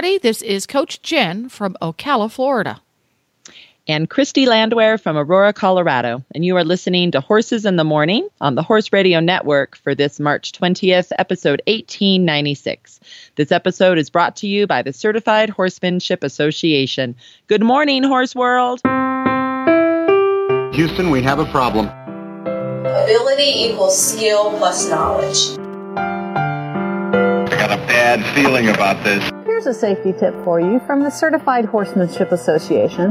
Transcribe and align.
Everybody. 0.00 0.18
This 0.18 0.40
is 0.40 0.66
Coach 0.66 1.02
Jen 1.02 1.50
from 1.50 1.76
Ocala, 1.82 2.30
Florida. 2.30 2.80
And 3.86 4.08
Christy 4.08 4.46
Landwehr 4.46 4.96
from 4.96 5.18
Aurora, 5.18 5.52
Colorado. 5.52 6.24
And 6.34 6.42
you 6.42 6.56
are 6.56 6.64
listening 6.64 7.10
to 7.10 7.20
Horses 7.20 7.66
in 7.66 7.76
the 7.76 7.84
Morning 7.84 8.26
on 8.40 8.54
the 8.54 8.62
Horse 8.62 8.94
Radio 8.94 9.20
Network 9.20 9.76
for 9.76 9.94
this 9.94 10.18
March 10.18 10.52
20th, 10.52 11.12
episode 11.18 11.60
1896. 11.66 13.00
This 13.36 13.52
episode 13.52 13.98
is 13.98 14.08
brought 14.08 14.36
to 14.36 14.46
you 14.46 14.66
by 14.66 14.80
the 14.80 14.94
Certified 14.94 15.50
Horsemanship 15.50 16.24
Association. 16.24 17.14
Good 17.46 17.62
morning, 17.62 18.02
Horse 18.02 18.34
World. 18.34 18.80
Houston, 20.74 21.10
we 21.10 21.20
have 21.20 21.40
a 21.40 21.46
problem. 21.50 21.88
Ability 22.86 23.66
equals 23.66 24.02
skill 24.02 24.56
plus 24.56 24.88
knowledge. 24.88 25.58
I 25.98 27.50
got 27.50 27.70
a 27.70 27.86
bad 27.86 28.24
feeling 28.34 28.70
about 28.70 29.04
this. 29.04 29.30
Here's 29.62 29.76
a 29.76 29.78
safety 29.78 30.14
tip 30.14 30.32
for 30.42 30.58
you 30.58 30.80
from 30.86 31.02
the 31.02 31.10
Certified 31.10 31.66
Horsemanship 31.66 32.32
Association. 32.32 33.10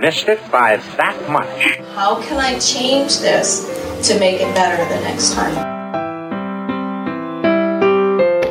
Missed 0.00 0.28
it 0.28 0.40
by 0.50 0.78
that 0.96 1.28
much. 1.28 1.76
How 1.94 2.22
can 2.22 2.38
I 2.38 2.58
change 2.58 3.18
this 3.18 3.66
to 4.08 4.18
make 4.18 4.40
it 4.40 4.54
better 4.54 4.82
the 4.94 5.00
next 5.02 5.34
time? 5.34 5.52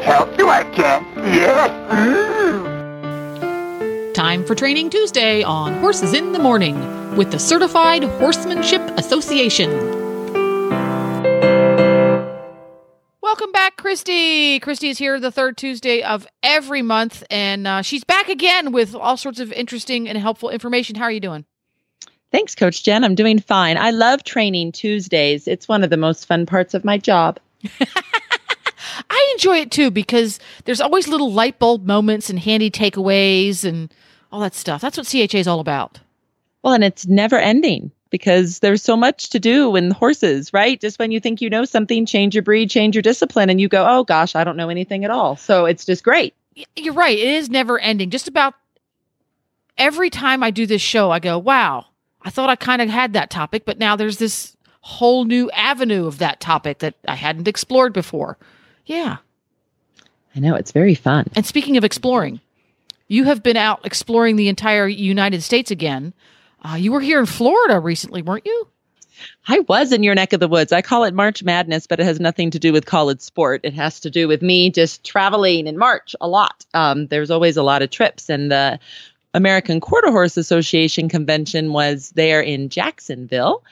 Help 0.04 0.38
you, 0.38 0.48
I 0.48 0.64
can. 0.66 1.04
Yes. 1.34 1.72
Time 4.16 4.46
for 4.46 4.54
Training 4.54 4.92
Tuesday 4.92 5.42
on 5.42 5.74
Horses 5.80 6.14
in 6.14 6.34
the 6.34 6.40
Morning 6.40 7.16
with 7.16 7.32
the 7.32 7.40
Certified 7.40 8.04
Horsemanship 8.04 8.82
Association. 9.00 10.03
Welcome 13.24 13.54
back, 13.54 13.78
Christy. 13.78 14.60
Christy 14.60 14.90
is 14.90 14.98
here 14.98 15.18
the 15.18 15.32
third 15.32 15.56
Tuesday 15.56 16.04
of 16.04 16.28
every 16.44 16.82
month, 16.82 17.24
and 17.32 17.66
uh, 17.66 17.82
she's 17.82 18.04
back 18.04 18.28
again 18.28 18.74
with 18.74 18.94
all 18.94 19.16
sorts 19.16 19.40
of 19.40 19.54
interesting 19.54 20.10
and 20.10 20.18
helpful 20.18 20.50
information. 20.50 20.98
How 20.98 21.06
are 21.06 21.12
you 21.12 21.22
doing? 21.22 21.46
Thanks, 22.34 22.54
Coach 22.54 22.84
Jen. 22.84 23.06
I'm 23.06 23.16
doing 23.16 23.40
fine. 23.40 23.78
I 23.78 23.92
love 23.92 24.26
training 24.26 24.74
Tuesdays. 24.74 25.48
It's 25.48 25.70
one 25.70 25.86
of 25.86 25.90
the 25.90 25.96
most 25.96 26.26
fun 26.26 26.46
parts 26.46 26.74
of 26.74 26.84
my 26.84 26.98
job. 26.98 27.40
I 29.10 29.30
enjoy 29.32 29.60
it 29.60 29.72
too 29.72 29.90
because 29.90 30.38
there's 30.66 30.82
always 30.82 31.08
little 31.08 31.32
light 31.32 31.60
bulb 31.60 31.86
moments 31.86 32.30
and 32.30 32.38
handy 32.38 32.70
takeaways 32.70 33.64
and 33.64 33.90
all 34.34 34.42
that 34.42 34.54
stuff. 34.54 34.82
That's 34.82 34.98
what 34.98 35.08
CHA 35.08 35.38
is 35.38 35.48
all 35.48 35.62
about. 35.62 36.02
Well, 36.62 36.74
and 36.74 36.84
it's 36.84 37.08
never 37.08 37.38
ending 37.38 37.94
because 38.14 38.59
there's 38.59 38.83
so 38.83 38.95
much 38.95 39.31
to 39.31 39.39
do 39.39 39.75
in 39.75 39.89
horses, 39.89 40.53
right? 40.53 40.80
Just 40.80 41.00
when 41.00 41.11
you 41.11 41.19
think 41.19 41.42
you 41.42 41.50
know 41.50 41.66
something, 41.66 42.06
change 42.06 42.36
your 42.36 42.44
breed, 42.44 42.69
change 42.69 42.94
your 42.94 43.02
discipline, 43.02 43.50
and 43.50 43.59
you 43.59 43.67
go, 43.67 43.88
oh 43.89 44.03
gosh, 44.03 44.36
I 44.36 44.44
don't 44.44 44.56
know 44.56 44.69
anything 44.69 45.03
at 45.03 45.09
all. 45.09 45.36
So 45.36 45.66
it's 45.66 45.83
just 45.83 46.03
great. 46.03 46.35
You're 46.75 46.94
right. 46.94 47.18
It 47.18 47.28
is 47.28 47.50
never 47.50 47.79
ending. 47.79 48.12
Just 48.12 48.28
about 48.28 48.53
every 49.79 50.12
time 50.12 50.44
I 50.44 50.52
do 50.52 50.68
this 50.68 50.79
show, 50.79 51.09
I 51.09 51.18
go, 51.18 51.40
wow, 51.40 51.88
I 52.22 52.29
thought 52.29 52.52
I 52.52 52.56
kind 52.56 52.84
of 52.84 52.90
had 52.90 53.13
that 53.13 53.31
topic, 53.31 53.66
but 53.66 53.79
now 53.79 53.96
there's 53.96 54.19
this 54.19 54.56
whole 54.81 55.25
new 55.25 55.50
avenue 55.50 56.06
of 56.06 56.19
that 56.19 56.40
topic 56.40 56.78
that 56.79 56.94
I 57.07 57.16
hadn't 57.16 57.47
explored 57.47 57.94
before. 57.94 58.38
Yeah. 58.85 59.18
I 60.35 60.40
know 60.40 60.53
it's 60.53 60.72
very 60.72 60.94
fun. 60.94 61.25
And 61.35 61.47
speaking 61.47 61.78
of 61.78 61.84
exploring, 61.84 62.41
you 63.07 63.23
have 63.23 63.41
been 63.41 63.57
out 63.57 63.84
exploring 63.84 64.35
the 64.35 64.50
entire 64.50 64.88
United 64.88 65.41
States 65.41 65.72
again. 65.72 66.13
Uh, 66.63 66.75
you 66.75 66.91
were 66.91 67.01
here 67.01 67.19
in 67.19 67.25
Florida 67.25 67.79
recently, 67.79 68.22
weren't 68.22 68.46
you? 68.46 68.68
I 69.47 69.59
was 69.59 69.91
in 69.91 70.03
your 70.03 70.16
neck 70.16 70.34
of 70.34 70.40
the 70.40 70.47
woods. 70.47 70.72
I 70.72 70.81
call 70.81 71.03
it 71.03 71.13
March 71.13 71.44
Madness, 71.44 71.88
but 71.88 72.00
it 72.00 72.06
has 72.06 72.19
nothing 72.19 72.51
to 72.51 72.59
do 72.59 72.74
with 72.74 72.85
college 72.85 73.22
sport. 73.22 73.62
It 73.63 73.74
has 73.74 74.00
to 74.01 74.09
do 74.09 74.28
with 74.28 74.41
me 74.41 74.69
just 74.69 75.03
traveling 75.03 75.68
in 75.68 75.78
March 75.78 76.16
a 76.19 76.28
lot. 76.28 76.66
Um, 76.73 77.07
there's 77.07 77.31
always 77.31 77.57
a 77.57 77.63
lot 77.63 77.81
of 77.81 77.90
trips, 77.90 78.29
and 78.29 78.52
the 78.52 78.79
American 79.34 79.79
Quarter 79.79 80.12
Horse 80.12 80.38
Association 80.38 81.09
convention 81.09 81.73
was 81.73 82.12
there 82.12 82.41
in 82.41 82.69
Jacksonville. 82.69 83.63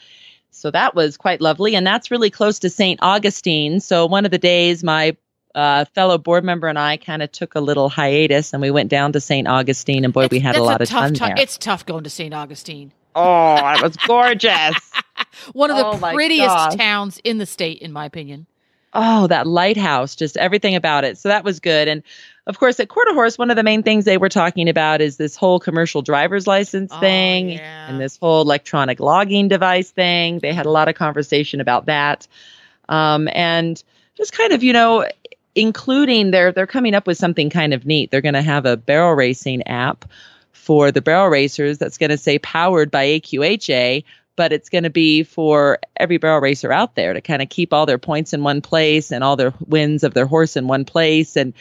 So 0.51 0.69
that 0.71 0.95
was 0.95 1.17
quite 1.17 1.41
lovely. 1.41 1.75
And 1.75 1.87
that's 1.87 2.11
really 2.11 2.29
close 2.29 2.59
to 2.59 2.69
St. 2.69 2.99
Augustine. 3.01 3.79
So 3.79 4.05
one 4.05 4.25
of 4.25 4.31
the 4.31 4.37
days, 4.37 4.83
my 4.83 5.15
uh, 5.55 5.85
fellow 5.93 6.17
board 6.17 6.43
member 6.43 6.67
and 6.67 6.77
I 6.79 6.97
kind 6.97 7.21
of 7.21 7.31
took 7.31 7.55
a 7.55 7.59
little 7.59 7.89
hiatus 7.89 8.53
and 8.53 8.61
we 8.61 8.71
went 8.71 8.89
down 8.89 9.11
to 9.13 9.19
St. 9.21 9.47
Augustine. 9.47 10.03
And 10.05 10.13
boy, 10.13 10.27
we 10.31 10.39
had 10.39 10.55
a 10.55 10.63
lot 10.63 10.81
of 10.81 10.89
tough 10.89 10.99
fun 11.03 11.13
ti- 11.13 11.19
there. 11.19 11.35
It's 11.37 11.57
tough 11.57 11.85
going 11.85 12.03
to 12.03 12.09
St. 12.09 12.33
Augustine. 12.33 12.91
oh, 13.15 13.55
it 13.75 13.81
was 13.81 13.95
gorgeous. 13.97 14.91
One 15.53 15.71
of 15.71 15.77
Oh 15.77 15.97
the 15.97 16.11
prettiest 16.13 16.77
towns 16.77 17.19
in 17.23 17.37
the 17.37 17.45
state, 17.45 17.79
in 17.79 17.91
my 17.91 18.05
opinion. 18.05 18.45
Oh, 18.93 19.27
that 19.27 19.47
lighthouse, 19.47 20.15
just 20.15 20.35
everything 20.35 20.75
about 20.75 21.05
it. 21.05 21.17
So 21.17 21.29
that 21.29 21.45
was 21.45 21.59
good. 21.61 21.87
And 21.87 22.03
of 22.47 22.59
course, 22.59 22.77
at 22.79 22.89
Quarter 22.89 23.13
Horse, 23.13 23.37
one 23.37 23.49
of 23.49 23.55
the 23.55 23.63
main 23.63 23.83
things 23.83 24.03
they 24.03 24.17
were 24.17 24.27
talking 24.29 24.67
about 24.67 24.99
is 24.99 25.15
this 25.15 25.37
whole 25.37 25.59
commercial 25.59 26.01
driver's 26.01 26.45
license 26.47 26.91
Oh, 26.93 26.99
thing 26.99 27.51
yeah. 27.51 27.87
and 27.89 28.01
this 28.01 28.17
whole 28.17 28.41
electronic 28.41 28.99
logging 28.99 29.47
device 29.47 29.89
thing. 29.91 30.39
They 30.39 30.53
had 30.53 30.65
a 30.65 30.71
lot 30.71 30.89
of 30.89 30.95
conversation 30.95 31.61
about 31.61 31.85
that. 31.85 32.27
Um, 32.89 33.29
and 33.31 33.81
just 34.17 34.33
kind 34.33 34.51
of, 34.51 34.61
you 34.63 34.73
know, 34.73 35.05
including 35.55 36.31
they're 36.31 36.51
they're 36.51 36.67
coming 36.67 36.93
up 36.95 37.07
with 37.07 37.17
something 37.17 37.49
kind 37.49 37.73
of 37.73 37.85
neat. 37.85 38.11
They're 38.11 38.21
going 38.21 38.33
to 38.35 38.41
have 38.41 38.65
a 38.65 38.77
barrel 38.77 39.13
racing 39.13 39.67
app 39.67 40.05
for 40.51 40.91
the 40.91 41.01
barrel 41.01 41.27
racers 41.27 41.77
that's 41.77 41.97
going 41.97 42.11
to 42.11 42.17
say 42.17 42.39
powered 42.39 42.91
by 42.91 43.05
AQHA, 43.05 44.03
but 44.35 44.53
it's 44.53 44.69
going 44.69 44.83
to 44.83 44.89
be 44.89 45.23
for 45.23 45.79
every 45.97 46.17
barrel 46.17 46.39
racer 46.39 46.71
out 46.71 46.95
there 46.95 47.13
to 47.13 47.21
kind 47.21 47.41
of 47.41 47.49
keep 47.49 47.73
all 47.73 47.85
their 47.85 47.97
points 47.97 48.33
in 48.33 48.43
one 48.43 48.61
place 48.61 49.11
and 49.11 49.23
all 49.23 49.35
their 49.35 49.53
wins 49.67 50.03
of 50.03 50.13
their 50.13 50.25
horse 50.27 50.55
in 50.55 50.67
one 50.67 50.85
place 50.85 51.35
and 51.35 51.53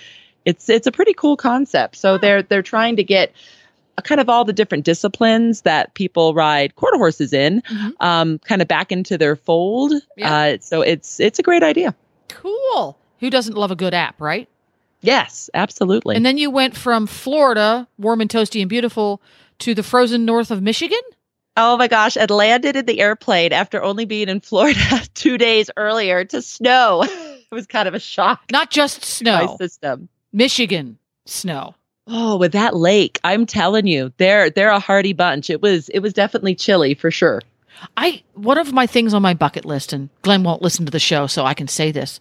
it's 0.45 0.69
it's 0.71 0.87
a 0.87 0.93
pretty 0.93 1.13
cool 1.13 1.37
concept. 1.37 1.97
So 1.97 2.17
they're 2.19 2.43
they're 2.43 2.63
trying 2.63 2.97
to 2.97 3.05
get 3.05 3.33
kind 4.05 4.21
of 4.21 4.31
all 4.31 4.47
the 4.47 4.53
different 4.55 4.85
disciplines 4.87 5.61
that 5.63 5.93
people 5.93 6.33
ride 6.33 6.75
quarter 6.75 6.97
horses 6.97 7.35
in 7.35 7.61
Mhm. 7.63 7.93
um, 8.01 8.39
kind 8.39 8.63
of 8.63 8.69
back 8.69 8.93
into 8.93 9.19
their 9.19 9.37
fold. 9.37 9.93
Yeah. 10.17 10.35
Uh, 10.35 10.57
so 10.61 10.81
it's 10.81 11.21
it's 11.21 11.39
a 11.39 11.43
great 11.43 11.63
idea. 11.63 11.95
Cool. 12.29 12.97
Who 13.21 13.31
doesn't 13.31 13.57
love 13.57 13.71
a 13.71 13.77
good 13.77 13.95
app, 13.95 14.21
right? 14.21 14.49
Yes, 15.03 15.49
absolutely. 15.55 16.17
And 16.17 16.27
then 16.27 16.39
you 16.39 16.51
went 16.51 16.77
from 16.77 17.07
Florida, 17.07 17.87
warm 17.99 18.21
and 18.21 18.29
toasty 18.29 18.61
and 18.61 18.69
beautiful, 18.69 19.23
to 19.61 19.75
the 19.75 19.83
frozen 19.83 20.25
north 20.25 20.51
of 20.51 20.63
Michigan. 20.63 21.01
Oh 21.57 21.77
my 21.77 21.89
gosh, 21.89 22.17
I 22.17 22.25
landed 22.27 22.77
in 22.77 22.87
the 22.87 23.01
airplane 23.01 23.53
after 23.53 23.83
only 23.83 24.05
being 24.05 24.29
in 24.29 24.41
Florida 24.41 25.03
two 25.15 25.37
days 25.39 25.71
earlier 25.77 26.25
to 26.25 26.43
snow. 26.43 27.03
it 27.05 27.47
was 27.51 27.67
kind 27.67 27.89
of 27.89 27.95
a 27.95 27.99
shock 27.99 28.43
Not 28.51 28.71
just 28.71 29.05
snow, 29.05 29.47
my 29.47 29.57
system. 29.57 30.09
Michigan 30.33 30.99
snow. 31.27 31.75
Oh, 32.07 32.37
with 32.37 32.53
that 32.53 32.75
lake, 32.75 33.21
I'm 33.25 33.47
telling 33.47 33.87
you, 33.87 34.13
they're 34.17 34.51
they're 34.51 34.71
a 34.71 34.81
hardy 34.81 35.13
bunch. 35.13 35.51
It 35.51 35.61
was 35.61 35.89
it 35.91 36.01
was 36.01 36.13
definitely 36.13 36.55
chilly 36.55 36.95
for 36.95 37.11
sure. 37.11 37.43
I 37.97 38.23
one 38.35 38.59
of 38.59 38.73
my 38.73 38.87
things 38.87 39.15
on 39.15 39.23
my 39.23 39.35
bucket 39.35 39.65
list, 39.65 39.93
and 39.93 40.09
Glenn 40.23 40.43
won't 40.43 40.63
listen 40.63 40.85
to 40.87 40.91
the 40.91 40.99
show, 40.99 41.27
so 41.27 41.45
I 41.45 41.55
can 41.55 41.69
say 41.69 41.93
this. 41.93 42.21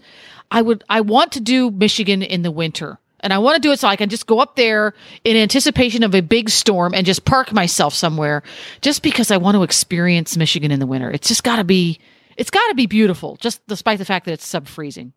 I 0.52 0.62
would 0.62 0.84
I 0.90 1.02
want 1.02 1.32
to 1.34 1.40
do 1.40 1.72
Michigan 1.72 2.22
in 2.22 2.42
the 2.42 2.52
winter. 2.52 3.00
And 3.22 3.34
I 3.34 3.38
want 3.40 3.56
to 3.56 3.62
do 3.62 3.74
it 3.74 3.80
so 3.80 3.88
I 3.90 3.98
can 3.98 4.08
just 4.08 4.28
go 4.28 4.40
up 4.40 4.56
there 4.56 4.94
in 5.26 5.36
anticipation 5.36 6.04
of 6.04 6.16
a 6.16 6.22
big 6.22 6.50
storm 6.50 6.94
and 6.94 7.06
just 7.06 7.26
park 7.26 7.52
myself 7.52 7.94
somewhere 7.94 8.44
just 8.80 9.04
because 9.04 9.30
I 9.30 9.36
want 9.36 9.56
to 9.56 9.64
experience 9.64 10.38
Michigan 10.38 10.72
in 10.72 10.80
the 10.80 10.86
winter. 10.86 11.12
It's 11.12 11.28
just 11.28 11.44
got 11.44 11.58
to 11.58 11.66
be 11.66 12.00
it's 12.38 12.50
got 12.50 12.66
to 12.70 12.76
be 12.76 12.86
beautiful 12.86 13.36
just 13.42 13.66
despite 13.68 14.00
the 14.00 14.06
fact 14.06 14.26
that 14.26 14.32
it's 14.32 14.48
sub 14.48 14.68
freezing. 14.68 15.12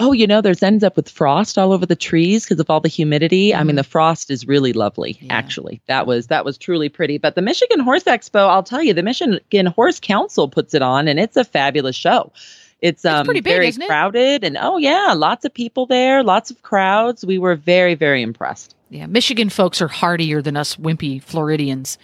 Oh, 0.00 0.12
you 0.12 0.26
know, 0.26 0.40
there's 0.40 0.62
ends 0.62 0.82
up 0.82 0.96
with 0.96 1.08
frost 1.08 1.56
all 1.56 1.72
over 1.72 1.86
the 1.86 1.94
trees 1.94 2.44
because 2.44 2.58
of 2.58 2.68
all 2.68 2.80
the 2.80 2.88
humidity. 2.88 3.54
I 3.54 3.62
mean, 3.62 3.76
the 3.76 3.84
frost 3.84 4.28
is 4.30 4.46
really 4.46 4.72
lovely. 4.72 5.16
Yeah. 5.20 5.32
Actually, 5.32 5.80
that 5.86 6.06
was 6.06 6.26
that 6.26 6.44
was 6.44 6.58
truly 6.58 6.88
pretty. 6.88 7.16
But 7.18 7.36
the 7.36 7.42
Michigan 7.42 7.78
Horse 7.78 8.02
Expo, 8.04 8.48
I'll 8.48 8.64
tell 8.64 8.82
you, 8.82 8.92
the 8.92 9.04
Michigan 9.04 9.66
Horse 9.66 10.00
Council 10.00 10.48
puts 10.48 10.74
it 10.74 10.82
on, 10.82 11.06
and 11.06 11.20
it's 11.20 11.36
a 11.36 11.44
fabulous 11.44 11.94
show. 11.94 12.32
It's 12.80 13.04
um 13.04 13.24
pretty 13.24 13.40
big, 13.40 13.54
very 13.54 13.68
isn't 13.68 13.82
it? 13.82 13.86
crowded, 13.86 14.42
and 14.42 14.58
oh 14.60 14.78
yeah, 14.78 15.14
lots 15.16 15.44
of 15.44 15.54
people 15.54 15.86
there, 15.86 16.24
lots 16.24 16.50
of 16.50 16.60
crowds. 16.62 17.24
We 17.24 17.38
were 17.38 17.54
very 17.54 17.94
very 17.94 18.20
impressed. 18.20 18.74
Yeah, 18.90 19.06
Michigan 19.06 19.48
folks 19.48 19.80
are 19.80 19.88
hardier 19.88 20.42
than 20.42 20.56
us 20.56 20.76
wimpy 20.76 21.22
Floridians. 21.22 21.98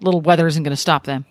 Little 0.00 0.20
weather 0.20 0.46
isn't 0.46 0.62
going 0.62 0.72
to 0.72 0.76
stop 0.76 1.04
them. 1.04 1.26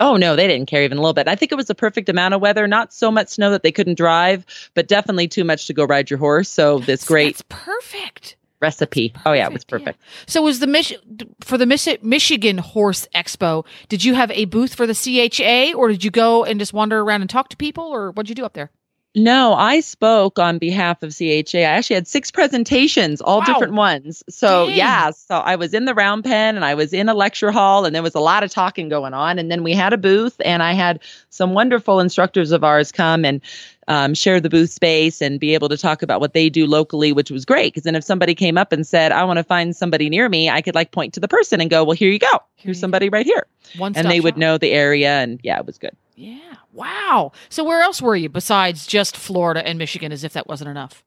Oh 0.00 0.16
no, 0.16 0.36
they 0.36 0.46
didn't 0.46 0.66
care 0.68 0.82
even 0.84 0.98
a 0.98 1.00
little 1.00 1.12
bit. 1.14 1.26
I 1.28 1.34
think 1.34 1.50
it 1.50 1.56
was 1.56 1.66
the 1.66 1.74
perfect 1.74 2.08
amount 2.08 2.34
of 2.34 2.40
weather, 2.40 2.66
not 2.68 2.92
so 2.92 3.10
much 3.10 3.28
snow 3.28 3.50
that 3.50 3.62
they 3.62 3.72
couldn't 3.72 3.96
drive, 3.96 4.46
but 4.74 4.86
definitely 4.88 5.26
too 5.28 5.44
much 5.44 5.66
to 5.66 5.72
go 5.72 5.84
ride 5.84 6.08
your 6.10 6.18
horse. 6.18 6.48
So 6.48 6.78
this 6.78 7.04
great 7.04 7.36
That's 7.36 7.44
perfect. 7.48 8.36
recipe. 8.60 9.12
Oh 9.26 9.32
yeah, 9.32 9.46
it 9.46 9.52
was 9.52 9.64
Perfect, 9.64 9.98
yeah. 10.00 10.24
So 10.26 10.42
was 10.42 10.60
the 10.60 10.66
Mich- 10.68 10.96
for 11.40 11.58
the 11.58 11.66
Mich- 11.66 12.02
Michigan 12.02 12.58
Horse 12.58 13.08
Expo? 13.14 13.66
Did 13.88 14.04
you 14.04 14.14
have 14.14 14.30
a 14.30 14.44
booth 14.44 14.74
for 14.74 14.86
the 14.86 14.94
CHA, 14.94 15.74
or 15.74 15.88
did 15.88 16.04
you 16.04 16.10
go 16.10 16.44
and 16.44 16.60
just 16.60 16.72
wander 16.72 17.00
around 17.00 17.22
and 17.22 17.30
talk 17.30 17.48
to 17.48 17.56
people, 17.56 17.84
or 17.84 18.10
what'd 18.12 18.28
you 18.28 18.34
do 18.36 18.44
up 18.44 18.52
there? 18.54 18.70
No, 19.14 19.54
I 19.54 19.80
spoke 19.80 20.38
on 20.38 20.58
behalf 20.58 21.02
of 21.02 21.12
CHA. 21.12 21.58
I 21.58 21.62
actually 21.62 21.94
had 21.94 22.06
six 22.06 22.30
presentations, 22.30 23.20
all 23.20 23.38
Wow. 23.38 23.44
different 23.46 23.72
ones. 23.72 24.22
So 24.28 24.66
Dang. 24.66 24.76
yeah, 24.76 25.10
so 25.10 25.36
I 25.36 25.56
was 25.56 25.72
in 25.72 25.86
the 25.86 25.94
round 25.94 26.24
pen 26.24 26.56
and 26.56 26.64
I 26.64 26.74
was 26.74 26.92
in 26.92 27.08
a 27.08 27.14
lecture 27.14 27.50
hall 27.50 27.84
and 27.86 27.94
there 27.94 28.02
was 28.02 28.14
a 28.14 28.20
lot 28.20 28.42
of 28.44 28.50
talking 28.50 28.88
going 28.88 29.14
on. 29.14 29.38
And 29.38 29.50
then 29.50 29.64
we 29.64 29.72
had 29.72 29.92
a 29.92 29.96
booth 29.96 30.36
and 30.44 30.62
I 30.62 30.72
had 30.72 31.00
some 31.30 31.54
wonderful 31.54 32.00
instructors 32.00 32.52
of 32.52 32.62
ours 32.62 32.92
come 32.92 33.24
and 33.24 33.40
um, 33.88 34.12
share 34.12 34.40
the 34.40 34.50
booth 34.50 34.70
space 34.70 35.22
and 35.22 35.40
be 35.40 35.54
able 35.54 35.70
to 35.70 35.78
talk 35.78 36.02
about 36.02 36.20
what 36.20 36.34
they 36.34 36.50
do 36.50 36.66
locally, 36.66 37.10
which 37.12 37.30
was 37.30 37.46
great. 37.46 37.72
Because 37.72 37.84
then 37.84 37.94
if 37.94 38.04
somebody 38.04 38.34
came 38.34 38.58
up 38.58 38.70
and 38.70 38.86
said, 38.86 39.12
"I 39.12 39.24
want 39.24 39.38
to 39.38 39.44
find 39.44 39.74
somebody 39.74 40.10
near 40.10 40.28
me," 40.28 40.50
I 40.50 40.60
could 40.60 40.74
like 40.74 40.90
point 40.92 41.14
to 41.14 41.20
the 41.20 41.28
person 41.28 41.62
and 41.62 41.70
go, 41.70 41.82
"Well, 41.82 41.96
here 41.96 42.10
you 42.12 42.18
go. 42.18 42.42
Here's 42.56 42.78
somebody 42.78 43.08
right 43.08 43.24
here," 43.24 43.46
One 43.78 43.94
and 43.96 44.10
they 44.10 44.20
would 44.20 44.36
know 44.36 44.58
the 44.58 44.72
area. 44.72 45.22
And 45.22 45.40
yeah, 45.42 45.58
it 45.58 45.64
was 45.64 45.78
good. 45.78 45.96
Yeah. 46.18 46.56
Wow. 46.72 47.30
So 47.48 47.62
where 47.62 47.80
else 47.80 48.02
were 48.02 48.16
you 48.16 48.28
besides 48.28 48.88
just 48.88 49.16
Florida 49.16 49.64
and 49.64 49.78
Michigan? 49.78 50.10
As 50.10 50.24
if 50.24 50.32
that 50.32 50.48
wasn't 50.48 50.70
enough. 50.70 51.04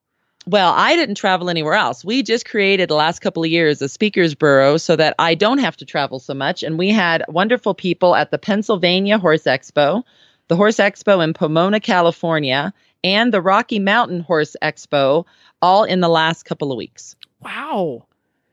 Well, 0.48 0.74
I 0.75 0.96
didn't 0.96 1.16
travel 1.16 1.50
anywhere 1.50 1.74
else. 1.74 2.06
We 2.06 2.24
just 2.24 2.46
created 2.46 2.90
the 2.90 2.96
last 2.96 3.19
couple 3.19 3.44
of 3.44 3.50
years 3.50 3.81
a 3.81 3.90
speakers 3.90 4.34
bureau 4.34 4.78
so 4.78 4.96
that 4.96 5.13
I 5.19 5.36
don't 5.36 5.60
have 5.60 5.75
to 5.78 5.86
travel 5.86 6.19
so 6.19 6.34
much. 6.34 6.63
And 6.63 6.80
we 6.80 6.90
had 6.90 7.25
wonderful 7.28 7.74
people 7.74 8.16
at 8.16 8.31
the 8.31 8.38
Pennsylvania 8.38 9.19
Horse 9.19 9.44
Expo, 9.44 10.04
the 10.48 10.56
Horse 10.56 10.78
Expo 10.78 11.22
in 11.22 11.34
Pomona, 11.34 11.81
California, 11.81 12.74
and 13.04 13.34
the 13.34 13.42
Rocky 13.42 13.80
Mountain 13.80 14.22
Horse 14.22 14.56
Expo 14.62 15.25
all 15.62 15.84
in 15.84 16.00
the 16.00 16.10
last 16.10 16.44
couple 16.44 16.72
of 16.72 16.78
weeks. 16.78 17.18
Wow. 17.42 18.06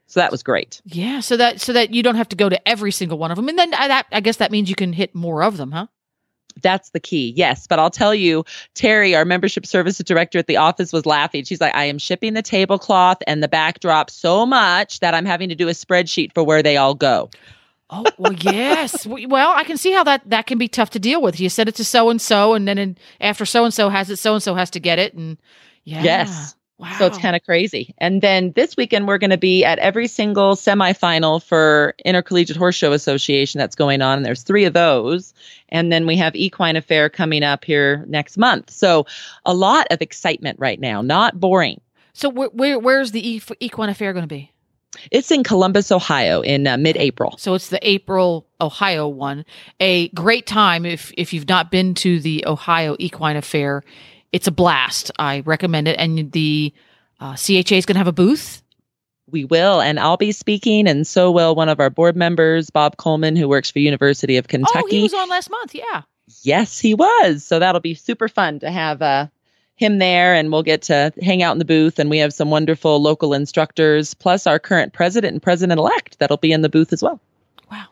So 0.08 0.20
that 0.20 0.32
was 0.32 0.42
great. 0.42 0.82
Yeah. 0.86 1.20
So 1.20 1.36
that 1.36 1.60
so 1.60 1.72
that 1.72 1.94
you 1.94 2.02
don't 2.02 2.16
have 2.16 2.30
to 2.30 2.36
go 2.36 2.48
to 2.48 2.68
every 2.68 2.90
single 2.90 3.18
one 3.18 3.30
of 3.30 3.36
them, 3.36 3.48
and 3.48 3.58
then 3.58 3.72
I, 3.74 3.88
that 3.88 4.06
I 4.10 4.20
guess 4.20 4.38
that 4.38 4.50
means 4.50 4.68
you 4.68 4.76
can 4.76 4.92
hit 4.92 5.14
more 5.14 5.42
of 5.42 5.56
them, 5.56 5.70
huh? 5.70 5.86
That's 6.62 6.90
the 6.90 7.00
key. 7.00 7.32
Yes. 7.36 7.66
But 7.66 7.78
I'll 7.78 7.90
tell 7.90 8.14
you, 8.14 8.44
Terry, 8.74 9.14
our 9.14 9.24
membership 9.24 9.66
services 9.66 10.04
director 10.04 10.38
at 10.38 10.46
the 10.46 10.56
office, 10.56 10.92
was 10.92 11.06
laughing. 11.06 11.44
She's 11.44 11.60
like, 11.60 11.74
I 11.74 11.84
am 11.84 11.98
shipping 11.98 12.34
the 12.34 12.42
tablecloth 12.42 13.18
and 13.26 13.42
the 13.42 13.48
backdrop 13.48 14.10
so 14.10 14.46
much 14.46 15.00
that 15.00 15.14
I'm 15.14 15.24
having 15.24 15.48
to 15.48 15.54
do 15.54 15.68
a 15.68 15.72
spreadsheet 15.72 16.32
for 16.34 16.42
where 16.44 16.62
they 16.62 16.76
all 16.76 16.94
go. 16.94 17.30
Oh 17.90 18.04
well, 18.18 18.32
yes. 18.32 19.06
Well, 19.06 19.52
I 19.54 19.64
can 19.64 19.76
see 19.78 19.92
how 19.92 20.04
that 20.04 20.28
that 20.28 20.46
can 20.46 20.58
be 20.58 20.68
tough 20.68 20.90
to 20.90 20.98
deal 20.98 21.22
with. 21.22 21.40
You 21.40 21.48
send 21.48 21.68
it 21.68 21.74
to 21.76 21.84
so 21.84 22.10
and 22.10 22.20
so, 22.20 22.54
and 22.54 22.68
then 22.68 22.78
in, 22.78 22.98
after 23.20 23.46
so 23.46 23.64
and 23.64 23.72
so 23.72 23.88
has 23.88 24.10
it, 24.10 24.16
so 24.16 24.34
and 24.34 24.42
so 24.42 24.54
has 24.54 24.70
to 24.70 24.80
get 24.80 24.98
it, 24.98 25.14
and 25.14 25.38
yeah. 25.84 26.02
Yes. 26.02 26.54
Wow. 26.78 26.94
So 26.98 27.06
it's 27.06 27.18
kind 27.18 27.34
of 27.34 27.42
crazy. 27.42 27.92
And 27.98 28.22
then 28.22 28.52
this 28.52 28.76
weekend, 28.76 29.08
we're 29.08 29.18
going 29.18 29.30
to 29.30 29.36
be 29.36 29.64
at 29.64 29.80
every 29.80 30.06
single 30.06 30.54
semifinal 30.54 31.42
for 31.42 31.94
Intercollegiate 32.04 32.56
Horse 32.56 32.76
Show 32.76 32.92
Association 32.92 33.58
that's 33.58 33.74
going 33.74 34.00
on. 34.00 34.18
And 34.18 34.24
there's 34.24 34.42
three 34.42 34.64
of 34.64 34.74
those. 34.74 35.34
And 35.70 35.90
then 35.90 36.06
we 36.06 36.16
have 36.16 36.36
Equine 36.36 36.76
Affaire 36.76 37.08
coming 37.10 37.42
up 37.42 37.64
here 37.64 38.04
next 38.06 38.38
month. 38.38 38.70
So 38.70 39.06
a 39.44 39.54
lot 39.54 39.88
of 39.90 40.00
excitement 40.00 40.60
right 40.60 40.78
now, 40.78 41.02
not 41.02 41.40
boring. 41.40 41.80
So 42.12 42.28
where, 42.28 42.48
where 42.48 42.78
where's 42.78 43.12
the 43.12 43.28
e- 43.28 43.42
equine 43.60 43.90
affair 43.90 44.12
going 44.12 44.24
to 44.24 44.28
be? 44.28 44.50
It's 45.12 45.30
in 45.30 45.44
Columbus, 45.44 45.92
Ohio 45.92 46.40
in 46.40 46.66
uh, 46.66 46.76
mid 46.76 46.96
April. 46.96 47.36
So 47.38 47.54
it's 47.54 47.68
the 47.68 47.78
April 47.88 48.46
Ohio 48.60 49.06
one. 49.06 49.44
A 49.78 50.08
great 50.08 50.46
time 50.46 50.84
if 50.84 51.12
if 51.16 51.32
you've 51.32 51.48
not 51.48 51.70
been 51.70 51.94
to 51.94 52.18
the 52.18 52.44
Ohio 52.46 52.96
Equine 52.98 53.36
Affaire. 53.36 53.82
It's 54.32 54.46
a 54.46 54.52
blast. 54.52 55.10
I 55.18 55.40
recommend 55.40 55.88
it. 55.88 55.98
And 55.98 56.30
the 56.32 56.72
uh, 57.20 57.34
CHA 57.34 57.74
is 57.74 57.86
going 57.86 57.94
to 57.94 57.98
have 57.98 58.08
a 58.08 58.12
booth. 58.12 58.62
We 59.30 59.44
will. 59.44 59.80
And 59.80 60.00
I'll 60.00 60.16
be 60.16 60.32
speaking, 60.32 60.88
and 60.88 61.06
so 61.06 61.30
will 61.30 61.54
one 61.54 61.68
of 61.68 61.80
our 61.80 61.90
board 61.90 62.16
members, 62.16 62.70
Bob 62.70 62.96
Coleman, 62.96 63.36
who 63.36 63.46
works 63.48 63.70
for 63.70 63.78
University 63.78 64.38
of 64.38 64.48
Kentucky. 64.48 64.78
Oh, 64.82 64.86
he 64.88 65.02
was 65.02 65.12
on 65.14 65.28
last 65.28 65.50
month. 65.50 65.74
Yeah. 65.74 66.02
Yes, 66.42 66.78
he 66.78 66.94
was. 66.94 67.44
So 67.44 67.58
that'll 67.58 67.80
be 67.80 67.94
super 67.94 68.28
fun 68.28 68.60
to 68.60 68.70
have 68.70 69.02
uh, 69.02 69.26
him 69.76 69.98
there, 69.98 70.34
and 70.34 70.50
we'll 70.50 70.62
get 70.62 70.82
to 70.82 71.12
hang 71.22 71.42
out 71.42 71.52
in 71.52 71.58
the 71.58 71.64
booth. 71.64 71.98
And 71.98 72.08
we 72.08 72.18
have 72.18 72.32
some 72.32 72.50
wonderful 72.50 73.02
local 73.02 73.34
instructors, 73.34 74.14
plus 74.14 74.46
our 74.46 74.58
current 74.58 74.92
president 74.92 75.32
and 75.32 75.42
president 75.42 75.78
elect 75.78 76.18
that'll 76.18 76.36
be 76.38 76.52
in 76.52 76.62
the 76.62 76.68
booth 76.68 76.92
as 76.92 77.02
well. 77.02 77.20
Wow. 77.70 77.86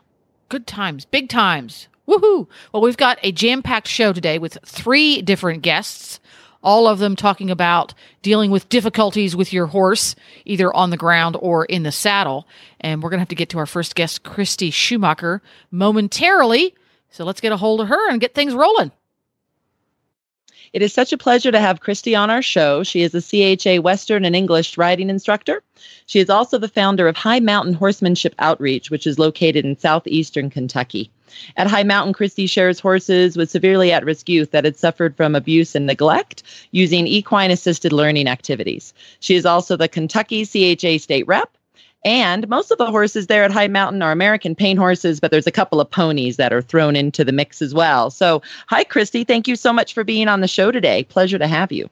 Good 0.49 0.65
times, 0.65 1.05
big 1.05 1.29
times. 1.29 1.87
Woohoo. 2.07 2.47
Well, 2.71 2.81
we've 2.81 2.97
got 2.97 3.19
a 3.21 3.31
jam 3.31 3.61
packed 3.61 3.87
show 3.89 4.13
today 4.13 4.39
with 4.39 4.57
three 4.65 5.21
different 5.21 5.61
guests, 5.61 6.19
all 6.67 6.85
of 6.85 6.99
them 6.99 7.15
talking 7.15 7.49
about 7.49 7.93
dealing 8.21 8.51
with 8.51 8.67
difficulties 8.67 9.37
with 9.37 9.53
your 9.53 9.67
horse, 9.67 10.15
either 10.43 10.75
on 10.75 10.89
the 10.89 10.97
ground 10.97 11.37
or 11.39 11.63
in 11.63 11.83
the 11.83 11.93
saddle. 11.93 12.45
And 12.81 13.01
we're 13.01 13.09
going 13.09 13.19
to 13.19 13.21
have 13.21 13.29
to 13.29 13.35
get 13.35 13.47
to 13.51 13.57
our 13.57 13.65
first 13.65 13.95
guest, 13.95 14.23
Christy 14.23 14.69
Schumacher, 14.69 15.41
momentarily. 15.71 16.75
So 17.09 17.23
let's 17.23 17.39
get 17.39 17.53
a 17.53 17.57
hold 17.57 17.79
of 17.79 17.87
her 17.87 18.11
and 18.11 18.19
get 18.19 18.35
things 18.35 18.53
rolling. 18.53 18.91
It 20.73 20.81
is 20.81 20.93
such 20.93 21.13
a 21.13 21.17
pleasure 21.17 21.51
to 21.51 21.59
have 21.59 21.79
Christy 21.79 22.15
on 22.15 22.29
our 22.29 22.41
show. 22.41 22.83
She 22.83 23.01
is 23.01 23.13
a 23.15 23.21
CHA 23.21 23.81
Western 23.81 24.25
and 24.25 24.35
English 24.35 24.77
riding 24.77 25.09
instructor. 25.09 25.63
She 26.05 26.19
is 26.19 26.29
also 26.29 26.57
the 26.57 26.67
founder 26.67 27.07
of 27.07 27.15
High 27.15 27.39
Mountain 27.39 27.73
Horsemanship 27.73 28.35
Outreach, 28.39 28.89
which 28.91 29.07
is 29.07 29.19
located 29.19 29.65
in 29.65 29.77
southeastern 29.77 30.49
Kentucky. 30.49 31.11
At 31.55 31.67
High 31.67 31.83
Mountain, 31.83 32.13
Christy 32.13 32.47
shares 32.47 32.79
horses 32.79 33.35
with 33.35 33.51
severely 33.51 33.91
at 33.91 34.05
risk 34.05 34.29
youth 34.29 34.51
that 34.51 34.65
had 34.65 34.77
suffered 34.77 35.15
from 35.15 35.35
abuse 35.35 35.75
and 35.75 35.85
neglect 35.85 36.43
using 36.71 37.07
equine 37.07 37.51
assisted 37.51 37.91
learning 37.91 38.27
activities. 38.27 38.93
She 39.19 39.35
is 39.35 39.45
also 39.45 39.75
the 39.75 39.87
Kentucky 39.87 40.45
CHA 40.45 40.99
state 40.99 41.27
rep. 41.27 41.56
And 42.05 42.47
most 42.47 42.71
of 42.71 42.77
the 42.77 42.91
horses 42.91 43.27
there 43.27 43.43
at 43.43 43.51
High 43.51 43.67
Mountain 43.67 44.01
are 44.01 44.11
American 44.11 44.55
paint 44.55 44.79
horses, 44.79 45.19
but 45.19 45.31
there's 45.31 45.47
a 45.47 45.51
couple 45.51 45.81
of 45.81 45.89
ponies 45.89 46.37
that 46.37 46.53
are 46.53 46.61
thrown 46.61 46.95
into 46.95 47.23
the 47.25 47.31
mix 47.31 47.61
as 47.61 47.73
well. 47.73 48.09
So, 48.09 48.41
hi, 48.67 48.83
Christy. 48.83 49.23
Thank 49.23 49.47
you 49.47 49.55
so 49.55 49.73
much 49.73 49.93
for 49.93 50.03
being 50.03 50.27
on 50.27 50.41
the 50.41 50.47
show 50.47 50.71
today. 50.71 51.03
Pleasure 51.03 51.39
to 51.39 51.47
have 51.47 51.71
you. 51.71 51.89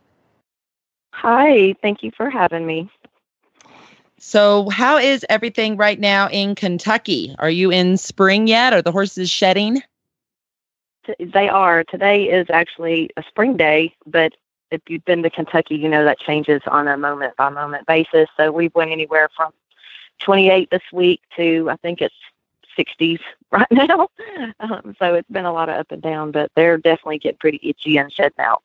Hi, 1.11 1.75
thank 1.81 2.03
you 2.03 2.11
for 2.15 2.29
having 2.29 2.65
me. 2.65 2.89
So, 4.19 4.69
how 4.69 4.97
is 4.97 5.25
everything 5.29 5.75
right 5.75 5.99
now 5.99 6.29
in 6.29 6.55
Kentucky? 6.55 7.35
Are 7.39 7.49
you 7.49 7.71
in 7.71 7.97
spring 7.97 8.47
yet? 8.47 8.73
Are 8.73 8.81
the 8.81 8.91
horses 8.91 9.29
shedding? 9.29 9.81
They 11.19 11.49
are. 11.49 11.83
Today 11.83 12.23
is 12.25 12.47
actually 12.49 13.09
a 13.17 13.23
spring 13.23 13.57
day, 13.57 13.93
but 14.05 14.33
if 14.71 14.81
you've 14.87 15.05
been 15.05 15.23
to 15.23 15.29
Kentucky, 15.29 15.75
you 15.75 15.87
know 15.87 16.03
that 16.03 16.19
changes 16.19 16.61
on 16.67 16.87
a 16.87 16.97
moment 16.97 17.35
by 17.37 17.49
moment 17.49 17.85
basis. 17.85 18.27
So 18.35 18.51
we've 18.51 18.73
went 18.73 18.91
anywhere 18.91 19.29
from 19.35 19.51
28 20.19 20.69
this 20.71 20.81
week 20.93 21.21
to 21.35 21.69
I 21.69 21.75
think 21.77 22.01
it's 22.01 22.15
60s 22.77 23.19
right 23.51 23.67
now. 23.71 24.09
Um, 24.59 24.95
so 24.99 25.13
it's 25.15 25.29
been 25.29 25.45
a 25.45 25.53
lot 25.53 25.69
of 25.69 25.75
up 25.75 25.91
and 25.91 26.01
down, 26.01 26.31
but 26.31 26.51
they're 26.55 26.77
definitely 26.77 27.19
getting 27.19 27.37
pretty 27.37 27.59
itchy 27.63 27.97
and 27.97 28.11
shedding 28.11 28.39
out. 28.39 28.61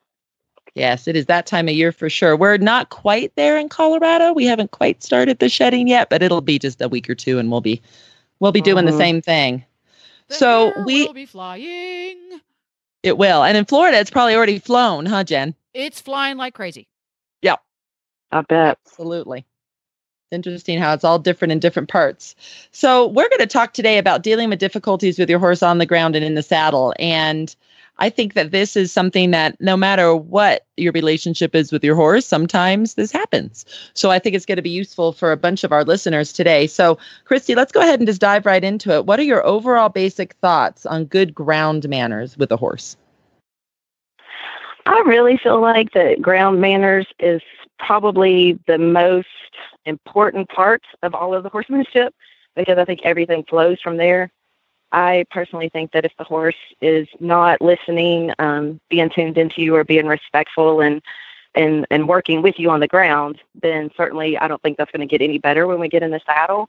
Yes, 0.75 1.09
it 1.09 1.17
is 1.17 1.27
that 1.27 1.47
time 1.47 1.67
of 1.69 1.75
year 1.75 1.91
for 1.91 2.09
sure. 2.09 2.37
We're 2.37 2.57
not 2.57 2.91
quite 2.91 3.35
there 3.35 3.59
in 3.59 3.69
Colorado. 3.69 4.33
We 4.33 4.47
haven't 4.47 4.71
quite 4.71 5.03
started 5.03 5.41
the 5.41 5.49
shedding 5.49 5.89
yet, 5.89 6.11
but 6.11 6.23
it'll 6.23 6.41
be 6.41 6.59
just 6.61 6.81
a 6.81 6.89
week 6.89 7.11
or 7.11 7.15
two 7.17 7.39
and 7.39 7.51
we'll 7.51 7.61
be 7.61 7.83
we'll 8.39 8.53
be 8.53 8.61
doing 8.61 8.85
the 8.85 8.93
Mhm. 8.93 8.99
same 8.99 9.21
thing. 9.23 9.65
The 10.29 10.35
So 10.35 10.73
we- 10.87 11.07
will 11.07 11.13
be 11.13 11.27
flying. 11.27 12.41
It 13.03 13.19
will. 13.19 13.43
And 13.43 13.57
in 13.57 13.65
Florida, 13.65 13.99
it's 13.99 14.11
probably 14.11 14.35
already 14.37 14.59
flown, 14.59 15.07
huh, 15.07 15.25
Jen? 15.25 15.55
It's 15.75 16.01
flying 16.01 16.37
like 16.37 16.55
crazy. 16.55 16.87
Yep. 17.43 17.61
I 18.31 18.43
bet. 18.43 18.79
Absolutely. 18.87 19.45
Interesting 20.31 20.79
how 20.79 20.95
it's 20.95 21.03
all 21.03 21.19
different 21.19 21.51
in 21.51 21.59
different 21.59 21.89
parts. 21.89 22.37
So, 22.71 23.09
we're 23.09 23.29
going 23.29 23.41
to 23.41 23.49
talk 23.49 23.73
today 23.73 23.99
about 23.99 24.23
dealing 24.23 24.49
with 24.49 24.61
difficulties 24.61 25.19
with 25.19 25.29
your 25.29 25.41
horse 25.41 25.61
on 25.61 25.79
the 25.79 25.87
ground 25.87 26.15
and 26.15 26.25
in 26.25 26.37
the 26.37 26.43
saddle. 26.43 26.95
And 27.01 27.55
I 27.99 28.11
think 28.11 28.35
that 28.35 28.53
this 28.53 28.77
is 28.77 28.93
something 28.93 29.33
that 29.33 29.61
no 29.61 29.77
matter 29.77 30.15
what 30.15 30.67
your 30.77 30.93
relationship 30.93 31.57
is 31.57 31.73
with 31.73 31.83
your 31.83 31.97
horse, 31.97 32.27
sometimes 32.27 32.95
this 32.95 33.11
happens. 33.11 33.65
So, 33.95 34.13
I 34.13 34.21
think 34.21 34.37
it's 34.37 34.47
going 34.47 34.55
to 34.55 34.63
be 34.63 34.71
useful 34.71 35.13
for 35.13 35.33
a 35.33 35.37
bunch 35.37 35.65
of 35.65 35.73
our 35.73 35.83
listeners 35.83 36.33
today. 36.33 36.69
So, 36.69 36.97
Christy, 37.25 37.57
let's 37.57 37.73
go 37.73 37.81
ahead 37.81 37.99
and 37.99 38.07
just 38.07 38.21
dive 38.21 38.47
right 38.47 38.63
into 38.63 38.93
it. 38.95 39.07
What 39.07 39.19
are 39.19 39.25
your 39.25 39.45
overall 39.45 39.89
basic 39.89 40.35
thoughts 40.35 40.87
on 40.87 41.07
good 41.07 41.35
ground 41.35 41.89
manners 41.89 42.39
with 42.39 42.53
a 42.53 42.57
horse? 42.57 42.97
I 44.87 45.03
really 45.07 45.39
feel 45.43 45.61
like 45.61 45.93
that 45.95 46.23
ground 46.23 46.61
manners 46.61 47.07
is 47.19 47.43
probably 47.87 48.59
the 48.67 48.79
most 48.79 49.27
important 49.87 50.49
part 50.49 50.83
of 51.03 51.15
all 51.15 51.35
of 51.35 51.43
the 51.43 51.49
horsemanship 51.49 52.15
because 52.57 52.79
I 52.79 52.85
think 52.85 53.01
everything 53.05 53.45
flows 53.45 53.81
from 53.81 53.97
there. 53.97 54.31
I 54.93 55.25
personally 55.31 55.69
think 55.69 55.93
that 55.93 56.05
if 56.05 56.13
the 56.19 56.25
horse 56.25 56.57
is 56.81 57.07
not 57.21 57.61
listening, 57.61 58.33
um, 58.39 58.81
being 58.89 59.09
tuned 59.11 59.39
into 59.39 59.63
you, 59.63 59.77
or 59.77 59.85
being 59.85 60.07
respectful 60.07 60.81
and 60.81 61.01
and 61.55 61.87
and 61.91 62.09
working 62.09 62.43
with 62.43 62.59
you 62.59 62.71
on 62.71 62.81
the 62.81 62.89
ground, 62.89 63.41
then 63.61 63.91
certainly 63.97 64.37
I 64.37 64.49
don't 64.49 64.61
think 64.63 64.79
that's 64.79 64.91
going 64.91 65.07
to 65.07 65.11
get 65.11 65.23
any 65.23 65.39
better 65.39 65.67
when 65.67 65.81
we 65.81 65.89
get 65.89 66.03
in 66.03 66.11
the 66.11 66.21
saddle. 66.27 66.69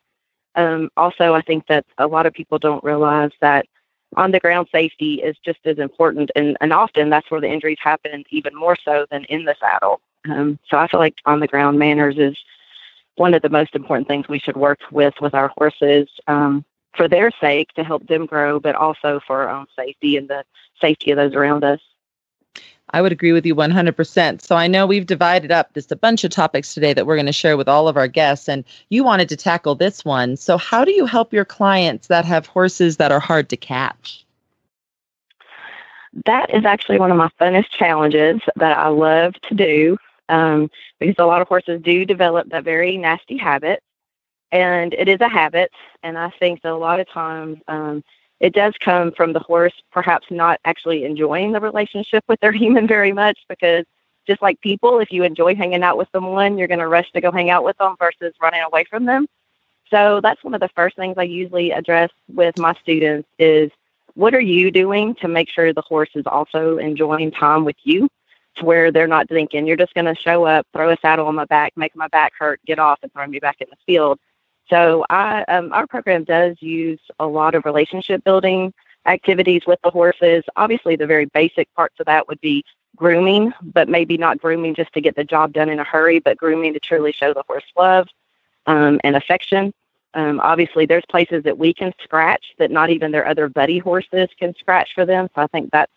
Um, 0.56 0.89
also, 0.98 1.34
I 1.34 1.41
think 1.41 1.65
that 1.68 1.86
a 1.98 2.08
lot 2.08 2.25
of 2.25 2.34
people 2.34 2.60
don't 2.60 2.84
realize 2.84 3.32
that 3.41 3.65
on 4.18 4.32
the 4.32 4.39
ground 4.39 4.68
safety 4.72 5.15
is 5.15 5.38
just 5.44 5.60
as 5.65 5.77
important, 5.77 6.32
and, 6.36 6.58
and 6.62 6.74
often 6.74 7.10
that's 7.10 7.30
where 7.32 7.41
the 7.41 7.50
injuries 7.50 7.77
happen 7.82 8.24
even 8.30 8.56
more 8.56 8.75
so 8.84 9.06
than 9.10 9.24
in 9.25 9.46
the 9.46 9.56
saddle. 9.60 10.01
Um, 10.30 10.60
so 10.70 10.77
I 10.77 10.88
feel 10.88 11.00
like 11.00 11.15
on 11.25 11.39
the 11.39 11.48
ground 11.48 11.80
manners 11.80 12.18
is 12.18 12.38
one 13.15 13.34
of 13.34 13.41
the 13.41 13.50
most 13.50 13.75
important 13.75 14.08
things 14.08 14.27
we 14.27 14.39
should 14.39 14.58
work 14.58 14.80
with 14.91 15.13
with 15.22 15.34
our 15.34 15.51
horses 15.58 16.10
um, 16.27 16.65
for 16.96 17.08
their 17.08 17.32
sake 17.39 17.72
to 17.74 17.84
help 17.84 18.06
them 18.08 18.25
grow, 18.25 18.60
but 18.60 18.75
also 18.75 19.22
for 19.25 19.44
our 19.44 19.50
own 19.50 19.65
safety 19.75 20.18
and 20.18 20.30
the 20.30 20.44
safety 20.80 21.12
of 21.12 21.18
those 21.18 21.34
around 21.34 21.63
us. 21.63 21.80
I 22.91 23.01
would 23.01 23.12
agree 23.12 23.31
with 23.31 23.45
you 23.45 23.55
100%. 23.55 24.41
So 24.41 24.55
I 24.55 24.67
know 24.67 24.86
we've 24.86 25.05
divided 25.05 25.51
up 25.51 25.74
just 25.74 25.91
a 25.91 25.95
bunch 25.95 26.24
of 26.24 26.31
topics 26.31 26.74
today 26.74 26.93
that 26.93 27.05
we're 27.05 27.15
going 27.15 27.25
to 27.25 27.31
share 27.31 27.57
with 27.57 27.67
all 27.67 27.88
of 27.88 27.98
our 27.98 28.07
guests, 28.07 28.50
and 28.50 28.63
you 28.89 29.03
wanted 29.03 29.29
to 29.29 29.38
tackle 29.38 29.75
this 29.75 30.03
one. 30.03 30.36
So, 30.38 30.57
how 30.57 30.83
do 30.83 30.91
you 30.91 31.05
help 31.05 31.33
your 31.33 31.45
clients 31.45 32.07
that 32.07 32.25
have 32.25 32.45
horses 32.45 32.98
that 32.98 33.12
are 33.12 33.19
hard 33.19 33.50
to 33.50 33.57
catch? 33.57 34.25
That 36.25 36.53
is 36.53 36.65
actually 36.65 37.00
one 37.00 37.12
of 37.12 37.17
my 37.17 37.29
funnest 37.39 37.69
challenges 37.69 38.41
that 38.57 38.77
I 38.77 38.89
love 38.89 39.33
to 39.43 39.55
do 39.55 39.98
um, 40.27 40.69
because 41.00 41.15
a 41.19 41.25
lot 41.25 41.41
of 41.41 41.48
horses 41.48 41.81
do 41.81 42.05
develop 42.05 42.50
that 42.50 42.63
very 42.63 42.98
nasty 42.98 43.38
habit. 43.38 43.81
And 44.51 44.93
it 44.93 45.07
is 45.07 45.21
a 45.21 45.29
habit. 45.29 45.71
And 46.03 46.17
I 46.17 46.29
think 46.31 46.62
that 46.62 46.74
a 46.74 46.75
lot 46.75 47.00
of 47.00 47.07
times, 47.10 47.60
um, 47.67 48.03
it 48.41 48.53
does 48.53 48.74
come 48.79 49.12
from 49.12 49.33
the 49.33 49.39
horse 49.39 49.74
perhaps 49.91 50.25
not 50.31 50.60
actually 50.65 51.05
enjoying 51.05 51.53
the 51.53 51.62
relationship 51.62 52.24
with 52.27 52.39
their 52.41 52.51
human 52.63 52.88
very 52.88 53.13
much 53.13 53.39
because 53.48 53.86
just 54.27 54.41
like 54.41 54.60
people, 54.62 55.00
if 55.00 55.12
you 55.12 55.24
enjoy 55.24 55.55
hanging 55.55 55.83
out 55.83 55.98
with 55.98 56.07
someone, 56.12 56.57
you're 56.57 56.67
going 56.67 56.79
to 56.79 56.88
rush 56.88 57.12
to 57.12 57.21
go 57.21 57.31
hang 57.31 57.50
out 57.50 57.63
with 57.63 57.77
them 57.77 57.95
versus 57.98 58.33
running 58.41 58.62
away 58.62 58.83
from 58.89 59.05
them. 59.05 59.27
So 59.89 60.21
that's 60.21 60.43
one 60.43 60.53
of 60.53 60.60
the 60.60 60.69
first 60.69 60.95
things 60.95 61.15
I 61.17 61.24
usually 61.24 61.71
address 61.71 62.10
with 62.33 62.57
my 62.57 62.74
students 62.81 63.27
is 63.39 63.71
what 64.13 64.33
are 64.33 64.41
you 64.41 64.71
doing 64.71 65.15
to 65.15 65.27
make 65.27 65.50
sure 65.50 65.74
the 65.74 65.81
horse 65.81 66.12
is 66.15 66.25
also 66.25 66.77
enjoying 66.77 67.31
time 67.31 67.65
with 67.65 67.75
you 67.83 68.10
to 68.55 68.65
where 68.65 68.91
they're 68.91 69.07
not 69.07 69.27
thinking 69.29 69.65
you're 69.65 69.77
just 69.77 69.93
going 69.93 70.05
to 70.05 70.15
show 70.15 70.45
up, 70.45 70.67
throw 70.74 70.89
a 70.89 70.98
saddle 71.01 71.27
on 71.27 71.36
my 71.36 71.45
back, 71.45 71.74
make 71.75 71.95
my 71.95 72.07
back 72.10 72.33
hurt, 72.38 72.60
get 72.65 72.79
off 72.79 73.00
and 73.01 73.12
throw 73.13 73.25
me 73.25 73.39
back 73.39 73.57
in 73.60 73.67
the 73.69 73.77
field. 73.86 74.19
So 74.70 75.06
I, 75.10 75.44
um, 75.44 75.74
our 75.74 75.88
program 75.88 76.24
does 76.24 76.56
use 76.62 77.00
a 77.20 77.27
lot 77.27 77.56
of 77.56 77.65
relationship 77.65 78.24
building 78.24 78.74
activities 79.06 79.63
with 79.65 79.80
the 79.84 79.89
horses. 79.89 80.44
Obviously, 80.56 80.96
the 80.96 81.08
very 81.08 81.25
basic 81.25 81.74
parts 81.75 82.00
of 82.00 82.06
that 82.06 82.27
would 82.27 82.39
be 82.41 82.63
grooming, 82.96 83.53
but 83.62 83.89
maybe 83.89 84.18
not 84.18 84.39
grooming 84.39 84.75
just 84.75 84.94
to 84.94 85.01
get 85.01 85.15
the 85.15 85.24
job 85.24 85.53
done 85.53 85.70
in 85.70 85.80
a 85.80 85.84
hurry, 85.84 86.20
but 86.20 86.38
grooming 86.38 86.74
to 86.74 86.80
truly 86.80 87.12
show 87.12 87.34
the 87.34 87.44
horse 87.48 87.63
love 87.77 88.08
um, 88.68 89.00
and 89.03 89.15
affection. 89.15 89.74
Um, 90.13 90.39
obviously, 90.41 90.86
there's 90.86 91.06
places 91.10 91.44
that 91.44 91.58
we 91.58 91.74
can 91.74 91.94
scratch 92.03 92.53
that 92.60 92.70
not 92.70 92.89
even 92.89 93.12
their 93.12 93.27
other 93.27 93.48
buddy 93.48 93.80
horses 93.80 94.30
can 94.38 94.53
scratch 94.56 94.94
for 94.94 95.06
them. 95.06 95.30
So 95.34 95.41
I 95.41 95.48
think 95.48 95.72
that 95.72 95.89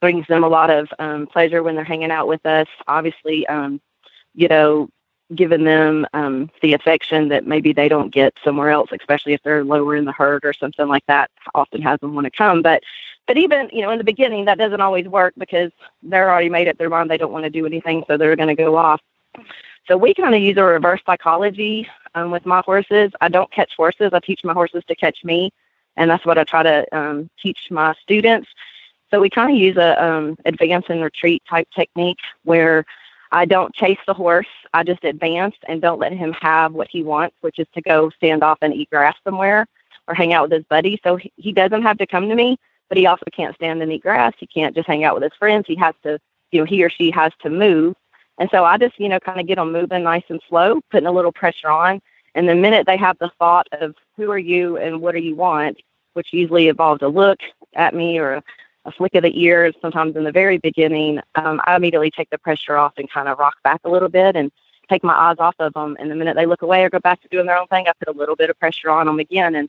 brings 0.00 0.26
them 0.26 0.42
a 0.42 0.48
lot 0.48 0.70
of 0.70 0.88
um, 0.98 1.26
pleasure 1.26 1.62
when 1.62 1.74
they're 1.74 1.84
hanging 1.84 2.10
out 2.10 2.28
with 2.28 2.44
us. 2.46 2.66
Obviously, 2.88 3.46
um, 3.46 3.80
you 4.34 4.48
know, 4.48 4.88
giving 5.34 5.64
them 5.64 6.06
um, 6.12 6.50
the 6.60 6.74
affection 6.74 7.28
that 7.28 7.46
maybe 7.46 7.72
they 7.72 7.88
don't 7.88 8.12
get 8.12 8.34
somewhere 8.44 8.70
else, 8.70 8.90
especially 8.92 9.32
if 9.32 9.42
they're 9.42 9.64
lower 9.64 9.96
in 9.96 10.04
the 10.04 10.12
herd 10.12 10.44
or 10.44 10.52
something 10.52 10.88
like 10.88 11.04
that, 11.06 11.30
often 11.54 11.82
has 11.82 12.00
them 12.00 12.14
want 12.14 12.24
to 12.24 12.30
come. 12.30 12.62
But 12.62 12.82
but 13.26 13.36
even 13.36 13.68
you 13.72 13.82
know 13.82 13.90
in 13.90 13.98
the 13.98 14.04
beginning 14.04 14.44
that 14.46 14.58
doesn't 14.58 14.80
always 14.80 15.06
work 15.06 15.34
because 15.36 15.70
they're 16.02 16.30
already 16.30 16.48
made 16.48 16.68
up 16.68 16.78
their 16.78 16.90
mind 16.90 17.10
they 17.10 17.18
don't 17.18 17.32
want 17.32 17.44
to 17.44 17.50
do 17.50 17.66
anything, 17.66 18.04
so 18.06 18.16
they're 18.16 18.36
going 18.36 18.48
to 18.48 18.54
go 18.54 18.76
off. 18.76 19.00
So 19.88 19.96
we 19.96 20.14
kind 20.14 20.34
of 20.34 20.40
use 20.40 20.56
a 20.56 20.64
reverse 20.64 21.00
psychology 21.04 21.88
um, 22.14 22.30
with 22.30 22.46
my 22.46 22.62
horses. 22.64 23.12
I 23.20 23.28
don't 23.28 23.50
catch 23.50 23.74
horses; 23.76 24.10
I 24.12 24.20
teach 24.20 24.44
my 24.44 24.52
horses 24.52 24.84
to 24.88 24.94
catch 24.94 25.24
me, 25.24 25.52
and 25.96 26.10
that's 26.10 26.26
what 26.26 26.38
I 26.38 26.44
try 26.44 26.62
to 26.62 26.96
um, 26.96 27.30
teach 27.40 27.58
my 27.70 27.94
students. 28.02 28.48
So 29.10 29.20
we 29.20 29.28
kind 29.28 29.50
of 29.50 29.58
use 29.58 29.76
a 29.76 30.02
um, 30.02 30.36
advance 30.46 30.86
and 30.88 31.02
retreat 31.02 31.42
type 31.48 31.68
technique 31.74 32.20
where 32.44 32.84
I 33.32 33.46
don't 33.46 33.74
chase 33.74 33.98
the 34.06 34.14
horse. 34.14 34.46
I 34.74 34.84
just 34.84 35.02
advance 35.04 35.56
and 35.66 35.80
don't 35.80 35.98
let 35.98 36.12
him 36.12 36.34
have 36.40 36.74
what 36.74 36.88
he 36.88 37.02
wants, 37.02 37.34
which 37.40 37.58
is 37.58 37.66
to 37.74 37.80
go 37.80 38.10
stand 38.10 38.42
off 38.42 38.58
and 38.60 38.74
eat 38.74 38.90
grass 38.90 39.16
somewhere 39.24 39.66
or 40.06 40.14
hang 40.14 40.34
out 40.34 40.50
with 40.50 40.52
his 40.52 40.64
buddy. 40.64 41.00
So 41.02 41.18
he, 41.36 41.52
doesn't 41.52 41.82
have 41.82 41.98
to 41.98 42.06
come 42.06 42.28
to 42.28 42.34
me, 42.34 42.58
but 42.88 42.98
he 42.98 43.06
also 43.06 43.24
can't 43.32 43.54
stand 43.54 43.82
and 43.82 43.90
eat 43.90 44.02
grass. 44.02 44.34
He 44.38 44.46
can't 44.46 44.74
just 44.74 44.86
hang 44.86 45.02
out 45.02 45.14
with 45.14 45.22
his 45.22 45.32
friends. 45.38 45.64
He 45.66 45.76
has 45.76 45.94
to, 46.02 46.18
you 46.50 46.60
know, 46.60 46.66
he 46.66 46.84
or 46.84 46.90
she 46.90 47.10
has 47.10 47.32
to 47.40 47.48
move. 47.48 47.96
And 48.38 48.50
so 48.50 48.64
I 48.64 48.76
just, 48.76 49.00
you 49.00 49.08
know, 49.08 49.18
kind 49.18 49.40
of 49.40 49.46
get 49.46 49.56
them 49.56 49.72
moving 49.72 50.02
nice 50.02 50.24
and 50.28 50.40
slow, 50.48 50.80
putting 50.90 51.06
a 51.06 51.12
little 51.12 51.32
pressure 51.32 51.70
on. 51.70 52.02
And 52.34 52.48
the 52.48 52.54
minute 52.54 52.86
they 52.86 52.96
have 52.98 53.18
the 53.18 53.30
thought 53.38 53.66
of 53.72 53.94
who 54.16 54.30
are 54.30 54.38
you 54.38 54.76
and 54.76 55.00
what 55.00 55.14
do 55.14 55.20
you 55.20 55.36
want, 55.36 55.78
which 56.12 56.32
usually 56.32 56.68
involves 56.68 57.02
a 57.02 57.08
look 57.08 57.38
at 57.74 57.94
me 57.94 58.18
or 58.18 58.42
a 58.84 58.92
flick 58.92 59.14
of 59.14 59.22
the 59.22 59.40
ears, 59.40 59.74
sometimes 59.80 60.16
in 60.16 60.24
the 60.24 60.32
very 60.32 60.58
beginning, 60.58 61.20
um, 61.36 61.60
I 61.64 61.76
immediately 61.76 62.10
take 62.10 62.30
the 62.30 62.38
pressure 62.38 62.76
off 62.76 62.94
and 62.96 63.10
kind 63.10 63.28
of 63.28 63.38
rock 63.38 63.54
back 63.62 63.80
a 63.84 63.90
little 63.90 64.08
bit 64.08 64.36
and 64.36 64.50
take 64.88 65.04
my 65.04 65.14
eyes 65.14 65.36
off 65.38 65.54
of 65.58 65.72
them. 65.74 65.96
And 66.00 66.10
the 66.10 66.16
minute 66.16 66.36
they 66.36 66.46
look 66.46 66.62
away 66.62 66.84
or 66.84 66.90
go 66.90 66.98
back 66.98 67.20
to 67.22 67.28
doing 67.28 67.46
their 67.46 67.58
own 67.58 67.68
thing, 67.68 67.86
I 67.86 67.92
put 67.98 68.14
a 68.14 68.18
little 68.18 68.36
bit 68.36 68.50
of 68.50 68.58
pressure 68.58 68.90
on 68.90 69.06
them 69.06 69.20
again. 69.20 69.54
And 69.54 69.68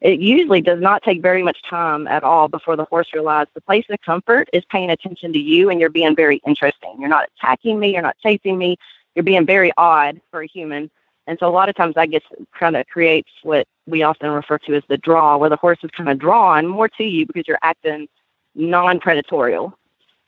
it 0.00 0.20
usually 0.20 0.60
does 0.60 0.80
not 0.80 1.02
take 1.02 1.20
very 1.22 1.42
much 1.42 1.62
time 1.62 2.06
at 2.06 2.22
all 2.22 2.48
before 2.48 2.76
the 2.76 2.84
horse 2.84 3.08
realizes 3.12 3.52
the 3.54 3.60
place 3.60 3.84
of 3.90 4.00
comfort 4.02 4.48
is 4.52 4.64
paying 4.70 4.90
attention 4.90 5.32
to 5.32 5.38
you 5.38 5.70
and 5.70 5.80
you're 5.80 5.90
being 5.90 6.16
very 6.16 6.40
interesting. 6.46 6.96
You're 6.98 7.08
not 7.08 7.28
attacking 7.36 7.78
me, 7.78 7.92
you're 7.92 8.02
not 8.02 8.16
chasing 8.22 8.56
me, 8.56 8.76
you're 9.14 9.22
being 9.22 9.46
very 9.46 9.72
odd 9.76 10.20
for 10.30 10.42
a 10.42 10.46
human. 10.46 10.90
And 11.26 11.38
so 11.38 11.46
a 11.46 11.50
lot 11.50 11.68
of 11.68 11.76
times 11.76 11.94
that 11.94 12.10
gets 12.10 12.26
kind 12.58 12.76
of 12.76 12.86
creates 12.86 13.30
what 13.42 13.66
we 13.86 14.02
often 14.02 14.30
refer 14.30 14.58
to 14.58 14.74
as 14.74 14.82
the 14.88 14.96
draw, 14.96 15.36
where 15.36 15.50
the 15.50 15.56
horse 15.56 15.78
is 15.82 15.90
kind 15.90 16.08
of 16.08 16.18
drawn 16.18 16.66
more 16.66 16.88
to 16.88 17.04
you 17.04 17.26
because 17.26 17.46
you're 17.46 17.58
acting 17.62 18.08
non-predatorial. 18.54 19.72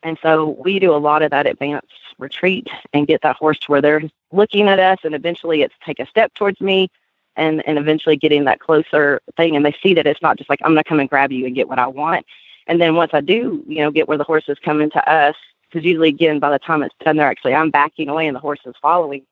And 0.02 0.18
so 0.22 0.56
we 0.64 0.78
do 0.78 0.94
a 0.94 0.98
lot 0.98 1.22
of 1.22 1.30
that 1.30 1.46
advanced 1.46 1.86
retreat 2.18 2.66
and 2.92 3.06
get 3.06 3.22
that 3.22 3.36
horse 3.36 3.58
to 3.60 3.70
where 3.70 3.80
they're 3.80 4.02
looking 4.32 4.68
at 4.68 4.78
us 4.78 4.98
and 5.04 5.14
eventually 5.14 5.62
it's 5.62 5.74
take 5.84 6.00
a 6.00 6.06
step 6.06 6.34
towards 6.34 6.60
me 6.60 6.90
and, 7.36 7.66
and 7.66 7.78
eventually 7.78 8.16
getting 8.16 8.44
that 8.44 8.60
closer 8.60 9.20
thing. 9.36 9.56
And 9.56 9.64
they 9.64 9.74
see 9.82 9.94
that 9.94 10.06
it's 10.06 10.22
not 10.22 10.36
just 10.36 10.50
like, 10.50 10.60
I'm 10.62 10.72
going 10.72 10.82
to 10.82 10.88
come 10.88 11.00
and 11.00 11.08
grab 11.08 11.32
you 11.32 11.46
and 11.46 11.54
get 11.54 11.68
what 11.68 11.78
I 11.78 11.86
want. 11.86 12.26
And 12.66 12.80
then 12.80 12.94
once 12.94 13.12
I 13.14 13.20
do, 13.20 13.64
you 13.66 13.78
know, 13.78 13.90
get 13.90 14.08
where 14.08 14.18
the 14.18 14.24
horse 14.24 14.48
is 14.48 14.58
coming 14.58 14.90
to 14.90 15.10
us, 15.10 15.36
because 15.68 15.84
usually 15.84 16.08
again, 16.08 16.38
by 16.38 16.50
the 16.50 16.58
time 16.58 16.82
it's 16.82 16.94
done, 17.04 17.16
they're 17.16 17.26
actually, 17.26 17.54
I'm 17.54 17.70
backing 17.70 18.08
away 18.08 18.26
and 18.26 18.36
the 18.36 18.40
horse 18.40 18.60
is 18.66 18.74
following. 18.82 19.24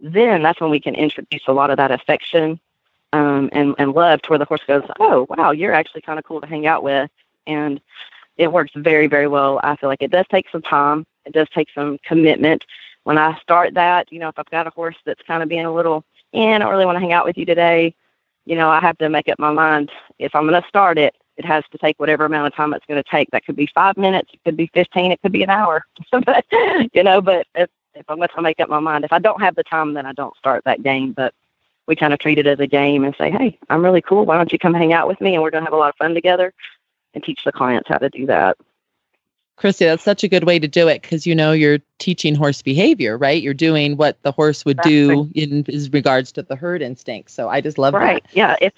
Then 0.00 0.42
that's 0.42 0.60
when 0.60 0.70
we 0.70 0.80
can 0.80 0.94
introduce 0.94 1.42
a 1.46 1.52
lot 1.52 1.70
of 1.70 1.76
that 1.76 1.90
affection 1.90 2.58
um, 3.12 3.50
and, 3.52 3.74
and 3.78 3.92
love 3.92 4.22
to 4.22 4.30
where 4.30 4.38
the 4.38 4.44
horse 4.46 4.62
goes, 4.66 4.84
oh, 4.98 5.26
wow, 5.28 5.50
you're 5.50 5.74
actually 5.74 6.00
kind 6.00 6.18
of 6.18 6.24
cool 6.24 6.40
to 6.40 6.46
hang 6.46 6.66
out 6.66 6.82
with. 6.82 7.10
And 7.46 7.80
it 8.36 8.52
works 8.52 8.72
very, 8.74 9.06
very 9.06 9.28
well. 9.28 9.60
I 9.62 9.76
feel 9.76 9.88
like 9.88 10.02
it 10.02 10.10
does 10.10 10.26
take 10.30 10.48
some 10.50 10.62
time. 10.62 11.06
It 11.24 11.32
does 11.32 11.48
take 11.54 11.68
some 11.74 11.98
commitment. 12.04 12.64
When 13.04 13.18
I 13.18 13.38
start 13.40 13.74
that, 13.74 14.12
you 14.12 14.18
know, 14.18 14.28
if 14.28 14.38
I've 14.38 14.50
got 14.50 14.66
a 14.66 14.70
horse 14.70 14.96
that's 15.04 15.22
kind 15.22 15.42
of 15.42 15.48
being 15.48 15.64
a 15.64 15.72
little, 15.72 16.04
eh, 16.32 16.54
I 16.54 16.58
don't 16.58 16.70
really 16.70 16.86
want 16.86 16.96
to 16.96 17.00
hang 17.00 17.12
out 17.12 17.24
with 17.24 17.36
you 17.36 17.44
today, 17.44 17.94
you 18.44 18.56
know, 18.56 18.68
I 18.68 18.80
have 18.80 18.98
to 18.98 19.08
make 19.08 19.28
up 19.28 19.38
my 19.38 19.52
mind. 19.52 19.90
If 20.18 20.34
I'm 20.34 20.46
going 20.46 20.60
to 20.60 20.68
start 20.68 20.98
it, 20.98 21.14
it 21.36 21.44
has 21.44 21.64
to 21.72 21.78
take 21.78 21.98
whatever 21.98 22.24
amount 22.24 22.46
of 22.46 22.54
time 22.54 22.74
it's 22.74 22.86
going 22.86 23.02
to 23.02 23.08
take. 23.08 23.30
That 23.30 23.44
could 23.44 23.56
be 23.56 23.68
five 23.74 23.96
minutes, 23.96 24.30
it 24.32 24.40
could 24.44 24.56
be 24.56 24.70
15, 24.74 25.12
it 25.12 25.22
could 25.22 25.32
be 25.32 25.42
an 25.42 25.50
hour, 25.50 25.84
but, 26.12 26.44
you 26.92 27.02
know, 27.02 27.20
but 27.20 27.46
if, 27.54 27.70
if 27.94 28.08
I'm 28.08 28.16
going 28.16 28.28
to 28.34 28.42
make 28.42 28.60
up 28.60 28.68
my 28.68 28.80
mind, 28.80 29.04
if 29.04 29.12
I 29.12 29.18
don't 29.18 29.40
have 29.40 29.54
the 29.54 29.62
time, 29.62 29.94
then 29.94 30.06
I 30.06 30.12
don't 30.12 30.36
start 30.36 30.64
that 30.64 30.82
game. 30.82 31.12
But 31.12 31.34
we 31.86 31.96
kind 31.96 32.12
of 32.12 32.18
treat 32.18 32.38
it 32.38 32.46
as 32.46 32.60
a 32.60 32.66
game 32.66 33.04
and 33.04 33.14
say, 33.16 33.30
hey, 33.30 33.58
I'm 33.68 33.84
really 33.84 34.00
cool. 34.00 34.24
Why 34.24 34.36
don't 34.36 34.52
you 34.52 34.58
come 34.58 34.74
hang 34.74 34.92
out 34.92 35.08
with 35.08 35.20
me 35.20 35.34
and 35.34 35.42
we're 35.42 35.50
going 35.50 35.62
to 35.62 35.66
have 35.66 35.74
a 35.74 35.78
lot 35.78 35.90
of 35.90 35.96
fun 35.96 36.14
together 36.14 36.54
and 37.14 37.22
teach 37.22 37.44
the 37.44 37.52
clients 37.52 37.88
how 37.88 37.98
to 37.98 38.08
do 38.08 38.26
that. 38.26 38.56
Christy, 39.56 39.84
that's 39.84 40.02
such 40.02 40.24
a 40.24 40.28
good 40.28 40.44
way 40.44 40.58
to 40.58 40.66
do 40.66 40.88
it 40.88 41.02
because 41.02 41.26
you 41.26 41.34
know 41.34 41.52
you're 41.52 41.78
teaching 41.98 42.34
horse 42.34 42.62
behavior, 42.62 43.16
right? 43.16 43.40
You're 43.42 43.54
doing 43.54 43.96
what 43.96 44.20
the 44.22 44.32
horse 44.32 44.64
would 44.64 44.78
do 44.78 45.30
in, 45.34 45.64
in 45.64 45.90
regards 45.92 46.32
to 46.32 46.42
the 46.42 46.56
herd 46.56 46.82
instinct. 46.82 47.30
So 47.30 47.48
I 47.48 47.60
just 47.60 47.78
love 47.78 47.94
right. 47.94 48.22
that. 48.24 48.36
Yeah. 48.36 48.56
If 48.60 48.72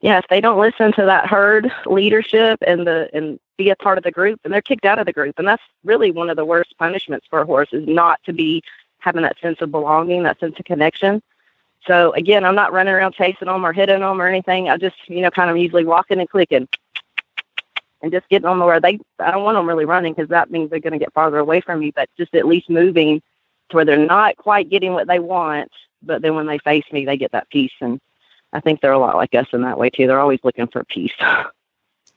yeah, 0.00 0.18
if 0.18 0.26
they 0.28 0.40
don't 0.40 0.60
listen 0.60 0.92
to 0.92 1.04
that 1.06 1.26
herd 1.26 1.72
leadership 1.86 2.58
and 2.66 2.86
the 2.86 3.08
and 3.12 3.40
be 3.56 3.70
a 3.70 3.76
part 3.76 3.98
of 3.98 4.04
the 4.04 4.10
group, 4.10 4.40
and 4.44 4.52
they're 4.52 4.62
kicked 4.62 4.84
out 4.84 4.98
of 4.98 5.06
the 5.06 5.12
group, 5.12 5.38
and 5.38 5.48
that's 5.48 5.62
really 5.84 6.10
one 6.10 6.30
of 6.30 6.36
the 6.36 6.44
worst 6.44 6.76
punishments 6.78 7.26
for 7.28 7.40
a 7.40 7.46
horse 7.46 7.70
is 7.72 7.86
not 7.88 8.22
to 8.24 8.32
be 8.32 8.62
having 8.98 9.22
that 9.22 9.38
sense 9.40 9.60
of 9.60 9.70
belonging, 9.70 10.24
that 10.24 10.38
sense 10.40 10.58
of 10.58 10.64
connection. 10.64 11.22
So 11.86 12.12
again, 12.12 12.44
I'm 12.44 12.54
not 12.54 12.72
running 12.72 12.92
around 12.92 13.14
chasing 13.14 13.46
them 13.46 13.64
or 13.64 13.72
hitting 13.72 14.00
them 14.00 14.20
or 14.20 14.26
anything. 14.26 14.68
I 14.68 14.76
just 14.76 14.96
you 15.08 15.20
know 15.20 15.30
kind 15.30 15.50
of 15.50 15.56
usually 15.56 15.84
walking 15.84 16.20
and 16.20 16.28
clicking 16.28 16.68
and 18.02 18.12
just 18.12 18.28
getting 18.28 18.46
on 18.46 18.58
the 18.58 18.64
where 18.64 18.80
they 18.80 18.98
I 19.18 19.30
don't 19.30 19.44
want 19.44 19.56
them 19.56 19.68
really 19.68 19.84
running 19.84 20.14
because 20.14 20.28
that 20.30 20.50
means 20.50 20.70
they're 20.70 20.80
going 20.80 20.92
to 20.92 20.98
get 20.98 21.12
farther 21.12 21.38
away 21.38 21.60
from 21.60 21.80
me, 21.80 21.92
but 21.94 22.08
just 22.16 22.34
at 22.34 22.46
least 22.46 22.70
moving 22.70 23.22
to 23.70 23.76
where 23.76 23.84
they're 23.84 23.98
not 23.98 24.36
quite 24.36 24.70
getting 24.70 24.92
what 24.92 25.06
they 25.06 25.18
want, 25.18 25.70
but 26.02 26.22
then 26.22 26.34
when 26.34 26.46
they 26.46 26.58
face 26.58 26.84
me, 26.92 27.04
they 27.04 27.16
get 27.16 27.32
that 27.32 27.50
peace. 27.50 27.72
And 27.80 28.00
I 28.52 28.60
think 28.60 28.80
they're 28.80 28.92
a 28.92 28.98
lot 28.98 29.16
like 29.16 29.34
us 29.34 29.48
in 29.52 29.62
that 29.62 29.78
way 29.78 29.90
too. 29.90 30.06
They're 30.06 30.20
always 30.20 30.40
looking 30.42 30.68
for 30.68 30.84
peace. 30.84 31.12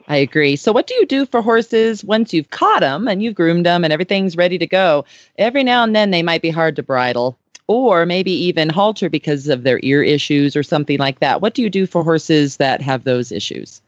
I 0.07 0.17
agree. 0.17 0.55
So, 0.55 0.71
what 0.71 0.88
do 0.88 0.95
you 0.95 1.05
do 1.05 1.25
for 1.25 1.41
horses 1.41 2.03
once 2.03 2.33
you've 2.33 2.50
caught 2.50 2.81
them 2.81 3.07
and 3.07 3.21
you've 3.21 3.35
groomed 3.35 3.65
them 3.65 3.83
and 3.83 3.93
everything's 3.93 4.35
ready 4.35 4.57
to 4.57 4.67
go? 4.67 5.05
Every 5.38 5.63
now 5.63 5.83
and 5.83 5.95
then 5.95 6.11
they 6.11 6.23
might 6.23 6.41
be 6.41 6.50
hard 6.50 6.75
to 6.77 6.83
bridle 6.83 7.38
or 7.67 8.05
maybe 8.05 8.31
even 8.31 8.69
halter 8.69 9.09
because 9.09 9.47
of 9.47 9.63
their 9.63 9.79
ear 9.83 10.03
issues 10.03 10.55
or 10.55 10.63
something 10.63 10.97
like 10.97 11.19
that. 11.19 11.41
What 11.41 11.53
do 11.53 11.61
you 11.61 11.69
do 11.69 11.85
for 11.85 12.03
horses 12.03 12.57
that 12.57 12.81
have 12.81 13.03
those 13.03 13.31
issues? 13.31 13.81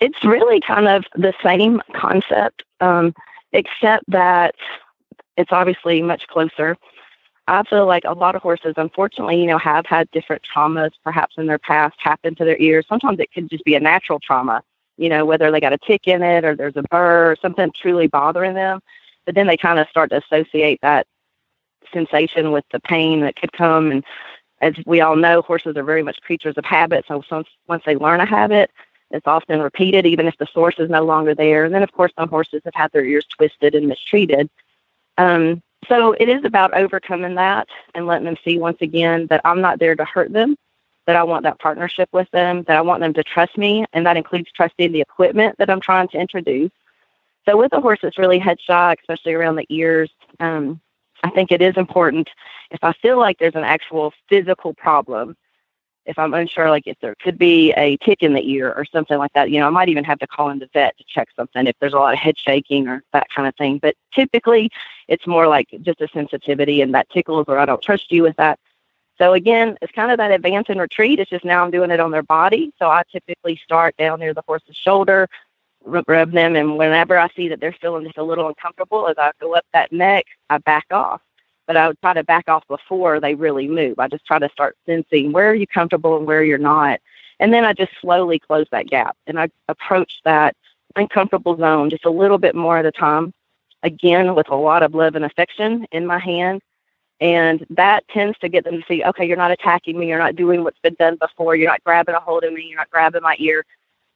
It's 0.00 0.24
really 0.24 0.60
kind 0.60 0.88
of 0.88 1.04
the 1.14 1.34
same 1.42 1.80
concept, 1.94 2.64
um, 2.80 3.14
except 3.52 4.04
that 4.08 4.54
it's 5.36 5.52
obviously 5.52 6.02
much 6.02 6.26
closer. 6.28 6.76
I 7.46 7.62
feel 7.64 7.86
like 7.86 8.04
a 8.06 8.14
lot 8.14 8.34
of 8.34 8.42
horses, 8.42 8.74
unfortunately, 8.76 9.40
you 9.40 9.46
know, 9.46 9.58
have 9.58 9.86
had 9.86 10.10
different 10.10 10.42
traumas 10.42 10.92
perhaps 11.02 11.34
in 11.36 11.46
their 11.46 11.58
past 11.58 11.96
happen 11.98 12.34
to 12.36 12.44
their 12.44 12.56
ears. 12.58 12.86
Sometimes 12.88 13.20
it 13.20 13.32
could 13.32 13.50
just 13.50 13.64
be 13.64 13.74
a 13.74 13.80
natural 13.80 14.18
trauma, 14.18 14.62
you 14.96 15.08
know, 15.08 15.26
whether 15.26 15.50
they 15.50 15.60
got 15.60 15.72
a 15.72 15.78
tick 15.78 16.08
in 16.08 16.22
it 16.22 16.44
or 16.44 16.56
there's 16.56 16.76
a 16.76 16.82
burr 16.84 17.32
or 17.32 17.36
something 17.40 17.70
truly 17.74 18.06
bothering 18.06 18.54
them. 18.54 18.80
But 19.26 19.34
then 19.34 19.46
they 19.46 19.56
kind 19.56 19.78
of 19.78 19.88
start 19.88 20.10
to 20.10 20.22
associate 20.24 20.80
that 20.82 21.06
sensation 21.92 22.50
with 22.50 22.64
the 22.72 22.80
pain 22.80 23.20
that 23.20 23.36
could 23.36 23.52
come. 23.52 23.90
And 23.90 24.04
as 24.60 24.74
we 24.86 25.00
all 25.02 25.16
know, 25.16 25.42
horses 25.42 25.76
are 25.76 25.84
very 25.84 26.02
much 26.02 26.20
creatures 26.22 26.56
of 26.56 26.64
habit. 26.64 27.04
So 27.08 27.22
once, 27.30 27.48
once 27.68 27.82
they 27.84 27.96
learn 27.96 28.20
a 28.20 28.26
habit, 28.26 28.70
it's 29.14 29.26
often 29.26 29.60
repeated, 29.60 30.04
even 30.06 30.26
if 30.26 30.36
the 30.38 30.46
source 30.52 30.74
is 30.78 30.90
no 30.90 31.04
longer 31.04 31.34
there. 31.34 31.64
And 31.64 31.72
then, 31.72 31.84
of 31.84 31.92
course, 31.92 32.12
some 32.18 32.28
horses 32.28 32.62
have 32.64 32.74
had 32.74 32.92
their 32.92 33.04
ears 33.04 33.24
twisted 33.26 33.74
and 33.74 33.86
mistreated. 33.86 34.50
Um, 35.16 35.62
so 35.88 36.12
it 36.12 36.28
is 36.28 36.44
about 36.44 36.74
overcoming 36.74 37.36
that 37.36 37.68
and 37.94 38.06
letting 38.06 38.24
them 38.24 38.36
see 38.44 38.58
once 38.58 38.78
again 38.80 39.28
that 39.28 39.40
I'm 39.44 39.60
not 39.60 39.78
there 39.78 39.94
to 39.94 40.04
hurt 40.04 40.32
them, 40.32 40.56
that 41.06 41.16
I 41.16 41.22
want 41.22 41.44
that 41.44 41.60
partnership 41.60 42.08
with 42.12 42.28
them, 42.32 42.64
that 42.64 42.76
I 42.76 42.80
want 42.80 43.00
them 43.00 43.14
to 43.14 43.22
trust 43.22 43.56
me, 43.56 43.84
and 43.92 44.04
that 44.04 44.16
includes 44.16 44.50
trusting 44.52 44.92
the 44.92 45.00
equipment 45.00 45.56
that 45.58 45.70
I'm 45.70 45.80
trying 45.80 46.08
to 46.08 46.18
introduce. 46.18 46.72
So 47.46 47.56
with 47.56 47.72
a 47.72 47.80
horse 47.80 48.00
that's 48.02 48.18
really 48.18 48.38
head 48.38 48.58
shy, 48.60 48.96
especially 48.98 49.34
around 49.34 49.56
the 49.56 49.66
ears, 49.68 50.10
um, 50.40 50.80
I 51.22 51.30
think 51.30 51.52
it 51.52 51.62
is 51.62 51.76
important 51.76 52.28
if 52.70 52.82
I 52.82 52.92
feel 52.94 53.18
like 53.18 53.38
there's 53.38 53.54
an 53.54 53.64
actual 53.64 54.12
physical 54.28 54.74
problem, 54.74 55.36
if 56.06 56.18
I'm 56.18 56.34
unsure, 56.34 56.70
like 56.70 56.86
if 56.86 56.98
there 57.00 57.14
could 57.14 57.38
be 57.38 57.72
a 57.72 57.96
tick 57.98 58.22
in 58.22 58.34
the 58.34 58.50
ear 58.50 58.72
or 58.72 58.84
something 58.84 59.18
like 59.18 59.32
that, 59.32 59.50
you 59.50 59.58
know, 59.58 59.66
I 59.66 59.70
might 59.70 59.88
even 59.88 60.04
have 60.04 60.18
to 60.18 60.26
call 60.26 60.50
in 60.50 60.58
the 60.58 60.68
vet 60.72 60.96
to 60.98 61.04
check 61.06 61.28
something 61.34 61.66
if 61.66 61.76
there's 61.80 61.94
a 61.94 61.98
lot 61.98 62.12
of 62.12 62.18
head 62.18 62.38
shaking 62.38 62.88
or 62.88 63.02
that 63.12 63.28
kind 63.34 63.48
of 63.48 63.54
thing. 63.56 63.78
But 63.78 63.94
typically, 64.12 64.70
it's 65.08 65.26
more 65.26 65.48
like 65.48 65.68
just 65.82 66.00
a 66.00 66.08
sensitivity 66.08 66.82
and 66.82 66.94
that 66.94 67.08
tickles 67.10 67.46
or 67.48 67.58
I 67.58 67.66
don't 67.66 67.82
trust 67.82 68.12
you 68.12 68.22
with 68.22 68.36
that. 68.36 68.58
So 69.16 69.32
again, 69.32 69.78
it's 69.80 69.92
kind 69.92 70.10
of 70.10 70.18
that 70.18 70.32
advance 70.32 70.66
and 70.68 70.80
retreat. 70.80 71.20
It's 71.20 71.30
just 71.30 71.44
now 71.44 71.64
I'm 71.64 71.70
doing 71.70 71.90
it 71.90 72.00
on 72.00 72.10
their 72.10 72.22
body. 72.22 72.72
So 72.78 72.90
I 72.90 73.02
typically 73.10 73.56
start 73.56 73.96
down 73.96 74.20
near 74.20 74.34
the 74.34 74.42
horse's 74.46 74.76
shoulder, 74.76 75.28
rub, 75.84 76.08
rub 76.08 76.32
them, 76.32 76.56
and 76.56 76.76
whenever 76.76 77.16
I 77.18 77.28
see 77.36 77.48
that 77.48 77.60
they're 77.60 77.72
feeling 77.72 78.04
just 78.04 78.18
a 78.18 78.24
little 78.24 78.48
uncomfortable, 78.48 79.06
as 79.06 79.16
I 79.16 79.30
go 79.40 79.54
up 79.54 79.64
that 79.72 79.92
neck, 79.92 80.26
I 80.50 80.58
back 80.58 80.86
off. 80.90 81.22
But 81.66 81.76
I 81.76 81.88
would 81.88 82.00
try 82.00 82.14
to 82.14 82.24
back 82.24 82.48
off 82.48 82.66
before 82.68 83.20
they 83.20 83.34
really 83.34 83.68
move. 83.68 83.98
I 83.98 84.08
just 84.08 84.26
try 84.26 84.38
to 84.38 84.48
start 84.50 84.76
sensing 84.86 85.32
where 85.32 85.50
are 85.50 85.54
you 85.54 85.66
comfortable 85.66 86.16
and 86.16 86.26
where 86.26 86.44
you're 86.44 86.58
not. 86.58 87.00
And 87.40 87.52
then 87.52 87.64
I 87.64 87.72
just 87.72 87.92
slowly 88.00 88.38
close 88.38 88.66
that 88.70 88.86
gap 88.86 89.16
and 89.26 89.40
I 89.40 89.48
approach 89.68 90.20
that 90.24 90.56
uncomfortable 90.96 91.56
zone 91.56 91.90
just 91.90 92.04
a 92.04 92.10
little 92.10 92.38
bit 92.38 92.54
more 92.54 92.78
at 92.78 92.86
a 92.86 92.92
time. 92.92 93.32
Again, 93.82 94.34
with 94.34 94.48
a 94.48 94.56
lot 94.56 94.82
of 94.82 94.94
love 94.94 95.14
and 95.14 95.24
affection 95.24 95.86
in 95.92 96.06
my 96.06 96.18
hand. 96.18 96.62
And 97.20 97.64
that 97.70 98.06
tends 98.08 98.38
to 98.38 98.48
get 98.48 98.64
them 98.64 98.80
to 98.80 98.86
see, 98.88 99.04
okay, 99.04 99.26
you're 99.26 99.36
not 99.36 99.50
attacking 99.50 99.98
me. 99.98 100.08
You're 100.08 100.18
not 100.18 100.36
doing 100.36 100.64
what's 100.64 100.78
been 100.78 100.94
done 100.94 101.16
before. 101.16 101.54
You're 101.54 101.70
not 101.70 101.84
grabbing 101.84 102.14
a 102.14 102.20
hold 102.20 102.44
of 102.44 102.52
me. 102.52 102.62
You're 102.62 102.78
not 102.78 102.90
grabbing 102.90 103.22
my 103.22 103.36
ear. 103.38 103.64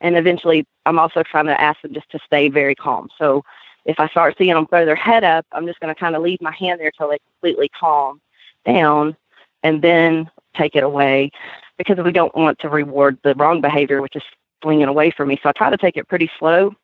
And 0.01 0.17
eventually, 0.17 0.67
I'm 0.87 0.99
also 0.99 1.23
trying 1.23 1.47
to 1.47 1.61
ask 1.61 1.81
them 1.83 1.95
just 1.95 2.11
to 2.11 2.19
stay 2.25 2.49
very 2.49 2.75
calm. 2.75 3.09
So 3.19 3.45
if 3.89 3.99
I 3.99 4.07
start 4.09 4.37
seeing 4.37 4.53
them 4.53 4.67
throw 4.67 4.85
their 4.85 4.95
head 4.95 5.25
up, 5.25 5.47
I'm 5.51 5.67
just 5.67 5.81
going 5.81 5.93
to 5.93 5.99
kind 5.99 6.15
of 6.15 6.23
leave 6.23 6.43
my 6.43 6.53
hand 6.53 6.79
there 6.79 6.93
till 6.93 7.09
they 7.09 7.19
completely 7.19 7.71
calm 7.71 8.21
down 8.67 9.17
and 9.63 9.81
then 9.81 10.31
take 10.55 10.77
it 10.77 10.85
away 10.85 11.31
because 11.79 11.97
we 11.97 12.13
don't 12.13 12.35
want 12.37 12.59
to 12.59 12.69
reward 12.69 13.19
the 13.25 13.35
wrong 13.35 13.63
behavior, 13.63 14.03
which 14.03 14.15
is 14.15 14.23
flinging 14.61 14.89
away 14.89 15.11
from 15.11 15.29
me. 15.29 15.41
So 15.43 15.49
I 15.49 15.53
try 15.53 15.71
to 15.71 15.79
take 15.79 15.97
it 15.97 16.07
pretty 16.07 16.31
slow. 16.39 16.75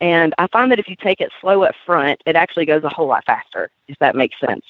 And 0.00 0.34
I 0.36 0.46
find 0.48 0.70
that 0.70 0.78
if 0.78 0.86
you 0.86 0.96
take 0.96 1.22
it 1.22 1.32
slow 1.40 1.62
up 1.62 1.74
front, 1.86 2.20
it 2.26 2.36
actually 2.36 2.66
goes 2.66 2.84
a 2.84 2.90
whole 2.90 3.06
lot 3.06 3.24
faster, 3.24 3.70
if 3.88 3.98
that 4.00 4.14
makes 4.14 4.38
sense. 4.38 4.64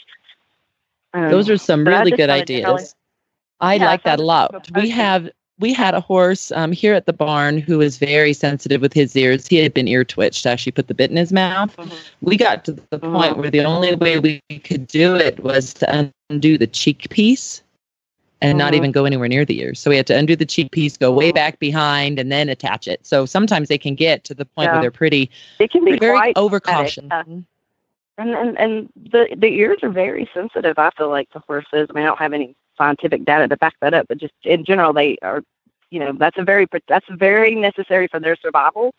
Um, 1.13 1.29
Those 1.29 1.51
are 1.51 1.57
some 1.57 1.85
really 1.85 2.13
good 2.13 2.31
ideas. 2.31 2.95
I 3.61 3.75
yeah, 3.75 3.87
like 3.87 4.05
that 4.05 4.21
a 4.21 4.23
lot. 4.23 4.71
We 4.77 4.91
have 4.91 5.29
we 5.59 5.73
had 5.73 5.95
a 5.95 6.01
horse 6.01 6.51
um, 6.53 6.73
here 6.73 6.95
at 6.95 7.07
the 7.07 7.13
barn 7.13 7.59
who 7.59 7.79
was 7.79 7.97
very 7.97 8.33
sensitive 8.33 8.81
with 8.81 8.93
his 8.93 9.15
ears. 9.17 9.47
He 9.47 9.57
had 9.57 9.73
been 9.73 9.87
ear 9.87 10.05
twitched. 10.05 10.47
Actually, 10.47 10.73
put 10.73 10.89
the 10.89 10.95
bit 10.95 11.11
in 11.11 11.17
his 11.17 11.33
mouth. 11.33 11.77
Mm-hmm. 11.77 11.97
We 12.23 12.37
got 12.37 12.65
to 12.65 12.73
the 12.73 12.83
mm-hmm. 12.99 13.15
point 13.15 13.39
where 13.39 13.51
the 13.51 13.65
only 13.65 13.95
way 13.95 14.19
we 14.19 14.41
could 14.65 14.87
do 14.87 15.15
it 15.15 15.43
was 15.43 15.73
to 15.75 16.07
undo 16.31 16.59
the 16.59 16.67
cheek 16.67 17.09
piece 17.11 17.63
and 18.41 18.53
mm-hmm. 18.53 18.59
not 18.59 18.75
even 18.75 18.91
go 18.91 19.05
anywhere 19.05 19.29
near 19.29 19.45
the 19.45 19.61
ears. 19.61 19.79
So 19.79 19.91
we 19.91 19.97
had 19.97 20.09
to 20.09 20.17
undo 20.17 20.35
the 20.35 20.47
cheek 20.47 20.73
piece, 20.73 20.97
go 20.97 21.13
way 21.13 21.31
back 21.31 21.61
behind, 21.61 22.19
and 22.19 22.33
then 22.33 22.49
attach 22.49 22.89
it. 22.89 23.07
So 23.07 23.25
sometimes 23.25 23.69
they 23.69 23.79
can 23.79 23.95
get 23.95 24.25
to 24.25 24.35
the 24.35 24.45
point 24.45 24.67
yeah. 24.67 24.73
where 24.73 24.83
they're 24.83 24.91
pretty. 24.91 25.31
It 25.61 25.71
can 25.71 25.85
be 25.85 25.99
very 25.99 26.35
overcautious. 26.37 27.05
Uh, 27.11 27.23
and 28.17 28.35
and 28.35 28.59
and 28.59 28.89
the 28.97 29.35
the 29.37 29.49
ears 29.49 29.79
are 29.83 29.91
very 29.91 30.29
sensitive. 30.35 30.79
I 30.79 30.91
feel 30.91 31.11
like 31.11 31.31
the 31.33 31.41
horses. 31.41 31.89
I 31.91 31.93
mean, 31.93 32.05
I 32.05 32.07
don't 32.07 32.19
have 32.19 32.33
any 32.33 32.57
scientific 32.77 33.25
data 33.25 33.49
to 33.49 33.57
back 33.57 33.75
that 33.81 33.95
up, 33.95 34.07
but 34.09 34.19
just 34.19 34.35
in 34.45 34.65
general, 34.65 34.93
they 34.93 35.17
are, 35.23 35.43
you 35.91 36.01
know, 36.01 36.13
that's 36.13 36.39
a 36.39 36.45
very 36.45 36.67
that's 36.89 37.07
very 37.11 37.55
necessary 37.55 38.09
for 38.09 38.21
their 38.21 38.37
survival. 38.37 38.95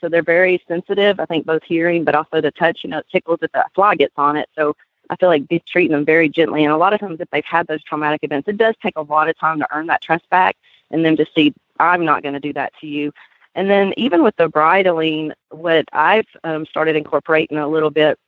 So 0.00 0.08
they're 0.08 0.22
very 0.22 0.62
sensitive. 0.68 1.18
I 1.18 1.26
think 1.26 1.44
both 1.44 1.64
hearing, 1.64 2.04
but 2.04 2.14
also 2.14 2.40
the 2.40 2.52
touch. 2.52 2.84
You 2.84 2.90
know, 2.90 2.98
it 2.98 3.06
tickles 3.10 3.40
if 3.42 3.52
that 3.52 3.72
fly 3.74 3.96
gets 3.96 4.14
on 4.16 4.36
it. 4.36 4.48
So 4.54 4.76
I 5.10 5.16
feel 5.16 5.28
like 5.28 5.44
treating 5.66 5.92
them 5.92 6.04
very 6.04 6.28
gently. 6.28 6.64
And 6.64 6.72
a 6.72 6.76
lot 6.76 6.92
of 6.92 7.00
times, 7.00 7.20
if 7.20 7.28
they've 7.30 7.44
had 7.44 7.66
those 7.66 7.82
traumatic 7.82 8.20
events, 8.22 8.48
it 8.48 8.56
does 8.56 8.74
take 8.82 8.96
a 8.96 9.02
lot 9.02 9.28
of 9.28 9.38
time 9.38 9.58
to 9.58 9.68
earn 9.72 9.86
that 9.88 10.02
trust 10.02 10.28
back, 10.30 10.56
and 10.90 11.04
then 11.04 11.16
to 11.16 11.26
see, 11.34 11.52
I'm 11.80 12.04
not 12.04 12.22
going 12.22 12.34
to 12.34 12.40
do 12.40 12.52
that 12.52 12.72
to 12.80 12.86
you. 12.86 13.12
And 13.54 13.68
then 13.68 13.92
even 13.96 14.22
with 14.22 14.36
the 14.36 14.48
bridling, 14.48 15.32
what 15.50 15.84
I've 15.92 16.26
um, 16.44 16.64
started 16.66 16.94
incorporating 16.94 17.58
a 17.58 17.66
little 17.66 17.90
bit 17.90 18.18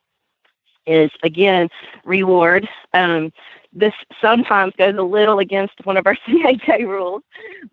is 0.86 1.10
again 1.22 1.68
reward. 2.04 2.68
Um, 2.94 3.32
this 3.72 3.94
sometimes 4.20 4.74
goes 4.76 4.96
a 4.96 5.02
little 5.02 5.38
against 5.38 5.74
one 5.84 5.96
of 5.96 6.06
our 6.06 6.16
CHA 6.26 6.78
rules, 6.80 7.22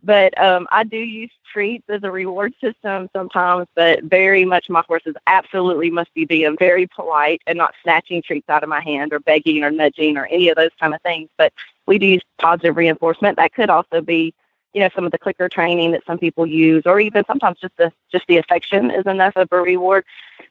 but 0.03 0.39
um, 0.39 0.67
I 0.71 0.83
do 0.83 0.97
use 0.97 1.31
treats 1.51 1.89
as 1.89 2.03
a 2.03 2.12
reward 2.12 2.53
system 2.62 3.10
sometimes. 3.13 3.67
But 3.75 4.03
very 4.03 4.45
much, 4.45 4.69
my 4.69 4.83
horses 4.88 5.15
absolutely 5.25 5.89
must 5.89 6.13
be 6.13 6.25
being 6.25 6.55
very 6.57 6.88
polite 6.88 7.41
and 7.47 7.57
not 7.57 7.73
snatching 7.81 8.21
treats 8.21 8.49
out 8.49 8.63
of 8.63 8.69
my 8.69 8.81
hand 8.81 9.12
or 9.12 9.19
begging 9.19 9.63
or 9.63 9.71
nudging 9.71 10.17
or 10.17 10.27
any 10.27 10.49
of 10.49 10.55
those 10.55 10.71
kind 10.79 10.93
of 10.93 11.01
things. 11.01 11.29
But 11.38 11.51
we 11.88 11.97
do 11.97 12.05
use 12.05 12.23
positive 12.38 12.77
reinforcement. 12.77 13.38
That 13.38 13.53
could 13.53 13.69
also 13.69 14.01
be 14.01 14.33
you 14.73 14.81
know 14.81 14.89
some 14.93 15.05
of 15.05 15.12
the 15.12 15.17
clicker 15.17 15.49
training 15.49 15.91
that 15.91 16.05
some 16.05 16.19
people 16.19 16.45
use 16.45 16.83
or 16.86 16.99
even 16.99 17.23
sometimes 17.25 17.57
just 17.60 17.75
the 17.77 17.91
just 18.12 18.27
the 18.27 18.38
affection 18.38 18.91
is 18.91 19.05
enough 19.07 19.36
of 19.36 19.47
a 19.51 19.57
reward 19.57 20.05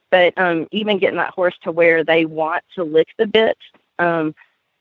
but 0.09 0.37
um, 0.37 0.67
even 0.71 0.97
getting 0.97 1.17
that 1.17 1.33
horse 1.33 1.55
to 1.61 1.71
where 1.71 2.03
they 2.03 2.25
want 2.25 2.63
to 2.75 2.83
lick 2.83 3.07
the 3.17 3.27
bit 3.27 3.57
um, 3.99 4.35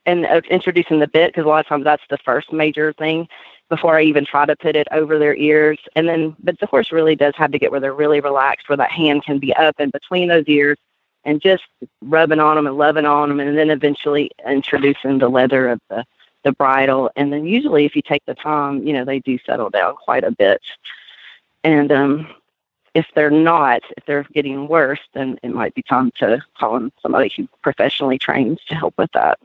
and 0.06 0.24
uh, 0.24 0.40
introducing 0.50 1.00
the 1.00 1.08
bit 1.08 1.32
because 1.32 1.44
a 1.44 1.48
lot 1.48 1.60
of 1.60 1.66
times 1.66 1.84
that's 1.84 2.02
the 2.08 2.18
first 2.18 2.52
major 2.52 2.92
thing 2.92 3.28
before 3.68 3.98
I 3.98 4.02
even 4.02 4.24
try 4.24 4.46
to 4.46 4.56
put 4.56 4.76
it 4.76 4.86
over 4.92 5.18
their 5.18 5.34
ears. 5.34 5.78
And 5.96 6.08
then, 6.08 6.36
but 6.42 6.58
the 6.60 6.66
horse 6.66 6.92
really 6.92 7.16
does 7.16 7.34
have 7.36 7.50
to 7.50 7.58
get 7.58 7.72
where 7.72 7.80
they're 7.80 7.92
really 7.92 8.20
relaxed, 8.20 8.68
where 8.68 8.76
that 8.76 8.92
hand 8.92 9.24
can 9.24 9.38
be 9.38 9.54
up 9.54 9.74
and 9.78 9.90
between 9.90 10.28
those 10.28 10.44
ears 10.46 10.78
and 11.24 11.40
just 11.40 11.64
rubbing 12.02 12.38
on 12.38 12.54
them 12.54 12.68
and 12.68 12.78
loving 12.78 13.06
on 13.06 13.28
them. 13.28 13.40
And 13.40 13.58
then 13.58 13.70
eventually 13.70 14.30
introducing 14.46 15.18
the 15.18 15.28
leather 15.28 15.68
of 15.68 15.80
the, 15.90 16.04
the 16.44 16.52
bridle. 16.52 17.10
And 17.16 17.32
then 17.32 17.44
usually 17.44 17.84
if 17.84 17.96
you 17.96 18.02
take 18.02 18.24
the 18.26 18.34
time, 18.34 18.86
you 18.86 18.92
know, 18.92 19.04
they 19.04 19.18
do 19.18 19.36
settle 19.44 19.70
down 19.70 19.96
quite 19.96 20.22
a 20.24 20.30
bit. 20.30 20.62
And, 21.64 21.90
um, 21.90 22.28
if 22.94 23.06
they're 23.14 23.30
not, 23.30 23.82
if 23.98 24.06
they're 24.06 24.24
getting 24.32 24.68
worse, 24.68 25.00
then 25.12 25.38
it 25.42 25.50
might 25.50 25.74
be 25.74 25.82
time 25.82 26.10
to 26.12 26.42
call 26.58 26.76
in 26.76 26.90
somebody 27.02 27.30
who 27.36 27.46
professionally 27.60 28.18
trains 28.18 28.58
to 28.68 28.74
help 28.74 28.94
with 28.96 29.12
that. 29.12 29.38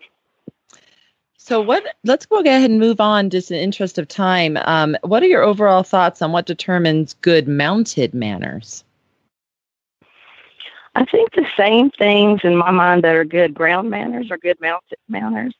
So 1.44 1.60
what? 1.60 1.84
Let's 2.04 2.26
go 2.26 2.40
ahead 2.40 2.70
and 2.70 2.80
move 2.80 3.02
on, 3.02 3.30
just 3.30 3.52
in 3.52 3.58
interest 3.58 3.98
of 3.98 4.08
time. 4.08 4.58
Um, 4.58 4.96
what 5.02 5.24
are 5.24 5.28
your 5.28 5.44
overall 5.44 5.84
thoughts 5.84 6.22
on 6.22 6.32
what 6.32 6.46
determines 6.46 7.16
good 7.16 7.48
mounted 7.48 8.14
manners? 8.14 8.84
I 10.94 11.06
think 11.06 11.32
the 11.32 11.48
same 11.58 11.90
things 11.92 12.42
in 12.44 12.56
my 12.56 12.70
mind 12.70 13.04
that 13.04 13.16
are 13.16 13.26
good 13.26 13.54
ground 13.54 13.90
manners 13.90 14.30
are 14.30 14.38
good 14.38 14.60
mounted 14.62 14.98
manners. 15.08 15.56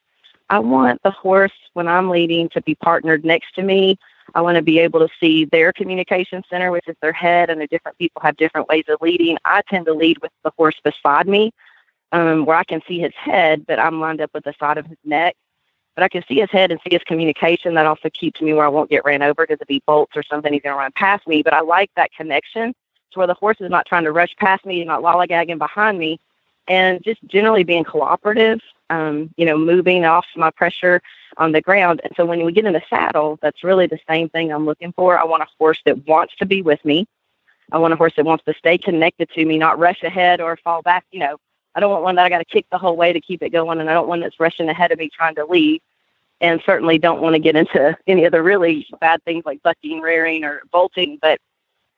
I 0.50 0.60
want 0.60 1.02
the 1.04 1.12
horse 1.12 1.54
when 1.74 1.88
I'm 1.88 2.10
leading 2.10 2.50
to 2.50 2.62
be 2.62 2.76
partnered 2.76 3.24
next 3.24 3.56
to 3.56 3.64
me 3.64 3.98
I 4.36 4.42
want 4.42 4.56
to 4.56 4.62
be 4.62 4.80
able 4.80 5.00
to 5.00 5.10
see 5.20 5.46
their 5.46 5.74
communication 5.74 6.44
center, 6.50 6.72
which 6.72 6.88
is 6.88 6.96
their 7.02 7.14
head, 7.14 7.50
and 7.50 7.60
the 7.60 7.68
different 7.68 7.98
people 7.98 8.22
have 8.22 8.38
different 8.38 8.68
ways 8.68 8.86
of 8.88 9.02
leading. 9.02 9.38
I 9.46 9.62
tend 9.70 9.86
to 9.88 9.94
lead 9.94 10.22
with 10.22 10.32
the 10.44 10.52
horse 10.58 10.80
beside 10.84 11.28
me, 11.28 11.52
um, 12.12 12.46
where 12.46 12.58
I 12.58 12.64
can 12.64 12.82
see 12.88 13.00
his 13.00 13.14
head, 13.16 13.66
but 13.68 13.80
I'm 13.80 14.00
lined 14.00 14.22
up 14.22 14.32
with 14.34 14.44
the 14.44 14.54
side 14.60 14.78
of 14.78 14.86
his 14.86 14.98
neck. 15.04 15.36
But 16.02 16.06
I 16.06 16.10
can 16.10 16.24
see 16.28 16.40
his 16.40 16.50
head 16.50 16.72
and 16.72 16.80
see 16.84 16.96
his 16.96 17.04
communication. 17.04 17.76
That 17.76 17.86
also 17.86 18.10
keeps 18.10 18.42
me 18.42 18.54
where 18.54 18.66
I 18.66 18.70
won't 18.70 18.90
get 18.90 19.06
ran 19.06 19.22
over 19.22 19.46
because 19.46 19.62
if 19.62 19.68
he 19.68 19.84
bolts 19.86 20.14
or 20.16 20.24
something, 20.24 20.52
he's 20.52 20.64
going 20.64 20.74
to 20.74 20.80
run 20.80 20.92
past 20.96 21.28
me. 21.28 21.44
But 21.44 21.54
I 21.54 21.62
like 21.62 21.92
that 21.96 22.12
connection 22.12 22.74
to 23.12 23.20
where 23.20 23.28
the 23.28 23.36
horse 23.36 23.58
is 23.60 23.70
not 23.70 23.86
trying 23.86 24.06
to 24.06 24.12
rush 24.12 24.36
past 24.38 24.66
me, 24.66 24.84
not 24.84 25.04
lollygagging 25.04 25.60
behind 25.60 26.00
me, 26.00 26.20
and 26.68 27.04
just 27.04 27.24
generally 27.28 27.64
being 27.64 27.84
cooperative 27.84 28.60
um, 28.90 29.30
you 29.38 29.46
know, 29.46 29.58
moving 29.58 30.04
off 30.06 30.26
my 30.36 30.50
pressure 30.50 31.02
on 31.38 31.52
the 31.52 31.62
ground. 31.62 32.02
And 32.04 32.12
so 32.18 32.26
when 32.26 32.44
we 32.44 32.52
get 32.52 32.66
in 32.66 32.74
the 32.74 32.82
saddle, 32.90 33.40
that's 33.42 33.64
really 33.64 33.86
the 33.88 34.00
same 34.10 34.28
thing 34.30 34.52
I'm 34.52 34.66
looking 34.66 34.92
for. 34.94 35.20
I 35.20 35.24
want 35.24 35.44
a 35.44 35.48
horse 35.60 35.80
that 35.86 36.06
wants 36.08 36.36
to 36.38 36.46
be 36.46 36.62
with 36.62 36.84
me, 36.84 37.08
I 37.72 37.78
want 37.78 37.94
a 37.94 37.98
horse 37.98 38.14
that 38.18 38.26
wants 38.26 38.44
to 38.46 38.54
stay 38.54 38.78
connected 38.78 39.30
to 39.30 39.46
me, 39.46 39.58
not 39.58 39.80
rush 39.80 40.04
ahead 40.04 40.42
or 40.42 40.58
fall 40.58 40.82
back. 40.82 41.06
You 41.12 41.22
know, 41.22 41.38
I 41.74 41.80
don't 41.80 41.92
want 41.92 42.04
one 42.04 42.16
that 42.16 42.26
I 42.26 42.30
got 42.30 42.40
to 42.40 42.46
kick 42.46 42.66
the 42.70 42.78
whole 42.78 42.98
way 42.98 43.14
to 43.14 43.22
keep 43.22 43.42
it 43.42 43.52
going, 43.52 43.80
and 43.80 43.90
I 43.90 43.94
don't 43.94 44.08
want 44.08 44.10
one 44.10 44.20
that's 44.22 44.40
rushing 44.40 44.68
ahead 44.68 44.92
of 44.92 45.00
me 45.00 45.10
trying 45.10 45.36
to 45.36 45.46
leave. 45.46 45.80
And 46.42 46.62
certainly 46.66 46.98
don't 46.98 47.22
want 47.22 47.36
to 47.36 47.40
get 47.40 47.56
into 47.56 47.96
any 48.08 48.26
of 48.26 48.32
the 48.32 48.42
really 48.42 48.88
bad 49.00 49.24
things 49.24 49.46
like 49.46 49.62
bucking, 49.62 50.02
rearing, 50.02 50.44
or 50.44 50.64
bolting. 50.72 51.20
But 51.22 51.40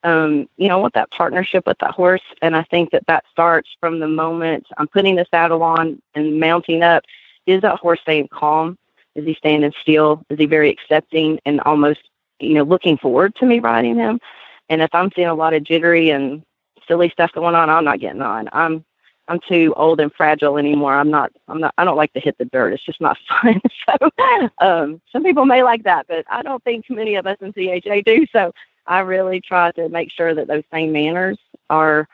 um, 0.04 0.50
you 0.58 0.68
know, 0.68 0.78
I 0.78 0.80
want 0.80 0.94
that 0.94 1.10
partnership 1.10 1.66
with 1.66 1.78
that 1.78 1.92
horse, 1.92 2.22
and 2.42 2.54
I 2.54 2.62
think 2.64 2.90
that 2.90 3.06
that 3.06 3.24
starts 3.32 3.70
from 3.80 4.00
the 4.00 4.06
moment 4.06 4.66
I'm 4.76 4.86
putting 4.86 5.16
the 5.16 5.26
saddle 5.30 5.62
on 5.62 6.00
and 6.14 6.38
mounting 6.38 6.82
up. 6.82 7.04
Is 7.46 7.62
that 7.62 7.78
horse 7.78 8.00
staying 8.02 8.28
calm? 8.28 8.78
Is 9.14 9.24
he 9.24 9.34
standing 9.34 9.72
still? 9.80 10.22
Is 10.28 10.38
he 10.38 10.46
very 10.46 10.70
accepting 10.70 11.40
and 11.46 11.60
almost, 11.62 12.00
you 12.38 12.54
know, 12.54 12.64
looking 12.64 12.98
forward 12.98 13.34
to 13.36 13.46
me 13.46 13.60
riding 13.60 13.96
him? 13.96 14.20
And 14.68 14.82
if 14.82 14.94
I'm 14.94 15.10
seeing 15.14 15.28
a 15.28 15.34
lot 15.34 15.54
of 15.54 15.64
jittery 15.64 16.10
and 16.10 16.42
silly 16.86 17.08
stuff 17.10 17.32
going 17.32 17.54
on, 17.54 17.70
I'm 17.70 17.84
not 17.84 18.00
getting 18.00 18.22
on. 18.22 18.48
I'm 18.52 18.84
I'm 19.28 19.40
too 19.40 19.72
old 19.76 20.00
and 20.00 20.12
fragile 20.12 20.58
anymore. 20.58 20.94
I'm 20.94 21.10
not. 21.10 21.32
I'm 21.48 21.60
not. 21.60 21.74
I 21.78 21.84
don't 21.84 21.96
like 21.96 22.12
to 22.12 22.20
hit 22.20 22.36
the 22.38 22.44
dirt. 22.44 22.72
It's 22.74 22.84
just 22.84 23.00
not 23.00 23.16
fun. 23.42 23.60
so, 23.88 24.10
um, 24.58 25.00
some 25.10 25.24
people 25.24 25.46
may 25.46 25.62
like 25.62 25.84
that, 25.84 26.06
but 26.08 26.24
I 26.30 26.42
don't 26.42 26.62
think 26.62 26.88
many 26.90 27.14
of 27.14 27.26
us 27.26 27.38
in 27.40 27.52
CHA 27.52 28.02
do. 28.04 28.26
So, 28.32 28.52
I 28.86 29.00
really 29.00 29.40
try 29.40 29.72
to 29.72 29.88
make 29.88 30.10
sure 30.10 30.34
that 30.34 30.46
those 30.46 30.64
same 30.72 30.92
manners 30.92 31.38
are, 31.70 32.06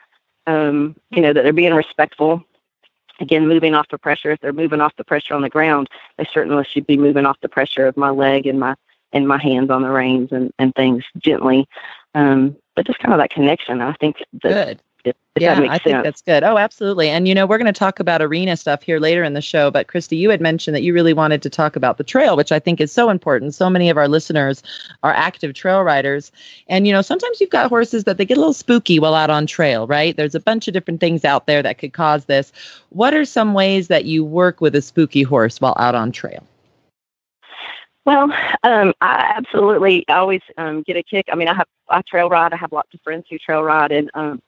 um, 0.47 0.95
you 1.09 1.21
know, 1.21 1.33
that 1.33 1.43
they're 1.43 1.53
being 1.53 1.73
respectful. 1.73 2.43
Again, 3.19 3.47
moving 3.47 3.75
off 3.75 3.89
the 3.89 3.97
pressure. 3.99 4.31
If 4.31 4.39
they're 4.39 4.53
moving 4.53 4.81
off 4.81 4.95
the 4.97 5.03
pressure 5.03 5.35
on 5.35 5.41
the 5.41 5.49
ground, 5.49 5.89
they 6.17 6.27
certainly 6.33 6.65
should 6.65 6.87
be 6.87 6.97
moving 6.97 7.25
off 7.25 7.37
the 7.41 7.49
pressure 7.49 7.85
of 7.85 7.97
my 7.97 8.09
leg 8.09 8.47
and 8.47 8.59
my 8.59 8.75
and 9.13 9.27
my 9.27 9.37
hands 9.37 9.69
on 9.69 9.81
the 9.81 9.89
reins 9.89 10.31
and 10.31 10.51
and 10.57 10.73
things 10.75 11.03
gently. 11.17 11.67
Um, 12.15 12.55
but 12.75 12.87
just 12.87 12.99
kind 12.99 13.13
of 13.13 13.19
that 13.19 13.31
connection. 13.31 13.81
I 13.81 13.93
think 13.93 14.23
that 14.43 14.67
Good. 14.67 14.81
If 15.05 15.15
yeah, 15.41 15.53
I 15.53 15.77
think 15.77 15.95
sense. 15.95 16.03
that's 16.03 16.21
good. 16.21 16.43
Oh, 16.43 16.57
absolutely. 16.57 17.09
And 17.09 17.27
you 17.27 17.33
know, 17.33 17.45
we're 17.45 17.57
going 17.57 17.73
to 17.73 17.79
talk 17.79 17.99
about 17.99 18.21
arena 18.21 18.57
stuff 18.57 18.83
here 18.83 18.99
later 18.99 19.23
in 19.23 19.33
the 19.33 19.41
show. 19.41 19.71
But 19.71 19.87
Christy, 19.87 20.17
you 20.17 20.29
had 20.29 20.41
mentioned 20.41 20.75
that 20.75 20.83
you 20.83 20.93
really 20.93 21.13
wanted 21.13 21.41
to 21.43 21.49
talk 21.49 21.75
about 21.75 21.97
the 21.97 22.03
trail, 22.03 22.35
which 22.35 22.51
I 22.51 22.59
think 22.59 22.81
is 22.81 22.91
so 22.91 23.09
important. 23.09 23.53
So 23.53 23.69
many 23.69 23.89
of 23.89 23.97
our 23.97 24.07
listeners 24.07 24.61
are 25.03 25.13
active 25.13 25.53
trail 25.53 25.83
riders, 25.83 26.31
and 26.67 26.85
you 26.85 26.93
know, 26.93 27.01
sometimes 27.01 27.39
you've 27.39 27.49
got 27.49 27.69
horses 27.69 28.03
that 28.03 28.17
they 28.17 28.25
get 28.25 28.37
a 28.37 28.41
little 28.41 28.53
spooky 28.53 28.99
while 28.99 29.15
out 29.15 29.29
on 29.29 29.47
trail. 29.47 29.87
Right? 29.87 30.15
There's 30.15 30.35
a 30.35 30.39
bunch 30.39 30.67
of 30.67 30.73
different 30.73 30.99
things 30.99 31.23
out 31.23 31.47
there 31.47 31.63
that 31.63 31.77
could 31.77 31.93
cause 31.93 32.25
this. 32.25 32.51
What 32.89 33.13
are 33.13 33.25
some 33.25 33.53
ways 33.53 33.87
that 33.87 34.05
you 34.05 34.25
work 34.25 34.59
with 34.59 34.75
a 34.75 34.81
spooky 34.81 35.23
horse 35.23 35.61
while 35.61 35.75
out 35.79 35.95
on 35.95 36.11
trail? 36.11 36.43
Well, 38.03 38.33
um, 38.63 38.93
I 38.99 39.33
absolutely 39.37 40.07
always 40.07 40.41
um, 40.57 40.81
get 40.81 40.97
a 40.97 41.03
kick. 41.03 41.27
I 41.31 41.35
mean, 41.35 41.47
I 41.47 41.53
have 41.53 41.67
I 41.87 42.01
trail 42.01 42.29
ride. 42.29 42.53
I 42.53 42.57
have 42.57 42.71
lots 42.71 42.93
of 42.93 43.01
friends 43.01 43.25
who 43.29 43.37
trail 43.37 43.61
ride, 43.61 43.91
and 43.91 44.09
um, 44.13 44.41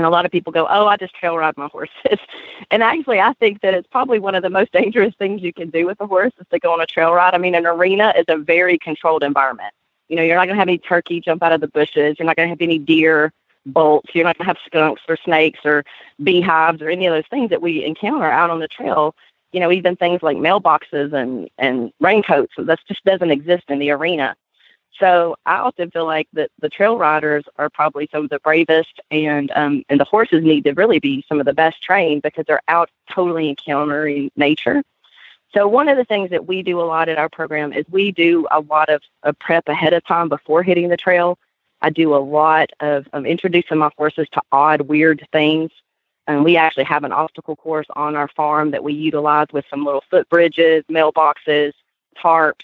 and 0.00 0.06
a 0.06 0.10
lot 0.10 0.24
of 0.24 0.32
people 0.32 0.52
go, 0.52 0.66
"Oh, 0.70 0.86
I 0.86 0.96
just 0.96 1.14
trail 1.14 1.36
ride 1.36 1.56
my 1.58 1.68
horses." 1.68 2.18
and 2.70 2.82
actually, 2.82 3.20
I 3.20 3.34
think 3.34 3.60
that 3.60 3.74
it's 3.74 3.86
probably 3.88 4.18
one 4.18 4.34
of 4.34 4.42
the 4.42 4.50
most 4.50 4.72
dangerous 4.80 5.14
things 5.18 5.42
you 5.42 5.52
can 5.52 5.68
do 5.68 5.86
with 5.86 6.00
a 6.00 6.06
horse 6.06 6.32
is 6.40 6.46
to 6.50 6.58
go 6.58 6.72
on 6.72 6.80
a 6.80 6.86
trail 6.86 7.12
ride. 7.12 7.34
I 7.34 7.38
mean, 7.38 7.54
an 7.54 7.66
arena 7.66 8.14
is 8.16 8.24
a 8.28 8.38
very 8.38 8.78
controlled 8.78 9.22
environment. 9.22 9.74
You 10.08 10.16
know, 10.16 10.22
you're 10.22 10.36
not 10.36 10.46
going 10.46 10.56
to 10.56 10.60
have 10.60 10.68
any 10.68 10.78
turkey 10.78 11.20
jump 11.20 11.42
out 11.42 11.52
of 11.52 11.60
the 11.60 11.68
bushes. 11.68 12.18
You're 12.18 12.26
not 12.26 12.36
going 12.36 12.48
to 12.48 12.50
have 12.50 12.62
any 12.62 12.78
deer 12.78 13.32
bolts. 13.66 14.14
You're 14.14 14.24
not 14.24 14.38
going 14.38 14.46
to 14.46 14.50
have 14.50 14.58
skunks 14.66 15.02
or 15.08 15.16
snakes 15.16 15.60
or 15.64 15.84
beehives 16.24 16.82
or 16.82 16.88
any 16.88 17.06
of 17.06 17.14
those 17.14 17.28
things 17.30 17.50
that 17.50 17.62
we 17.62 17.84
encounter 17.84 18.30
out 18.30 18.50
on 18.50 18.58
the 18.58 18.68
trail 18.68 19.14
you 19.52 19.60
know, 19.60 19.72
even 19.72 19.96
things 19.96 20.22
like 20.22 20.36
mailboxes 20.36 21.12
and 21.12 21.48
and 21.58 21.92
raincoats. 22.00 22.52
That 22.56 22.78
just 22.86 23.04
doesn't 23.04 23.30
exist 23.30 23.64
in 23.68 23.78
the 23.78 23.90
arena. 23.90 24.36
So 25.00 25.36
I 25.46 25.56
often 25.56 25.90
feel 25.90 26.04
like 26.04 26.28
that 26.34 26.50
the 26.60 26.68
trail 26.68 26.98
riders 26.98 27.44
are 27.56 27.70
probably 27.70 28.08
some 28.12 28.24
of 28.24 28.30
the 28.30 28.38
bravest, 28.40 29.00
and 29.10 29.50
um, 29.56 29.82
and 29.88 29.98
the 29.98 30.04
horses 30.04 30.44
need 30.44 30.64
to 30.64 30.72
really 30.74 31.00
be 31.00 31.24
some 31.28 31.40
of 31.40 31.46
the 31.46 31.54
best 31.54 31.82
trained 31.82 32.22
because 32.22 32.44
they're 32.46 32.62
out 32.68 32.90
totally 33.10 33.48
encountering 33.48 34.30
nature. 34.36 34.82
So 35.52 35.66
one 35.66 35.88
of 35.88 35.96
the 35.96 36.04
things 36.04 36.30
that 36.30 36.46
we 36.46 36.62
do 36.62 36.80
a 36.80 36.82
lot 36.82 37.08
at 37.08 37.18
our 37.18 37.28
program 37.28 37.72
is 37.72 37.84
we 37.88 38.12
do 38.12 38.46
a 38.52 38.60
lot 38.60 38.88
of, 38.88 39.02
of 39.24 39.36
prep 39.40 39.68
ahead 39.68 39.92
of 39.92 40.04
time 40.04 40.28
before 40.28 40.62
hitting 40.62 40.88
the 40.88 40.96
trail. 40.96 41.38
I 41.82 41.90
do 41.90 42.14
a 42.14 42.18
lot 42.18 42.70
of 42.78 43.08
um, 43.12 43.26
introducing 43.26 43.78
my 43.78 43.90
horses 43.96 44.28
to 44.32 44.42
odd, 44.52 44.82
weird 44.82 45.26
things 45.32 45.72
and 46.30 46.44
we 46.44 46.56
actually 46.56 46.84
have 46.84 47.02
an 47.02 47.12
obstacle 47.12 47.56
course 47.56 47.86
on 47.96 48.14
our 48.14 48.28
farm 48.28 48.70
that 48.70 48.84
we 48.84 48.92
utilize 48.92 49.48
with 49.52 49.64
some 49.68 49.84
little 49.84 50.04
footbridges, 50.12 50.84
mailboxes, 50.86 51.72
tarps, 52.16 52.62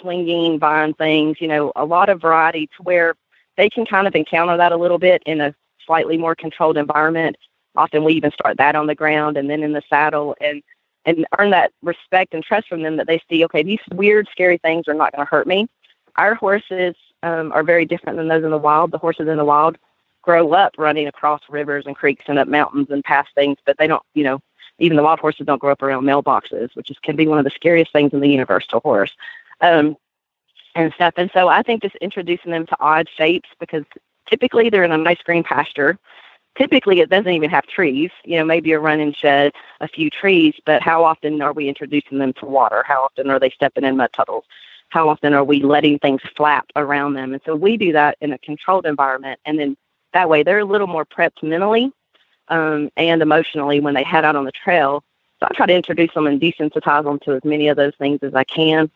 swinging 0.00 0.58
vine 0.58 0.94
things, 0.94 1.40
you 1.40 1.48
know, 1.48 1.72
a 1.76 1.84
lot 1.84 2.08
of 2.08 2.20
variety 2.20 2.68
to 2.76 2.82
where 2.82 3.14
they 3.56 3.68
can 3.70 3.86
kind 3.86 4.06
of 4.06 4.14
encounter 4.14 4.56
that 4.56 4.72
a 4.72 4.76
little 4.76 4.98
bit 4.98 5.22
in 5.26 5.40
a 5.40 5.54
slightly 5.86 6.16
more 6.16 6.34
controlled 6.34 6.76
environment. 6.76 7.36
Often 7.76 8.04
we 8.04 8.14
even 8.14 8.30
start 8.32 8.56
that 8.58 8.76
on 8.76 8.86
the 8.86 8.94
ground 8.94 9.36
and 9.36 9.50
then 9.50 9.62
in 9.62 9.72
the 9.72 9.82
saddle 9.88 10.36
and 10.40 10.62
and 11.06 11.26
earn 11.38 11.50
that 11.50 11.70
respect 11.82 12.32
and 12.32 12.42
trust 12.42 12.66
from 12.66 12.82
them 12.82 12.96
that 12.96 13.06
they 13.06 13.20
see, 13.28 13.44
okay, 13.44 13.62
these 13.62 13.80
weird, 13.92 14.26
scary 14.30 14.56
things 14.56 14.88
are 14.88 14.94
not 14.94 15.12
going 15.12 15.24
to 15.24 15.30
hurt 15.30 15.46
me. 15.46 15.68
Our 16.16 16.34
horses 16.34 16.94
um, 17.22 17.52
are 17.52 17.62
very 17.62 17.84
different 17.84 18.16
than 18.16 18.28
those 18.28 18.42
in 18.42 18.50
the 18.50 18.56
wild. 18.56 18.90
The 18.90 18.98
horses 18.98 19.28
in 19.28 19.36
the 19.36 19.44
wild 19.44 19.76
grow 20.22 20.52
up 20.54 20.74
running 20.78 21.06
across 21.06 21.42
rivers 21.50 21.84
and 21.86 21.94
creeks 21.94 22.24
and 22.26 22.38
up 22.38 22.48
mountains 22.48 22.86
and 22.90 23.04
past 23.04 23.28
things, 23.34 23.58
but 23.66 23.76
they 23.78 23.86
don't, 23.86 24.02
you 24.14 24.24
know, 24.24 24.40
even 24.78 24.96
the 24.96 25.02
wild 25.02 25.20
horses 25.20 25.46
don't 25.46 25.60
grow 25.60 25.72
up 25.72 25.82
around 25.82 26.04
mailboxes, 26.04 26.74
which 26.74 26.90
is 26.90 26.98
can 27.02 27.16
be 27.16 27.26
one 27.26 27.38
of 27.38 27.44
the 27.44 27.50
scariest 27.50 27.92
things 27.92 28.12
in 28.12 28.20
the 28.20 28.28
universe 28.28 28.66
to 28.68 28.78
a 28.78 28.80
horse. 28.80 29.12
Um, 29.60 29.96
and 30.74 30.92
stuff. 30.94 31.14
And 31.16 31.30
so 31.32 31.48
I 31.48 31.62
think 31.62 31.82
just 31.82 31.96
introducing 31.96 32.50
them 32.50 32.66
to 32.66 32.76
odd 32.80 33.08
shapes 33.16 33.48
because 33.60 33.84
typically 34.28 34.70
they're 34.70 34.84
in 34.84 34.92
a 34.92 34.98
nice 34.98 35.22
green 35.22 35.44
pasture. 35.44 35.98
Typically 36.56 37.00
it 37.00 37.10
doesn't 37.10 37.32
even 37.32 37.50
have 37.50 37.66
trees, 37.66 38.10
you 38.24 38.36
know, 38.38 38.44
maybe 38.44 38.72
a 38.72 38.78
running 38.78 39.12
shed, 39.12 39.52
a 39.80 39.88
few 39.88 40.10
trees, 40.10 40.54
but 40.64 40.82
how 40.82 41.04
often 41.04 41.40
are 41.42 41.52
we 41.52 41.68
introducing 41.68 42.18
them 42.18 42.32
to 42.34 42.46
water? 42.46 42.82
How 42.86 43.02
often 43.04 43.30
are 43.30 43.40
they 43.40 43.50
stepping 43.50 43.84
in 43.84 43.96
mud 43.96 44.12
puddles? 44.12 44.44
How 44.90 45.08
often 45.08 45.34
are 45.34 45.44
we 45.44 45.62
letting 45.62 45.98
things 45.98 46.20
flap 46.36 46.66
around 46.76 47.14
them? 47.14 47.32
And 47.32 47.42
so 47.44 47.56
we 47.56 47.76
do 47.76 47.92
that 47.92 48.16
in 48.20 48.32
a 48.32 48.38
controlled 48.38 48.86
environment 48.86 49.40
and 49.44 49.58
then 49.58 49.76
that 50.12 50.28
way 50.28 50.42
they're 50.44 50.60
a 50.60 50.64
little 50.64 50.86
more 50.86 51.04
prepped 51.04 51.42
mentally 51.42 51.92
um, 52.48 52.90
and 52.96 53.20
emotionally 53.20 53.80
when 53.80 53.94
they 53.94 54.04
head 54.04 54.24
out 54.24 54.36
on 54.36 54.44
the 54.44 54.52
trail. 54.52 55.02
So 55.40 55.48
I 55.50 55.54
try 55.54 55.66
to 55.66 55.74
introduce 55.74 56.14
them 56.14 56.28
and 56.28 56.40
desensitize 56.40 57.02
them 57.02 57.18
to 57.20 57.32
as 57.32 57.44
many 57.44 57.66
of 57.68 57.76
those 57.76 57.94
things 57.96 58.20
as 58.22 58.34
I 58.34 58.44
can. 58.44 58.90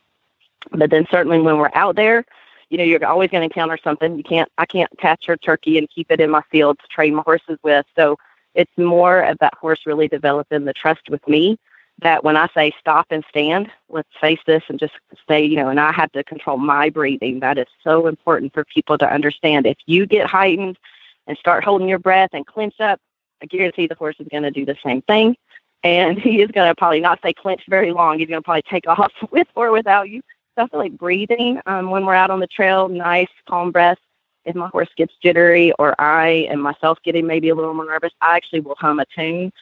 But 0.71 0.91
then 0.91 1.07
certainly 1.11 1.41
when 1.41 1.59
we're 1.59 1.71
out 1.75 1.97
there, 1.97 2.25
you 2.71 2.79
know, 2.79 2.85
you're 2.85 3.05
always 3.05 3.31
going 3.31 3.41
to 3.41 3.45
encounter 3.45 3.79
something. 3.83 4.17
You 4.17 4.23
can't, 4.23 4.51
I 4.59 4.67
can't 4.67 4.91
catch 4.99 5.29
a 5.29 5.37
turkey 5.37 5.79
and 5.79 5.89
keep 5.89 6.11
it 6.11 6.21
in 6.21 6.31
my 6.31 6.43
field 6.51 6.79
to 6.81 6.87
train 6.89 7.15
my 7.15 7.23
horses 7.23 7.59
with. 7.63 7.87
So 7.97 8.19
it's 8.55 8.77
more 8.77 9.21
of 9.21 9.39
that 9.39 9.55
horse 9.55 9.87
really 9.87 10.09
developing 10.09 10.65
the 10.65 10.73
trust 10.73 11.09
with 11.09 11.27
me 11.27 11.59
that 12.01 12.23
when 12.23 12.37
I 12.37 12.49
say 12.55 12.73
stop 12.79 13.07
and 13.11 13.25
stand, 13.29 13.71
let's 13.89 14.09
face 14.21 14.39
this 14.47 14.63
and 14.69 14.79
just 14.79 14.95
say, 15.29 15.45
you 15.45 15.57
know, 15.57 15.69
and 15.69 15.81
I 15.81 15.93
have 15.93 16.13
to 16.13 16.23
control 16.23 16.57
my 16.57 16.91
breathing. 16.91 17.41
That 17.41 17.59
is 17.59 17.67
so 17.83 18.07
important 18.07 18.55
for 18.55 18.65
people 18.65 18.99
to 18.99 19.13
understand. 19.13 19.67
If 19.67 19.79
you 19.87 20.07
get 20.07 20.27
heightened 20.27 20.79
and 21.27 21.37
start 21.39 21.65
holding 21.65 21.89
your 21.89 21.99
breath 21.99 22.31
and 22.33 22.47
clench 22.47 22.81
up, 22.81 23.01
I 23.43 23.47
guarantee 23.47 23.87
the 23.87 23.95
horse 23.95 24.17
is 24.21 24.29
going 24.29 24.45
to 24.45 24.51
do 24.51 24.65
the 24.65 24.77
same 24.85 25.03
thing. 25.03 25.37
And 25.83 26.19
he 26.23 26.41
is 26.41 26.51
going 26.51 26.69
to 26.69 26.75
probably 26.75 27.01
not 27.01 27.19
stay 27.19 27.33
clenched 27.33 27.69
very 27.69 27.93
long. 27.93 28.19
He's 28.19 28.29
going 28.29 28.41
to 28.41 28.45
probably 28.45 28.63
take 28.63 28.87
off 28.87 29.13
with 29.31 29.49
or 29.55 29.73
without 29.73 30.09
you. 30.09 30.23
Feel 30.67 30.81
like 30.81 30.99
breathing 30.99 31.61
um, 31.67 31.91
when 31.91 32.05
we're 32.05 32.15
out 32.15 32.31
on 32.31 32.41
the 32.41 32.47
trail, 32.47 32.89
nice, 32.89 33.29
calm 33.49 33.71
breath. 33.71 33.99
If 34.45 34.57
my 34.57 34.69
horse 34.69 34.89
gets 34.97 35.15
jittery 35.23 35.73
or 35.79 35.95
I 36.01 36.47
and 36.51 36.63
myself 36.63 36.99
getting 37.05 37.27
maybe 37.27 37.51
a 37.51 37.55
little 37.55 37.75
more 37.75 37.85
nervous, 37.85 38.13
I 38.21 38.37
actually 38.37 38.61
will 38.61 38.77
hum 38.77 38.99
a 38.99 39.05
tune. 39.15 39.53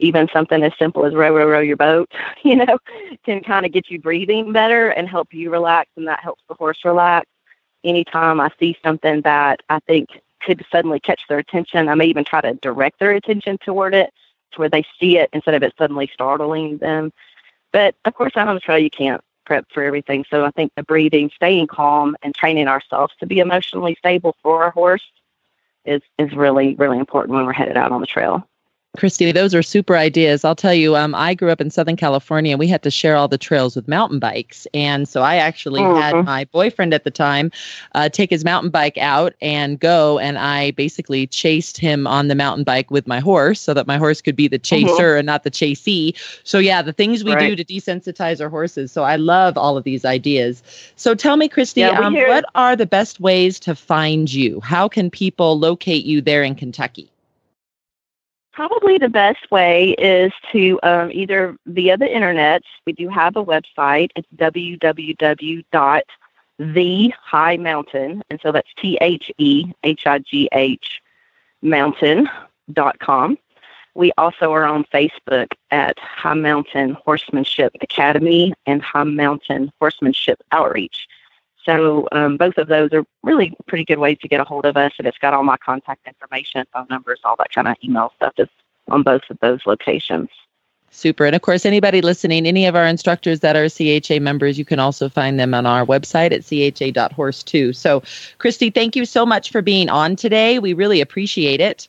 Even 0.00 0.28
something 0.32 0.62
as 0.62 0.72
simple 0.78 1.04
as 1.04 1.14
row, 1.14 1.34
row, 1.34 1.48
row 1.48 1.60
your 1.60 1.76
boat, 1.76 2.12
you 2.42 2.56
know, 2.56 2.78
can 3.24 3.42
kind 3.42 3.64
of 3.64 3.72
get 3.72 3.90
you 3.90 4.00
breathing 4.00 4.52
better 4.52 4.90
and 4.90 5.08
help 5.08 5.32
you 5.32 5.50
relax, 5.50 5.90
and 5.96 6.06
that 6.08 6.20
helps 6.20 6.42
the 6.48 6.54
horse 6.54 6.84
relax. 6.84 7.26
Anytime 7.84 8.40
I 8.40 8.50
see 8.58 8.76
something 8.82 9.20
that 9.22 9.60
I 9.68 9.78
think 9.80 10.08
could 10.44 10.64
suddenly 10.70 11.00
catch 11.00 11.22
their 11.28 11.38
attention. 11.38 11.88
I 11.88 11.94
may 11.94 12.06
even 12.06 12.24
try 12.24 12.40
to 12.40 12.54
direct 12.54 12.98
their 12.98 13.12
attention 13.12 13.58
toward 13.58 13.94
it 13.94 14.12
to 14.52 14.60
where 14.60 14.68
they 14.68 14.84
see 15.00 15.18
it 15.18 15.30
instead 15.32 15.54
of 15.54 15.62
it 15.62 15.74
suddenly 15.78 16.10
startling 16.12 16.78
them. 16.78 17.12
But 17.72 17.94
of 18.04 18.14
course, 18.14 18.32
out 18.36 18.48
on 18.48 18.54
the 18.54 18.60
trail, 18.60 18.78
you 18.78 18.90
can't 18.90 19.22
prep 19.44 19.66
for 19.72 19.82
everything. 19.82 20.24
So 20.30 20.44
I 20.44 20.50
think 20.50 20.72
the 20.74 20.82
breathing, 20.82 21.30
staying 21.34 21.66
calm, 21.68 22.16
and 22.22 22.34
training 22.34 22.68
ourselves 22.68 23.14
to 23.20 23.26
be 23.26 23.38
emotionally 23.38 23.94
stable 23.98 24.36
for 24.42 24.64
our 24.64 24.70
horse 24.70 25.04
is 25.84 26.02
is 26.18 26.32
really 26.32 26.74
really 26.76 26.98
important 26.98 27.34
when 27.34 27.44
we're 27.44 27.52
headed 27.52 27.76
out 27.76 27.92
on 27.92 28.00
the 28.00 28.06
trail. 28.06 28.48
Christy, 28.96 29.32
those 29.32 29.54
are 29.54 29.62
super 29.62 29.96
ideas. 29.96 30.44
I'll 30.44 30.54
tell 30.54 30.72
you, 30.72 30.94
um, 30.94 31.16
I 31.16 31.34
grew 31.34 31.50
up 31.50 31.60
in 31.60 31.70
Southern 31.70 31.96
California. 31.96 32.56
We 32.56 32.68
had 32.68 32.82
to 32.84 32.90
share 32.90 33.16
all 33.16 33.26
the 33.26 33.38
trails 33.38 33.74
with 33.74 33.88
mountain 33.88 34.20
bikes. 34.20 34.68
And 34.72 35.08
so 35.08 35.20
I 35.20 35.36
actually 35.36 35.80
mm-hmm. 35.80 36.00
had 36.00 36.24
my 36.24 36.44
boyfriend 36.44 36.94
at 36.94 37.02
the 37.02 37.10
time 37.10 37.50
uh, 37.96 38.08
take 38.08 38.30
his 38.30 38.44
mountain 38.44 38.70
bike 38.70 38.96
out 38.98 39.34
and 39.40 39.80
go. 39.80 40.20
And 40.20 40.38
I 40.38 40.70
basically 40.72 41.26
chased 41.26 41.76
him 41.76 42.06
on 42.06 42.28
the 42.28 42.36
mountain 42.36 42.62
bike 42.62 42.90
with 42.90 43.08
my 43.08 43.18
horse 43.18 43.60
so 43.60 43.74
that 43.74 43.88
my 43.88 43.98
horse 43.98 44.20
could 44.20 44.36
be 44.36 44.46
the 44.46 44.60
mm-hmm. 44.60 44.86
chaser 44.86 45.10
mm-hmm. 45.10 45.18
and 45.18 45.26
not 45.26 45.42
the 45.42 45.50
chasee. 45.50 46.16
So, 46.44 46.60
yeah, 46.60 46.80
the 46.80 46.92
things 46.92 47.24
we 47.24 47.34
right. 47.34 47.48
do 47.48 47.56
to 47.56 47.64
desensitize 47.64 48.40
our 48.40 48.48
horses. 48.48 48.92
So 48.92 49.02
I 49.02 49.16
love 49.16 49.58
all 49.58 49.76
of 49.76 49.82
these 49.82 50.04
ideas. 50.04 50.62
So 50.94 51.16
tell 51.16 51.36
me, 51.36 51.48
Christy, 51.48 51.80
yeah, 51.80 51.98
um, 51.98 52.14
what 52.14 52.44
are 52.54 52.76
the 52.76 52.86
best 52.86 53.18
ways 53.18 53.58
to 53.60 53.74
find 53.74 54.32
you? 54.32 54.60
How 54.60 54.88
can 54.88 55.10
people 55.10 55.58
locate 55.58 56.04
you 56.04 56.20
there 56.20 56.44
in 56.44 56.54
Kentucky? 56.54 57.10
Probably 58.54 58.98
the 58.98 59.08
best 59.08 59.50
way 59.50 59.96
is 59.98 60.32
to 60.52 60.78
um, 60.84 61.10
either 61.10 61.56
via 61.66 61.96
the 61.96 62.14
internet. 62.14 62.62
We 62.86 62.92
do 62.92 63.08
have 63.08 63.34
a 63.34 63.44
website. 63.44 64.10
It's 64.14 64.28
www.thehigh 64.36 65.64
and 68.30 68.40
so 68.40 68.52
that's 68.52 68.68
T 68.76 68.96
H 69.00 69.32
E 69.38 69.72
H 69.82 70.06
I 70.06 70.20
G 70.20 70.48
H 70.52 71.02
mountain.com. 71.62 73.38
We 73.96 74.12
also 74.18 74.52
are 74.52 74.64
on 74.64 74.84
Facebook 74.84 75.52
at 75.72 75.98
High 75.98 76.34
Mountain 76.34 76.94
Horsemanship 77.04 77.76
Academy 77.80 78.54
and 78.66 78.80
High 78.82 79.02
Mountain 79.02 79.72
Horsemanship 79.80 80.40
Outreach. 80.52 81.08
So 81.64 82.08
um, 82.12 82.36
both 82.36 82.58
of 82.58 82.68
those 82.68 82.92
are 82.92 83.04
really 83.22 83.56
pretty 83.66 83.84
good 83.84 83.98
ways 83.98 84.18
to 84.20 84.28
get 84.28 84.40
a 84.40 84.44
hold 84.44 84.66
of 84.66 84.76
us, 84.76 84.92
and 84.98 85.06
it's 85.06 85.18
got 85.18 85.32
all 85.32 85.44
my 85.44 85.56
contact 85.56 86.06
information, 86.06 86.66
phone 86.72 86.86
numbers, 86.90 87.20
all 87.24 87.36
that 87.36 87.52
kind 87.52 87.68
of 87.68 87.76
email 87.82 88.12
stuff 88.16 88.34
is 88.38 88.48
on 88.88 89.02
both 89.02 89.22
of 89.30 89.38
those 89.40 89.60
locations. 89.66 90.28
Super. 90.90 91.26
And 91.26 91.34
of 91.34 91.42
course, 91.42 91.66
anybody 91.66 92.02
listening, 92.02 92.46
any 92.46 92.66
of 92.66 92.76
our 92.76 92.86
instructors 92.86 93.40
that 93.40 93.56
are 93.56 93.68
CHA 93.68 94.20
members, 94.20 94.58
you 94.58 94.64
can 94.64 94.78
also 94.78 95.08
find 95.08 95.40
them 95.40 95.52
on 95.52 95.66
our 95.66 95.84
website 95.84 96.30
at 96.32 96.44
cha.horse 96.46 97.42
too. 97.42 97.72
So, 97.72 98.02
Christy, 98.38 98.70
thank 98.70 98.94
you 98.94 99.04
so 99.04 99.26
much 99.26 99.50
for 99.50 99.60
being 99.60 99.88
on 99.88 100.14
today. 100.14 100.60
We 100.60 100.72
really 100.72 101.00
appreciate 101.00 101.60
it. 101.60 101.88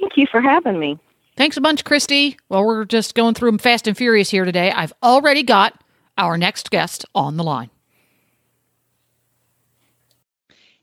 Thank 0.00 0.16
you 0.16 0.26
for 0.26 0.40
having 0.40 0.78
me. 0.78 0.98
Thanks 1.36 1.58
a 1.58 1.60
bunch, 1.60 1.84
Christy. 1.84 2.38
Well, 2.48 2.64
we're 2.64 2.86
just 2.86 3.14
going 3.14 3.34
through 3.34 3.50
them 3.50 3.58
fast 3.58 3.86
and 3.86 3.96
furious 3.96 4.30
here 4.30 4.46
today. 4.46 4.70
I've 4.70 4.94
already 5.02 5.42
got 5.42 5.78
our 6.16 6.38
next 6.38 6.70
guest 6.70 7.04
on 7.14 7.36
the 7.36 7.44
line. 7.44 7.70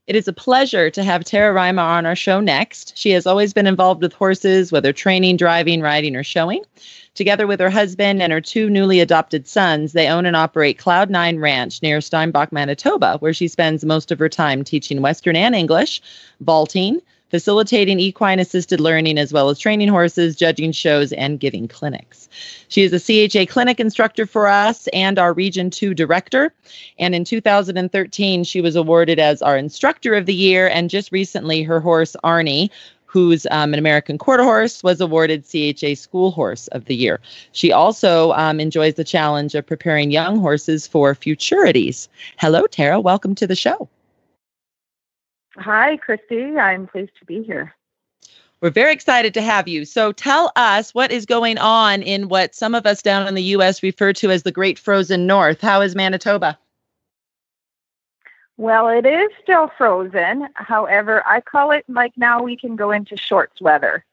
It 0.08 0.16
is 0.16 0.30
a 0.30 0.34
pleasure 0.34 0.90
to 0.90 1.04
have 1.04 1.26
Tara 1.26 1.54
Reimer 1.54 1.84
on 1.84 2.06
our 2.06 2.16
show 2.16 2.40
next. 2.40 2.98
She 2.98 3.10
has 3.10 3.28
always 3.28 3.52
been 3.52 3.68
involved 3.68 4.02
with 4.02 4.14
horses, 4.14 4.72
whether 4.72 4.94
training, 4.94 5.36
driving, 5.36 5.82
riding, 5.82 6.16
or 6.16 6.24
showing. 6.24 6.64
Together 7.14 7.46
with 7.46 7.60
her 7.60 7.70
husband 7.70 8.22
and 8.22 8.32
her 8.32 8.40
two 8.40 8.70
newly 8.70 9.02
adopted 9.02 9.50
sons, 9.50 9.92
they 9.92 10.08
own 10.08 10.26
and 10.26 10.38
operate 10.38 10.78
Cloud 10.78 11.10
Nine 11.10 11.40
Ranch 11.40 11.82
near 11.82 12.00
Steinbach, 12.00 12.54
Manitoba, 12.54 13.18
where 13.20 13.34
she 13.34 13.50
spends 13.50 13.84
most 13.84 14.10
of 14.10 14.20
her 14.20 14.30
time 14.30 14.64
teaching 14.64 15.02
Western 15.02 15.36
and 15.36 15.54
English, 15.54 16.02
vaulting, 16.40 17.02
facilitating 17.30 18.00
equine 18.00 18.40
assisted 18.40 18.80
learning 18.80 19.18
as 19.18 19.34
well 19.34 19.50
as 19.50 19.60
training 19.60 19.88
horses, 19.88 20.36
judging 20.36 20.72
shows, 20.72 21.12
and 21.14 21.40
giving 21.40 21.68
clinics. 21.68 22.30
She 22.70 22.84
is 22.84 22.94
a 22.94 23.00
CHA 23.00 23.52
clinic 23.52 23.80
instructor 23.80 24.26
for 24.26 24.48
us 24.48 24.88
and 24.88 25.20
our 25.20 25.34
Region 25.34 25.70
2 25.70 25.94
director. 25.94 26.54
And 27.00 27.16
in 27.16 27.24
2013, 27.24 28.44
she 28.44 28.62
was 28.62 28.76
awarded 28.76 29.20
as 29.20 29.42
our 29.42 29.58
instructor 29.58 30.16
of 30.16 30.26
the 30.26 30.34
year. 30.34 30.68
And 30.68 30.90
just 30.90 31.12
recently, 31.12 31.64
her 31.64 31.80
horse, 31.80 32.16
Arnie, 32.24 32.70
who's 33.06 33.48
um, 33.52 33.74
an 33.74 33.80
American 33.80 34.18
quarter 34.18 34.44
horse, 34.44 34.84
was 34.84 35.02
awarded 35.02 35.46
CHA 35.46 35.96
School 35.96 36.32
Horse 36.32 36.68
of 36.70 36.86
the 36.86 36.96
Year. 36.96 37.20
She 37.54 37.72
also 37.72 38.34
um, 38.34 38.60
enjoys 38.60 38.96
the 38.96 39.04
challenge 39.04 39.56
of 39.56 39.66
preparing 39.66 40.12
young 40.12 40.40
horses 40.40 40.86
for 40.86 41.16
futurities. 41.16 42.10
Hello, 42.38 42.68
Tara. 42.68 43.00
Welcome 43.00 43.34
to 43.36 43.48
the 43.48 43.56
show. 43.56 43.90
Hi, 45.60 45.98
Christy. 45.98 46.58
I'm 46.58 46.88
pleased 46.88 47.18
to 47.20 47.26
be 47.26 47.42
here. 47.44 47.74
We're 48.62 48.70
very 48.72 48.92
excited 48.92 49.34
to 49.36 49.42
have 49.42 49.68
you. 49.68 49.86
So 49.86 50.12
tell 50.12 50.52
us 50.56 50.94
what 50.94 51.12
is 51.12 51.26
going 51.26 51.58
on 51.58 52.02
in 52.02 52.28
what 52.28 52.56
some 52.56 52.74
of 52.74 52.86
us 52.86 53.02
down 53.02 53.28
in 53.28 53.36
the 53.36 53.44
U.S. 53.44 53.84
refer 53.84 54.14
to 54.14 54.32
as 54.32 54.44
the 54.44 54.52
Great 54.52 54.80
Frozen 54.80 55.28
North. 55.28 55.62
How 55.62 55.82
is 55.82 55.96
Manitoba? 55.96 56.58
Well, 58.58 58.88
it 58.88 59.06
is 59.06 59.30
still 59.44 59.72
frozen. 59.78 60.48
However, 60.56 61.24
I 61.28 61.42
call 61.42 61.72
it 61.72 61.86
like 61.88 62.14
now 62.18 62.42
we 62.42 62.58
can 62.58 62.76
go 62.76 62.90
into 62.90 63.16
shorts 63.16 63.62
weather. 63.62 64.04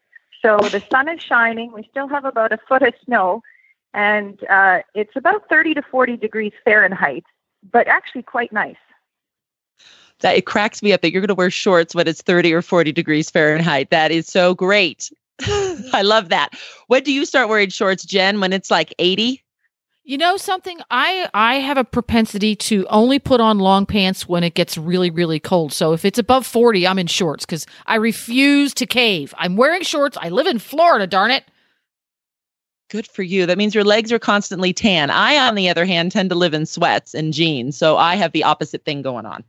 So 0.43 0.59
the 0.59 0.85
sun 0.91 1.09
is 1.09 1.23
shining. 1.23 1.73
We 1.73 1.89
still 1.91 2.09
have 2.09 2.27
about 2.27 2.53
a 2.53 2.59
foot 2.69 2.83
of 2.83 2.93
snow, 3.07 3.43
and 3.95 4.39
uh, 4.51 4.81
it's 4.95 5.17
about 5.17 5.49
30 5.49 5.75
to 5.75 5.83
40 5.83 6.19
degrees 6.19 6.53
Fahrenheit, 6.67 7.25
but 7.73 7.89
actually 7.89 8.25
quite 8.25 8.53
nice 8.53 8.77
that 10.20 10.37
it 10.37 10.46
cracks 10.46 10.83
me 10.83 10.92
up 10.92 11.03
that 11.03 11.12
you're 11.12 11.20
going 11.20 11.29
to 11.29 11.35
wear 11.35 11.50
shorts 11.50 11.94
when 11.94 12.09
it's 12.09 12.22
30 12.22 12.53
or 12.53 12.62
40 12.62 12.92
degrees 12.92 13.31
Fahrenheit. 13.31 13.90
That 13.90 14.11
is 14.11 14.27
so 14.27 14.55
great. 14.55 15.11
I 15.42 16.03
love 16.03 16.29
that. 16.29 16.55
When 16.87 17.03
do 17.03 17.12
you 17.12 17.24
start 17.24 17.48
wearing 17.48 17.70
shorts, 17.70 18.05
Jen? 18.05 18.40
When 18.40 18.53
it's 18.53 18.70
like 18.70 18.94
80? 18.98 19.42
You 20.07 20.18
know 20.18 20.37
something? 20.37 20.81
I 20.90 21.31
I 21.33 21.55
have 21.57 21.79
a 21.79 21.85
propensity 21.85 22.55
to 22.57 22.87
only 22.90 23.18
put 23.18 23.40
on 23.40 23.59
long 23.59 23.87
pants 23.87 24.29
when 24.29 24.44
it 24.44 24.53
gets 24.53 24.77
really 24.77 25.09
really 25.09 25.40
cold. 25.40 25.72
So 25.72 25.94
if 25.94 26.05
it's 26.05 26.18
above 26.18 26.44
40, 26.44 26.87
I'm 26.87 26.98
in 26.98 27.07
shorts 27.07 27.46
cuz 27.46 27.66
I 27.87 27.94
refuse 27.94 28.74
to 28.74 28.85
cave. 28.85 29.33
I'm 29.38 29.57
wearing 29.57 29.83
shorts. 29.83 30.18
I 30.20 30.29
live 30.29 30.46
in 30.46 30.59
Florida, 30.59 31.07
darn 31.07 31.31
it. 31.31 31.44
Good 32.90 33.07
for 33.07 33.22
you. 33.22 33.46
That 33.46 33.57
means 33.57 33.74
your 33.74 33.83
legs 33.83 34.12
are 34.12 34.18
constantly 34.18 34.74
tan. 34.74 35.09
I 35.09 35.38
on 35.38 35.55
the 35.55 35.70
other 35.70 35.87
hand 35.87 36.12
tend 36.12 36.29
to 36.29 36.37
live 36.37 36.53
in 36.53 36.66
sweats 36.66 37.14
and 37.14 37.33
jeans, 37.33 37.79
so 37.79 37.96
I 37.96 38.16
have 38.16 38.33
the 38.33 38.44
opposite 38.44 38.85
thing 38.85 39.00
going 39.00 39.24
on. 39.24 39.42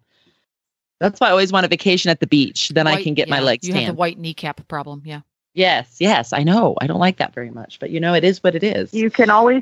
That's 1.06 1.20
why 1.20 1.28
I 1.28 1.32
always 1.32 1.52
want 1.52 1.68
a 1.68 1.70
vacation 1.70 2.10
at 2.10 2.20
the 2.20 2.26
beach. 2.26 2.70
Then 2.70 2.86
white, 2.86 2.98
I 2.98 3.04
can 3.04 3.14
get 3.14 3.28
yeah, 3.28 3.36
my 3.36 3.40
legs 3.40 3.68
you 3.68 3.74
tan. 3.74 3.82
You 3.82 3.86
have 3.86 3.96
the 3.96 4.00
white 4.00 4.18
kneecap 4.18 4.68
problem. 4.68 5.04
Yeah. 5.06 5.22
Yes, 5.54 5.98
yes, 6.00 6.34
I 6.34 6.42
know. 6.42 6.76
I 6.82 6.88
don't 6.88 7.00
like 7.00 7.18
that 7.18 7.32
very 7.32 7.52
much, 7.52 7.78
but 7.80 7.92
you 7.92 8.00
know, 8.00 8.16
it 8.16 8.24
is 8.24 8.42
what 8.42 8.56
it 8.56 8.64
is. 8.64 8.92
You 8.92 9.12
can 9.12 9.30
always, 9.30 9.62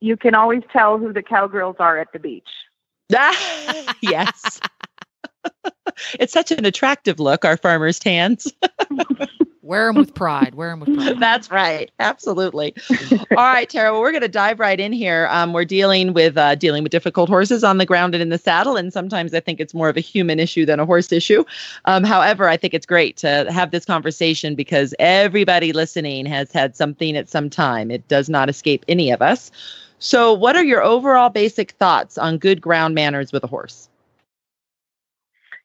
you 0.00 0.18
can 0.18 0.34
always 0.34 0.62
tell 0.70 0.98
who 0.98 1.14
the 1.14 1.22
cowgirls 1.22 1.76
are 1.78 1.98
at 1.98 2.12
the 2.12 2.18
beach. 2.18 2.46
yes. 4.02 4.60
it's 6.18 6.32
such 6.32 6.50
an 6.50 6.64
attractive 6.64 7.20
look, 7.20 7.44
our 7.44 7.56
farmers' 7.56 7.98
tans. 7.98 8.52
Wear 9.62 9.86
them 9.86 9.96
with 9.96 10.14
pride. 10.14 10.56
Wear 10.56 10.70
them 10.70 10.80
with 10.80 10.96
pride. 10.96 11.20
That's 11.20 11.48
right. 11.48 11.92
Absolutely. 12.00 12.74
All 12.90 13.36
right, 13.36 13.70
Tara. 13.70 13.92
Well, 13.92 14.00
we're 14.00 14.10
going 14.10 14.22
to 14.22 14.28
dive 14.28 14.58
right 14.58 14.80
in 14.80 14.92
here. 14.92 15.28
Um, 15.30 15.52
we're 15.52 15.64
dealing 15.64 16.12
with 16.12 16.36
uh, 16.36 16.56
dealing 16.56 16.82
with 16.82 16.90
difficult 16.90 17.28
horses 17.28 17.62
on 17.62 17.78
the 17.78 17.86
ground 17.86 18.16
and 18.16 18.20
in 18.20 18.30
the 18.30 18.38
saddle, 18.38 18.76
and 18.76 18.92
sometimes 18.92 19.32
I 19.32 19.38
think 19.38 19.60
it's 19.60 19.72
more 19.72 19.88
of 19.88 19.96
a 19.96 20.00
human 20.00 20.40
issue 20.40 20.66
than 20.66 20.80
a 20.80 20.86
horse 20.86 21.12
issue. 21.12 21.44
Um, 21.84 22.02
however, 22.02 22.48
I 22.48 22.56
think 22.56 22.74
it's 22.74 22.86
great 22.86 23.16
to 23.18 23.46
have 23.52 23.70
this 23.70 23.84
conversation 23.84 24.56
because 24.56 24.92
everybody 24.98 25.72
listening 25.72 26.26
has 26.26 26.50
had 26.50 26.74
something 26.74 27.16
at 27.16 27.28
some 27.28 27.48
time. 27.48 27.92
It 27.92 28.08
does 28.08 28.28
not 28.28 28.48
escape 28.48 28.84
any 28.88 29.12
of 29.12 29.22
us. 29.22 29.52
So, 30.00 30.32
what 30.32 30.56
are 30.56 30.64
your 30.64 30.82
overall 30.82 31.28
basic 31.28 31.72
thoughts 31.72 32.16
on 32.16 32.38
good 32.38 32.62
ground 32.62 32.94
manners 32.94 33.30
with 33.30 33.44
a 33.44 33.46
horse? 33.46 33.89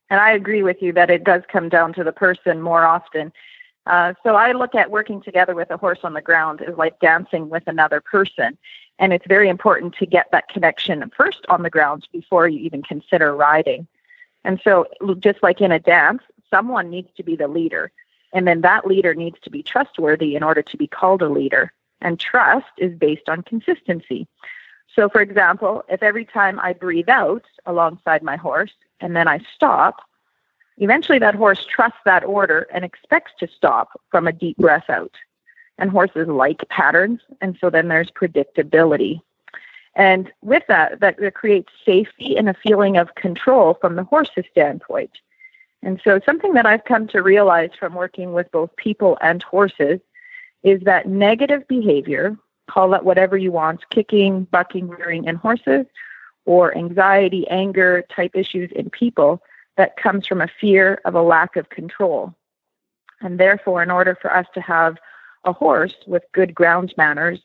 And 0.09 0.19
I 0.19 0.31
agree 0.31 0.63
with 0.63 0.81
you 0.81 0.93
that 0.93 1.09
it 1.09 1.23
does 1.23 1.43
come 1.51 1.69
down 1.69 1.93
to 1.93 2.03
the 2.03 2.11
person 2.11 2.61
more 2.61 2.85
often. 2.85 3.31
Uh, 3.87 4.13
so 4.23 4.35
I 4.35 4.51
look 4.51 4.75
at 4.75 4.91
working 4.91 5.21
together 5.21 5.55
with 5.55 5.71
a 5.71 5.77
horse 5.77 5.99
on 6.03 6.13
the 6.13 6.21
ground 6.21 6.61
as 6.61 6.75
like 6.77 6.99
dancing 6.99 7.49
with 7.49 7.63
another 7.67 8.01
person. 8.01 8.57
And 8.97 9.13
it's 9.13 9.27
very 9.27 9.49
important 9.49 9.95
to 9.95 10.05
get 10.05 10.27
that 10.31 10.47
connection 10.47 11.11
first 11.15 11.45
on 11.49 11.63
the 11.63 11.69
ground 11.69 12.07
before 12.11 12.47
you 12.47 12.59
even 12.59 12.81
consider 12.81 13.35
riding. 13.35 13.87
And 14.43 14.61
so, 14.63 14.85
just 15.19 15.41
like 15.43 15.59
in 15.59 15.71
a 15.71 15.79
dance, 15.79 16.21
someone 16.49 16.89
needs 16.89 17.09
to 17.17 17.23
be 17.23 17.35
the 17.35 17.47
leader. 17.47 17.91
And 18.31 18.47
then 18.47 18.61
that 18.61 18.87
leader 18.87 19.13
needs 19.13 19.39
to 19.41 19.49
be 19.49 19.63
trustworthy 19.63 20.35
in 20.35 20.43
order 20.43 20.61
to 20.61 20.77
be 20.77 20.87
called 20.87 21.21
a 21.21 21.29
leader. 21.29 21.73
And 22.01 22.19
trust 22.19 22.67
is 22.77 22.95
based 22.97 23.27
on 23.27 23.41
consistency. 23.41 24.27
So, 24.95 25.09
for 25.09 25.21
example, 25.21 25.83
if 25.89 26.01
every 26.03 26.25
time 26.25 26.59
I 26.59 26.73
breathe 26.73 27.09
out 27.09 27.43
alongside 27.65 28.23
my 28.23 28.37
horse 28.37 28.73
and 28.99 29.15
then 29.15 29.27
I 29.27 29.39
stop, 29.53 30.01
Eventually, 30.77 31.19
that 31.19 31.35
horse 31.35 31.65
trusts 31.65 31.99
that 32.05 32.25
order 32.25 32.67
and 32.73 32.83
expects 32.83 33.31
to 33.39 33.47
stop 33.47 33.99
from 34.11 34.27
a 34.27 34.33
deep 34.33 34.57
breath 34.57 34.89
out. 34.89 35.13
And 35.77 35.89
horses 35.89 36.27
like 36.27 36.67
patterns, 36.69 37.19
and 37.41 37.57
so 37.59 37.69
then 37.69 37.89
there's 37.89 38.09
predictability. 38.09 39.19
And 39.95 40.31
with 40.41 40.63
that, 40.67 41.01
that, 41.01 41.17
creates 41.33 41.71
safety 41.85 42.37
and 42.37 42.49
a 42.49 42.53
feeling 42.53 42.97
of 42.97 43.15
control 43.15 43.77
from 43.79 43.95
the 43.95 44.03
horse's 44.03 44.45
standpoint. 44.51 45.11
And 45.83 45.99
so, 46.03 46.19
something 46.25 46.53
that 46.53 46.65
I've 46.65 46.85
come 46.85 47.07
to 47.09 47.21
realize 47.21 47.71
from 47.77 47.93
working 47.93 48.31
with 48.31 48.51
both 48.51 48.73
people 48.77 49.17
and 49.21 49.43
horses 49.43 49.99
is 50.63 50.81
that 50.83 51.07
negative 51.07 51.67
behavior, 51.67 52.37
call 52.69 52.93
it 52.93 53.03
whatever 53.03 53.37
you 53.37 53.51
want, 53.51 53.89
kicking, 53.89 54.45
bucking, 54.45 54.87
rearing 54.87 55.25
in 55.25 55.35
horses, 55.35 55.85
or 56.45 56.77
anxiety, 56.77 57.47
anger 57.49 58.03
type 58.09 58.35
issues 58.35 58.71
in 58.71 58.89
people, 58.89 59.41
that 59.77 59.97
comes 59.97 60.25
from 60.25 60.41
a 60.41 60.49
fear 60.59 61.01
of 61.05 61.15
a 61.15 61.21
lack 61.21 61.55
of 61.55 61.69
control. 61.69 62.33
And 63.21 63.39
therefore, 63.39 63.83
in 63.83 63.91
order 63.91 64.17
for 64.21 64.33
us 64.35 64.45
to 64.53 64.61
have 64.61 64.97
a 65.43 65.53
horse 65.53 65.95
with 66.07 66.23
good 66.31 66.55
ground 66.55 66.93
manners, 66.97 67.39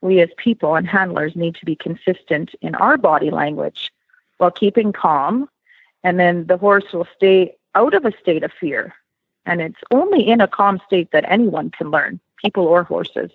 we 0.00 0.20
as 0.20 0.30
people 0.36 0.74
and 0.74 0.86
handlers 0.86 1.36
need 1.36 1.54
to 1.56 1.64
be 1.64 1.76
consistent 1.76 2.54
in 2.60 2.74
our 2.74 2.98
body 2.98 3.30
language 3.30 3.92
while 4.38 4.50
keeping 4.50 4.92
calm. 4.92 5.48
And 6.04 6.18
then 6.18 6.46
the 6.46 6.56
horse 6.56 6.92
will 6.92 7.06
stay 7.16 7.54
out 7.74 7.94
of 7.94 8.04
a 8.04 8.12
state 8.20 8.42
of 8.42 8.52
fear. 8.52 8.94
And 9.46 9.60
it's 9.60 9.80
only 9.90 10.28
in 10.28 10.40
a 10.40 10.48
calm 10.48 10.80
state 10.86 11.10
that 11.12 11.24
anyone 11.28 11.70
can 11.70 11.90
learn, 11.90 12.20
people 12.36 12.66
or 12.66 12.84
horses. 12.84 13.30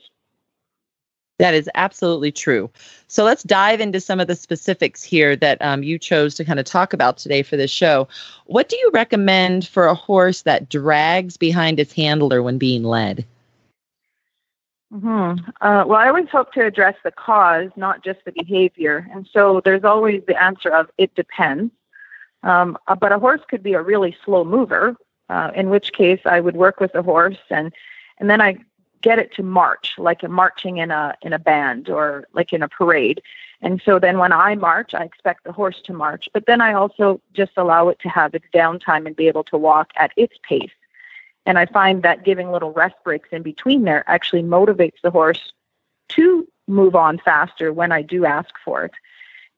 That 1.40 1.54
is 1.54 1.70
absolutely 1.76 2.32
true. 2.32 2.70
So 3.08 3.24
let's 3.24 3.44
dive 3.44 3.80
into 3.80 4.00
some 4.00 4.20
of 4.20 4.28
the 4.28 4.36
specifics 4.36 5.04
here 5.04 5.36
that 5.36 5.62
um, 5.62 5.84
you 5.84 6.00
chose 6.00 6.34
to 6.36 6.46
kind 6.46 6.60
of 6.60 6.66
talk 6.66 6.94
about 6.94 7.18
today 7.18 7.44
for 7.44 7.58
this 7.58 7.70
show. 7.70 8.08
What 8.46 8.70
do 8.70 8.78
you 8.78 8.90
recommend 8.92 9.68
for 9.68 9.86
a 9.86 9.94
horse 9.94 10.42
that 10.44 10.70
drags 10.70 11.38
behind 11.38 11.80
its 11.80 11.94
handler 11.94 12.42
when 12.42 12.58
being 12.58 12.84
led? 12.84 13.24
Mm-hmm. 14.92 15.50
Uh, 15.62 15.84
well, 15.86 16.00
I 16.00 16.08
always 16.08 16.30
hope 16.30 16.54
to 16.54 16.66
address 16.66 16.96
the 17.04 17.12
cause, 17.12 17.70
not 17.76 18.04
just 18.04 18.24
the 18.26 18.32
behavior. 18.32 19.08
And 19.12 19.28
so 19.32 19.62
there's 19.64 19.84
always 19.84 20.24
the 20.26 20.42
answer 20.42 20.70
of 20.70 20.90
it 20.98 21.14
depends. 21.14 21.72
Um, 22.44 22.78
uh, 22.88 22.96
but 22.96 23.12
a 23.12 23.20
horse 23.20 23.42
could 23.48 23.62
be 23.62 23.74
a 23.74 23.82
really 23.82 24.16
slow 24.24 24.44
mover, 24.44 24.96
uh, 25.30 25.52
in 25.54 25.70
which 25.70 25.94
case 25.94 26.22
I 26.26 26.40
would 26.40 26.56
work 26.56 26.80
with 26.80 26.94
the 26.94 27.04
horse 27.04 27.38
and 27.50 27.74
and 28.20 28.30
then 28.30 28.42
I 28.42 28.58
get 29.02 29.20
it 29.20 29.34
to 29.36 29.44
march 29.44 29.94
like 29.98 30.24
a 30.24 30.28
marching 30.28 30.78
in 30.78 30.92
a 30.92 31.16
in 31.22 31.34
a 31.34 31.40
band 31.40 31.90
or 31.90 32.28
like 32.34 32.54
in 32.54 32.64
a 32.64 32.68
parade. 32.68 33.22
And 33.62 33.82
so 33.84 34.00
then 34.00 34.20
when 34.20 34.32
I 34.32 34.56
march, 34.56 34.94
I 34.94 35.04
expect 35.04 35.44
the 35.44 35.52
horse 35.52 35.82
to 35.86 35.94
march, 35.94 36.30
but 36.34 36.46
then 36.46 36.62
I 36.62 36.74
also 36.74 37.20
just 37.34 37.54
allow 37.58 37.90
it 37.90 38.00
to 38.00 38.10
have 38.10 38.36
its 38.36 38.46
downtime 38.54 39.08
and 39.08 39.16
be 39.16 39.28
able 39.28 39.44
to 39.46 39.58
walk 39.58 39.92
at 39.96 40.12
its 40.16 40.38
pace. 40.44 40.72
And 41.46 41.58
I 41.58 41.66
find 41.66 42.04
that 42.04 42.26
giving 42.26 42.52
little 42.52 42.74
rest 42.74 42.96
breaks 43.04 43.30
in 43.32 43.42
between 43.42 43.84
there 43.84 44.04
actually 44.08 44.44
motivates 44.44 45.02
the 45.02 45.12
horse 45.12 45.54
to 46.10 46.48
move 46.68 46.96
on 46.96 47.18
faster 47.18 47.74
when 47.74 47.92
I 47.92 48.02
do 48.02 48.26
ask 48.26 48.54
for 48.64 48.86
it. 48.86 48.92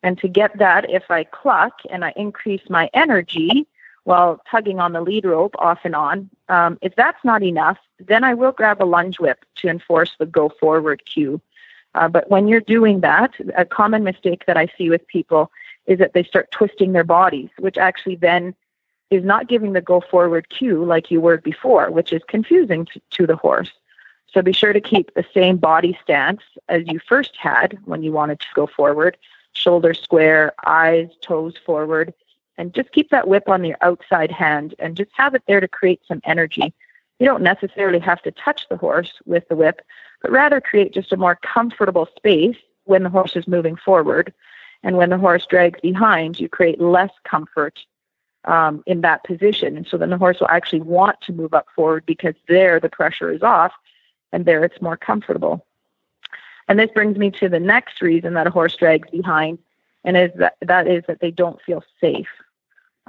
And 0.03 0.17
to 0.19 0.27
get 0.27 0.57
that, 0.59 0.89
if 0.89 1.09
I 1.09 1.23
cluck 1.25 1.81
and 1.89 2.05
I 2.05 2.13
increase 2.15 2.69
my 2.69 2.89
energy 2.93 3.67
while 4.09 4.41
tugging 4.49 4.79
on 4.79 4.93
the 4.93 5.01
lead 5.01 5.23
rope 5.23 5.53
off 5.59 5.81
and 5.83 5.95
on, 5.95 6.27
um, 6.49 6.79
if 6.81 6.95
that's 6.95 7.23
not 7.23 7.43
enough, 7.43 7.77
then 7.99 8.23
I 8.23 8.33
will 8.33 8.51
grab 8.51 8.81
a 8.81 8.83
lunge 8.83 9.19
whip 9.19 9.45
to 9.57 9.67
enforce 9.67 10.15
the 10.17 10.25
go 10.25 10.49
forward 10.49 11.03
cue. 11.05 11.39
Uh, 11.93 12.07
but 12.07 12.27
when 12.27 12.47
you're 12.47 12.59
doing 12.59 13.01
that, 13.01 13.35
a 13.55 13.65
common 13.65 14.03
mistake 14.03 14.47
that 14.47 14.57
I 14.57 14.67
see 14.75 14.89
with 14.89 15.05
people 15.05 15.51
is 15.85 15.99
that 15.99 16.13
they 16.13 16.23
start 16.23 16.49
twisting 16.49 16.91
their 16.91 17.03
bodies, 17.03 17.49
which 17.59 17.77
actually 17.77 18.15
then 18.15 18.55
is 19.11 19.23
not 19.23 19.47
giving 19.47 19.73
the 19.73 19.81
go 19.81 20.01
forward 20.01 20.49
cue 20.49 20.83
like 20.83 21.11
you 21.11 21.21
were 21.21 21.37
before, 21.37 21.91
which 21.91 22.11
is 22.11 22.23
confusing 22.27 22.85
to, 22.85 22.99
to 23.11 23.27
the 23.27 23.35
horse. 23.35 23.69
So 24.33 24.41
be 24.41 24.53
sure 24.53 24.73
to 24.73 24.81
keep 24.81 25.13
the 25.13 25.25
same 25.35 25.57
body 25.57 25.95
stance 26.01 26.41
as 26.67 26.81
you 26.87 26.99
first 27.07 27.37
had 27.37 27.77
when 27.85 28.01
you 28.01 28.11
wanted 28.11 28.39
to 28.39 28.47
go 28.55 28.65
forward, 28.65 29.17
shoulders 29.53 30.01
square, 30.01 30.53
eyes, 30.65 31.09
toes 31.21 31.53
forward, 31.63 32.11
and 32.59 32.73
just 32.73 32.91
keep 32.91 33.09
that 33.09 33.29
whip 33.29 33.47
on 33.47 33.61
the 33.61 33.73
outside 33.81 34.29
hand 34.29 34.75
and 34.79 34.97
just 34.97 35.11
have 35.13 35.33
it 35.33 35.41
there 35.47 35.61
to 35.61 35.67
create 35.67 36.01
some 36.05 36.19
energy. 36.25 36.73
You 37.17 37.25
don't 37.25 37.41
necessarily 37.41 37.99
have 37.99 38.21
to 38.23 38.31
touch 38.31 38.67
the 38.69 38.75
horse 38.75 39.13
with 39.25 39.47
the 39.47 39.55
whip, 39.55 39.81
but 40.21 40.29
rather 40.29 40.59
create 40.59 40.93
just 40.93 41.13
a 41.13 41.17
more 41.17 41.39
comfortable 41.41 42.09
space 42.17 42.57
when 42.83 43.03
the 43.03 43.09
horse 43.09 43.37
is 43.37 43.47
moving 43.47 43.77
forward. 43.77 44.33
And 44.83 44.97
when 44.97 45.09
the 45.09 45.17
horse 45.17 45.45
drags 45.45 45.79
behind, 45.79 46.37
you 46.37 46.49
create 46.49 46.81
less 46.81 47.11
comfort 47.23 47.79
um, 48.43 48.83
in 48.85 49.01
that 49.01 49.23
position. 49.23 49.77
And 49.77 49.87
so 49.87 49.97
then 49.97 50.09
the 50.09 50.17
horse 50.17 50.41
will 50.41 50.49
actually 50.49 50.81
want 50.81 51.21
to 51.21 51.33
move 51.33 51.53
up 51.53 51.67
forward 51.73 52.05
because 52.05 52.35
there 52.49 52.79
the 52.81 52.89
pressure 52.89 53.31
is 53.31 53.41
off 53.41 53.71
and 54.33 54.45
there 54.45 54.65
it's 54.65 54.81
more 54.81 54.97
comfortable. 54.97 55.65
And 56.67 56.77
this 56.77 56.91
brings 56.93 57.17
me 57.17 57.31
to 57.31 57.47
the 57.47 57.59
next 57.59 58.01
reason 58.01 58.33
that 58.33 58.47
a 58.47 58.51
horse 58.51 58.75
drags 58.75 59.09
behind, 59.09 59.59
and 60.03 60.17
is 60.17 60.31
that, 60.35 60.55
that 60.61 60.87
is 60.87 61.03
that 61.07 61.21
they 61.21 61.31
don't 61.31 61.61
feel 61.61 61.83
safe. 62.01 62.27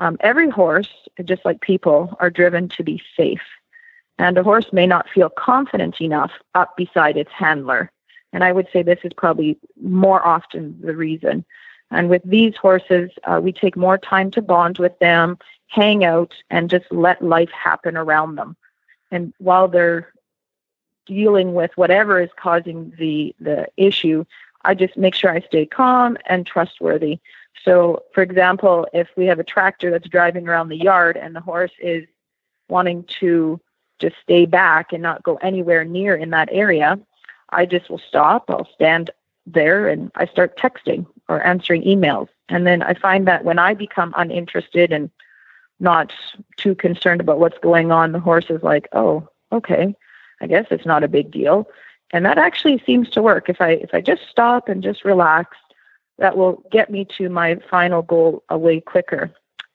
Um, 0.00 0.16
every 0.20 0.50
horse, 0.50 0.88
just 1.24 1.44
like 1.44 1.60
people, 1.60 2.16
are 2.20 2.30
driven 2.30 2.68
to 2.70 2.82
be 2.82 3.02
safe. 3.16 3.42
And 4.18 4.36
a 4.36 4.42
horse 4.42 4.72
may 4.72 4.86
not 4.86 5.08
feel 5.08 5.28
confident 5.28 6.00
enough 6.00 6.32
up 6.54 6.76
beside 6.76 7.16
its 7.16 7.30
handler. 7.32 7.90
And 8.32 8.42
I 8.42 8.52
would 8.52 8.66
say 8.72 8.82
this 8.82 8.98
is 9.04 9.12
probably 9.12 9.58
more 9.80 10.24
often 10.26 10.78
the 10.82 10.96
reason. 10.96 11.44
And 11.90 12.08
with 12.08 12.22
these 12.24 12.56
horses, 12.56 13.10
uh, 13.24 13.40
we 13.42 13.52
take 13.52 13.76
more 13.76 13.98
time 13.98 14.30
to 14.32 14.42
bond 14.42 14.78
with 14.78 14.98
them, 15.00 15.38
hang 15.66 16.04
out, 16.04 16.34
and 16.48 16.70
just 16.70 16.90
let 16.90 17.22
life 17.22 17.50
happen 17.50 17.96
around 17.96 18.36
them. 18.36 18.56
And 19.10 19.32
while 19.38 19.68
they're 19.68 20.12
dealing 21.06 21.54
with 21.54 21.72
whatever 21.76 22.20
is 22.20 22.30
causing 22.36 22.92
the 22.98 23.34
the 23.40 23.66
issue, 23.76 24.24
I 24.62 24.74
just 24.74 24.96
make 24.96 25.14
sure 25.14 25.30
I 25.30 25.40
stay 25.40 25.66
calm 25.66 26.16
and 26.26 26.46
trustworthy. 26.46 27.18
So, 27.64 28.04
for 28.14 28.22
example, 28.22 28.86
if 28.92 29.08
we 29.16 29.26
have 29.26 29.38
a 29.38 29.44
tractor 29.44 29.90
that's 29.90 30.08
driving 30.08 30.48
around 30.48 30.68
the 30.68 30.76
yard 30.76 31.16
and 31.16 31.36
the 31.36 31.40
horse 31.40 31.72
is 31.80 32.06
wanting 32.68 33.04
to 33.20 33.60
just 33.98 34.16
stay 34.22 34.46
back 34.46 34.92
and 34.92 35.02
not 35.02 35.22
go 35.22 35.36
anywhere 35.36 35.84
near 35.84 36.16
in 36.16 36.30
that 36.30 36.48
area, 36.52 36.98
I 37.50 37.66
just 37.66 37.90
will 37.90 37.98
stop. 37.98 38.48
I'll 38.48 38.68
stand 38.74 39.10
there 39.46 39.88
and 39.88 40.10
I 40.14 40.26
start 40.26 40.56
texting 40.56 41.06
or 41.28 41.44
answering 41.44 41.82
emails. 41.82 42.28
And 42.48 42.66
then 42.66 42.82
I 42.82 42.94
find 42.94 43.26
that 43.28 43.44
when 43.44 43.58
I 43.58 43.74
become 43.74 44.14
uninterested 44.16 44.92
and 44.92 45.10
not 45.80 46.12
too 46.56 46.74
concerned 46.74 47.20
about 47.20 47.40
what's 47.40 47.58
going 47.58 47.90
on, 47.90 48.12
the 48.12 48.20
horse 48.20 48.46
is 48.50 48.62
like, 48.62 48.88
oh, 48.92 49.28
okay, 49.52 49.94
I 50.40 50.46
guess 50.46 50.66
it's 50.70 50.86
not 50.86 51.04
a 51.04 51.08
big 51.08 51.30
deal. 51.30 51.68
And 52.12 52.24
that 52.26 52.38
actually 52.38 52.82
seems 52.84 53.08
to 53.10 53.22
work. 53.22 53.48
If 53.48 53.60
I 53.60 53.70
if 53.70 53.94
I 53.94 54.00
just 54.00 54.22
stop 54.28 54.68
and 54.68 54.82
just 54.82 55.04
relax, 55.04 55.56
that 56.20 56.37
will 56.37 56.62
get 56.70 56.90
me 56.90 57.06
to 57.18 57.28
my 57.28 57.59
final 57.68 58.02
goal 58.02 58.44
a 58.48 58.56
way 58.56 58.80
quicker. 58.80 59.33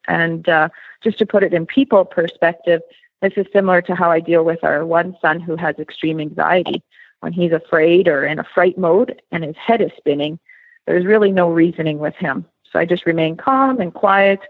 And 0.07 0.47
uh, 0.47 0.69
just 1.03 1.17
to 1.17 1.25
put 1.25 1.43
it 1.43 1.53
in 1.53 1.65
people 1.65 2.05
perspective, 2.05 2.81
this 3.21 3.33
is 3.35 3.47
similar 3.51 3.81
to 3.81 3.95
how 3.95 4.11
I 4.11 4.19
deal 4.19 4.45
with 4.45 4.63
our 4.63 4.85
one 4.85 5.17
son 5.21 5.39
who 5.39 5.55
has 5.55 5.77
extreme 5.77 6.19
anxiety. 6.19 6.81
When 7.21 7.33
he's 7.33 7.51
afraid 7.51 8.07
or 8.07 8.23
in 8.23 8.39
a 8.39 8.43
fright 8.43 8.77
mode 8.77 9.21
and 9.31 9.43
his 9.43 9.55
head 9.55 9.81
is 9.81 9.91
spinning, 9.97 10.37
there's 10.85 11.05
really 11.05 11.31
no 11.31 11.49
reasoning 11.49 11.97
with 11.97 12.15
him. 12.15 12.45
So 12.71 12.79
I 12.79 12.85
just 12.85 13.07
remain 13.07 13.35
calm 13.35 13.79
and 13.79 13.93
quiet, 13.93 14.41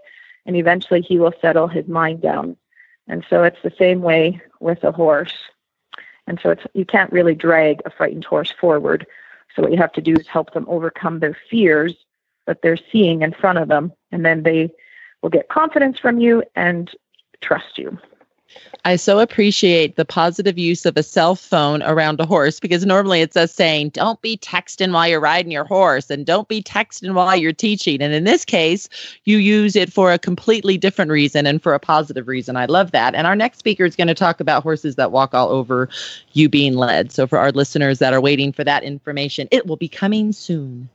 and 0.44 0.56
eventually 0.56 1.00
he 1.00 1.18
will 1.18 1.32
settle 1.40 1.68
his 1.68 1.88
mind 1.88 2.20
down. 2.20 2.56
And 3.08 3.24
so 3.30 3.44
it's 3.44 3.62
the 3.62 3.72
same 3.78 4.02
way 4.02 4.42
with 4.60 4.84
a 4.84 4.92
horse. 4.92 5.32
And 6.26 6.38
so 6.42 6.50
it's 6.50 6.64
you 6.74 6.84
can't 6.84 7.12
really 7.12 7.34
drag 7.34 7.80
a 7.86 7.90
frightened 7.90 8.24
horse 8.24 8.52
forward. 8.60 9.06
So 9.56 9.62
what 9.62 9.72
you 9.72 9.78
have 9.78 9.92
to 9.94 10.02
do 10.02 10.12
is 10.14 10.26
help 10.26 10.52
them 10.52 10.66
overcome 10.68 11.18
their 11.18 11.36
fears 11.50 11.94
that 12.46 12.60
they're 12.62 12.78
seeing 12.92 13.22
in 13.22 13.32
front 13.32 13.58
of 13.58 13.68
them, 13.68 13.92
and 14.12 14.24
then 14.24 14.42
they 14.42 14.70
will 15.22 15.30
get 15.30 15.48
confidence 15.48 15.98
from 15.98 16.20
you 16.20 16.44
and 16.54 16.90
trust 17.40 17.78
you. 17.78 17.98
I 18.84 18.96
so 18.96 19.18
appreciate 19.18 19.96
the 19.96 20.04
positive 20.04 20.56
use 20.56 20.86
of 20.86 20.96
a 20.96 21.02
cell 21.02 21.34
phone 21.34 21.82
around 21.82 22.20
a 22.20 22.26
horse 22.26 22.60
because 22.60 22.86
normally 22.86 23.20
it's 23.20 23.36
us 23.36 23.52
saying, 23.52 23.90
don't 23.90 24.20
be 24.22 24.38
texting 24.38 24.92
while 24.92 25.08
you're 25.08 25.20
riding 25.20 25.50
your 25.50 25.64
horse 25.64 26.08
and 26.08 26.24
don't 26.24 26.46
be 26.46 26.62
texting 26.62 27.12
while 27.12 27.34
you're 27.34 27.52
teaching. 27.52 28.00
And 28.00 28.14
in 28.14 28.24
this 28.24 28.44
case, 28.44 28.88
you 29.24 29.38
use 29.38 29.74
it 29.74 29.92
for 29.92 30.12
a 30.12 30.18
completely 30.18 30.78
different 30.78 31.10
reason 31.10 31.46
and 31.46 31.60
for 31.60 31.74
a 31.74 31.80
positive 31.80 32.28
reason. 32.28 32.56
I 32.56 32.66
love 32.66 32.92
that. 32.92 33.14
And 33.16 33.26
our 33.26 33.34
next 33.34 33.58
speaker 33.58 33.84
is 33.84 33.96
going 33.96 34.08
to 34.08 34.14
talk 34.14 34.40
about 34.40 34.62
horses 34.62 34.94
that 34.94 35.10
walk 35.10 35.34
all 35.34 35.48
over 35.48 35.88
you 36.32 36.48
being 36.48 36.74
led. 36.74 37.10
So 37.10 37.26
for 37.26 37.38
our 37.38 37.50
listeners 37.50 37.98
that 37.98 38.14
are 38.14 38.20
waiting 38.20 38.52
for 38.52 38.62
that 38.62 38.84
information, 38.84 39.48
it 39.50 39.66
will 39.66 39.76
be 39.76 39.88
coming 39.88 40.32
soon. 40.32 40.88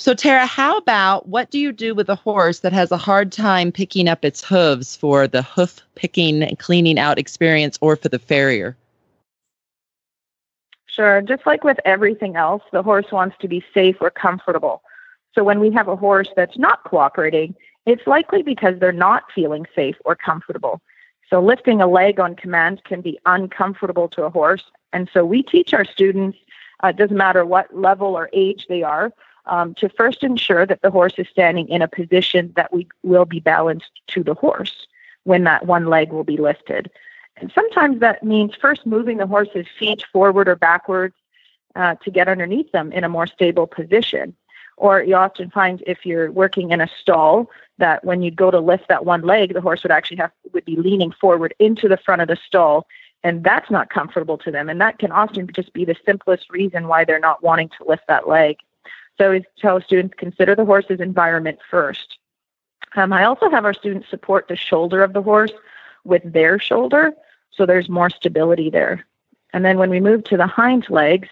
So, 0.00 0.14
Tara, 0.14 0.46
how 0.46 0.78
about 0.78 1.28
what 1.28 1.50
do 1.50 1.58
you 1.58 1.72
do 1.72 1.94
with 1.94 2.08
a 2.08 2.14
horse 2.14 2.60
that 2.60 2.72
has 2.72 2.90
a 2.90 2.96
hard 2.96 3.30
time 3.30 3.70
picking 3.70 4.08
up 4.08 4.24
its 4.24 4.42
hooves 4.42 4.96
for 4.96 5.28
the 5.28 5.42
hoof 5.42 5.78
picking 5.94 6.42
and 6.42 6.58
cleaning 6.58 6.98
out 6.98 7.18
experience 7.18 7.76
or 7.82 7.96
for 7.96 8.08
the 8.08 8.18
farrier? 8.18 8.78
Sure. 10.86 11.20
Just 11.20 11.44
like 11.44 11.64
with 11.64 11.78
everything 11.84 12.36
else, 12.36 12.62
the 12.72 12.82
horse 12.82 13.12
wants 13.12 13.36
to 13.42 13.46
be 13.46 13.62
safe 13.74 13.96
or 14.00 14.08
comfortable. 14.08 14.80
So, 15.34 15.44
when 15.44 15.60
we 15.60 15.70
have 15.72 15.86
a 15.86 15.96
horse 15.96 16.30
that's 16.34 16.56
not 16.56 16.82
cooperating, 16.84 17.54
it's 17.84 18.06
likely 18.06 18.42
because 18.42 18.78
they're 18.78 18.92
not 18.92 19.24
feeling 19.34 19.66
safe 19.74 19.96
or 20.06 20.16
comfortable. 20.16 20.80
So, 21.28 21.42
lifting 21.42 21.82
a 21.82 21.86
leg 21.86 22.18
on 22.18 22.36
command 22.36 22.84
can 22.84 23.02
be 23.02 23.18
uncomfortable 23.26 24.08
to 24.08 24.22
a 24.22 24.30
horse. 24.30 24.64
And 24.94 25.10
so, 25.12 25.26
we 25.26 25.42
teach 25.42 25.74
our 25.74 25.84
students, 25.84 26.38
uh, 26.82 26.88
it 26.88 26.96
doesn't 26.96 27.18
matter 27.18 27.44
what 27.44 27.76
level 27.76 28.16
or 28.16 28.30
age 28.32 28.64
they 28.66 28.82
are, 28.82 29.12
um, 29.50 29.74
to 29.74 29.88
first 29.88 30.22
ensure 30.22 30.64
that 30.64 30.80
the 30.80 30.90
horse 30.90 31.14
is 31.18 31.28
standing 31.28 31.68
in 31.68 31.82
a 31.82 31.88
position 31.88 32.52
that 32.56 32.72
we 32.72 32.88
will 33.02 33.26
be 33.26 33.40
balanced 33.40 34.00
to 34.08 34.22
the 34.22 34.34
horse 34.34 34.86
when 35.24 35.44
that 35.44 35.66
one 35.66 35.86
leg 35.86 36.12
will 36.12 36.24
be 36.24 36.38
lifted. 36.38 36.90
And 37.36 37.52
sometimes 37.54 38.00
that 38.00 38.22
means 38.22 38.54
first 38.54 38.86
moving 38.86 39.18
the 39.18 39.26
horse's 39.26 39.66
feet 39.78 40.04
forward 40.12 40.48
or 40.48 40.56
backwards 40.56 41.14
uh, 41.74 41.96
to 41.96 42.10
get 42.10 42.28
underneath 42.28 42.70
them 42.72 42.92
in 42.92 43.04
a 43.04 43.08
more 43.08 43.26
stable 43.26 43.66
position. 43.66 44.34
Or 44.76 45.02
you 45.02 45.14
often 45.14 45.50
find 45.50 45.82
if 45.86 46.06
you're 46.06 46.32
working 46.32 46.70
in 46.70 46.80
a 46.80 46.88
stall 47.00 47.50
that 47.78 48.02
when 48.02 48.22
you 48.22 48.30
go 48.30 48.50
to 48.50 48.60
lift 48.60 48.88
that 48.88 49.04
one 49.04 49.22
leg, 49.22 49.52
the 49.52 49.60
horse 49.60 49.82
would 49.82 49.92
actually 49.92 50.16
have 50.18 50.32
would 50.52 50.64
be 50.64 50.76
leaning 50.76 51.12
forward 51.12 51.54
into 51.58 51.86
the 51.88 51.98
front 51.98 52.22
of 52.22 52.28
the 52.28 52.36
stall 52.36 52.86
and 53.22 53.44
that's 53.44 53.70
not 53.70 53.90
comfortable 53.90 54.38
to 54.38 54.50
them. 54.50 54.68
And 54.68 54.80
that 54.80 54.98
can 54.98 55.12
often 55.12 55.48
just 55.54 55.72
be 55.72 55.84
the 55.84 55.96
simplest 56.06 56.50
reason 56.50 56.88
why 56.88 57.04
they're 57.04 57.18
not 57.18 57.42
wanting 57.42 57.68
to 57.78 57.84
lift 57.86 58.04
that 58.08 58.28
leg. 58.28 58.56
So 59.20 59.38
tell 59.58 59.80
students 59.82 60.14
consider 60.16 60.54
the 60.54 60.64
horse's 60.64 61.00
environment 61.00 61.58
first. 61.70 62.18
Um, 62.96 63.12
I 63.12 63.24
also 63.24 63.50
have 63.50 63.64
our 63.64 63.74
students 63.74 64.08
support 64.08 64.48
the 64.48 64.56
shoulder 64.56 65.02
of 65.02 65.12
the 65.12 65.22
horse 65.22 65.52
with 66.04 66.22
their 66.24 66.58
shoulder, 66.58 67.12
so 67.50 67.66
there's 67.66 67.88
more 67.88 68.08
stability 68.08 68.70
there. 68.70 69.04
And 69.52 69.64
then 69.64 69.78
when 69.78 69.90
we 69.90 70.00
move 70.00 70.24
to 70.24 70.36
the 70.36 70.46
hind 70.46 70.86
legs, 70.88 71.28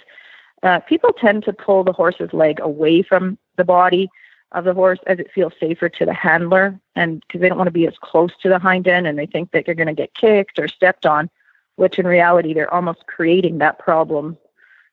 uh, 0.62 0.80
people 0.80 1.12
tend 1.12 1.45
to 1.45 1.53
pull 1.53 1.82
the 1.82 1.93
horse's 1.93 2.32
leg 2.32 2.61
away 2.61 3.03
from 3.03 3.39
the 3.57 3.64
body 3.64 4.11
of 4.53 4.64
the 4.64 4.74
horse 4.74 4.99
as 5.07 5.18
it 5.18 5.30
feels 5.32 5.53
safer 5.59 5.89
to 5.89 6.05
the 6.05 6.12
handler, 6.12 6.78
and 6.95 7.22
because 7.26 7.41
they 7.41 7.49
don't 7.49 7.59
want 7.59 7.68
to 7.68 7.72
be 7.72 7.86
as 7.86 7.97
close 8.03 8.32
to 8.43 8.49
the 8.51 8.59
hind 8.59 8.86
end, 8.86 9.07
and 9.07 9.18
they 9.18 9.26
think 9.26 9.51
that 9.53 9.64
they're 9.64 9.74
going 9.74 9.86
to 9.86 9.95
get 9.95 10.14
kicked 10.14 10.59
or 10.59 10.68
stepped 10.68 11.07
on 11.07 11.30
which 11.78 11.99
in 11.99 12.07
reality 12.07 12.53
they're 12.53 12.74
almost 12.74 13.07
creating 13.07 13.59
that 13.59 13.78
problem 13.78 14.36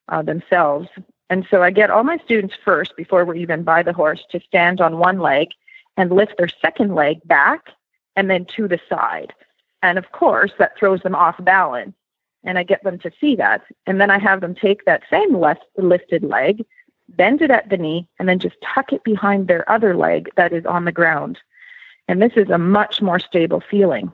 uh, 0.09 0.21
themselves. 0.21 0.87
And 1.29 1.45
so 1.49 1.63
I 1.63 1.71
get 1.71 1.89
all 1.89 2.03
my 2.03 2.17
students 2.17 2.55
first, 2.63 2.95
before 2.95 3.25
we're 3.25 3.35
even 3.35 3.63
by 3.63 3.83
the 3.83 3.93
horse, 3.93 4.23
to 4.31 4.39
stand 4.39 4.79
on 4.79 4.99
one 4.99 5.19
leg 5.19 5.49
and 5.97 6.11
lift 6.11 6.37
their 6.37 6.49
second 6.61 6.93
leg 6.93 7.25
back 7.25 7.69
and 8.15 8.29
then 8.29 8.45
to 8.55 8.67
the 8.67 8.79
side. 8.89 9.33
And 9.81 9.97
of 9.97 10.11
course, 10.11 10.51
that 10.59 10.77
throws 10.77 11.01
them 11.01 11.15
off 11.15 11.35
balance. 11.43 11.93
And 12.43 12.59
I 12.59 12.63
get 12.63 12.83
them 12.83 12.99
to 12.99 13.11
see 13.19 13.35
that. 13.37 13.63
And 13.87 13.99
then 13.99 14.11
I 14.11 14.19
have 14.19 14.41
them 14.41 14.53
take 14.53 14.85
that 14.85 15.01
same 15.09 15.35
left 15.35 15.65
lifted 15.77 16.23
leg, 16.23 16.63
bend 17.09 17.41
it 17.41 17.49
at 17.49 17.69
the 17.69 17.77
knee, 17.77 18.07
and 18.19 18.29
then 18.29 18.37
just 18.37 18.55
tuck 18.61 18.93
it 18.93 19.03
behind 19.03 19.47
their 19.47 19.69
other 19.69 19.95
leg 19.95 20.29
that 20.35 20.53
is 20.53 20.65
on 20.65 20.85
the 20.85 20.91
ground. 20.91 21.39
And 22.07 22.21
this 22.21 22.33
is 22.35 22.51
a 22.51 22.59
much 22.59 23.01
more 23.01 23.19
stable 23.19 23.63
feeling. 23.67 24.11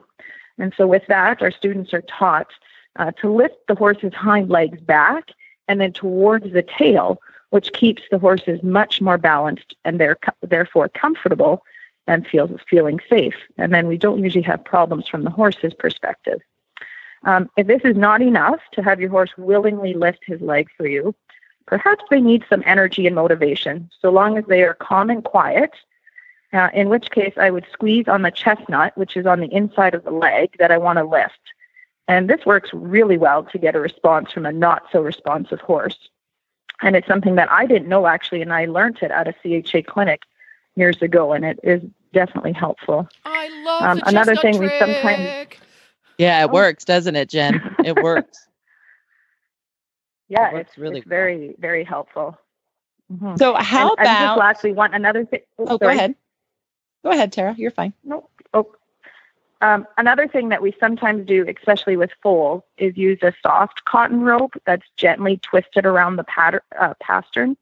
And 0.58 0.72
so, 0.76 0.86
with 0.86 1.02
that, 1.08 1.42
our 1.42 1.50
students 1.50 1.92
are 1.92 2.02
taught 2.02 2.48
uh, 2.96 3.10
to 3.20 3.30
lift 3.30 3.56
the 3.68 3.74
horse's 3.74 4.14
hind 4.14 4.48
legs 4.48 4.80
back 4.80 5.28
and 5.72 5.80
then 5.80 5.92
towards 5.92 6.52
the 6.52 6.62
tail, 6.62 7.18
which 7.48 7.72
keeps 7.72 8.02
the 8.10 8.18
horses 8.18 8.62
much 8.62 9.00
more 9.00 9.16
balanced 9.16 9.74
and 9.84 9.98
they're 9.98 10.18
therefore 10.42 10.88
comfortable 10.90 11.64
and 12.06 12.26
feels 12.26 12.50
feeling 12.68 13.00
safe. 13.08 13.34
And 13.56 13.72
then 13.72 13.86
we 13.88 13.96
don't 13.96 14.22
usually 14.22 14.42
have 14.42 14.62
problems 14.64 15.08
from 15.08 15.24
the 15.24 15.30
horse's 15.30 15.72
perspective. 15.72 16.40
Um, 17.24 17.48
if 17.56 17.66
this 17.66 17.80
is 17.84 17.96
not 17.96 18.20
enough 18.20 18.60
to 18.72 18.82
have 18.82 19.00
your 19.00 19.08
horse 19.08 19.30
willingly 19.38 19.94
lift 19.94 20.20
his 20.26 20.42
leg 20.42 20.68
for 20.76 20.86
you, 20.86 21.14
perhaps 21.66 22.04
they 22.10 22.20
need 22.20 22.44
some 22.50 22.62
energy 22.66 23.06
and 23.06 23.16
motivation, 23.16 23.88
so 23.98 24.10
long 24.10 24.36
as 24.36 24.44
they 24.46 24.62
are 24.64 24.74
calm 24.74 25.08
and 25.08 25.24
quiet. 25.24 25.70
Uh, 26.52 26.68
in 26.74 26.90
which 26.90 27.10
case, 27.10 27.32
I 27.38 27.50
would 27.50 27.64
squeeze 27.72 28.08
on 28.08 28.22
the 28.22 28.30
chestnut, 28.30 28.94
which 28.98 29.16
is 29.16 29.24
on 29.24 29.40
the 29.40 29.54
inside 29.54 29.94
of 29.94 30.04
the 30.04 30.10
leg 30.10 30.54
that 30.58 30.70
I 30.70 30.76
want 30.76 30.98
to 30.98 31.04
lift. 31.04 31.40
And 32.12 32.28
this 32.28 32.44
works 32.44 32.68
really 32.74 33.16
well 33.16 33.42
to 33.44 33.56
get 33.56 33.74
a 33.74 33.80
response 33.80 34.32
from 34.32 34.44
a 34.44 34.52
not 34.52 34.82
so 34.92 35.00
responsive 35.00 35.60
horse. 35.60 35.96
And 36.82 36.94
it's 36.94 37.06
something 37.06 37.36
that 37.36 37.50
I 37.50 37.64
didn't 37.64 37.88
know 37.88 38.06
actually, 38.06 38.42
and 38.42 38.52
I 38.52 38.66
learned 38.66 38.98
it 39.00 39.10
at 39.10 39.28
a 39.28 39.62
CHA 39.62 39.90
clinic 39.90 40.24
years 40.76 41.00
ago, 41.00 41.32
and 41.32 41.42
it 41.42 41.58
is 41.62 41.80
definitely 42.12 42.52
helpful. 42.52 43.08
I 43.24 43.48
love 43.64 43.82
um, 43.82 44.02
another 44.04 44.36
thing 44.36 44.58
trick. 44.58 44.72
we 44.72 44.78
sometimes. 44.78 45.56
Yeah, 46.18 46.42
it 46.42 46.50
oh. 46.50 46.52
works, 46.52 46.84
doesn't 46.84 47.16
it, 47.16 47.30
Jen? 47.30 47.76
It 47.84 47.96
works. 48.02 48.46
yeah, 50.28 50.54
it 50.54 50.58
it's 50.58 50.76
really 50.76 50.98
it's 50.98 51.08
very 51.08 51.54
very 51.58 51.82
helpful. 51.82 52.36
Mm-hmm. 53.10 53.36
So 53.36 53.54
how 53.54 53.94
and, 53.94 54.00
about? 54.00 54.06
And 54.06 54.28
just 54.28 54.38
lastly, 54.38 54.72
one 54.74 54.92
another 54.92 55.24
thing. 55.24 55.40
Oh, 55.58 55.66
oh 55.70 55.78
go 55.78 55.88
ahead. 55.88 56.14
Go 57.04 57.10
ahead, 57.10 57.32
Tara. 57.32 57.54
You're 57.56 57.70
fine. 57.70 57.94
No. 58.04 58.28
Oh, 58.52 58.70
um, 59.62 59.86
another 59.96 60.26
thing 60.26 60.48
that 60.48 60.60
we 60.60 60.74
sometimes 60.80 61.24
do, 61.24 61.48
especially 61.48 61.96
with 61.96 62.10
foals, 62.20 62.64
is 62.78 62.96
use 62.96 63.20
a 63.22 63.32
soft 63.42 63.84
cotton 63.84 64.22
rope 64.22 64.54
that's 64.66 64.86
gently 64.96 65.36
twisted 65.38 65.86
around 65.86 66.16
the 66.16 66.24
pattern, 66.24 66.60
uh, 66.78 66.94
pastern. 67.00 67.56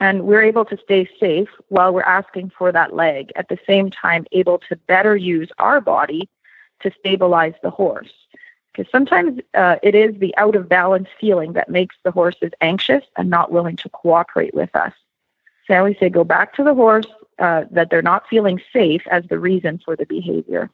And 0.00 0.24
we're 0.24 0.42
able 0.42 0.64
to 0.64 0.76
stay 0.76 1.08
safe 1.18 1.48
while 1.68 1.94
we're 1.94 2.02
asking 2.02 2.50
for 2.50 2.72
that 2.72 2.94
leg, 2.94 3.32
at 3.36 3.48
the 3.48 3.58
same 3.66 3.88
time, 3.88 4.26
able 4.32 4.58
to 4.68 4.76
better 4.88 5.16
use 5.16 5.48
our 5.58 5.80
body 5.80 6.28
to 6.80 6.90
stabilize 6.98 7.54
the 7.62 7.70
horse. 7.70 8.12
Because 8.72 8.90
sometimes 8.90 9.40
uh, 9.54 9.76
it 9.82 9.94
is 9.94 10.18
the 10.18 10.36
out 10.36 10.56
of 10.56 10.68
balance 10.68 11.08
feeling 11.20 11.52
that 11.52 11.68
makes 11.68 11.96
the 12.04 12.10
horses 12.10 12.50
anxious 12.60 13.04
and 13.16 13.30
not 13.30 13.52
willing 13.52 13.76
to 13.76 13.88
cooperate 13.90 14.54
with 14.54 14.74
us. 14.74 14.92
So 15.66 15.74
I 15.74 15.78
always 15.78 15.98
say 16.00 16.08
go 16.08 16.24
back 16.24 16.54
to 16.54 16.64
the 16.64 16.74
horse 16.74 17.06
uh, 17.38 17.64
that 17.70 17.90
they're 17.90 18.02
not 18.02 18.28
feeling 18.28 18.60
safe 18.72 19.02
as 19.08 19.24
the 19.28 19.38
reason 19.38 19.80
for 19.84 19.94
the 19.94 20.06
behavior. 20.06 20.70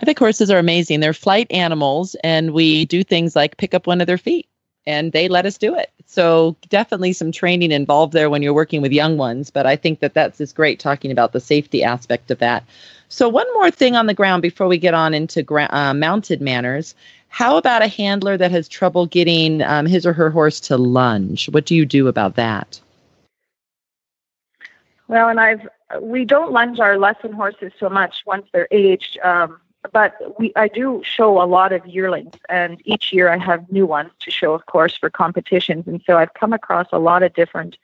I 0.00 0.04
think 0.04 0.18
horses 0.18 0.50
are 0.50 0.58
amazing. 0.58 1.00
They're 1.00 1.12
flight 1.12 1.50
animals, 1.50 2.14
and 2.22 2.52
we 2.52 2.84
do 2.84 3.02
things 3.02 3.34
like 3.34 3.56
pick 3.56 3.74
up 3.74 3.86
one 3.86 4.00
of 4.00 4.06
their 4.06 4.18
feet, 4.18 4.48
and 4.86 5.12
they 5.12 5.28
let 5.28 5.46
us 5.46 5.58
do 5.58 5.74
it. 5.74 5.90
So 6.06 6.56
definitely 6.68 7.12
some 7.12 7.32
training 7.32 7.72
involved 7.72 8.12
there 8.12 8.30
when 8.30 8.42
you're 8.42 8.54
working 8.54 8.80
with 8.80 8.92
young 8.92 9.16
ones. 9.16 9.50
But 9.50 9.66
I 9.66 9.76
think 9.76 10.00
that 10.00 10.14
that's 10.14 10.38
just 10.38 10.54
great 10.54 10.78
talking 10.78 11.10
about 11.10 11.32
the 11.32 11.40
safety 11.40 11.82
aspect 11.82 12.30
of 12.30 12.38
that. 12.38 12.64
So 13.08 13.28
one 13.28 13.52
more 13.54 13.70
thing 13.70 13.96
on 13.96 14.06
the 14.06 14.14
ground 14.14 14.42
before 14.42 14.68
we 14.68 14.78
get 14.78 14.94
on 14.94 15.14
into 15.14 15.42
gra- 15.42 15.68
uh, 15.70 15.94
mounted 15.94 16.40
manners. 16.40 16.94
How 17.28 17.56
about 17.56 17.82
a 17.82 17.88
handler 17.88 18.36
that 18.36 18.50
has 18.52 18.68
trouble 18.68 19.06
getting 19.06 19.62
um, 19.62 19.84
his 19.84 20.06
or 20.06 20.12
her 20.12 20.30
horse 20.30 20.60
to 20.60 20.78
lunge? 20.78 21.48
What 21.50 21.66
do 21.66 21.74
you 21.74 21.84
do 21.84 22.08
about 22.08 22.36
that? 22.36 22.80
Well, 25.08 25.28
and 25.28 25.40
I've 25.40 25.68
we 26.00 26.24
don't 26.24 26.52
lunge 26.52 26.80
our 26.80 26.98
lesson 26.98 27.32
horses 27.32 27.72
so 27.80 27.88
much 27.88 28.16
once 28.26 28.46
they're 28.52 28.68
aged. 28.70 29.18
Um, 29.24 29.58
but 29.92 30.38
we 30.38 30.52
I 30.56 30.68
do 30.68 31.02
show 31.04 31.40
a 31.40 31.46
lot 31.46 31.72
of 31.72 31.86
yearlings, 31.86 32.34
and 32.48 32.80
each 32.84 33.12
year 33.12 33.28
I 33.28 33.38
have 33.38 33.70
new 33.70 33.86
ones 33.86 34.10
to 34.20 34.30
show, 34.30 34.52
of 34.52 34.66
course, 34.66 34.96
for 34.96 35.10
competitions. 35.10 35.86
And 35.86 36.02
so 36.06 36.18
I've 36.18 36.34
come 36.34 36.52
across 36.52 36.86
a 36.92 36.98
lot 36.98 37.22
of 37.22 37.32
different 37.34 37.78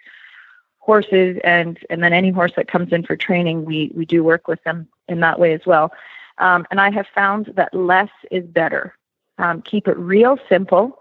horses, 0.78 1.38
and 1.44 1.78
and 1.90 2.02
then 2.02 2.12
any 2.12 2.30
horse 2.30 2.52
that 2.56 2.68
comes 2.68 2.92
in 2.92 3.04
for 3.04 3.16
training, 3.16 3.64
we 3.64 3.92
we 3.94 4.04
do 4.04 4.24
work 4.24 4.48
with 4.48 4.62
them 4.64 4.88
in 5.08 5.20
that 5.20 5.38
way 5.38 5.52
as 5.52 5.64
well. 5.66 5.92
Um, 6.38 6.66
and 6.70 6.80
I 6.80 6.90
have 6.90 7.06
found 7.14 7.52
that 7.54 7.72
less 7.72 8.10
is 8.30 8.44
better. 8.44 8.96
Um, 9.38 9.62
keep 9.62 9.88
it 9.88 9.96
real 9.96 10.38
simple, 10.48 10.98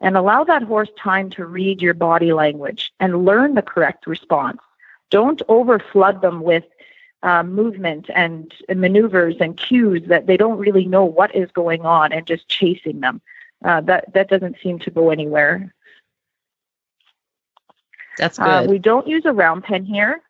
and 0.00 0.16
allow 0.16 0.44
that 0.44 0.62
horse 0.62 0.90
time 0.98 1.28
to 1.30 1.44
read 1.44 1.82
your 1.82 1.94
body 1.94 2.32
language 2.32 2.92
and 3.00 3.24
learn 3.24 3.54
the 3.54 3.62
correct 3.62 4.06
response. 4.06 4.58
Don't 5.10 5.42
overflood 5.48 6.20
them 6.20 6.42
with 6.42 6.64
uh, 7.22 7.42
movement 7.42 8.08
and, 8.14 8.52
maneuvers 8.68 9.36
and 9.40 9.56
cues 9.56 10.02
that 10.08 10.26
they 10.26 10.36
don't 10.36 10.58
really 10.58 10.86
know 10.86 11.04
what 11.04 11.34
is 11.34 11.50
going 11.52 11.82
on 11.82 12.12
and 12.12 12.26
just 12.26 12.48
chasing 12.48 13.00
them. 13.00 13.20
Uh, 13.64 13.80
that 13.80 14.12
that 14.12 14.28
doesn't 14.28 14.56
seem 14.62 14.78
to 14.78 14.90
go 14.90 15.10
anywhere. 15.10 15.74
That's 18.18 18.38
uh, 18.38 18.62
good. 18.62 18.70
we 18.70 18.78
don't 18.78 19.06
use 19.06 19.24
a 19.24 19.32
round 19.32 19.64
pen 19.64 19.84
here. 19.84 20.20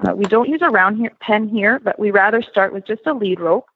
Uh, 0.00 0.14
we 0.14 0.24
don't 0.24 0.48
use 0.48 0.60
a 0.62 0.70
round 0.70 0.98
here, 0.98 1.12
pen 1.20 1.48
here, 1.48 1.78
but 1.78 1.98
we 1.98 2.10
rather 2.10 2.42
start 2.42 2.72
with 2.72 2.84
just 2.84 3.06
a 3.06 3.14
lead 3.14 3.40
rope 3.40 3.66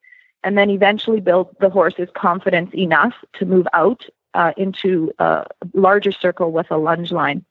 and 0.43 0.57
then 0.57 0.71
eventually 0.71 1.21
build 1.21 1.55
the 1.61 1.71
horse's 1.71 2.09
confidence 2.15 2.75
enough 2.75 3.15
to 3.35 3.47
move 3.47 3.67
out 3.73 4.05
uh, 4.35 4.53
into 4.57 5.13
a 5.19 5.47
larger 5.75 6.13
circle 6.13 6.53
with 6.53 6.71
a 6.71 6.77
lunge 6.77 7.13
line. 7.13 7.45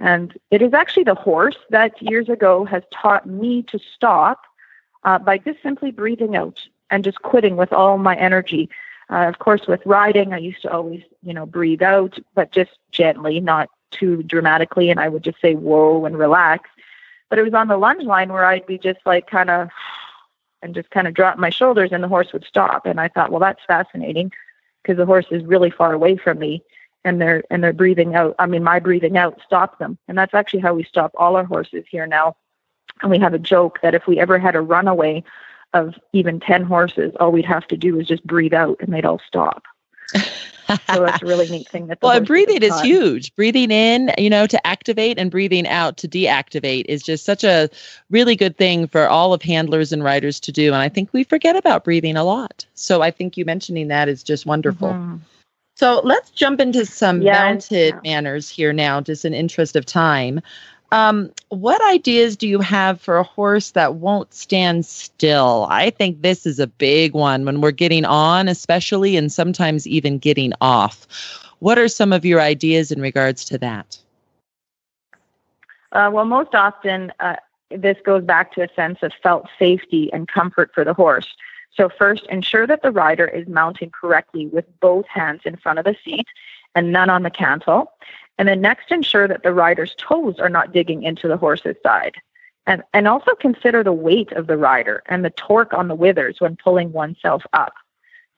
And 0.00 0.36
it 0.50 0.60
is 0.62 0.74
actually 0.74 1.04
the 1.04 1.14
horse 1.14 1.56
that 1.70 2.00
years 2.02 2.28
ago 2.28 2.64
has 2.64 2.82
taught 2.92 3.26
me 3.26 3.62
to 3.64 3.78
stop 3.94 4.42
uh, 5.04 5.18
by 5.18 5.38
just 5.38 5.62
simply 5.62 5.90
breathing 5.90 6.36
out 6.36 6.66
and 6.90 7.04
just 7.04 7.22
quitting 7.22 7.56
with 7.56 7.72
all 7.72 7.98
my 7.98 8.16
energy. 8.16 8.68
Uh, 9.10 9.28
of 9.28 9.38
course, 9.38 9.66
with 9.66 9.84
riding, 9.84 10.32
I 10.32 10.38
used 10.38 10.62
to 10.62 10.72
always, 10.72 11.02
you 11.22 11.34
know, 11.34 11.46
breathe 11.46 11.82
out, 11.82 12.18
but 12.34 12.50
just 12.50 12.72
gently, 12.90 13.38
not 13.40 13.68
too 13.90 14.22
dramatically. 14.24 14.90
And 14.90 14.98
I 14.98 15.08
would 15.08 15.22
just 15.22 15.40
say, 15.40 15.54
whoa, 15.54 16.04
and 16.04 16.18
relax. 16.18 16.70
But 17.30 17.38
it 17.38 17.42
was 17.42 17.54
on 17.54 17.68
the 17.68 17.76
lunge 17.76 18.04
line 18.04 18.32
where 18.32 18.44
I'd 18.44 18.66
be 18.66 18.78
just 18.78 19.00
like 19.06 19.28
kind 19.28 19.50
of, 19.50 19.70
and 20.62 20.74
just 20.74 20.90
kind 20.90 21.06
of 21.06 21.14
drop 21.14 21.38
my 21.38 21.50
shoulders 21.50 21.90
and 21.92 22.02
the 22.02 22.08
horse 22.08 22.32
would 22.32 22.44
stop. 22.44 22.86
And 22.86 23.00
I 23.00 23.08
thought, 23.08 23.30
well, 23.30 23.40
that's 23.40 23.64
fascinating 23.66 24.32
because 24.82 24.96
the 24.96 25.06
horse 25.06 25.26
is 25.30 25.44
really 25.44 25.70
far 25.70 25.92
away 25.92 26.16
from 26.16 26.38
me 26.38 26.62
and 27.04 27.20
they're 27.20 27.44
and 27.50 27.62
they're 27.62 27.72
breathing 27.72 28.14
out. 28.14 28.34
I 28.38 28.46
mean, 28.46 28.64
my 28.64 28.78
breathing 28.78 29.16
out 29.16 29.40
stopped 29.44 29.78
them, 29.78 29.98
and 30.08 30.16
that's 30.16 30.34
actually 30.34 30.60
how 30.60 30.74
we 30.74 30.84
stop 30.84 31.12
all 31.16 31.36
our 31.36 31.44
horses 31.44 31.84
here 31.90 32.06
now. 32.06 32.36
And 33.02 33.10
we 33.10 33.18
have 33.18 33.34
a 33.34 33.38
joke 33.38 33.80
that 33.82 33.94
if 33.94 34.06
we 34.06 34.18
ever 34.18 34.38
had 34.38 34.56
a 34.56 34.60
runaway 34.60 35.22
of 35.72 35.94
even 36.12 36.40
ten 36.40 36.64
horses, 36.64 37.12
all 37.20 37.32
we'd 37.32 37.44
have 37.44 37.66
to 37.68 37.76
do 37.76 37.98
is 37.98 38.06
just 38.06 38.26
breathe 38.26 38.54
out, 38.54 38.78
and 38.80 38.92
they'd 38.92 39.04
all 39.04 39.20
stop. 39.26 39.64
so 40.14 41.04
that's 41.04 41.22
a 41.22 41.26
really 41.26 41.48
neat 41.50 41.68
thing. 41.68 41.88
That 41.88 41.98
well, 42.02 42.20
breathing 42.20 42.62
is 42.62 42.80
huge. 42.80 43.34
Breathing 43.36 43.70
in, 43.70 44.12
you 44.16 44.30
know, 44.30 44.46
to 44.46 44.66
activate, 44.66 45.18
and 45.18 45.30
breathing 45.30 45.66
out 45.68 45.98
to 45.98 46.08
deactivate 46.08 46.86
is 46.88 47.02
just 47.02 47.26
such 47.26 47.44
a 47.44 47.68
really 48.10 48.36
good 48.36 48.56
thing 48.56 48.86
for 48.86 49.08
all 49.08 49.34
of 49.34 49.42
handlers 49.42 49.92
and 49.92 50.02
riders 50.02 50.40
to 50.40 50.52
do. 50.52 50.68
And 50.68 50.76
I 50.76 50.88
think 50.88 51.12
we 51.12 51.24
forget 51.24 51.56
about 51.56 51.84
breathing 51.84 52.16
a 52.16 52.24
lot. 52.24 52.64
So 52.74 53.02
I 53.02 53.10
think 53.10 53.36
you 53.36 53.44
mentioning 53.44 53.88
that 53.88 54.08
is 54.08 54.22
just 54.22 54.46
wonderful. 54.46 54.88
Mm-hmm. 54.88 55.16
So 55.76 56.00
let's 56.04 56.30
jump 56.30 56.60
into 56.60 56.86
some 56.86 57.22
mounted 57.24 57.96
manners 58.04 58.48
here 58.48 58.72
now, 58.72 59.00
just 59.00 59.24
in 59.24 59.34
interest 59.34 59.74
of 59.74 59.84
time. 59.84 60.40
Um, 60.92 61.32
what 61.48 61.82
ideas 61.92 62.36
do 62.36 62.46
you 62.46 62.60
have 62.60 63.00
for 63.00 63.16
a 63.16 63.24
horse 63.24 63.72
that 63.72 63.96
won't 63.96 64.32
stand 64.32 64.86
still? 64.86 65.66
I 65.68 65.90
think 65.90 66.22
this 66.22 66.46
is 66.46 66.60
a 66.60 66.68
big 66.68 67.14
one 67.14 67.44
when 67.44 67.60
we're 67.60 67.72
getting 67.72 68.04
on, 68.04 68.46
especially, 68.46 69.16
and 69.16 69.32
sometimes 69.32 69.88
even 69.88 70.18
getting 70.18 70.52
off. 70.60 71.08
What 71.58 71.78
are 71.78 71.88
some 71.88 72.12
of 72.12 72.24
your 72.24 72.40
ideas 72.40 72.92
in 72.92 73.00
regards 73.00 73.44
to 73.46 73.58
that? 73.58 73.98
Uh, 75.90 76.10
well, 76.12 76.24
most 76.24 76.54
often, 76.54 77.12
uh, 77.18 77.36
this 77.70 77.96
goes 78.04 78.22
back 78.22 78.52
to 78.52 78.62
a 78.62 78.68
sense 78.76 78.98
of 79.02 79.12
felt 79.22 79.48
safety 79.58 80.12
and 80.12 80.28
comfort 80.28 80.70
for 80.72 80.84
the 80.84 80.94
horse. 80.94 81.34
So, 81.76 81.88
first, 81.88 82.24
ensure 82.28 82.66
that 82.66 82.82
the 82.82 82.92
rider 82.92 83.26
is 83.26 83.48
mounting 83.48 83.90
correctly 83.90 84.46
with 84.46 84.64
both 84.80 85.06
hands 85.06 85.42
in 85.44 85.56
front 85.56 85.78
of 85.78 85.84
the 85.84 85.96
seat 86.04 86.26
and 86.74 86.92
none 86.92 87.10
on 87.10 87.22
the 87.22 87.30
cantle. 87.30 87.92
And 88.38 88.48
then 88.48 88.60
next, 88.60 88.90
ensure 88.90 89.28
that 89.28 89.42
the 89.42 89.52
rider's 89.52 89.94
toes 89.96 90.38
are 90.38 90.48
not 90.48 90.72
digging 90.72 91.02
into 91.02 91.28
the 91.28 91.36
horse's 91.36 91.76
side. 91.82 92.16
And, 92.66 92.82
and 92.92 93.06
also 93.06 93.32
consider 93.34 93.82
the 93.82 93.92
weight 93.92 94.32
of 94.32 94.46
the 94.46 94.56
rider 94.56 95.02
and 95.06 95.24
the 95.24 95.30
torque 95.30 95.74
on 95.74 95.88
the 95.88 95.94
withers 95.94 96.40
when 96.40 96.56
pulling 96.56 96.92
oneself 96.92 97.42
up. 97.52 97.74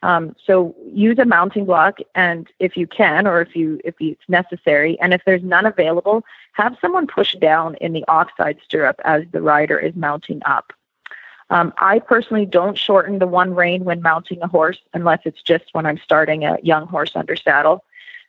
Um, 0.02 0.36
so 0.44 0.74
use 0.92 1.18
a 1.18 1.24
mounting 1.24 1.64
block, 1.64 1.98
and 2.14 2.46
if 2.58 2.76
you 2.76 2.86
can, 2.86 3.26
or 3.26 3.40
if 3.40 3.56
you 3.56 3.80
if 3.82 3.94
it's 3.98 4.22
necessary, 4.28 4.98
and 5.00 5.14
if 5.14 5.22
there's 5.24 5.42
none 5.42 5.64
available, 5.64 6.22
have 6.52 6.76
someone 6.80 7.06
push 7.06 7.34
down 7.36 7.76
in 7.76 7.92
the 7.92 8.04
offside 8.04 8.58
stirrup 8.62 9.00
as 9.04 9.22
the 9.32 9.40
rider 9.40 9.78
is 9.78 9.96
mounting 9.96 10.42
up. 10.44 10.72
Um, 11.50 11.72
I 11.78 12.00
personally 12.00 12.46
don't 12.46 12.76
shorten 12.76 13.18
the 13.18 13.26
one 13.26 13.54
rein 13.54 13.84
when 13.84 14.02
mounting 14.02 14.42
a 14.42 14.48
horse 14.48 14.78
unless 14.94 15.20
it's 15.24 15.42
just 15.42 15.64
when 15.72 15.86
I'm 15.86 15.98
starting 15.98 16.44
a 16.44 16.58
young 16.62 16.86
horse 16.86 17.12
under 17.14 17.36
saddle. 17.36 17.84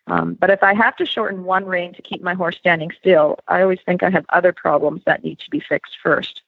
Um, 0.05 0.35
but 0.35 0.49
if 0.49 0.63
I 0.63 0.73
have 0.73 0.95
to 0.97 1.05
shorten 1.05 1.43
one 1.43 1.65
rein 1.65 1.93
to 1.93 2.01
keep 2.01 2.21
my 2.21 2.33
horse 2.33 2.57
standing 2.57 2.91
still, 2.97 3.39
I 3.47 3.61
always 3.61 3.79
think 3.85 4.03
I 4.03 4.09
have 4.09 4.25
other 4.29 4.53
problems 4.53 5.01
that 5.05 5.23
need 5.23 5.39
to 5.39 5.49
be 5.49 5.59
fixed 5.59 5.97
first. 6.01 6.43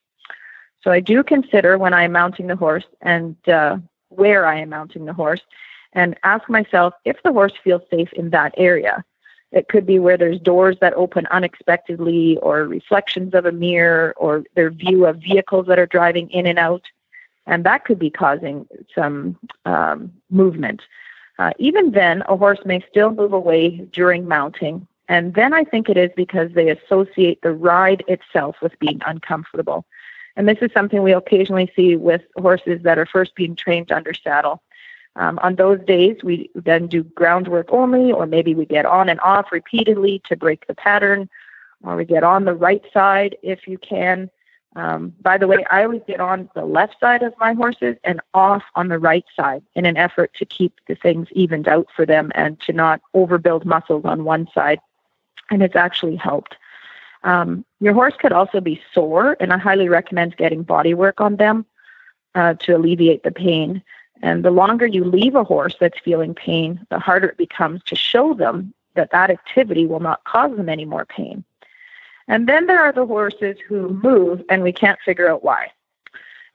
So 0.82 0.90
I 0.90 1.00
do 1.00 1.22
consider 1.22 1.76
when 1.76 1.92
I 1.92 2.04
am 2.04 2.12
mounting 2.12 2.46
the 2.46 2.56
horse 2.56 2.86
and 3.02 3.36
uh, 3.48 3.78
where 4.08 4.46
I 4.46 4.60
am 4.60 4.70
mounting 4.70 5.04
the 5.04 5.12
horse 5.12 5.42
and 5.92 6.16
ask 6.22 6.48
myself 6.48 6.94
if 7.04 7.22
the 7.22 7.32
horse 7.32 7.52
feels 7.62 7.82
safe 7.90 8.12
in 8.14 8.30
that 8.30 8.54
area. 8.56 9.04
It 9.52 9.68
could 9.68 9.84
be 9.84 9.98
where 9.98 10.16
there's 10.16 10.40
doors 10.40 10.76
that 10.80 10.94
open 10.94 11.26
unexpectedly, 11.30 12.38
or 12.38 12.64
reflections 12.64 13.34
of 13.34 13.46
a 13.46 13.52
mirror, 13.52 14.14
or 14.16 14.44
their 14.54 14.70
view 14.70 15.06
of 15.06 15.16
vehicles 15.16 15.66
that 15.66 15.78
are 15.78 15.86
driving 15.86 16.30
in 16.30 16.46
and 16.46 16.58
out. 16.58 16.84
And 17.46 17.64
that 17.64 17.84
could 17.84 17.98
be 17.98 18.10
causing 18.10 18.66
some 18.94 19.36
um, 19.64 20.12
movement. 20.30 20.82
Uh, 21.38 21.52
even 21.58 21.90
then, 21.92 22.22
a 22.28 22.36
horse 22.36 22.60
may 22.64 22.84
still 22.88 23.10
move 23.10 23.32
away 23.32 23.78
during 23.92 24.28
mounting. 24.28 24.86
And 25.08 25.34
then 25.34 25.52
I 25.52 25.64
think 25.64 25.88
it 25.88 25.96
is 25.96 26.10
because 26.16 26.52
they 26.52 26.68
associate 26.68 27.42
the 27.42 27.52
ride 27.52 28.04
itself 28.06 28.56
with 28.62 28.78
being 28.78 29.00
uncomfortable. 29.04 29.84
And 30.36 30.48
this 30.48 30.58
is 30.60 30.70
something 30.72 31.02
we 31.02 31.12
occasionally 31.12 31.72
see 31.74 31.96
with 31.96 32.22
horses 32.36 32.82
that 32.82 32.98
are 32.98 33.06
first 33.06 33.34
being 33.34 33.56
trained 33.56 33.90
under 33.90 34.14
saddle. 34.14 34.62
Um, 35.16 35.38
on 35.42 35.56
those 35.56 35.80
days, 35.86 36.18
we 36.22 36.50
then 36.54 36.86
do 36.86 37.02
groundwork 37.02 37.72
only, 37.72 38.12
or 38.12 38.26
maybe 38.26 38.54
we 38.54 38.64
get 38.64 38.86
on 38.86 39.08
and 39.08 39.20
off 39.20 39.50
repeatedly 39.50 40.22
to 40.26 40.36
break 40.36 40.66
the 40.66 40.74
pattern, 40.74 41.28
or 41.82 41.96
we 41.96 42.04
get 42.04 42.22
on 42.22 42.44
the 42.44 42.54
right 42.54 42.82
side 42.92 43.36
if 43.42 43.66
you 43.66 43.78
can. 43.78 44.30
Um, 44.76 45.12
by 45.20 45.36
the 45.36 45.48
way, 45.48 45.64
I 45.70 45.82
always 45.82 46.02
get 46.06 46.20
on 46.20 46.48
the 46.54 46.64
left 46.64 47.00
side 47.00 47.22
of 47.22 47.34
my 47.40 47.54
horses 47.54 47.96
and 48.04 48.20
off 48.34 48.62
on 48.76 48.88
the 48.88 49.00
right 49.00 49.24
side 49.34 49.64
in 49.74 49.84
an 49.84 49.96
effort 49.96 50.32
to 50.34 50.44
keep 50.44 50.78
the 50.86 50.94
things 50.94 51.26
evened 51.32 51.66
out 51.66 51.88
for 51.94 52.06
them 52.06 52.30
and 52.36 52.60
to 52.60 52.72
not 52.72 53.00
overbuild 53.14 53.64
muscles 53.64 54.04
on 54.04 54.24
one 54.24 54.48
side. 54.54 54.78
And 55.50 55.62
it's 55.62 55.74
actually 55.74 56.14
helped. 56.14 56.54
Um, 57.24 57.64
your 57.80 57.94
horse 57.94 58.14
could 58.18 58.32
also 58.32 58.60
be 58.60 58.80
sore, 58.94 59.36
and 59.40 59.52
I 59.52 59.58
highly 59.58 59.88
recommend 59.88 60.36
getting 60.36 60.62
body 60.62 60.94
work 60.94 61.20
on 61.20 61.36
them 61.36 61.66
uh, 62.36 62.54
to 62.60 62.76
alleviate 62.76 63.24
the 63.24 63.32
pain. 63.32 63.82
And 64.22 64.44
the 64.44 64.50
longer 64.50 64.86
you 64.86 65.04
leave 65.04 65.34
a 65.34 65.44
horse 65.44 65.74
that's 65.80 65.98
feeling 65.98 66.34
pain, 66.34 66.86
the 66.90 66.98
harder 66.98 67.28
it 67.28 67.36
becomes 67.36 67.82
to 67.84 67.96
show 67.96 68.34
them 68.34 68.74
that 68.94 69.10
that 69.12 69.30
activity 69.30 69.86
will 69.86 70.00
not 70.00 70.24
cause 70.24 70.56
them 70.56 70.68
any 70.68 70.84
more 70.84 71.04
pain. 71.04 71.44
And 72.28 72.48
then 72.48 72.66
there 72.66 72.82
are 72.82 72.92
the 72.92 73.06
horses 73.06 73.56
who 73.66 73.88
move 74.02 74.42
and 74.48 74.62
we 74.62 74.72
can't 74.72 75.00
figure 75.04 75.28
out 75.28 75.42
why. 75.42 75.72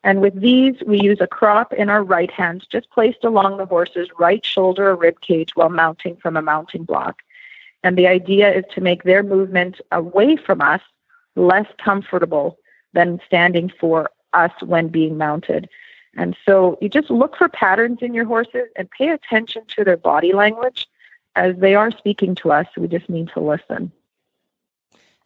And 0.03 0.21
with 0.21 0.39
these, 0.39 0.75
we 0.85 1.01
use 1.01 1.19
a 1.19 1.27
crop 1.27 1.73
in 1.73 1.89
our 1.89 2.03
right 2.03 2.29
hand, 2.29 2.67
just 2.71 2.91
placed 2.91 3.23
along 3.23 3.57
the 3.57 3.65
horse's 3.65 4.07
right 4.19 4.45
shoulder 4.45 4.89
or 4.89 4.95
rib 4.95 5.19
cage 5.21 5.55
while 5.55 5.69
mounting 5.69 6.15
from 6.17 6.37
a 6.37 6.43
mounting 6.43 6.83
block. 6.83 7.23
And 7.83 7.97
the 7.97 8.07
idea 8.07 8.53
is 8.53 8.65
to 8.75 8.81
make 8.81 9.03
their 9.03 9.23
movement 9.23 9.81
away 9.91 10.35
from 10.35 10.61
us 10.61 10.81
less 11.35 11.65
comfortable 11.83 12.57
than 12.93 13.19
standing 13.25 13.71
for 13.79 14.09
us 14.33 14.51
when 14.63 14.89
being 14.89 15.17
mounted. 15.17 15.67
And 16.15 16.35
so 16.45 16.77
you 16.81 16.89
just 16.89 17.09
look 17.09 17.35
for 17.37 17.49
patterns 17.49 17.99
in 18.01 18.13
your 18.13 18.25
horses 18.25 18.67
and 18.75 18.89
pay 18.91 19.09
attention 19.09 19.63
to 19.75 19.83
their 19.83 19.97
body 19.97 20.33
language 20.33 20.87
as 21.35 21.55
they 21.57 21.75
are 21.75 21.91
speaking 21.91 22.35
to 22.35 22.51
us. 22.51 22.67
We 22.77 22.87
just 22.87 23.09
need 23.09 23.29
to 23.33 23.41
listen. 23.41 23.91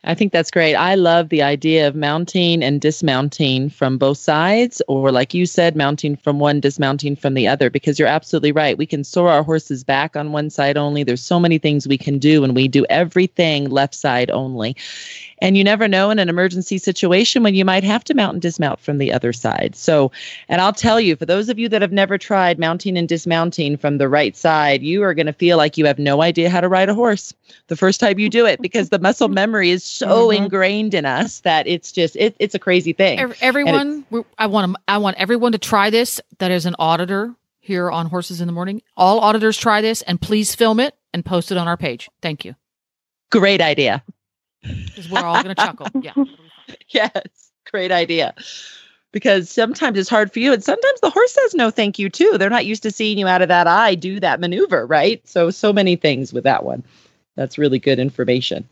I 0.06 0.16
think 0.16 0.32
that's 0.32 0.50
great. 0.50 0.76
I 0.76 0.96
love 0.96 1.28
the 1.28 1.42
idea 1.42 1.86
of 1.86 1.94
mounting 1.94 2.64
and 2.64 2.80
dismounting 2.80 3.70
from 3.70 3.98
both 3.98 4.18
sides, 4.18 4.82
or 4.88 5.12
like 5.12 5.34
you 5.34 5.46
said, 5.46 5.76
mounting 5.76 6.16
from 6.16 6.40
one, 6.40 6.62
dismounting 6.62 7.18
from 7.18 7.34
the 7.34 7.50
other, 7.50 7.70
because 7.70 8.00
you're 8.00 8.08
absolutely 8.08 8.54
right. 8.54 8.78
We 8.78 8.86
can 8.86 9.04
sore 9.04 9.30
our 9.30 9.44
horses 9.44 9.84
back 9.84 10.16
on 10.16 10.32
one 10.32 10.50
side 10.52 10.78
only. 10.78 11.04
There's 11.04 11.22
so 11.22 11.38
many 11.38 11.58
things 11.58 11.86
we 11.86 11.98
can 11.98 12.18
do, 12.18 12.46
and 12.46 12.56
we 12.56 12.70
do 12.70 12.86
everything 12.90 13.70
left 13.70 13.94
side 13.94 14.32
only. 14.32 14.78
And 15.42 15.58
you 15.58 15.64
never 15.64 15.88
know 15.88 16.10
in 16.10 16.20
an 16.20 16.30
emergency 16.30 16.78
situation 16.78 17.44
when 17.44 17.56
you 17.56 17.66
might 17.66 17.84
have 17.84 18.04
to 18.06 18.14
mount 18.14 18.34
and 18.34 18.42
dismount 18.42 18.80
from 18.80 18.98
the 18.98 19.12
other 19.12 19.34
side. 19.34 19.76
So, 19.76 20.12
and 20.48 20.62
I'll 20.62 20.74
tell 20.74 21.00
you, 21.00 21.16
for 21.16 21.26
those 21.26 21.50
of 21.50 21.58
you 21.58 21.70
that 21.70 21.82
have 21.82 21.92
never 21.92 22.18
tried 22.18 22.60
mounting 22.60 22.98
and 22.98 23.08
dismounting 23.08 23.78
from 23.78 23.98
the 23.98 24.10
right 24.10 24.36
side, 24.36 24.82
you 24.82 25.04
are 25.04 25.14
going 25.14 25.26
to 25.26 25.34
feel 25.34 25.58
like 25.58 25.78
you 25.78 25.86
have 25.86 26.00
no 26.00 26.22
idea 26.22 26.50
how 26.50 26.62
to 26.62 26.68
ride 26.68 26.90
a 26.90 26.94
horse 26.94 27.34
the 27.68 27.76
first 27.76 28.00
time 28.00 28.20
you 28.20 28.30
do 28.30 28.46
it 28.46 28.62
because 28.62 28.90
the 28.90 29.00
muscle 29.00 29.28
memory 29.30 29.72
is 29.72 29.84
so 29.84 30.28
mm-hmm. 30.28 30.44
ingrained 30.44 30.94
in 30.94 31.06
us 31.06 31.40
that 31.42 31.68
it's 31.68 31.92
just 31.92 32.16
it, 32.16 32.36
it's 32.40 32.56
a 32.56 32.60
crazy 32.60 32.94
thing. 32.94 33.20
Everyone, 33.42 34.06
I 34.38 34.48
want 34.48 34.78
I 34.88 34.98
want 34.98 35.18
everyone 35.18 35.54
to 35.54 35.58
try 35.58 35.90
this. 35.90 36.20
That 36.40 36.52
is 36.52 36.66
an 36.66 36.76
auditor 36.80 37.34
here 37.60 37.92
on 37.92 38.08
Horses 38.08 38.42
in 38.42 38.48
the 38.48 38.54
Morning. 38.54 38.82
All 38.98 39.20
auditors 39.20 39.58
try 39.58 39.82
this, 39.82 40.02
and 40.04 40.20
please 40.20 40.56
film 40.56 40.80
it 40.80 40.96
and 41.14 41.26
post 41.26 41.52
it 41.52 41.58
on 41.58 41.68
our 41.68 41.78
page. 41.78 42.10
Thank 42.22 42.46
you. 42.46 42.56
Great 43.32 43.62
idea. 43.62 44.04
Because 44.62 45.10
we're 45.10 45.20
all 45.20 45.42
going 45.44 45.56
to 45.56 45.62
chuckle. 45.62 45.88
Yeah. 46.02 46.14
yes. 46.90 47.52
Great 47.72 47.92
idea. 47.92 48.36
Because 49.12 49.50
sometimes 49.50 49.98
it's 49.98 50.10
hard 50.10 50.32
for 50.32 50.40
you, 50.40 50.54
and 50.54 50.64
sometimes 50.64 51.02
the 51.02 51.10
horse 51.10 51.34
says 51.34 51.56
no 51.56 51.72
thank 51.72 51.98
you 51.98 52.10
too. 52.10 52.38
They're 52.38 52.50
not 52.50 52.68
used 52.68 52.84
to 52.84 52.92
seeing 52.92 53.18
you 53.18 53.28
out 53.28 53.42
of 53.42 53.48
that 53.48 53.66
eye 53.66 53.96
do 53.96 54.20
that 54.20 54.40
maneuver, 54.40 54.86
right? 54.86 55.28
So, 55.28 55.50
so 55.50 55.74
many 55.74 55.96
things 55.96 56.32
with 56.32 56.44
that 56.44 56.64
one. 56.64 56.84
That's 57.36 57.58
really 57.58 57.80
good 57.80 57.98
information. 57.98 58.68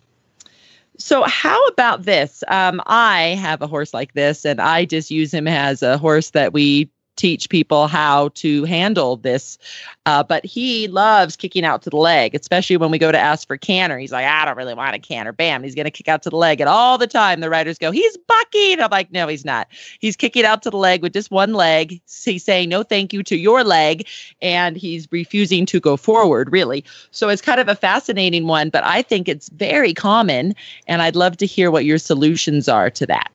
So, 1.00 1.24
how 1.24 1.66
about 1.68 2.04
this? 2.04 2.44
Um, 2.48 2.82
I 2.86 3.36
have 3.40 3.62
a 3.62 3.68
horse 3.68 3.94
like 3.94 4.14
this, 4.14 4.46
and 4.46 4.62
I 4.62 4.86
just 4.86 5.10
use 5.10 5.34
him 5.34 5.48
as 5.48 5.82
a 5.82 5.98
horse 5.98 6.32
that 6.32 6.54
we 6.54 6.90
teach 7.18 7.50
people 7.50 7.88
how 7.88 8.30
to 8.30 8.64
handle 8.64 9.18
this. 9.18 9.58
Uh, 10.06 10.24
but 10.24 10.46
he 10.46 10.88
loves 10.88 11.36
kicking 11.36 11.66
out 11.66 11.82
to 11.82 11.90
the 11.90 11.98
leg, 11.98 12.34
especially 12.34 12.78
when 12.78 12.92
we 12.92 12.98
go 12.98 13.12
to 13.12 13.18
ask 13.18 13.46
for 13.46 13.58
canter. 13.58 13.98
He's 13.98 14.12
like, 14.12 14.26
I 14.26 14.46
don't 14.46 14.56
really 14.56 14.74
want 14.74 14.96
a 14.96 15.00
canter. 15.00 15.34
Bam, 15.34 15.64
he's 15.64 15.76
going 15.76 15.86
to 15.86 15.92
kick 15.92 16.08
out 16.08 16.24
to 16.24 16.30
the 16.30 16.38
leg. 16.38 16.62
And 16.62 16.70
all 16.70 16.98
the 16.98 17.08
time 17.08 17.42
the 17.42 17.50
riders 17.50 17.78
go, 17.78 17.92
he's 17.92 18.16
bucking. 18.16 18.80
I'm 18.80 18.92
like, 18.92 19.12
no, 19.12 19.28
he's 19.28 19.44
not. 19.44 19.68
He's 20.00 20.16
kicking 20.16 20.46
out 20.46 20.62
to 20.64 20.70
the 20.70 20.78
leg 20.78 21.02
with 21.02 21.12
just 21.12 21.32
one 21.32 21.54
leg. 21.54 22.00
He's 22.24 22.44
saying 22.44 22.70
no 22.70 22.84
thank 22.84 23.12
you 23.12 23.24
to 23.24 23.36
your 23.36 23.64
leg. 23.64 24.08
And 24.42 24.78
he's 24.78 25.08
refusing 25.12 25.66
to 25.66 25.80
go 25.80 25.98
forward, 25.98 26.52
really. 26.52 26.86
So 27.12 27.28
it's 27.30 27.42
kind 27.42 27.60
of 27.60 27.68
a 27.68 27.76
fascinating 27.76 28.48
one, 28.48 28.70
but 28.70 28.86
I 28.86 29.02
think 29.02 29.28
it's 29.28 29.50
very 29.50 29.94
common. 29.94 30.56
And 30.88 31.02
I'd 31.02 31.16
love 31.16 31.38
to 31.38 31.46
hear 31.46 31.72
what 31.72 31.84
your 31.84 31.98
solutions 31.98 32.70
are 32.70 32.90
to 32.92 33.06
that. 33.08 33.32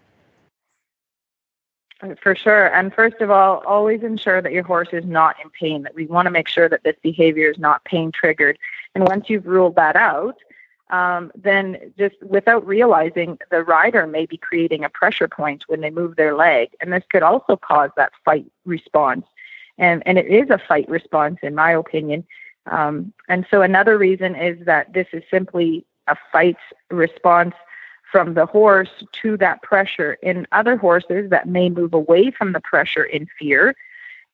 For 2.21 2.35
sure. 2.35 2.75
And 2.75 2.93
first 2.93 3.21
of 3.21 3.31
all, 3.31 3.63
always 3.65 4.03
ensure 4.03 4.43
that 4.43 4.53
your 4.53 4.65
horse 4.65 4.89
is 4.93 5.05
not 5.05 5.37
in 5.43 5.51
pain, 5.51 5.83
that 5.83 5.95
we 5.95 6.07
want 6.07 6.27
to 6.27 6.31
make 6.31 6.49
sure 6.49 6.69
that 6.69 6.83
this 6.83 6.97
behavior 7.01 7.49
is 7.49 7.59
not 7.59 7.85
pain 7.85 8.11
triggered. 8.11 8.59
And 8.95 9.07
once 9.07 9.31
you've 9.31 9.47
ruled 9.47 9.77
that 9.77 9.95
out, 9.95 10.37
um, 10.91 11.31
then 11.37 11.93
just 11.97 12.17
without 12.23 12.67
realizing, 12.67 13.39
the 13.51 13.63
rider 13.63 14.07
may 14.07 14.27
be 14.27 14.37
creating 14.37 14.85
a 14.85 14.91
pressure 14.91 15.29
point 15.29 15.65
when 15.69 15.81
they 15.81 15.91
move 15.91 16.17
their 16.17 16.35
leg. 16.35 16.71
And 16.81 16.93
this 16.93 17.05
could 17.09 17.23
also 17.23 17.57
cause 17.57 17.91
that 17.97 18.13
fight 18.25 18.47
response. 18.65 19.25
And, 19.79 20.03
and 20.05 20.19
it 20.19 20.27
is 20.27 20.51
a 20.51 20.59
fight 20.59 20.89
response, 20.89 21.39
in 21.43 21.55
my 21.55 21.71
opinion. 21.71 22.27
Um, 22.67 23.13
and 23.29 23.47
so 23.51 23.63
another 23.63 23.97
reason 23.97 24.35
is 24.35 24.65
that 24.67 24.93
this 24.93 25.07
is 25.13 25.23
simply 25.31 25.87
a 26.09 26.17
fight 26.33 26.59
response 26.91 27.55
from 28.13 28.35
the 28.35 28.47
horse 28.47 28.91
to 29.23 29.39
that 29.39 29.63
pressure. 29.63 30.19
In 30.23 30.47
other 30.53 30.77
horses 30.77 31.31
that 31.31 31.49
may 31.49 31.71
move 31.71 31.95
away 31.95 32.31
from 32.31 32.53
the 32.53 32.61
pressure 32.61 33.05
in 33.05 33.27
fear 33.39 33.75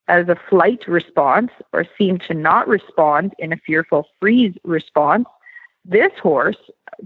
as 0.09 0.29
a 0.29 0.41
flight 0.49 0.87
response 0.89 1.53
or 1.73 1.87
seem 1.97 2.19
to 2.19 2.35
not 2.35 2.67
respond 2.67 3.35
in 3.39 3.53
a 3.53 3.57
fearful 3.57 4.09
freeze 4.21 4.57
response, 4.65 5.29
this 5.85 6.13
horse 6.21 6.57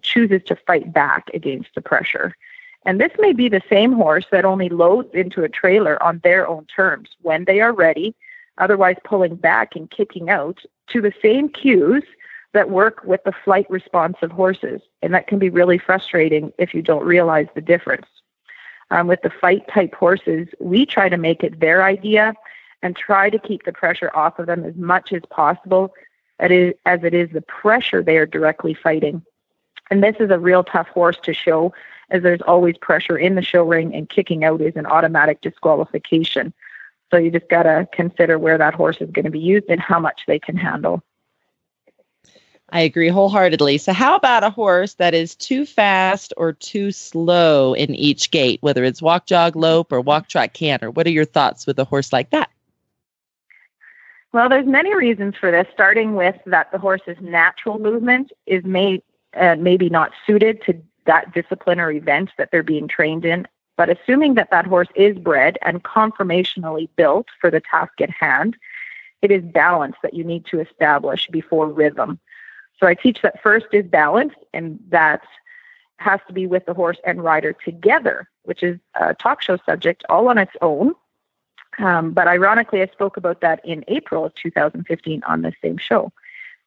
chooses 0.00 0.42
to 0.46 0.56
fight 0.56 0.92
back 0.92 1.30
against 1.34 1.74
the 1.74 1.82
pressure. 1.82 2.34
And 2.86 2.98
this 2.98 3.12
may 3.18 3.32
be 3.32 3.48
the 3.48 3.62
same 3.68 3.92
horse 3.92 4.24
that 4.32 4.46
only 4.46 4.70
loads 4.70 5.10
into 5.12 5.44
a 5.44 5.48
trailer 5.48 6.02
on 6.02 6.20
their 6.24 6.48
own 6.48 6.64
terms 6.74 7.10
when 7.20 7.44
they 7.44 7.60
are 7.60 7.72
ready, 7.72 8.14
otherwise 8.58 8.96
pulling 9.04 9.36
back 9.36 9.76
and 9.76 9.90
kicking 9.90 10.30
out 10.30 10.60
to 10.88 11.00
the 11.00 11.12
same 11.22 11.48
cues 11.48 12.02
that 12.52 12.70
work 12.70 13.02
with 13.04 13.22
the 13.24 13.32
flight 13.44 13.68
response 13.70 14.16
of 14.22 14.30
horses. 14.30 14.80
And 15.00 15.14
that 15.14 15.26
can 15.26 15.38
be 15.38 15.50
really 15.50 15.78
frustrating 15.78 16.52
if 16.58 16.74
you 16.74 16.82
don't 16.82 17.04
realize 17.04 17.46
the 17.54 17.60
difference. 17.60 18.06
Um, 18.90 19.06
with 19.06 19.22
the 19.22 19.30
fight 19.30 19.66
type 19.68 19.94
horses, 19.94 20.48
we 20.60 20.84
try 20.84 21.08
to 21.08 21.16
make 21.16 21.42
it 21.42 21.60
their 21.60 21.82
idea 21.82 22.34
and 22.82 22.94
try 22.94 23.30
to 23.30 23.38
keep 23.38 23.64
the 23.64 23.72
pressure 23.72 24.10
off 24.14 24.38
of 24.38 24.46
them 24.46 24.64
as 24.64 24.74
much 24.76 25.12
as 25.12 25.22
possible 25.30 25.94
as 26.38 26.50
it 26.50 27.14
is 27.14 27.30
the 27.32 27.42
pressure 27.42 28.02
they 28.02 28.16
are 28.16 28.26
directly 28.26 28.74
fighting. 28.74 29.22
And 29.90 30.02
this 30.02 30.16
is 30.18 30.30
a 30.30 30.38
real 30.38 30.64
tough 30.64 30.88
horse 30.88 31.18
to 31.22 31.32
show 31.32 31.72
as 32.10 32.22
there's 32.22 32.42
always 32.42 32.76
pressure 32.78 33.16
in 33.16 33.34
the 33.34 33.42
show 33.42 33.62
ring 33.62 33.94
and 33.94 34.08
kicking 34.08 34.44
out 34.44 34.60
is 34.60 34.76
an 34.76 34.86
automatic 34.86 35.40
disqualification. 35.40 36.52
So 37.10 37.16
you 37.16 37.30
just 37.30 37.48
got 37.48 37.62
to 37.64 37.88
consider 37.92 38.38
where 38.38 38.58
that 38.58 38.74
horse 38.74 38.98
is 39.00 39.10
going 39.10 39.24
to 39.24 39.30
be 39.30 39.38
used 39.38 39.66
and 39.68 39.80
how 39.80 40.00
much 40.00 40.22
they 40.26 40.38
can 40.38 40.56
handle. 40.56 41.02
I 42.72 42.80
agree 42.80 43.08
wholeheartedly. 43.08 43.76
So, 43.76 43.92
how 43.92 44.16
about 44.16 44.44
a 44.44 44.50
horse 44.50 44.94
that 44.94 45.12
is 45.12 45.34
too 45.34 45.66
fast 45.66 46.32
or 46.38 46.54
too 46.54 46.90
slow 46.90 47.74
in 47.74 47.94
each 47.94 48.30
gait, 48.30 48.62
whether 48.62 48.82
it's 48.82 49.02
walk, 49.02 49.26
jog, 49.26 49.56
lope, 49.56 49.92
or 49.92 50.00
walk, 50.00 50.26
trot, 50.28 50.54
canter? 50.54 50.90
What 50.90 51.06
are 51.06 51.10
your 51.10 51.26
thoughts 51.26 51.66
with 51.66 51.78
a 51.78 51.84
horse 51.84 52.14
like 52.14 52.30
that? 52.30 52.48
Well, 54.32 54.48
there's 54.48 54.66
many 54.66 54.94
reasons 54.94 55.36
for 55.38 55.50
this, 55.50 55.66
starting 55.74 56.14
with 56.14 56.36
that 56.46 56.72
the 56.72 56.78
horse's 56.78 57.18
natural 57.20 57.78
movement 57.78 58.32
is 58.46 58.64
may, 58.64 59.02
uh, 59.36 59.56
maybe 59.56 59.90
not 59.90 60.12
suited 60.26 60.62
to 60.64 60.80
that 61.04 61.34
discipline 61.34 61.78
or 61.78 61.90
event 61.90 62.30
that 62.38 62.50
they're 62.50 62.62
being 62.62 62.88
trained 62.88 63.26
in. 63.26 63.46
But 63.76 63.90
assuming 63.90 64.34
that 64.34 64.50
that 64.50 64.66
horse 64.66 64.88
is 64.94 65.18
bred 65.18 65.58
and 65.60 65.84
conformationally 65.84 66.88
built 66.96 67.26
for 67.38 67.50
the 67.50 67.60
task 67.60 68.00
at 68.00 68.08
hand, 68.08 68.56
it 69.20 69.30
is 69.30 69.42
balance 69.42 69.96
that 70.02 70.14
you 70.14 70.24
need 70.24 70.46
to 70.46 70.60
establish 70.60 71.28
before 71.28 71.68
rhythm. 71.68 72.18
So 72.82 72.88
I 72.88 72.94
teach 72.94 73.22
that 73.22 73.40
first 73.40 73.66
is 73.70 73.86
balance, 73.86 74.34
and 74.52 74.80
that 74.88 75.22
has 75.98 76.18
to 76.26 76.32
be 76.32 76.48
with 76.48 76.66
the 76.66 76.74
horse 76.74 76.96
and 77.06 77.22
rider 77.22 77.52
together, 77.52 78.28
which 78.42 78.64
is 78.64 78.76
a 79.00 79.14
talk 79.14 79.40
show 79.40 79.56
subject 79.64 80.02
all 80.08 80.26
on 80.26 80.36
its 80.36 80.50
own. 80.60 80.96
Um, 81.78 82.10
but 82.10 82.26
ironically, 82.26 82.82
I 82.82 82.86
spoke 82.88 83.16
about 83.16 83.40
that 83.40 83.64
in 83.64 83.84
April 83.86 84.24
of 84.24 84.34
2015 84.34 85.22
on 85.28 85.42
the 85.42 85.52
same 85.62 85.78
show. 85.78 86.10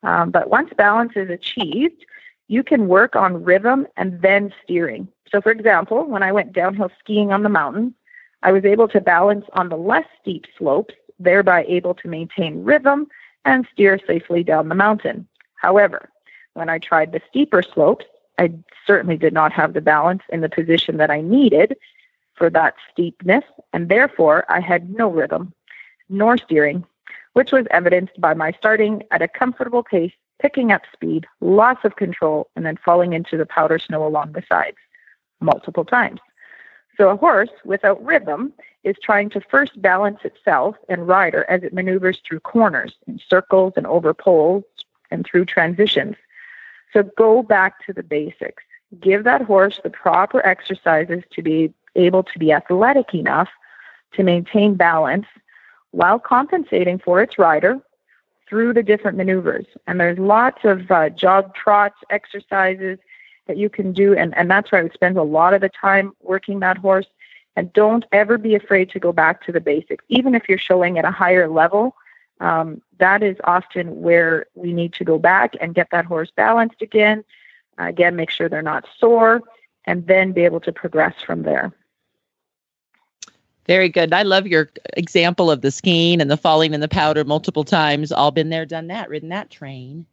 Um, 0.03 0.32
but 0.32 0.49
once 0.49 0.72
balance 0.78 1.11
is 1.18 1.30
achieved, 1.30 2.05
you 2.47 2.63
can 2.63 2.88
work 2.88 3.18
on 3.18 3.43
rhythm 3.43 3.86
and 3.97 4.22
then 4.22 4.53
steering. 4.63 5.09
So, 5.30 5.41
for 5.41 5.51
example, 5.51 6.05
when 6.05 6.24
I 6.24 6.32
went 6.32 6.53
downhill 6.53 6.91
skiing 6.97 7.34
on 7.34 7.43
the 7.43 7.49
mountain, 7.49 7.93
I 8.41 8.53
was 8.53 8.63
able 8.63 8.88
to 8.88 9.01
balance 9.01 9.45
on 9.51 9.68
the 9.68 9.76
less 9.76 10.05
steep 10.22 10.45
slopes, 10.57 10.95
thereby 11.20 11.66
able 11.68 11.93
to 11.95 12.07
maintain 12.07 12.63
rhythm 12.63 13.07
and 13.43 13.68
steer 13.74 13.99
safely 14.07 14.45
down 14.45 14.70
the 14.70 14.76
mountain. 14.76 15.28
However, 15.66 16.11
when 16.53 16.70
I 16.70 16.78
tried 16.78 17.11
the 17.11 17.22
steeper 17.28 17.63
slopes, 17.63 18.05
I 18.38 18.51
certainly 18.86 19.18
did 19.18 19.34
not 19.34 19.51
have 19.53 19.74
the 19.74 19.82
balance 19.82 20.22
in 20.30 20.41
the 20.41 20.55
position 20.57 20.97
that 20.97 21.09
I 21.09 21.22
needed 21.22 21.76
for 22.36 22.51
that 22.51 22.76
steepness, 22.91 23.43
and 23.74 23.89
therefore 23.89 24.45
I 24.47 24.59
had 24.59 24.91
no 24.91 25.09
rhythm 25.09 25.53
nor 26.07 26.38
steering, 26.38 26.86
which 27.34 27.51
was 27.51 27.66
evidenced 27.72 28.22
by 28.22 28.36
my 28.36 28.51
starting 28.51 29.01
at 29.09 29.24
a 29.24 29.28
comfortable 29.28 29.82
pace, 29.82 30.13
picking 30.39 30.72
up 30.72 30.84
speed, 30.93 31.26
loss 31.41 31.80
of 31.84 31.95
control, 31.95 32.47
and 32.55 32.63
then 32.63 32.78
falling 32.78 33.13
into 33.13 33.36
the 33.36 33.47
powder 33.47 33.80
snow 33.80 34.05
along 34.05 34.34
the 34.34 34.43
sides 34.47 34.78
multiple 35.41 35.84
times. 35.84 36.20
So 36.95 37.09
a 37.09 37.18
horse 37.18 37.49
without 37.63 38.05
rhythm 38.05 38.53
is 38.84 38.95
trying 39.01 39.32
to 39.32 39.41
first 39.41 39.82
balance 39.82 40.20
itself 40.24 40.76
and 40.89 41.07
rider 41.07 41.43
as 41.49 41.63
it 41.63 41.74
maneuvers 41.74 42.20
through 42.20 42.41
corners 42.41 42.93
and 43.07 43.20
circles 43.28 43.74
and 43.76 43.88
over 43.88 44.13
poles 44.13 44.63
and 45.12 45.26
through 45.26 45.45
transitions. 45.45 46.16
So 46.93 47.03
go 47.18 47.43
back 47.43 47.86
to 47.86 47.93
the 47.93 48.03
basics. 48.03 48.64
Give 48.99 49.24
that 49.24 49.41
horse 49.41 49.80
the 49.84 49.89
proper 49.89 50.45
exercises 50.45 51.24
to 51.32 51.41
be 51.41 51.74
able 51.95 52.24
to 52.24 52.39
be 52.39 52.51
athletic 52.51 53.14
enough 53.14 53.49
to 54.14 54.24
maintain 54.24 54.76
balance 54.76 55.26
while 55.91 56.20
compensating 56.20 56.99
for 56.99 57.22
its 57.22 57.38
rider 57.38 57.80
through 58.47 58.74
the 58.74 58.84
different 58.84 59.18
maneuvers. 59.18 59.66
And 59.88 59.99
there's 59.99 60.20
lots 60.20 60.64
of 60.64 60.89
uh, 60.91 61.10
jog 61.10 61.56
trots 61.56 61.97
exercises 62.10 62.99
that 63.47 63.58
you 63.58 63.70
can 63.70 63.91
do. 63.91 64.16
And, 64.16 64.36
and 64.38 64.49
that's 64.49 64.72
where 64.72 64.80
I 64.80 64.84
would 64.84 64.93
spend 64.93 65.18
a 65.18 65.24
lot 65.24 65.53
of 65.53 65.62
the 65.62 65.70
time 65.70 66.14
working 66.22 66.60
that 66.60 66.78
horse. 66.78 67.08
And 67.56 67.72
don't 67.74 68.06
ever 68.12 68.38
be 68.38 68.56
afraid 68.56 68.89
to 68.91 68.99
go 68.99 69.14
back 69.14 69.45
to 69.45 69.51
the 69.51 69.62
basics. 69.62 70.03
Even 70.10 70.36
if 70.36 70.49
you're 70.49 70.58
showing 70.58 70.97
at 70.97 71.06
a 71.06 71.12
higher 71.12 71.47
level, 71.47 71.95
um, 72.40 72.82
that 73.00 73.24
is 73.24 73.38
often 73.44 74.02
where 74.02 74.46
we 74.56 74.74
need 74.74 74.94
to 74.94 75.04
go 75.04 75.18
back 75.18 75.56
and 75.62 75.76
get 75.76 75.90
that 75.92 76.06
horse 76.06 76.32
balanced 76.36 76.82
again. 76.82 77.24
Uh, 77.80 77.86
again, 77.86 78.16
make 78.16 78.30
sure 78.30 78.50
they're 78.50 78.62
not 78.62 78.86
sore, 78.98 79.42
and 79.86 80.08
then 80.08 80.32
be 80.32 80.46
able 80.46 80.60
to 80.62 80.72
progress 80.72 81.16
from 81.26 81.44
there. 81.44 81.74
Very 83.68 83.90
good. 83.90 84.14
I 84.14 84.22
love 84.22 84.46
your 84.46 84.70
example 84.96 85.50
of 85.50 85.62
the 85.62 85.72
skiing 85.72 86.22
and 86.22 86.30
the 86.30 86.38
falling 86.38 86.74
in 86.74 86.82
the 86.82 86.88
powder 86.88 87.24
multiple 87.24 87.64
times. 87.64 88.12
All 88.12 88.32
been 88.32 88.50
there, 88.50 88.66
done 88.66 88.88
that, 88.88 89.10
ridden 89.10 89.30
that 89.30 89.50
train. 89.50 90.06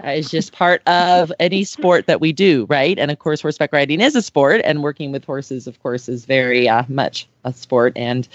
That 0.00 0.18
is 0.18 0.30
just 0.30 0.52
part 0.52 0.86
of 0.86 1.32
any 1.40 1.64
sport 1.64 2.06
that 2.06 2.20
we 2.20 2.32
do, 2.32 2.66
right? 2.68 2.98
And 2.98 3.10
of 3.10 3.18
course, 3.18 3.40
horseback 3.40 3.72
riding 3.72 4.00
is 4.00 4.14
a 4.14 4.22
sport, 4.22 4.60
and 4.64 4.82
working 4.82 5.10
with 5.10 5.24
horses, 5.24 5.66
of 5.66 5.82
course, 5.82 6.08
is 6.08 6.26
very 6.26 6.68
uh, 6.68 6.84
much 6.88 7.26
a 7.44 7.52
sport. 7.52 7.94
And 7.96 8.28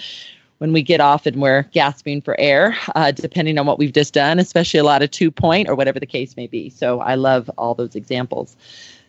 when 0.58 0.72
we 0.72 0.82
get 0.82 1.00
off 1.00 1.26
and 1.26 1.40
we're 1.40 1.62
gasping 1.72 2.20
for 2.20 2.38
air, 2.38 2.76
uh, 2.94 3.10
depending 3.12 3.58
on 3.58 3.66
what 3.66 3.78
we've 3.78 3.92
just 3.92 4.12
done, 4.14 4.38
especially 4.38 4.78
a 4.78 4.84
lot 4.84 5.02
of 5.02 5.10
two 5.10 5.30
point 5.30 5.68
or 5.68 5.74
whatever 5.74 6.00
the 6.00 6.06
case 6.06 6.36
may 6.36 6.46
be. 6.46 6.68
So 6.68 7.00
I 7.00 7.14
love 7.14 7.50
all 7.56 7.74
those 7.74 7.94
examples. 7.94 8.56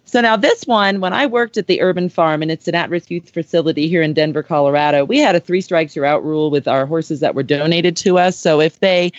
So 0.05 0.21
now 0.21 0.35
this 0.35 0.65
one, 0.65 1.01
when 1.01 1.13
I 1.13 1.27
worked 1.27 1.57
at 1.57 1.67
the 1.67 1.81
urban 1.81 2.09
farm 2.09 2.41
and 2.41 2.49
it's 2.49 2.67
an 2.67 2.73
at-risk 2.73 3.11
youth 3.11 3.29
facility 3.29 3.87
here 3.87 4.01
in 4.01 4.13
Denver, 4.13 4.41
Colorado, 4.41 5.05
we 5.05 5.19
had 5.19 5.35
a 5.35 5.39
three 5.39 5.61
strikes 5.61 5.95
you're 5.95 6.05
out 6.05 6.23
rule 6.23 6.49
with 6.49 6.67
our 6.67 6.87
horses 6.87 7.19
that 7.19 7.35
were 7.35 7.43
donated 7.43 7.95
to 7.97 8.17
us. 8.17 8.35
So 8.35 8.59
if 8.59 8.79
they 8.79 9.11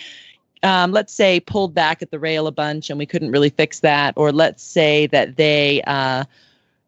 um, 0.63 0.91
let's 0.91 1.13
say 1.13 1.39
pulled 1.39 1.73
back 1.73 2.01
at 2.01 2.11
the 2.11 2.19
rail 2.19 2.45
a 2.45 2.51
bunch 2.51 2.89
and 2.89 2.99
we 2.99 3.05
couldn't 3.05 3.31
really 3.31 3.49
fix 3.49 3.79
that, 3.79 4.13
or 4.15 4.31
let's 4.31 4.63
say 4.63 5.07
that 5.07 5.35
they 5.37 5.81
uh, 5.87 6.25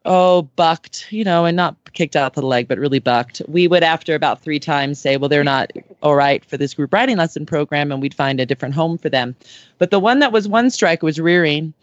oh 0.05 0.43
bucked, 0.55 1.11
you 1.11 1.23
know, 1.23 1.45
and 1.45 1.55
not 1.55 1.75
kicked 1.93 2.15
out 2.15 2.33
the 2.33 2.41
leg, 2.41 2.67
but 2.67 2.77
really 2.77 2.99
bucked. 2.99 3.41
We 3.47 3.67
would 3.67 3.83
after 3.83 4.15
about 4.15 4.41
three 4.41 4.59
times 4.59 4.99
say, 4.99 5.17
well, 5.17 5.29
they're 5.29 5.43
not 5.43 5.71
all 6.01 6.15
right 6.15 6.43
for 6.45 6.57
this 6.57 6.73
group 6.73 6.93
riding 6.93 7.17
lesson 7.17 7.45
program, 7.45 7.91
and 7.91 8.01
we'd 8.01 8.13
find 8.13 8.39
a 8.39 8.45
different 8.45 8.75
home 8.75 8.97
for 8.97 9.09
them. 9.09 9.35
But 9.77 9.91
the 9.91 9.99
one 9.99 10.19
that 10.19 10.31
was 10.31 10.47
one 10.47 10.69
strike 10.69 11.03
was 11.03 11.19
rearing, 11.19 11.73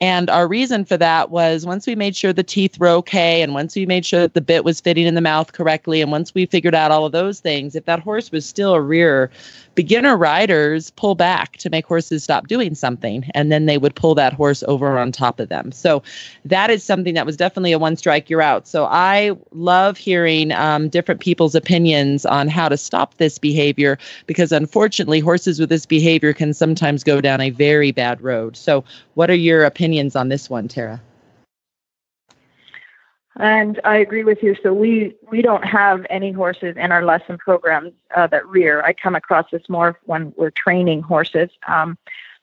and 0.00 0.30
our 0.30 0.48
reason 0.48 0.86
for 0.86 0.96
that 0.96 1.30
was 1.30 1.66
once 1.66 1.86
we 1.86 1.94
made 1.94 2.16
sure 2.16 2.32
the 2.32 2.42
teeth 2.42 2.78
were 2.78 2.88
okay, 2.88 3.42
and 3.42 3.52
once 3.52 3.76
we 3.76 3.84
made 3.84 4.06
sure 4.06 4.20
that 4.20 4.32
the 4.32 4.40
bit 4.40 4.64
was 4.64 4.80
fitting 4.80 5.06
in 5.06 5.14
the 5.14 5.20
mouth 5.20 5.52
correctly, 5.52 6.00
and 6.00 6.10
once 6.10 6.34
we 6.34 6.46
figured 6.46 6.74
out 6.74 6.90
all 6.90 7.04
of 7.04 7.12
those 7.12 7.40
things, 7.40 7.76
if 7.76 7.84
that 7.84 8.00
horse 8.00 8.32
was 8.32 8.46
still 8.46 8.72
a 8.72 8.80
rear, 8.80 9.30
beginner 9.74 10.16
riders 10.16 10.90
pull 10.92 11.14
back 11.14 11.58
to 11.58 11.68
make 11.68 11.86
horses 11.86 12.24
stop 12.24 12.48
doing 12.48 12.74
something, 12.74 13.30
and 13.34 13.52
then 13.52 13.66
they 13.66 13.76
would 13.76 13.94
pull 13.94 14.14
that 14.14 14.32
horse 14.32 14.62
over 14.68 14.98
on 14.98 15.12
top 15.12 15.38
of 15.38 15.50
them. 15.50 15.70
So 15.70 16.02
that 16.46 16.70
is 16.70 16.82
something 16.82 17.12
that 17.12 17.26
was 17.26 17.36
definitely 17.36 17.72
a 17.72 17.78
one 17.78 17.96
strike, 17.96 18.30
you're 18.30 18.40
out. 18.40 18.66
So 18.66 18.86
I 18.86 19.32
love 19.52 19.98
hearing 19.98 20.50
um, 20.52 20.88
different 20.88 21.20
people's 21.20 21.54
opinions 21.54 22.24
on 22.24 22.48
how 22.48 22.70
to 22.70 22.76
stop 22.78 23.18
this 23.18 23.38
behavior 23.38 23.98
because 24.26 24.50
unfortunately, 24.50 25.20
horses 25.20 25.60
with 25.60 25.68
this 25.68 25.84
behavior 25.84 26.32
can 26.32 26.54
sometimes 26.54 27.04
go 27.04 27.20
down 27.20 27.42
a 27.42 27.50
very 27.50 27.92
bad 27.92 28.20
road. 28.22 28.56
So, 28.56 28.82
what 29.14 29.28
are 29.28 29.34
your 29.34 29.64
opinions? 29.64 29.89
Opinions 29.90 30.14
on 30.14 30.28
this 30.28 30.48
one, 30.48 30.68
Tara. 30.68 31.00
And 33.36 33.80
I 33.84 33.96
agree 33.96 34.22
with 34.22 34.42
you. 34.42 34.54
So 34.62 34.72
we 34.72 35.14
we 35.30 35.42
don't 35.42 35.64
have 35.64 36.06
any 36.10 36.30
horses 36.30 36.76
in 36.76 36.92
our 36.92 37.04
lesson 37.04 37.38
programs 37.38 37.92
uh, 38.14 38.26
that 38.28 38.46
rear. 38.46 38.82
I 38.82 38.92
come 38.92 39.16
across 39.16 39.50
this 39.50 39.68
more 39.68 39.98
when 40.04 40.32
we're 40.36 40.50
training 40.50 41.02
horses. 41.02 41.50
Um, 41.66 41.96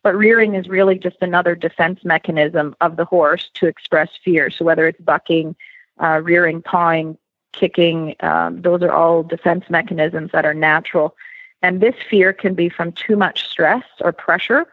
but 0.03 0.15
rearing 0.15 0.55
is 0.55 0.67
really 0.67 0.97
just 0.97 1.17
another 1.21 1.55
defense 1.55 1.99
mechanism 2.03 2.75
of 2.81 2.95
the 2.95 3.05
horse 3.05 3.49
to 3.55 3.67
express 3.67 4.09
fear. 4.23 4.49
So 4.49 4.65
whether 4.65 4.87
it's 4.87 5.01
bucking, 5.01 5.55
uh, 6.01 6.21
rearing, 6.23 6.61
pawing, 6.61 7.17
kicking, 7.51 8.15
um, 8.21 8.61
those 8.61 8.81
are 8.81 8.91
all 8.91 9.23
defense 9.23 9.65
mechanisms 9.69 10.31
that 10.31 10.45
are 10.45 10.53
natural. 10.53 11.15
And 11.61 11.81
this 11.81 11.95
fear 12.09 12.33
can 12.33 12.53
be 12.53 12.69
from 12.69 12.91
too 12.91 13.15
much 13.15 13.47
stress 13.47 13.83
or 14.01 14.11
pressure 14.11 14.65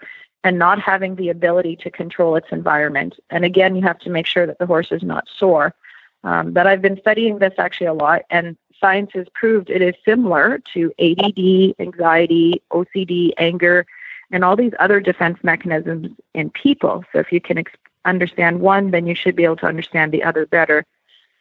and 0.45 0.59
not 0.59 0.79
having 0.79 1.17
the 1.17 1.31
ability 1.31 1.75
to 1.75 1.91
control 1.91 2.37
its 2.37 2.47
environment. 2.53 3.19
And 3.31 3.45
again, 3.45 3.75
you 3.75 3.83
have 3.83 3.99
to 4.01 4.11
make 4.11 4.27
sure 4.27 4.47
that 4.47 4.59
the 4.59 4.67
horse 4.67 4.93
is 4.93 5.03
not 5.03 5.27
sore. 5.37 5.75
Um, 6.23 6.53
but 6.53 6.67
I've 6.67 6.83
been 6.83 6.99
studying 7.01 7.39
this 7.39 7.55
actually 7.59 7.89
a 7.89 7.95
lot, 7.95 8.23
and 8.31 8.57
science 8.79 9.11
has 9.15 9.27
proved 9.35 9.69
it 9.69 9.83
is 9.83 9.95
similar 10.05 10.61
to 10.73 10.93
ADD, 10.99 11.75
anxiety, 11.79 12.63
OCD, 12.71 13.33
anger, 13.39 13.87
and 14.31 14.45
all 14.45 14.57
these 14.57 14.73
other 14.79 15.01
defense 15.01 15.39
mechanisms 15.43 16.09
in 16.35 16.51
people. 16.51 17.05
So 17.13 17.19
if 17.19 17.33
you 17.33 17.41
can 17.41 17.59
ex- 17.59 17.73
understand 18.05 18.61
one, 18.61 18.91
then 18.91 19.07
you 19.07 19.15
should 19.15 19.37
be 19.37 19.45
able 19.45 19.57
to 19.57 19.67
understand 19.67 20.13
the 20.13 20.23
other 20.23 20.47
better. 20.47 20.85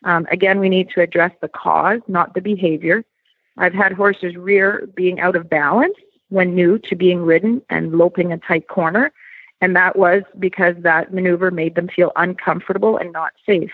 Um, 0.04 0.28
again, 0.32 0.60
we 0.60 0.70
need 0.70 0.89
to 0.91 1.01
address 1.01 1.32
the 1.41 1.47
cause, 1.47 2.01
not 2.08 2.34
the 2.34 2.41
behavior. 2.41 3.06
I've 3.58 3.74
had 3.74 3.93
horses 3.93 4.36
rear 4.36 4.88
being 4.95 5.20
out 5.20 5.36
of 5.36 5.49
balance 5.49 5.95
when 6.34 6.56
new 6.56 6.80
to 6.80 6.96
being 6.96 7.22
ridden 7.22 7.62
and 7.70 7.96
loping 7.96 8.34
a 8.34 8.38
tight 8.40 8.68
corner. 8.68 9.12
And 9.62 9.76
that 9.76 9.96
was 9.96 10.24
because 10.40 10.76
that 10.80 11.14
maneuver 11.14 11.52
made 11.52 11.76
them 11.76 11.88
feel 11.88 12.12
uncomfortable 12.16 12.98
and 12.98 13.12
not 13.14 13.34
safe. 13.46 13.72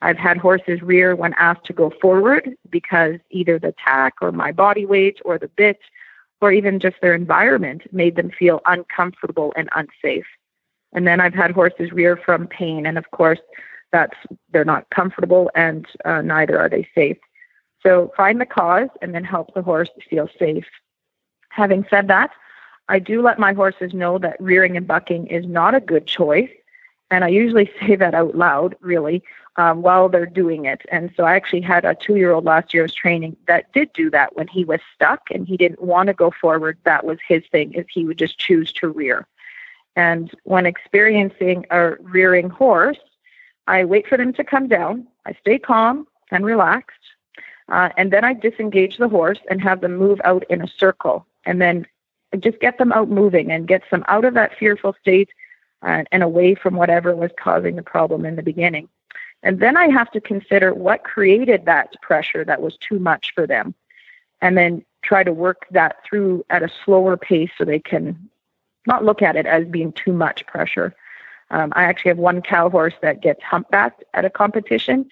I've 0.00 0.16
had 0.16 0.36
horses 0.36 0.80
rear 0.80 1.16
when 1.16 1.34
asked 1.38 1.64
to 1.64 1.72
go 1.72 1.92
forward 2.00 2.54
because 2.70 3.16
either 3.30 3.58
the 3.58 3.74
tack 3.84 4.14
or 4.22 4.30
my 4.30 4.52
body 4.52 4.86
weight 4.86 5.18
or 5.24 5.38
the 5.38 5.48
bit 5.48 5.80
or 6.40 6.52
even 6.52 6.78
just 6.78 6.96
their 7.02 7.16
environment 7.16 7.82
made 7.92 8.14
them 8.14 8.30
feel 8.30 8.60
uncomfortable 8.66 9.52
and 9.56 9.68
unsafe. 9.74 10.26
And 10.92 11.04
then 11.04 11.20
I've 11.20 11.34
had 11.34 11.50
horses 11.50 11.90
rear 11.90 12.16
from 12.16 12.46
pain. 12.46 12.86
And 12.86 12.96
of 12.96 13.10
course, 13.10 13.40
that's 13.90 14.16
they're 14.52 14.64
not 14.64 14.88
comfortable 14.90 15.50
and 15.56 15.84
uh, 16.04 16.22
neither 16.22 16.60
are 16.60 16.68
they 16.68 16.88
safe. 16.94 17.18
So 17.82 18.12
find 18.16 18.40
the 18.40 18.46
cause 18.46 18.88
and 19.02 19.12
then 19.12 19.24
help 19.24 19.52
the 19.52 19.62
horse 19.62 19.90
feel 20.08 20.28
safe. 20.38 20.66
Having 21.50 21.86
said 21.90 22.08
that, 22.08 22.30
I 22.88 22.98
do 22.98 23.20
let 23.22 23.38
my 23.38 23.52
horses 23.52 23.92
know 23.92 24.18
that 24.18 24.40
rearing 24.40 24.76
and 24.76 24.86
bucking 24.86 25.26
is 25.26 25.46
not 25.46 25.74
a 25.74 25.80
good 25.80 26.06
choice. 26.06 26.50
And 27.10 27.24
I 27.24 27.28
usually 27.28 27.70
say 27.80 27.96
that 27.96 28.14
out 28.14 28.34
loud, 28.36 28.76
really, 28.80 29.22
um, 29.56 29.82
while 29.82 30.08
they're 30.08 30.26
doing 30.26 30.64
it. 30.64 30.82
And 30.90 31.10
so 31.16 31.24
I 31.24 31.34
actually 31.34 31.62
had 31.62 31.84
a 31.84 31.94
two 31.94 32.16
year 32.16 32.32
old 32.32 32.44
last 32.44 32.72
year 32.72 32.82
was 32.82 32.94
training 32.94 33.36
that 33.46 33.72
did 33.72 33.92
do 33.92 34.10
that 34.10 34.36
when 34.36 34.48
he 34.48 34.64
was 34.64 34.80
stuck 34.94 35.30
and 35.30 35.46
he 35.46 35.56
didn't 35.56 35.82
want 35.82 36.06
to 36.06 36.14
go 36.14 36.30
forward. 36.30 36.78
That 36.84 37.04
was 37.04 37.18
his 37.26 37.42
thing, 37.50 37.74
is 37.74 37.86
he 37.90 38.04
would 38.04 38.18
just 38.18 38.38
choose 38.38 38.72
to 38.74 38.88
rear. 38.88 39.26
And 39.96 40.30
when 40.44 40.64
experiencing 40.64 41.66
a 41.70 41.96
rearing 42.00 42.50
horse, 42.50 42.98
I 43.66 43.84
wait 43.84 44.06
for 44.06 44.16
them 44.16 44.32
to 44.34 44.44
come 44.44 44.68
down. 44.68 45.08
I 45.26 45.32
stay 45.40 45.58
calm 45.58 46.06
and 46.30 46.44
relaxed. 46.44 46.94
Uh, 47.68 47.90
and 47.96 48.12
then 48.12 48.24
I 48.24 48.32
disengage 48.32 48.96
the 48.96 49.08
horse 49.08 49.40
and 49.50 49.60
have 49.60 49.80
them 49.80 49.96
move 49.96 50.20
out 50.24 50.44
in 50.48 50.62
a 50.62 50.68
circle. 50.68 51.26
And 51.48 51.62
then 51.62 51.86
just 52.38 52.60
get 52.60 52.76
them 52.76 52.92
out 52.92 53.08
moving 53.08 53.50
and 53.50 53.66
get 53.66 53.82
them 53.90 54.04
out 54.06 54.26
of 54.26 54.34
that 54.34 54.58
fearful 54.58 54.94
state 55.00 55.30
uh, 55.82 56.04
and 56.12 56.22
away 56.22 56.54
from 56.54 56.76
whatever 56.76 57.16
was 57.16 57.30
causing 57.42 57.74
the 57.74 57.82
problem 57.82 58.26
in 58.26 58.36
the 58.36 58.42
beginning. 58.42 58.86
And 59.42 59.58
then 59.60 59.76
I 59.76 59.88
have 59.88 60.10
to 60.10 60.20
consider 60.20 60.74
what 60.74 61.04
created 61.04 61.64
that 61.64 61.94
pressure 62.02 62.44
that 62.44 62.60
was 62.60 62.76
too 62.76 62.98
much 62.98 63.32
for 63.34 63.46
them. 63.46 63.74
And 64.42 64.58
then 64.58 64.84
try 65.02 65.24
to 65.24 65.32
work 65.32 65.66
that 65.70 65.96
through 66.04 66.44
at 66.50 66.62
a 66.62 66.68
slower 66.84 67.16
pace 67.16 67.50
so 67.56 67.64
they 67.64 67.78
can 67.78 68.28
not 68.86 69.04
look 69.04 69.22
at 69.22 69.36
it 69.36 69.46
as 69.46 69.64
being 69.64 69.92
too 69.92 70.12
much 70.12 70.46
pressure. 70.46 70.94
Um, 71.50 71.72
I 71.76 71.84
actually 71.84 72.10
have 72.10 72.18
one 72.18 72.42
cow 72.42 72.68
horse 72.68 72.94
that 73.00 73.22
gets 73.22 73.42
humpbacked 73.42 74.04
at 74.12 74.26
a 74.26 74.30
competition 74.30 75.08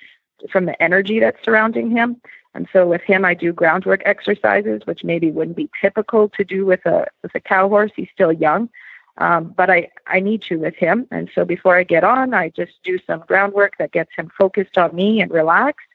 from 0.50 0.66
the 0.66 0.80
energy 0.82 1.18
that's 1.18 1.42
surrounding 1.42 1.90
him. 1.90 2.20
And 2.56 2.66
so 2.72 2.86
with 2.86 3.02
him, 3.02 3.22
I 3.26 3.34
do 3.34 3.52
groundwork 3.52 4.00
exercises, 4.06 4.80
which 4.86 5.04
maybe 5.04 5.30
wouldn't 5.30 5.58
be 5.58 5.68
typical 5.78 6.30
to 6.30 6.42
do 6.42 6.64
with 6.64 6.84
a 6.86 7.06
with 7.22 7.34
a 7.34 7.40
cow 7.40 7.68
horse. 7.68 7.92
He's 7.94 8.08
still 8.14 8.32
young, 8.32 8.70
um, 9.18 9.52
but 9.54 9.68
I 9.68 9.90
I 10.06 10.20
need 10.20 10.40
to 10.48 10.56
with 10.56 10.74
him. 10.74 11.06
And 11.10 11.30
so 11.34 11.44
before 11.44 11.76
I 11.76 11.82
get 11.84 12.02
on, 12.02 12.32
I 12.32 12.48
just 12.48 12.72
do 12.82 12.98
some 13.06 13.24
groundwork 13.28 13.76
that 13.76 13.92
gets 13.92 14.10
him 14.16 14.32
focused 14.38 14.78
on 14.78 14.96
me 14.96 15.20
and 15.20 15.30
relaxed, 15.30 15.86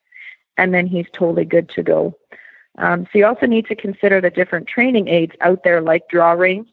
and 0.56 0.72
then 0.72 0.86
he's 0.86 1.08
totally 1.14 1.46
good 1.46 1.68
to 1.70 1.82
go. 1.82 2.16
Um, 2.78 3.08
so 3.12 3.18
you 3.18 3.26
also 3.26 3.48
need 3.48 3.66
to 3.66 3.76
consider 3.76 4.22
the 4.22 4.30
different 4.30 4.68
training 4.68 5.08
aids 5.08 5.34
out 5.42 5.64
there, 5.64 5.82
like 5.82 6.10
draw 6.10 6.34
reins, 6.34 6.68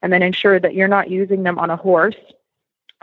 and 0.00 0.10
then 0.10 0.22
ensure 0.22 0.58
that 0.58 0.74
you're 0.74 0.88
not 0.88 1.10
using 1.10 1.42
them 1.42 1.58
on 1.58 1.68
a 1.68 1.76
horse 1.76 2.16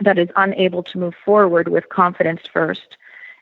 that 0.00 0.18
is 0.18 0.28
unable 0.34 0.82
to 0.82 0.98
move 0.98 1.14
forward 1.24 1.68
with 1.68 1.88
confidence 1.88 2.42
first. 2.52 2.96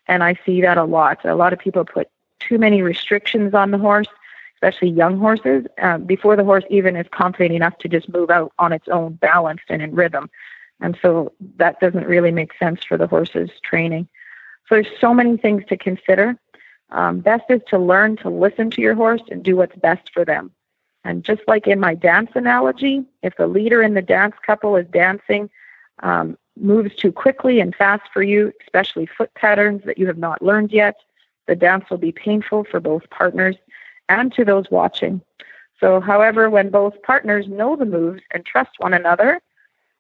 And 0.07 0.22
I 0.22 0.38
see 0.44 0.61
that 0.61 0.76
a 0.76 0.84
lot. 0.84 1.24
A 1.24 1.34
lot 1.34 1.55
of 1.55 1.59
people 1.59 1.86
put 1.86 2.09
too 2.41 2.59
many 2.59 2.82
restrictions 2.82 3.55
on 3.55 3.70
the 3.70 3.78
horse, 3.78 4.09
especially 4.55 4.91
young 4.91 5.18
horses, 5.18 5.66
uh, 5.80 5.99
before 5.99 6.36
the 6.36 6.45
horse 6.45 6.64
even 6.70 6.97
is 6.97 7.07
confident 7.12 7.55
enough 7.55 7.78
to 7.78 7.88
just 7.88 8.09
move 8.09 8.30
out 8.30 8.53
on 8.59 8.72
its 8.72 8.88
own, 8.88 9.14
balanced 9.14 9.64
and 9.68 9.80
in 9.82 9.95
rhythm. 9.95 10.28
And 10.80 10.99
so 11.01 11.32
that 11.57 11.80
doesn't 11.80 12.07
really 12.07 12.32
make 12.32 12.53
sense 12.59 12.82
for 12.82 12.97
the 12.97 13.07
horse's 13.07 13.51
training. 13.62 14.09
So 14.68 14.76
there's 14.76 15.01
so 15.01 15.12
many 15.14 15.36
things 15.36 15.64
to 15.68 15.76
consider. 15.76 16.36
Um, 16.91 17.20
best 17.20 17.45
is 17.51 17.61
to 17.68 17.78
learn 17.78 18.16
to 18.18 18.30
listen 18.30 18.70
to 18.70 18.80
your 18.80 18.95
horse 18.95 19.22
and 19.30 19.43
do 19.43 19.57
what's 19.57 19.76
best 19.76 20.11
for 20.12 20.24
them. 20.24 20.51
And 21.05 21.24
just 21.24 21.43
like 21.47 21.66
in 21.66 21.80
my 21.80 21.95
dance 21.95 22.30
analogy, 22.34 23.05
if 23.22 23.36
the 23.36 23.47
leader 23.47 23.82
in 23.82 23.95
the 23.95 24.03
dance 24.03 24.34
couple 24.45 24.76
is 24.76 24.86
dancing 24.88 25.49
um, 26.03 26.36
moves 26.59 26.95
too 26.95 27.12
quickly 27.12 27.61
and 27.61 27.74
fast 27.74 28.03
for 28.12 28.22
you, 28.22 28.53
especially 28.62 29.07
foot 29.07 29.32
patterns 29.34 29.82
that 29.84 29.99
you 29.99 30.07
have 30.07 30.18
not 30.18 30.43
learned 30.43 30.72
yet, 30.72 30.97
the 31.51 31.57
dance 31.57 31.90
will 31.90 31.98
be 31.98 32.12
painful 32.12 32.62
for 32.62 32.78
both 32.78 33.11
partners 33.11 33.57
and 34.09 34.32
to 34.32 34.44
those 34.44 34.70
watching. 34.70 35.20
So, 35.80 36.01
however, 36.01 36.48
when 36.48 36.70
both 36.70 37.03
partners 37.03 37.48
know 37.48 37.74
the 37.74 37.84
moves 37.84 38.22
and 38.30 38.46
trust 38.46 38.70
one 38.78 38.94
another, 38.94 39.40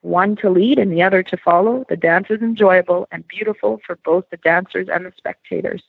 one 0.02 0.36
to 0.36 0.48
lead 0.48 0.78
and 0.78 0.92
the 0.92 1.02
other 1.02 1.24
to 1.24 1.36
follow, 1.36 1.84
the 1.88 1.96
dance 1.96 2.28
is 2.30 2.40
enjoyable 2.40 3.08
and 3.10 3.26
beautiful 3.26 3.80
for 3.84 3.96
both 4.04 4.30
the 4.30 4.36
dancers 4.36 4.86
and 4.88 5.04
the 5.04 5.12
spectators. 5.16 5.82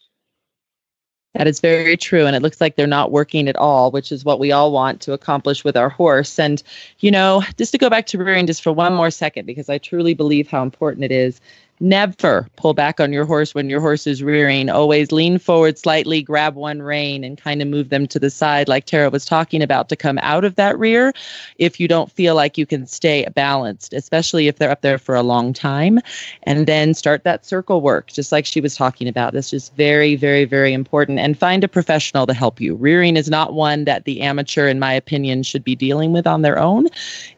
That 1.36 1.46
is 1.46 1.60
very 1.60 1.96
true. 1.96 2.26
And 2.26 2.36
it 2.36 2.42
looks 2.42 2.60
like 2.60 2.76
they're 2.76 2.88
not 2.88 3.12
working 3.12 3.48
at 3.48 3.56
all, 3.56 3.92
which 3.92 4.12
is 4.12 4.26
what 4.26 4.40
we 4.40 4.52
all 4.52 4.72
want 4.72 5.00
to 5.02 5.14
accomplish 5.14 5.64
with 5.64 5.78
our 5.78 5.90
horse. 5.90 6.40
And, 6.40 6.62
you 7.02 7.12
know, 7.12 7.44
just 7.60 7.72
to 7.74 7.78
go 7.78 7.88
back 7.88 8.08
to 8.08 8.18
rearing 8.18 8.48
just 8.48 8.64
for 8.64 8.74
one 8.74 8.96
more 8.96 9.12
second, 9.12 9.46
because 9.46 9.70
I 9.70 9.78
truly 9.78 10.16
believe 10.16 10.48
how 10.48 10.64
important 10.64 11.04
it 11.04 11.12
is 11.12 11.40
Never 11.84 12.48
pull 12.58 12.76
back 12.76 13.00
on 13.00 13.12
your 13.12 13.26
horse 13.26 13.56
when 13.56 13.68
your 13.68 13.82
horse 13.82 14.06
is 14.06 14.22
rearing. 14.22 14.70
Always 14.70 15.12
lean 15.12 15.40
forward 15.40 15.80
slightly, 15.80 16.22
grab 16.22 16.54
one 16.54 16.84
rein, 16.84 17.24
and 17.24 17.40
kind 17.40 17.60
of 17.60 17.68
move 17.68 17.90
them 17.90 18.06
to 18.10 18.20
the 18.20 18.30
side, 18.30 18.68
like 18.68 18.86
Tara 18.86 19.10
was 19.10 19.26
talking 19.26 19.64
about, 19.64 19.90
to 19.90 19.96
come 19.96 20.20
out 20.20 20.46
of 20.46 20.54
that 20.58 20.78
rear 20.78 21.12
if 21.58 21.80
you 21.80 21.88
don't 21.88 22.12
feel 22.12 22.36
like 22.36 22.56
you 22.56 22.68
can 22.68 22.86
stay 22.86 23.26
balanced, 23.34 23.94
especially 23.94 24.48
if 24.48 24.58
they're 24.58 24.70
up 24.70 24.82
there 24.82 25.00
for 25.00 25.16
a 25.16 25.24
long 25.24 25.54
time. 25.54 26.00
And 26.44 26.68
then 26.68 26.94
start 26.94 27.24
that 27.24 27.48
circle 27.48 27.82
work, 27.82 28.12
just 28.12 28.32
like 28.32 28.46
she 28.46 28.62
was 28.62 28.76
talking 28.76 29.08
about. 29.08 29.34
This 29.34 29.52
is 29.52 29.70
very, 29.70 30.16
very, 30.16 30.46
very 30.46 30.74
important. 30.74 31.18
And 31.18 31.36
find 31.36 31.64
a 31.64 31.68
professional 31.68 32.28
to 32.28 32.34
help 32.36 32.62
you. 32.62 32.76
Rearing 32.76 33.18
is 33.18 33.28
not 33.28 33.56
one 33.56 33.86
that 33.86 34.06
the 34.06 34.22
amateur, 34.22 34.68
in 34.68 34.78
my 34.78 34.94
opinion, 34.94 35.42
should 35.42 35.64
be 35.64 35.76
dealing 35.76 36.14
with 36.14 36.28
on 36.28 36.44
their 36.44 36.60
own. 36.60 36.90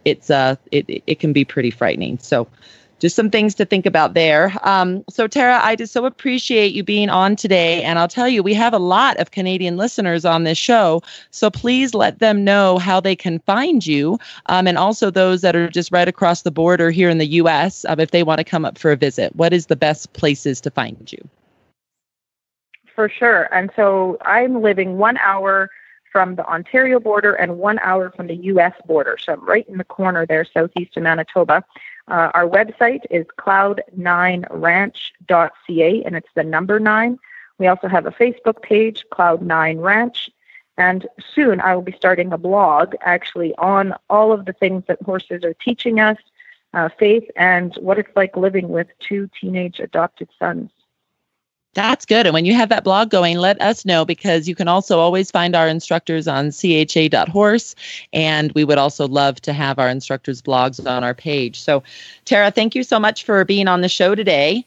It's 0.04 0.30
uh, 0.30 0.58
it 0.74 1.02
it 1.08 1.20
can 1.22 1.32
be 1.32 1.46
pretty 1.46 1.72
frightening. 1.72 2.18
So 2.20 2.46
just 3.04 3.18
some 3.18 3.30
things 3.30 3.54
to 3.54 3.66
think 3.66 3.86
about 3.86 4.14
there. 4.14 4.56
Um, 4.64 5.04
so, 5.10 5.28
Tara, 5.28 5.60
I 5.62 5.76
just 5.76 5.92
so 5.92 6.06
appreciate 6.06 6.72
you 6.72 6.84
being 6.86 7.10
on 7.10 7.36
today. 7.36 7.84
And 7.84 8.00
I'll 8.00 8.08
tell 8.08 8.30
you, 8.30 8.42
we 8.42 8.54
have 8.54 8.74
a 8.74 8.80
lot 8.80 9.18
of 9.18 9.32
Canadian 9.32 9.76
listeners 9.76 10.24
on 10.24 10.46
this 10.46 10.58
show. 10.58 11.02
So 11.30 11.52
please 11.52 11.94
let 11.94 12.20
them 12.20 12.46
know 12.46 12.78
how 12.78 13.02
they 13.02 13.14
can 13.14 13.40
find 13.40 13.86
you. 13.86 14.20
Um, 14.46 14.68
and 14.68 14.78
also 14.78 15.12
those 15.12 15.42
that 15.42 15.54
are 15.54 15.68
just 15.68 15.92
right 15.92 16.08
across 16.08 16.44
the 16.44 16.52
border 16.52 16.92
here 16.92 17.10
in 17.10 17.18
the 17.18 17.28
U.S., 17.28 17.84
um, 17.90 18.00
if 18.00 18.12
they 18.12 18.24
want 18.24 18.38
to 18.38 18.46
come 18.46 18.64
up 18.64 18.78
for 18.78 18.94
a 18.94 18.96
visit. 18.96 19.36
What 19.36 19.52
is 19.52 19.66
the 19.66 19.76
best 19.76 20.14
places 20.14 20.62
to 20.62 20.72
find 20.72 21.12
you? 21.12 21.28
For 22.96 23.10
sure. 23.10 23.54
And 23.54 23.70
so 23.76 24.18
I'm 24.22 24.62
living 24.62 24.98
one 24.98 25.18
hour 25.18 25.70
from 26.10 26.36
the 26.36 26.46
Ontario 26.46 27.02
border 27.02 27.34
and 27.34 27.58
one 27.58 27.80
hour 27.80 28.12
from 28.12 28.28
the 28.28 28.36
U.S. 28.36 28.74
border. 28.86 29.18
So 29.20 29.34
I'm 29.34 29.46
right 29.46 29.68
in 29.68 29.78
the 29.78 29.84
corner 29.84 30.26
there, 30.26 30.46
southeast 30.46 30.96
of 30.96 31.04
Manitoba. 31.04 31.66
Uh, 32.10 32.32
our 32.34 32.48
website 32.48 33.02
is 33.10 33.26
cloud9ranch.ca, 33.40 36.04
and 36.04 36.16
it's 36.16 36.30
the 36.36 36.44
number 36.44 36.80
nine. 36.80 37.18
We 37.60 37.68
also 37.68 37.88
have 37.88 38.06
a 38.06 38.12
Facebook 38.12 38.62
page, 38.62 39.06
Cloud9 39.14 39.82
Ranch, 39.82 40.30
and 40.78 41.08
soon 41.34 41.62
I 41.62 41.76
will 41.76 41.82
be 41.82 41.94
starting 41.94 42.34
a 42.34 42.38
blog 42.38 42.96
actually 43.02 43.56
on 43.56 43.94
all 44.10 44.34
of 44.34 44.46
the 44.46 44.54
things 44.54 44.84
that 44.88 45.02
horses 45.02 45.46
are 45.46 45.54
teaching 45.54 46.00
us, 46.00 46.18
uh, 46.74 46.90
faith, 47.00 47.30
and 47.38 47.76
what 47.76 48.00
it's 48.00 48.16
like 48.16 48.36
living 48.36 48.70
with 48.70 48.88
two 49.00 49.30
teenage 49.40 49.80
adopted 49.80 50.30
sons. 50.40 50.72
That's 51.74 52.06
good. 52.06 52.28
And 52.28 52.34
when 52.34 52.46
you 52.46 52.54
have 52.54 52.70
that 52.70 52.84
blog 52.84 53.10
going, 53.10 53.38
let 53.38 53.60
us 53.62 53.84
know 53.84 54.06
because 54.06 54.48
you 54.48 54.56
can 54.56 54.68
also 54.68 55.00
always 55.00 55.32
find 55.32 55.56
our 55.56 55.68
instructors 55.68 56.28
on 56.28 56.52
cha.horse. 56.52 57.76
And 58.14 58.52
we 58.52 58.64
would 58.64 58.78
also 58.78 59.08
love 59.08 59.42
to 59.42 59.54
have 59.54 59.80
our 59.80 59.90
instructors' 59.90 60.42
blogs 60.42 60.86
on 60.86 61.04
our 61.04 61.16
page. 61.16 61.60
So, 61.60 61.82
Tara, 62.26 62.52
thank 62.52 62.76
you 62.76 62.84
so 62.84 63.00
much 63.00 63.24
for 63.24 63.44
being 63.44 63.68
on 63.68 63.82
the 63.82 63.90
show 63.90 64.14
today. 64.14 64.66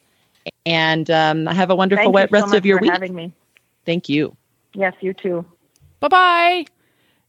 And 0.65 1.09
um, 1.09 1.45
have 1.45 1.69
a 1.69 1.75
wonderful 1.75 2.11
thank 2.11 2.31
rest 2.31 2.49
so 2.49 2.57
of 2.57 2.65
your 2.65 2.79
week. 2.79 2.91
having 2.91 3.15
me. 3.15 3.31
Thank 3.85 4.09
you. 4.09 4.35
Yes, 4.73 4.93
you 4.99 5.13
too. 5.13 5.45
Bye 5.99 6.07
bye. 6.09 6.65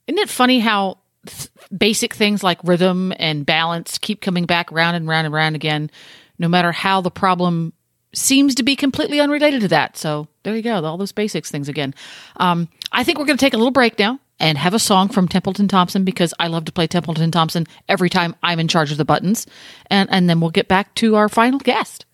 Isn't 0.08 0.18
it 0.18 0.28
funny 0.28 0.58
how 0.58 0.98
th- 1.26 1.48
basic 1.76 2.14
things 2.14 2.42
like 2.42 2.58
rhythm 2.64 3.12
and 3.18 3.46
balance 3.46 3.98
keep 3.98 4.20
coming 4.20 4.44
back 4.44 4.72
round 4.72 4.96
and 4.96 5.06
round 5.06 5.26
and 5.26 5.34
round 5.34 5.54
again, 5.54 5.90
no 6.38 6.48
matter 6.48 6.72
how 6.72 7.00
the 7.00 7.10
problem 7.10 7.72
seems 8.14 8.54
to 8.56 8.62
be 8.62 8.76
completely 8.76 9.20
unrelated 9.20 9.60
to 9.62 9.68
that. 9.68 9.96
So 9.96 10.28
there 10.42 10.56
you 10.56 10.62
go, 10.62 10.82
all 10.84 10.96
those 10.96 11.12
basics 11.12 11.50
things 11.50 11.68
again. 11.68 11.94
Um, 12.36 12.68
I 12.92 13.04
think 13.04 13.18
we're 13.18 13.26
going 13.26 13.36
to 13.36 13.44
take 13.44 13.54
a 13.54 13.58
little 13.58 13.70
break 13.70 13.98
now 13.98 14.18
and 14.40 14.56
have 14.56 14.74
a 14.74 14.78
song 14.78 15.08
from 15.08 15.28
Templeton 15.28 15.68
Thompson 15.68 16.04
because 16.04 16.32
I 16.38 16.46
love 16.46 16.64
to 16.66 16.72
play 16.72 16.86
Templeton 16.86 17.30
Thompson 17.30 17.66
every 17.88 18.08
time 18.08 18.34
I'm 18.42 18.60
in 18.60 18.68
charge 18.68 18.92
of 18.92 18.98
the 18.98 19.04
buttons, 19.04 19.46
and 19.90 20.08
and 20.10 20.28
then 20.28 20.40
we'll 20.40 20.50
get 20.50 20.68
back 20.68 20.94
to 20.96 21.16
our 21.16 21.28
final 21.28 21.58
guest. 21.58 22.06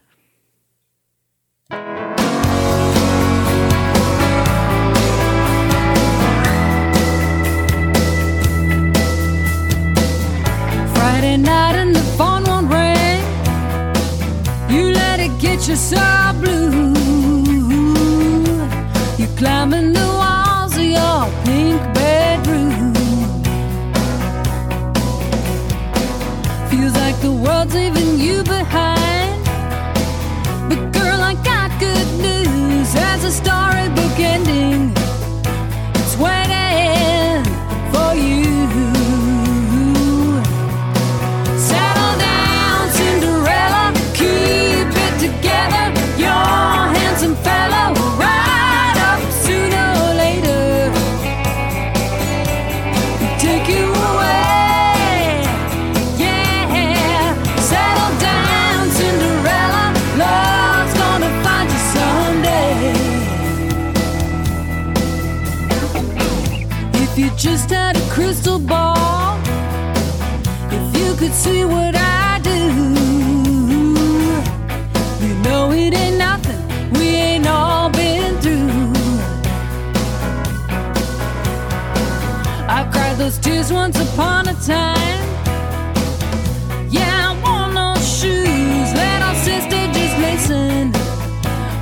It 15.54 15.76
so 15.76 16.32
blue. 16.40 16.92
You're 19.16 19.36
climbing 19.36 19.92
the 19.92 20.00
walls 20.00 20.76
of 20.76 20.82
your 20.82 21.30
pink 21.44 21.80
bedroom. 21.94 22.94
Feels 26.70 26.94
like 26.94 27.16
the 27.20 27.32
world's 27.32 27.74
leaving 27.74 28.18
you 28.18 28.42
behind. 28.42 29.44
But 30.68 30.92
girl, 30.92 31.20
I 31.20 31.34
got 31.44 31.70
good 31.78 32.08
news. 32.20 32.92
There's 32.92 33.24
a 33.24 33.30
storybook 33.30 34.18
ending. 34.18 34.93
See 71.34 71.64
what 71.64 71.96
I 71.96 72.38
do, 72.42 72.60
you 75.26 75.34
know 75.42 75.72
it 75.72 75.92
ain't 75.92 76.16
nothing 76.16 76.60
we 76.92 77.06
ain't 77.06 77.46
all 77.46 77.90
been 77.90 78.40
through. 78.40 78.92
I 82.68 82.88
cried 82.92 83.16
those 83.18 83.38
tears 83.38 83.72
once 83.72 83.98
upon 83.98 84.46
a 84.46 84.54
time. 84.54 85.24
Yeah, 86.88 87.30
I 87.30 87.40
want 87.42 87.74
those 87.74 88.06
shoes. 88.18 88.88
Little 89.00 89.34
sister, 89.48 89.82
just 89.92 90.16
listen. 90.26 90.92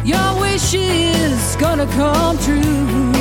Your 0.02 0.40
wish 0.40 0.72
is 0.72 1.56
gonna 1.56 1.86
come 1.88 2.38
true 2.38 3.11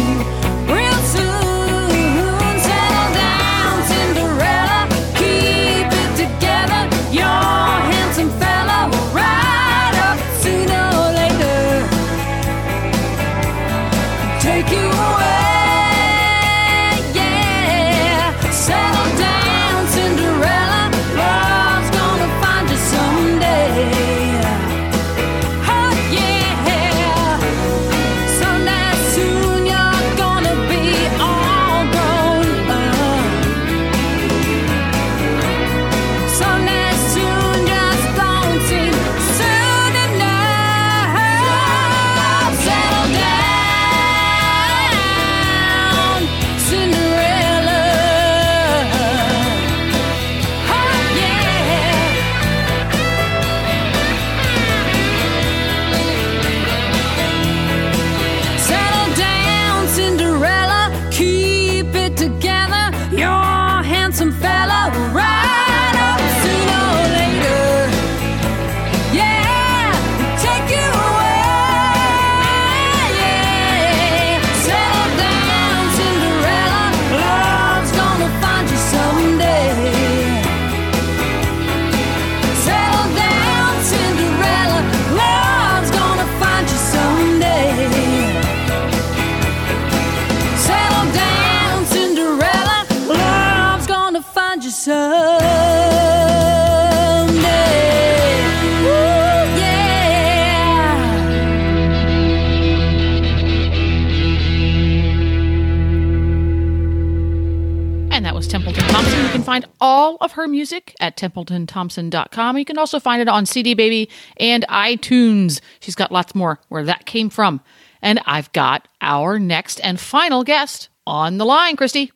find 109.51 109.65
all 109.81 110.15
of 110.21 110.31
her 110.31 110.47
music 110.47 110.95
at 111.01 111.17
templetonthompson.com. 111.17 112.57
You 112.57 112.63
can 112.63 112.77
also 112.77 113.01
find 113.01 113.21
it 113.21 113.27
on 113.27 113.45
CD 113.45 113.73
Baby 113.73 114.09
and 114.37 114.65
iTunes. 114.69 115.59
She's 115.81 115.93
got 115.93 116.09
lots 116.09 116.33
more 116.33 116.61
where 116.69 116.85
that 116.85 117.05
came 117.05 117.29
from. 117.29 117.59
And 118.01 118.21
I've 118.25 118.49
got 118.53 118.87
our 119.01 119.39
next 119.39 119.81
and 119.81 119.99
final 119.99 120.45
guest 120.45 120.87
on 121.05 121.37
the 121.37 121.43
line, 121.45 121.75
Christy. 121.75 122.13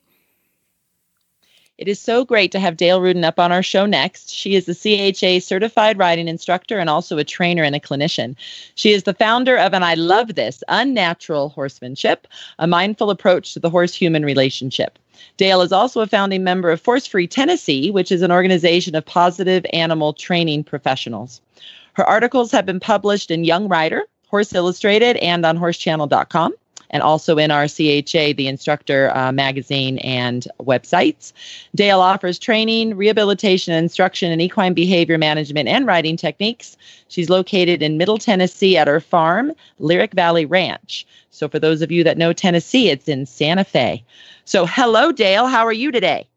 It 1.76 1.88
is 1.88 2.00
so 2.00 2.24
great 2.24 2.52
to 2.52 2.58
have 2.58 2.78
Dale 2.78 3.02
Rudin 3.02 3.22
up 3.22 3.38
on 3.38 3.52
our 3.52 3.62
show 3.62 3.84
next. 3.84 4.32
She 4.32 4.54
is 4.54 4.66
a 4.66 4.74
CHA 4.74 5.40
certified 5.44 5.98
riding 5.98 6.28
instructor 6.28 6.78
and 6.78 6.88
also 6.88 7.18
a 7.18 7.24
trainer 7.24 7.62
and 7.62 7.76
a 7.76 7.80
clinician. 7.80 8.34
She 8.76 8.92
is 8.92 9.02
the 9.02 9.12
founder 9.12 9.58
of, 9.58 9.74
and 9.74 9.84
I 9.84 9.92
love 9.92 10.36
this, 10.36 10.64
Unnatural 10.68 11.50
Horsemanship, 11.50 12.26
a 12.58 12.66
mindful 12.66 13.10
approach 13.10 13.52
to 13.52 13.60
the 13.60 13.68
horse 13.68 13.92
human 13.92 14.24
relationship. 14.24 14.98
Dale 15.36 15.62
is 15.62 15.72
also 15.72 16.00
a 16.00 16.06
founding 16.06 16.44
member 16.44 16.70
of 16.70 16.80
Force 16.80 17.06
Free 17.06 17.26
Tennessee, 17.26 17.90
which 17.90 18.12
is 18.12 18.22
an 18.22 18.32
organization 18.32 18.94
of 18.94 19.04
positive 19.04 19.66
animal 19.72 20.12
training 20.12 20.64
professionals. 20.64 21.40
Her 21.94 22.04
articles 22.04 22.50
have 22.52 22.66
been 22.66 22.80
published 22.80 23.30
in 23.30 23.44
Young 23.44 23.68
Rider, 23.68 24.02
Horse 24.28 24.52
Illustrated, 24.52 25.16
and 25.16 25.46
on 25.46 25.58
horsechannel.com, 25.58 26.52
and 26.90 27.02
also 27.02 27.38
in 27.38 27.50
our 27.50 27.66
CHA, 27.66 28.34
the 28.36 28.48
instructor 28.48 29.10
uh, 29.16 29.32
magazine 29.32 29.98
and 29.98 30.46
websites. 30.60 31.32
Dale 31.74 32.00
offers 32.00 32.38
training, 32.38 32.96
rehabilitation, 32.96 33.72
instruction 33.72 34.30
in 34.30 34.40
equine 34.40 34.74
behavior 34.74 35.16
management 35.16 35.68
and 35.68 35.86
riding 35.86 36.16
techniques. 36.16 36.76
She's 37.08 37.30
located 37.30 37.82
in 37.82 37.96
Middle 37.96 38.18
Tennessee 38.18 38.76
at 38.76 38.88
her 38.88 39.00
farm, 39.00 39.52
Lyric 39.78 40.12
Valley 40.12 40.44
Ranch. 40.44 41.06
So, 41.30 41.48
for 41.48 41.58
those 41.58 41.82
of 41.82 41.90
you 41.90 42.04
that 42.04 42.18
know 42.18 42.32
Tennessee, 42.32 42.90
it's 42.90 43.08
in 43.08 43.26
Santa 43.26 43.64
Fe. 43.64 44.04
So, 44.46 44.64
hello, 44.64 45.10
Dale. 45.10 45.48
How 45.48 45.66
are 45.66 45.72
you 45.72 45.90
today? 45.90 46.28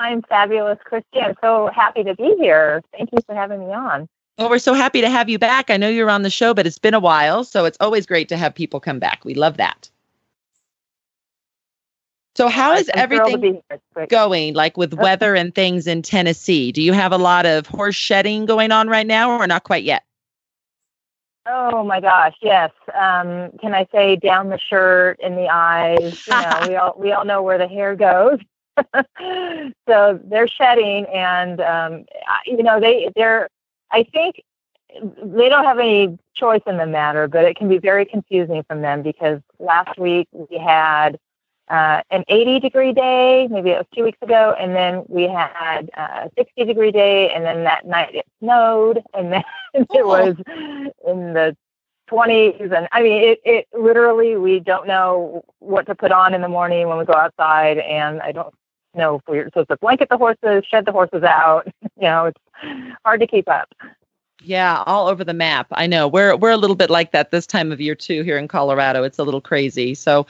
I'm 0.00 0.22
fabulous, 0.22 0.78
Christy. 0.84 1.20
I'm 1.20 1.36
so 1.40 1.70
happy 1.72 2.02
to 2.02 2.16
be 2.16 2.34
here. 2.36 2.82
Thank 2.90 3.10
you 3.12 3.18
for 3.24 3.34
having 3.34 3.60
me 3.60 3.72
on. 3.72 4.08
Well, 4.38 4.50
we're 4.50 4.58
so 4.58 4.74
happy 4.74 5.00
to 5.00 5.08
have 5.08 5.28
you 5.28 5.38
back. 5.38 5.70
I 5.70 5.76
know 5.76 5.88
you're 5.88 6.10
on 6.10 6.22
the 6.22 6.30
show, 6.30 6.52
but 6.52 6.66
it's 6.66 6.78
been 6.78 6.94
a 6.94 7.00
while, 7.00 7.44
so 7.44 7.64
it's 7.64 7.76
always 7.78 8.06
great 8.06 8.28
to 8.30 8.36
have 8.36 8.56
people 8.56 8.80
come 8.80 8.98
back. 8.98 9.24
We 9.24 9.34
love 9.34 9.56
that. 9.58 9.88
So, 12.34 12.48
how 12.48 12.72
is 12.72 12.90
I'm 12.94 13.08
thrilled 13.08 13.32
to 13.32 13.38
be 13.38 13.48
everything 13.48 13.82
here. 13.94 14.06
Going, 14.08 14.54
like 14.54 14.76
with 14.76 14.94
weather 14.94 15.36
and 15.36 15.54
things 15.54 15.86
in 15.86 16.02
Tennessee? 16.02 16.72
Do 16.72 16.82
you 16.82 16.92
have 16.92 17.12
a 17.12 17.18
lot 17.18 17.46
of 17.46 17.66
horse 17.66 17.94
shedding 17.94 18.46
going 18.46 18.72
on 18.72 18.88
right 18.88 19.06
now, 19.06 19.38
or 19.38 19.46
not 19.46 19.62
quite 19.62 19.84
yet? 19.84 20.02
Oh 21.52 21.82
my 21.82 22.00
gosh, 22.00 22.36
yes. 22.40 22.70
Um, 22.94 23.50
can 23.60 23.74
I 23.74 23.86
say 23.92 24.16
down 24.16 24.50
the 24.50 24.58
shirt, 24.58 25.18
in 25.20 25.34
the 25.34 25.48
eyes? 25.48 26.24
You 26.26 26.32
know, 26.32 26.66
we 26.68 26.76
all 26.76 26.94
we 26.96 27.12
all 27.12 27.24
know 27.24 27.42
where 27.42 27.58
the 27.58 27.66
hair 27.66 27.96
goes. 27.96 28.38
so 29.88 30.20
they're 30.24 30.48
shedding, 30.48 31.06
and 31.06 31.60
um, 31.60 32.04
you 32.46 32.62
know 32.62 32.78
they 32.80 33.10
they're. 33.16 33.48
I 33.90 34.04
think 34.04 34.42
they 35.22 35.48
don't 35.48 35.64
have 35.64 35.78
any 35.78 36.18
choice 36.34 36.62
in 36.66 36.76
the 36.76 36.86
matter, 36.86 37.26
but 37.26 37.44
it 37.44 37.56
can 37.56 37.68
be 37.68 37.78
very 37.78 38.04
confusing 38.04 38.62
from 38.68 38.82
them 38.82 39.02
because 39.02 39.40
last 39.58 39.98
week 39.98 40.28
we 40.32 40.58
had 40.58 41.18
uh, 41.70 42.02
an 42.10 42.24
80 42.28 42.60
degree 42.60 42.92
day, 42.92 43.46
maybe 43.48 43.70
it 43.70 43.78
was 43.78 43.86
two 43.94 44.02
weeks 44.02 44.18
ago, 44.22 44.54
and 44.58 44.74
then 44.74 45.04
we 45.08 45.22
had 45.22 45.88
uh, 45.96 46.26
a 46.26 46.30
60 46.36 46.64
degree 46.64 46.90
day, 46.90 47.30
and 47.30 47.44
then 47.44 47.62
that 47.64 47.86
night 47.86 48.14
it 48.14 48.26
snowed, 48.42 49.00
and 49.14 49.32
then 49.32 49.44
it 49.74 50.04
was 50.04 50.34
in 51.06 51.32
the 51.32 51.56
20s, 52.10 52.76
and 52.76 52.88
I 52.90 53.02
mean, 53.02 53.22
it, 53.22 53.40
it 53.44 53.68
literally, 53.72 54.36
we 54.36 54.58
don't 54.58 54.88
know 54.88 55.44
what 55.60 55.86
to 55.86 55.94
put 55.94 56.10
on 56.10 56.34
in 56.34 56.40
the 56.40 56.48
morning 56.48 56.88
when 56.88 56.98
we 56.98 57.04
go 57.04 57.14
outside, 57.14 57.78
and 57.78 58.20
I 58.20 58.32
don't 58.32 58.52
know 58.94 59.16
if 59.16 59.22
we're 59.28 59.44
supposed 59.44 59.68
to 59.68 59.76
blanket 59.76 60.08
the 60.08 60.18
horses, 60.18 60.64
shed 60.68 60.86
the 60.86 60.92
horses 60.92 61.22
out. 61.22 61.68
you 61.82 62.02
know, 62.02 62.26
it's 62.26 62.40
hard 63.04 63.20
to 63.20 63.28
keep 63.28 63.48
up. 63.48 63.72
Yeah, 64.42 64.82
all 64.86 65.06
over 65.08 65.22
the 65.22 65.34
map. 65.34 65.66
I 65.72 65.86
know 65.86 66.08
we're 66.08 66.34
we're 66.34 66.50
a 66.50 66.56
little 66.56 66.74
bit 66.74 66.88
like 66.88 67.12
that 67.12 67.30
this 67.30 67.46
time 67.46 67.70
of 67.72 67.78
year 67.78 67.94
too 67.94 68.22
here 68.22 68.38
in 68.38 68.48
Colorado. 68.48 69.02
It's 69.02 69.18
a 69.18 69.22
little 69.22 69.42
crazy. 69.42 69.94
So, 69.94 70.26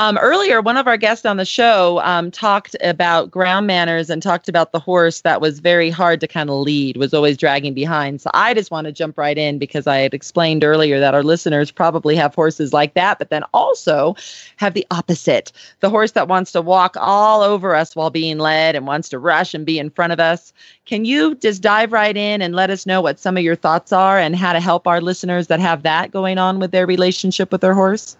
um, 0.00 0.18
earlier 0.18 0.60
one 0.60 0.76
of 0.76 0.88
our 0.88 0.96
guests 0.96 1.24
on 1.24 1.36
the 1.36 1.44
show 1.44 2.00
um, 2.02 2.32
talked 2.32 2.74
about 2.82 3.30
ground 3.30 3.68
manners 3.68 4.10
and 4.10 4.20
talked 4.20 4.48
about 4.48 4.72
the 4.72 4.80
horse 4.80 5.20
that 5.20 5.40
was 5.40 5.60
very 5.60 5.90
hard 5.90 6.20
to 6.22 6.26
kind 6.26 6.50
of 6.50 6.56
lead, 6.56 6.96
was 6.96 7.14
always 7.14 7.36
dragging 7.36 7.72
behind. 7.72 8.20
So 8.20 8.30
I 8.34 8.52
just 8.52 8.72
want 8.72 8.86
to 8.86 8.92
jump 8.92 9.16
right 9.16 9.38
in 9.38 9.58
because 9.60 9.86
I 9.86 9.98
had 9.98 10.12
explained 10.12 10.64
earlier 10.64 10.98
that 10.98 11.14
our 11.14 11.22
listeners 11.22 11.70
probably 11.70 12.16
have 12.16 12.34
horses 12.34 12.72
like 12.72 12.94
that, 12.94 13.20
but 13.20 13.30
then 13.30 13.44
also 13.54 14.16
have 14.56 14.74
the 14.74 14.86
opposite: 14.90 15.52
the 15.78 15.90
horse 15.90 16.12
that 16.12 16.26
wants 16.26 16.50
to 16.52 16.62
walk 16.62 16.96
all 16.98 17.42
over 17.42 17.76
us 17.76 17.94
while 17.94 18.10
being 18.10 18.38
led 18.38 18.74
and 18.74 18.88
wants 18.88 19.08
to 19.10 19.20
rush 19.20 19.54
and 19.54 19.64
be 19.64 19.78
in 19.78 19.88
front 19.88 20.12
of 20.12 20.18
us. 20.18 20.52
Can 20.84 21.04
you 21.04 21.36
just 21.36 21.62
dive 21.62 21.92
right 21.92 22.16
in 22.16 22.42
and 22.42 22.56
let 22.56 22.68
us 22.68 22.86
know 22.86 23.00
what 23.00 23.20
some 23.20 23.36
of 23.36 23.44
your 23.44 23.51
thoughts 23.56 23.92
are 23.92 24.18
and 24.18 24.36
how 24.36 24.52
to 24.52 24.60
help 24.60 24.86
our 24.86 25.00
listeners 25.00 25.46
that 25.48 25.60
have 25.60 25.82
that 25.82 26.10
going 26.10 26.38
on 26.38 26.58
with 26.58 26.70
their 26.70 26.86
relationship 26.86 27.52
with 27.52 27.60
their 27.60 27.74
horse? 27.74 28.16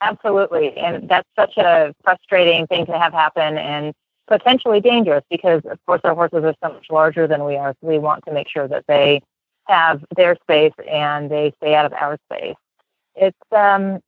Absolutely. 0.00 0.76
And 0.76 1.08
that's 1.08 1.28
such 1.36 1.56
a 1.56 1.94
frustrating 2.02 2.66
thing 2.66 2.86
to 2.86 2.98
have 2.98 3.12
happen 3.12 3.58
and 3.58 3.92
potentially 4.26 4.80
dangerous 4.80 5.24
because, 5.30 5.60
of 5.70 5.78
course, 5.86 6.00
our 6.04 6.14
horses 6.14 6.44
are 6.44 6.54
so 6.64 6.72
much 6.72 6.86
larger 6.90 7.26
than 7.26 7.44
we 7.44 7.56
are. 7.56 7.74
So 7.80 7.88
we 7.88 7.98
want 7.98 8.24
to 8.26 8.32
make 8.32 8.48
sure 8.48 8.66
that 8.68 8.84
they 8.88 9.20
have 9.66 10.02
their 10.16 10.36
space 10.36 10.72
and 10.88 11.30
they 11.30 11.52
stay 11.58 11.74
out 11.74 11.84
of 11.84 11.92
our 11.92 12.16
space. 12.30 12.56
It's 13.14 13.36
um, 13.52 14.00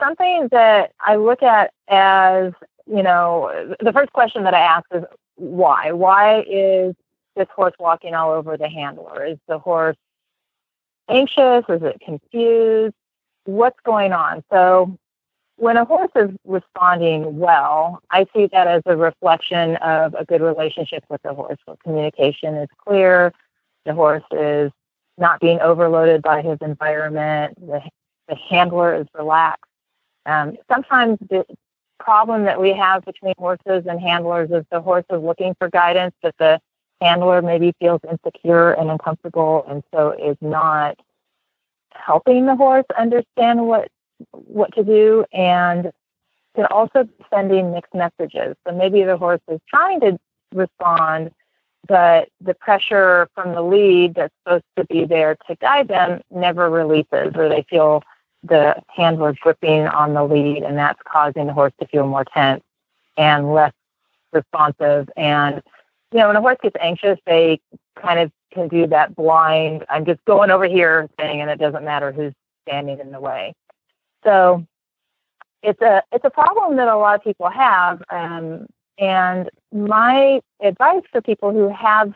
something 0.00 0.48
that 0.52 0.92
I 1.00 1.16
look 1.16 1.42
at 1.42 1.72
as, 1.88 2.52
you 2.86 3.02
know, 3.02 3.74
the 3.80 3.92
first 3.92 4.12
question 4.12 4.44
that 4.44 4.54
I 4.54 4.60
ask 4.60 4.84
is 4.94 5.02
why? 5.36 5.90
Why 5.92 6.42
is 6.42 6.94
this 7.36 7.48
horse 7.54 7.74
walking 7.78 8.14
all 8.14 8.32
over 8.32 8.56
the 8.56 8.68
handler? 8.68 9.24
Is 9.24 9.38
the 9.48 9.58
horse 9.58 9.96
anxious? 11.08 11.64
Is 11.68 11.82
it 11.82 12.00
confused? 12.04 12.94
What's 13.44 13.78
going 13.84 14.12
on? 14.12 14.42
So 14.50 14.96
when 15.56 15.76
a 15.76 15.84
horse 15.84 16.10
is 16.16 16.30
responding 16.44 17.38
well, 17.38 18.00
I 18.10 18.26
see 18.34 18.48
that 18.52 18.66
as 18.66 18.82
a 18.86 18.96
reflection 18.96 19.76
of 19.76 20.14
a 20.14 20.24
good 20.24 20.40
relationship 20.40 21.04
with 21.08 21.22
the 21.22 21.34
horse 21.34 21.58
where 21.64 21.76
communication 21.84 22.54
is 22.56 22.68
clear, 22.86 23.32
the 23.84 23.94
horse 23.94 24.24
is 24.32 24.72
not 25.16 25.40
being 25.40 25.60
overloaded 25.60 26.22
by 26.22 26.42
his 26.42 26.58
environment, 26.60 27.54
the, 27.60 27.80
the 28.28 28.34
handler 28.34 28.94
is 28.94 29.06
relaxed. 29.14 29.62
Um, 30.26 30.56
sometimes 30.72 31.18
the 31.30 31.44
problem 32.00 32.44
that 32.44 32.60
we 32.60 32.72
have 32.72 33.04
between 33.04 33.34
horses 33.38 33.84
and 33.86 34.00
handlers 34.00 34.50
is 34.50 34.64
the 34.70 34.80
horse 34.80 35.04
is 35.10 35.22
looking 35.22 35.54
for 35.58 35.68
guidance, 35.68 36.14
but 36.22 36.34
the 36.38 36.60
handler 37.00 37.42
maybe 37.42 37.74
feels 37.80 38.00
insecure 38.10 38.72
and 38.72 38.90
uncomfortable 38.90 39.64
and 39.68 39.82
so 39.92 40.12
is 40.12 40.36
not 40.40 40.98
helping 41.92 42.46
the 42.46 42.56
horse 42.56 42.86
understand 42.98 43.66
what 43.66 43.88
what 44.30 44.72
to 44.74 44.84
do 44.84 45.24
and 45.32 45.90
can 46.54 46.66
also 46.66 47.04
be 47.04 47.24
sending 47.30 47.72
mixed 47.72 47.94
messages. 47.94 48.56
So 48.66 48.74
maybe 48.74 49.02
the 49.02 49.16
horse 49.16 49.40
is 49.50 49.60
trying 49.68 50.00
to 50.00 50.18
respond, 50.54 51.32
but 51.86 52.28
the 52.40 52.54
pressure 52.54 53.28
from 53.34 53.54
the 53.54 53.62
lead 53.62 54.14
that's 54.14 54.34
supposed 54.44 54.64
to 54.76 54.84
be 54.84 55.04
there 55.04 55.36
to 55.48 55.56
guide 55.56 55.88
them 55.88 56.20
never 56.30 56.70
releases, 56.70 57.32
or 57.34 57.48
they 57.48 57.64
feel 57.68 58.02
the 58.44 58.76
handler 58.88 59.34
gripping 59.40 59.86
on 59.86 60.14
the 60.14 60.22
lead, 60.22 60.62
and 60.62 60.78
that's 60.78 61.00
causing 61.04 61.46
the 61.46 61.52
horse 61.52 61.72
to 61.80 61.86
feel 61.88 62.06
more 62.06 62.24
tense 62.24 62.62
and 63.16 63.52
less 63.52 63.72
responsive. 64.32 65.08
And 65.16 65.62
you 66.14 66.20
know, 66.20 66.28
when 66.28 66.36
a 66.36 66.40
horse 66.40 66.58
gets 66.62 66.76
anxious, 66.80 67.18
they 67.26 67.60
kind 68.00 68.20
of 68.20 68.30
can 68.52 68.68
do 68.68 68.86
that 68.86 69.16
blind, 69.16 69.84
I'm 69.90 70.06
just 70.06 70.24
going 70.26 70.52
over 70.52 70.64
here 70.64 71.08
thing, 71.18 71.40
and 71.40 71.50
it 71.50 71.58
doesn't 71.58 71.84
matter 71.84 72.12
who's 72.12 72.32
standing 72.62 73.00
in 73.00 73.10
the 73.10 73.18
way. 73.18 73.52
So 74.22 74.64
it's 75.64 75.82
a 75.82 76.04
it's 76.12 76.24
a 76.24 76.30
problem 76.30 76.76
that 76.76 76.86
a 76.86 76.96
lot 76.96 77.16
of 77.16 77.24
people 77.24 77.50
have. 77.50 78.00
Um, 78.10 78.66
and 78.96 79.50
my 79.72 80.40
advice 80.62 81.02
for 81.10 81.20
people 81.20 81.50
who 81.50 81.68
have 81.68 82.14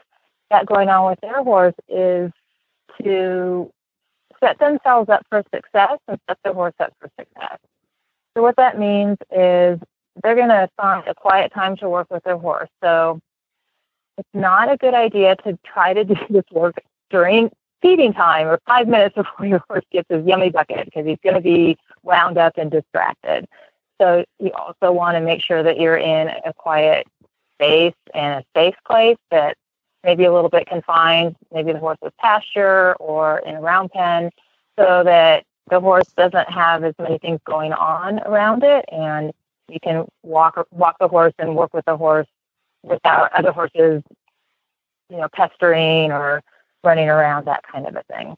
that 0.51 0.65
going 0.67 0.89
on 0.89 1.11
with 1.11 1.21
their 1.21 1.43
horse 1.43 1.75
is 1.89 2.31
to 3.03 3.69
set 4.39 4.61
themselves 4.61 5.09
up 5.09 5.27
for 5.29 5.43
success 5.53 5.99
and 6.07 6.21
set 6.29 6.39
their 6.45 6.55
horse 6.55 6.75
up 6.79 6.93
for 7.01 7.11
success. 7.19 7.59
So 8.37 8.43
what 8.43 8.55
that 8.57 8.79
means 8.79 9.17
is 9.33 9.81
they're 10.23 10.37
going 10.37 10.51
to 10.51 10.69
find 10.77 11.07
a 11.09 11.15
quiet 11.15 11.53
time 11.53 11.77
to 11.79 11.89
work 11.89 12.07
with 12.11 12.23
their 12.23 12.39
horse. 12.39 12.69
So 12.81 13.21
it's 14.19 14.29
not 14.35 14.71
a 14.71 14.77
good 14.77 14.95
idea 14.95 15.37
to 15.37 15.59
try 15.65 15.95
to 15.95 16.05
do 16.05 16.17
this 16.29 16.45
work 16.51 16.77
during 17.11 17.51
feeding 17.81 18.13
time 18.13 18.49
or 18.49 18.61
five 18.67 18.89
minutes 18.89 19.15
before 19.15 19.47
your 19.47 19.63
horse 19.69 19.85
gets 19.93 20.09
his 20.11 20.27
yummy 20.27 20.51
bucket 20.51 20.85
because 20.85 21.07
he's 21.07 21.19
going 21.23 21.37
to 21.37 21.41
be 21.41 21.77
wound 22.03 22.37
up 22.37 22.59
and 22.59 22.71
distracted. 22.71 23.47
So 24.01 24.25
you 24.39 24.53
also 24.53 24.93
want 24.93 25.17
to 25.17 25.21
make 25.21 25.43
sure 25.43 25.63
that 25.63 25.79
you're 25.79 25.97
in 25.97 26.29
a 26.45 26.53
quiet 26.53 27.07
space 27.55 27.95
and 28.15 28.43
a 28.43 28.45
safe 28.59 28.75
place 28.87 29.17
that 29.31 29.57
maybe 30.05 30.25
a 30.25 30.33
little 30.33 30.51
bit 30.51 30.67
confined, 30.67 31.37
maybe 31.53 31.73
the 31.73 31.79
horse's 31.79 32.13
pasture 32.19 32.95
or 32.97 33.39
in 33.41 33.57
a 33.57 33.61
round 33.61 33.91
pen, 33.91 34.31
so 34.79 35.03
that 35.05 35.45
the 35.69 35.81
horse 35.81 36.07
doesn't 36.17 36.49
have 36.49 36.85
as 36.85 36.95
many 36.99 37.19
things 37.19 37.41
going 37.45 37.73
on 37.73 38.21
around 38.21 38.63
it, 38.63 38.85
and 38.91 39.33
you 39.69 39.79
can 39.81 40.07
walk 40.23 40.67
walk 40.71 40.97
the 40.99 41.09
horse 41.09 41.35
and 41.39 41.57
work 41.57 41.75
with 41.75 41.85
the 41.85 41.97
horse 41.97 42.29
without 42.83 43.33
other 43.33 43.53
horses, 43.53 44.03
you 45.11 45.17
know, 45.17 45.29
pestering 45.33 46.13
or 46.13 46.43
running 46.85 47.09
around, 47.09 47.47
that 47.47 47.63
kind 47.71 47.87
of 47.87 47.97
a 47.97 48.03
thing. 48.05 48.37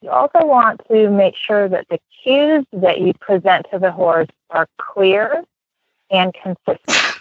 You 0.00 0.10
also 0.10 0.46
want 0.46 0.80
to 0.90 1.10
make 1.10 1.34
sure 1.36 1.68
that 1.68 1.86
the 1.88 1.98
cues 2.22 2.64
that 2.72 3.00
you 3.00 3.12
present 3.14 3.66
to 3.72 3.78
the 3.78 3.90
horse 3.90 4.28
are 4.50 4.68
clear 4.78 5.42
and 6.10 6.32
consistent. 6.34 7.20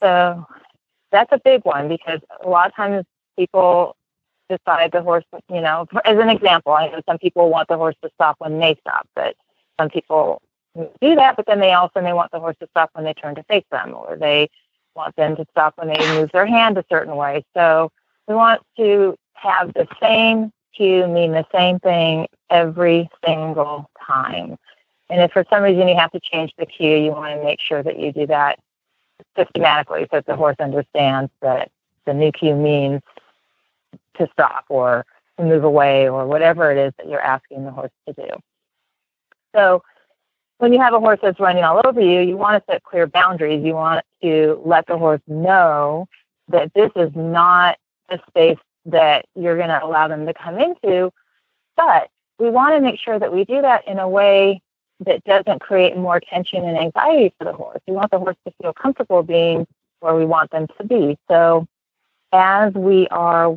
So 0.00 0.46
that's 1.12 1.30
a 1.32 1.38
big 1.38 1.64
one 1.64 1.88
because 1.88 2.20
a 2.44 2.48
lot 2.48 2.66
of 2.66 2.74
times 2.74 3.06
people 3.38 3.96
decide 4.48 4.92
the 4.92 5.02
horse, 5.02 5.24
you 5.48 5.60
know, 5.60 5.86
as 6.04 6.18
an 6.18 6.28
example, 6.28 6.72
I 6.72 6.88
know 6.88 7.00
some 7.06 7.18
people 7.18 7.48
want 7.48 7.68
the 7.68 7.76
horse 7.76 7.96
to 8.02 8.10
stop 8.14 8.36
when 8.38 8.58
they 8.58 8.76
stop, 8.80 9.08
but 9.14 9.36
some 9.80 9.88
people 9.88 10.42
do 11.00 11.14
that, 11.14 11.36
but 11.36 11.46
then 11.46 11.60
they 11.60 11.72
also 11.72 12.00
may 12.00 12.12
want 12.12 12.32
the 12.32 12.40
horse 12.40 12.56
to 12.60 12.66
stop 12.70 12.90
when 12.92 13.04
they 13.04 13.14
turn 13.14 13.36
to 13.36 13.42
face 13.44 13.64
them, 13.70 13.94
or 13.94 14.16
they 14.16 14.50
want 14.94 15.16
them 15.16 15.36
to 15.36 15.46
stop 15.50 15.74
when 15.76 15.88
they 15.88 16.14
move 16.14 16.30
their 16.32 16.46
hand 16.46 16.78
a 16.78 16.84
certain 16.88 17.16
way. 17.16 17.44
So 17.54 17.90
we 18.28 18.34
want 18.34 18.62
to 18.76 19.16
have 19.34 19.72
the 19.74 19.86
same 20.00 20.52
cue 20.74 21.06
mean 21.06 21.32
the 21.32 21.46
same 21.52 21.78
thing 21.78 22.26
every 22.50 23.08
single 23.24 23.90
time. 24.04 24.56
And 25.10 25.20
if 25.20 25.32
for 25.32 25.44
some 25.50 25.62
reason 25.62 25.88
you 25.88 25.96
have 25.96 26.10
to 26.12 26.20
change 26.20 26.52
the 26.58 26.66
cue, 26.66 26.96
you 26.96 27.10
want 27.10 27.38
to 27.38 27.44
make 27.44 27.60
sure 27.60 27.82
that 27.82 27.98
you 27.98 28.12
do 28.12 28.26
that 28.26 28.58
systematically 29.36 30.02
so 30.02 30.16
that 30.18 30.26
the 30.26 30.36
horse 30.36 30.56
understands 30.58 31.30
that 31.40 31.70
the 32.06 32.14
new 32.14 32.32
cue 32.32 32.54
means 32.54 33.00
to 34.16 34.28
stop 34.32 34.64
or 34.68 35.04
to 35.38 35.44
move 35.44 35.64
away 35.64 36.08
or 36.08 36.26
whatever 36.26 36.70
it 36.70 36.78
is 36.78 36.92
that 36.96 37.08
you're 37.08 37.20
asking 37.20 37.64
the 37.64 37.70
horse 37.70 37.90
to 38.06 38.14
do. 38.14 38.28
So 39.54 39.82
when 40.58 40.72
you 40.72 40.80
have 40.80 40.94
a 40.94 41.00
horse 41.00 41.18
that's 41.22 41.40
running 41.40 41.64
all 41.64 41.80
over 41.84 42.00
you, 42.00 42.20
you 42.20 42.36
want 42.36 42.62
to 42.62 42.72
set 42.72 42.82
clear 42.82 43.06
boundaries. 43.06 43.64
You 43.64 43.74
want 43.74 44.04
to 44.22 44.60
let 44.64 44.86
the 44.86 44.96
horse 44.96 45.20
know 45.26 46.06
that 46.48 46.72
this 46.74 46.90
is 46.96 47.10
not 47.14 47.78
a 48.08 48.18
space 48.28 48.58
that 48.86 49.26
you're 49.34 49.56
going 49.56 49.68
to 49.68 49.84
allow 49.84 50.08
them 50.08 50.26
to 50.26 50.34
come 50.34 50.58
into. 50.58 51.12
But 51.76 52.08
we 52.38 52.50
want 52.50 52.74
to 52.74 52.80
make 52.80 53.00
sure 53.00 53.18
that 53.18 53.32
we 53.32 53.44
do 53.44 53.62
that 53.62 53.86
in 53.88 53.98
a 53.98 54.08
way 54.08 54.60
that 55.00 55.24
doesn't 55.24 55.60
create 55.60 55.96
more 55.96 56.20
tension 56.20 56.64
and 56.64 56.78
anxiety 56.78 57.34
for 57.38 57.44
the 57.44 57.52
horse. 57.52 57.80
We 57.86 57.94
want 57.94 58.10
the 58.10 58.18
horse 58.18 58.36
to 58.46 58.52
feel 58.62 58.72
comfortable 58.72 59.22
being 59.22 59.66
where 60.00 60.14
we 60.14 60.24
want 60.24 60.50
them 60.50 60.66
to 60.78 60.84
be. 60.84 61.18
So 61.28 61.66
as 62.32 62.72
we 62.74 63.08
are 63.08 63.56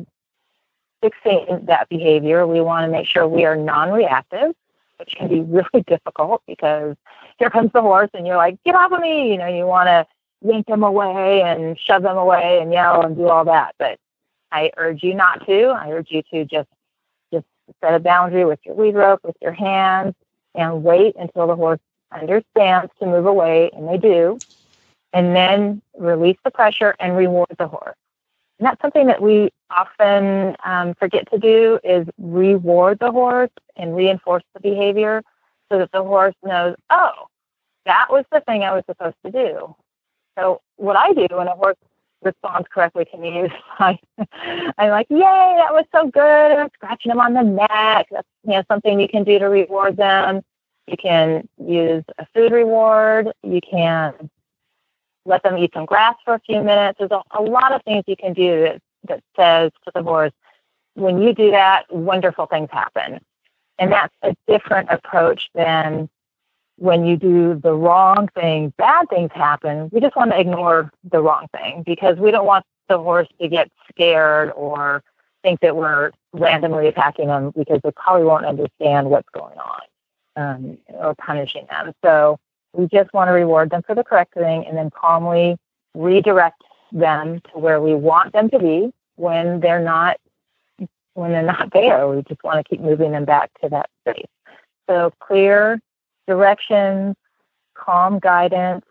fixing 1.00 1.66
that 1.66 1.88
behavior, 1.88 2.46
we 2.46 2.60
want 2.60 2.86
to 2.86 2.90
make 2.90 3.06
sure 3.06 3.26
we 3.28 3.44
are 3.44 3.56
non 3.56 3.92
reactive, 3.92 4.52
which 4.98 5.14
can 5.16 5.28
be 5.28 5.40
really 5.48 5.82
difficult 5.86 6.42
because 6.46 6.96
here 7.38 7.50
comes 7.50 7.72
the 7.72 7.82
horse 7.82 8.10
and 8.14 8.26
you're 8.26 8.36
like, 8.36 8.62
get 8.64 8.74
off 8.74 8.92
of 8.92 9.00
me. 9.00 9.30
You 9.32 9.38
know, 9.38 9.46
you 9.46 9.66
want 9.66 9.86
to 9.88 10.06
yank 10.42 10.66
them 10.66 10.82
away 10.82 11.42
and 11.42 11.78
shove 11.78 12.02
them 12.02 12.16
away 12.16 12.60
and 12.60 12.72
yell 12.72 13.04
and 13.04 13.16
do 13.16 13.28
all 13.28 13.44
that. 13.44 13.74
But 13.78 13.98
I 14.52 14.70
urge 14.76 15.02
you 15.02 15.14
not 15.14 15.46
to. 15.46 15.68
I 15.68 15.90
urge 15.92 16.10
you 16.10 16.22
to 16.32 16.44
just 16.44 16.68
just 17.32 17.46
set 17.82 17.94
a 17.94 17.98
boundary 18.00 18.44
with 18.44 18.60
your 18.64 18.74
lead 18.74 18.94
rope, 18.94 19.20
with 19.24 19.36
your 19.40 19.52
hands, 19.52 20.14
and 20.54 20.82
wait 20.82 21.14
until 21.16 21.46
the 21.46 21.56
horse 21.56 21.80
understands 22.12 22.90
to 22.98 23.06
move 23.06 23.26
away, 23.26 23.70
and 23.74 23.86
they 23.86 23.98
do, 23.98 24.38
and 25.12 25.36
then 25.36 25.82
release 25.98 26.38
the 26.44 26.50
pressure 26.50 26.94
and 26.98 27.16
reward 27.16 27.54
the 27.58 27.68
horse. 27.68 27.96
And 28.58 28.66
that's 28.66 28.80
something 28.80 29.06
that 29.06 29.22
we 29.22 29.50
often 29.70 30.56
um, 30.64 30.94
forget 30.94 31.30
to 31.32 31.38
do 31.38 31.78
is 31.84 32.06
reward 32.18 32.98
the 32.98 33.12
horse 33.12 33.50
and 33.76 33.94
reinforce 33.94 34.42
the 34.54 34.60
behavior 34.60 35.22
so 35.70 35.78
that 35.78 35.92
the 35.92 36.02
horse 36.02 36.34
knows, 36.44 36.74
oh, 36.90 37.26
that 37.86 38.06
was 38.10 38.24
the 38.32 38.40
thing 38.40 38.62
I 38.64 38.74
was 38.74 38.84
supposed 38.86 39.16
to 39.24 39.30
do. 39.30 39.74
So 40.38 40.60
what 40.76 40.96
I 40.96 41.12
do 41.12 41.26
when 41.30 41.48
a 41.48 41.54
horse 41.54 41.76
responds 42.22 42.68
correctly 42.72 43.04
to 43.06 43.18
me 43.18 43.40
is 43.40 43.50
I, 43.78 43.98
I'm 44.78 44.90
like, 44.90 45.06
yay, 45.10 45.18
that 45.20 45.72
was 45.72 45.84
so 45.94 46.08
good. 46.08 46.52
I'm 46.52 46.70
scratching 46.74 47.10
them 47.10 47.20
on 47.20 47.34
the 47.34 47.42
neck. 47.42 48.08
That's 48.10 48.28
you 48.44 48.52
know 48.52 48.62
something 48.68 49.00
you 49.00 49.08
can 49.08 49.24
do 49.24 49.38
to 49.38 49.46
reward 49.46 49.96
them. 49.96 50.42
You 50.86 50.96
can 50.96 51.48
use 51.58 52.04
a 52.18 52.26
food 52.34 52.52
reward. 52.52 53.28
You 53.42 53.60
can 53.60 54.30
let 55.28 55.42
them 55.42 55.58
eat 55.58 55.72
some 55.74 55.84
grass 55.84 56.16
for 56.24 56.34
a 56.34 56.40
few 56.40 56.62
minutes. 56.62 56.98
There's 56.98 57.10
a, 57.10 57.22
a 57.38 57.42
lot 57.42 57.72
of 57.72 57.82
things 57.84 58.04
you 58.06 58.16
can 58.16 58.32
do 58.32 58.62
that, 58.62 58.82
that 59.08 59.22
says 59.36 59.72
to 59.84 59.92
the 59.94 60.02
horse, 60.02 60.32
when 60.94 61.22
you 61.22 61.32
do 61.34 61.50
that, 61.52 61.84
wonderful 61.94 62.46
things 62.46 62.68
happen. 62.72 63.20
And 63.78 63.92
that's 63.92 64.14
a 64.22 64.34
different 64.48 64.90
approach 64.90 65.50
than 65.54 66.08
when 66.76 67.04
you 67.04 67.16
do 67.16 67.60
the 67.62 67.72
wrong 67.72 68.28
thing, 68.34 68.72
bad 68.78 69.08
things 69.08 69.30
happen. 69.34 69.90
We 69.92 70.00
just 70.00 70.16
want 70.16 70.30
to 70.32 70.40
ignore 70.40 70.90
the 71.04 71.20
wrong 71.20 71.46
thing 71.56 71.82
because 71.84 72.18
we 72.18 72.30
don't 72.30 72.46
want 72.46 72.64
the 72.88 72.98
horse 72.98 73.28
to 73.40 73.48
get 73.48 73.70
scared 73.92 74.52
or 74.56 75.02
think 75.42 75.60
that 75.60 75.76
we're 75.76 76.12
randomly 76.32 76.88
attacking 76.88 77.28
them 77.28 77.52
because 77.56 77.80
they 77.84 77.90
probably 77.92 78.24
won't 78.24 78.46
understand 78.46 79.10
what's 79.10 79.28
going 79.32 79.58
on 79.58 79.80
um, 80.36 80.78
or 80.88 81.14
punishing 81.14 81.66
them. 81.68 81.92
So 82.04 82.38
we 82.72 82.86
just 82.86 83.12
want 83.12 83.28
to 83.28 83.32
reward 83.32 83.70
them 83.70 83.82
for 83.82 83.94
the 83.94 84.04
correct 84.04 84.34
thing 84.34 84.66
and 84.66 84.76
then 84.76 84.90
calmly 84.90 85.56
redirect 85.94 86.62
them 86.92 87.40
to 87.52 87.58
where 87.58 87.80
we 87.80 87.94
want 87.94 88.32
them 88.32 88.48
to 88.50 88.58
be 88.58 88.92
when 89.16 89.60
they're 89.60 89.82
not 89.82 90.18
when 91.14 91.32
they're 91.32 91.42
not 91.42 91.72
there. 91.72 92.06
We 92.08 92.22
just 92.22 92.42
want 92.44 92.64
to 92.64 92.68
keep 92.68 92.80
moving 92.80 93.12
them 93.12 93.24
back 93.24 93.50
to 93.62 93.68
that 93.70 93.90
space. 94.00 94.26
So 94.88 95.12
clear 95.18 95.80
directions, 96.26 97.16
calm 97.74 98.18
guidance, 98.20 98.84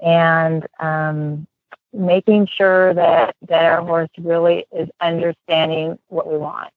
and 0.00 0.66
um, 0.80 1.46
making 1.92 2.48
sure 2.48 2.94
that 2.94 3.36
that 3.48 3.64
our 3.64 3.82
horse 3.82 4.10
really 4.18 4.66
is 4.76 4.88
understanding 5.00 5.98
what 6.08 6.30
we 6.30 6.36
want. 6.36 6.70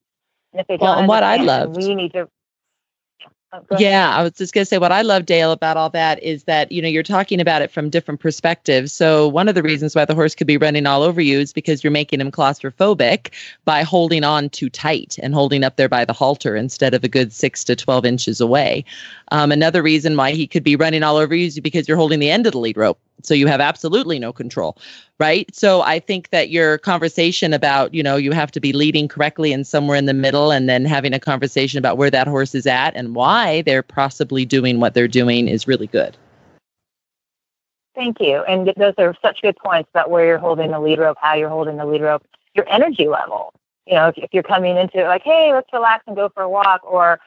And 0.52 0.62
if 0.62 0.68
they 0.68 0.78
don't 0.78 0.88
Well, 0.88 1.00
and 1.00 1.08
what 1.08 1.24
I 1.24 1.38
love, 1.38 1.76
we 1.76 1.96
need 1.96 2.14
to. 2.14 2.30
Oh. 3.72 3.78
Yeah, 3.78 4.16
I 4.16 4.24
was 4.24 4.34
just 4.34 4.54
going 4.54 4.64
to 4.64 4.66
say 4.66 4.78
what 4.78 4.92
I 4.92 5.02
love, 5.02 5.26
Dale, 5.26 5.52
about 5.52 5.78
all 5.78 5.90
that 5.92 6.22
is 6.22 6.44
that, 6.44 6.72
you 6.72 6.82
know, 6.82 6.88
you're 6.88 7.04
talking 7.04 7.40
about 7.40 7.62
it 7.62 7.72
from 7.72 7.90
different 7.90 8.20
perspectives. 8.20 8.92
So, 8.94 9.28
one 9.28 9.48
of 9.48 9.56
the 9.56 9.64
reasons 9.64 9.96
why 9.96 10.06
the 10.06 10.16
horse 10.16 10.36
could 10.36 10.48
be 10.48 10.58
running 10.58 10.86
all 10.86 11.04
over 11.04 11.22
you 11.22 11.40
is 11.40 11.54
because 11.54 11.84
you're 11.84 11.92
making 11.92 12.22
him 12.22 12.32
claustrophobic 12.32 13.32
by 13.66 13.84
holding 13.84 14.24
on 14.24 14.50
too 14.50 14.70
tight 14.70 15.18
and 15.22 15.34
holding 15.34 15.64
up 15.64 15.76
there 15.76 15.90
by 15.90 16.06
the 16.06 16.14
halter 16.14 16.56
instead 16.56 16.94
of 16.94 17.04
a 17.04 17.08
good 17.08 17.32
six 17.34 17.64
to 17.64 17.76
12 17.76 18.06
inches 18.06 18.42
away. 18.42 18.86
Um, 19.32 19.52
another 19.52 19.82
reason 19.82 20.16
why 20.18 20.32
he 20.32 20.48
could 20.48 20.64
be 20.64 20.76
running 20.76 21.04
all 21.04 21.18
over 21.18 21.36
you 21.36 21.48
is 21.48 21.60
because 21.60 21.88
you're 21.88 21.98
holding 21.98 22.20
the 22.20 22.32
end 22.32 22.46
of 22.46 22.54
the 22.54 22.60
lead 22.60 22.78
rope. 22.78 23.00
So, 23.24 23.34
you 23.34 23.48
have 23.48 23.62
absolutely 23.62 24.20
no 24.20 24.32
control 24.32 24.78
right 25.20 25.54
so 25.56 25.82
i 25.82 26.00
think 26.00 26.30
that 26.30 26.50
your 26.50 26.78
conversation 26.78 27.54
about 27.54 27.94
you 27.94 28.04
know 28.04 28.18
you 28.18 28.32
have 28.34 28.52
to 28.52 28.60
be 28.60 28.74
leading 28.74 29.08
correctly 29.08 29.54
and 29.54 29.66
somewhere 29.66 29.98
in 29.98 30.06
the 30.06 30.14
middle 30.14 30.52
and 30.52 30.68
then 30.68 30.86
having 30.86 31.14
a 31.14 31.20
conversation 31.20 31.80
about 31.80 31.98
where 31.98 32.12
that 32.12 32.28
horse 32.28 32.54
is 32.54 32.68
at 32.68 32.96
and 32.96 33.16
why 33.16 33.62
they're 33.62 33.84
possibly 33.84 34.46
doing 34.46 34.80
what 34.80 34.94
they're 34.94 35.08
doing 35.08 35.48
is 35.48 35.68
really 35.68 35.88
good 35.88 36.18
Thank 37.96 38.20
you. 38.20 38.44
And 38.44 38.72
those 38.78 38.94
are 38.98 39.16
such 39.22 39.42
good 39.42 39.56
points 39.56 39.90
about 39.90 40.10
where 40.12 40.26
you're 40.26 40.38
holding 40.38 40.72
the 40.72 40.80
lead 40.80 41.00
rope, 41.00 41.18
how 41.20 41.34
you're 41.34 41.50
holding 41.50 41.78
the 41.78 41.86
lead 41.86 42.02
rope, 42.02 42.24
your 42.54 42.70
energy 42.70 43.08
level. 43.08 43.54
You 43.88 43.96
know, 43.96 44.10
if, 44.10 44.18
if 44.18 44.34
you're 44.34 44.44
coming 44.44 44.78
into 44.78 45.00
it 45.00 45.08
like, 45.08 45.24
hey, 45.24 45.54
let's 45.54 45.72
relax 45.72 46.04
and 46.06 46.16
go 46.16 46.30
for 46.30 46.44
a 46.44 46.50
walk, 46.50 46.82
or, 46.84 47.20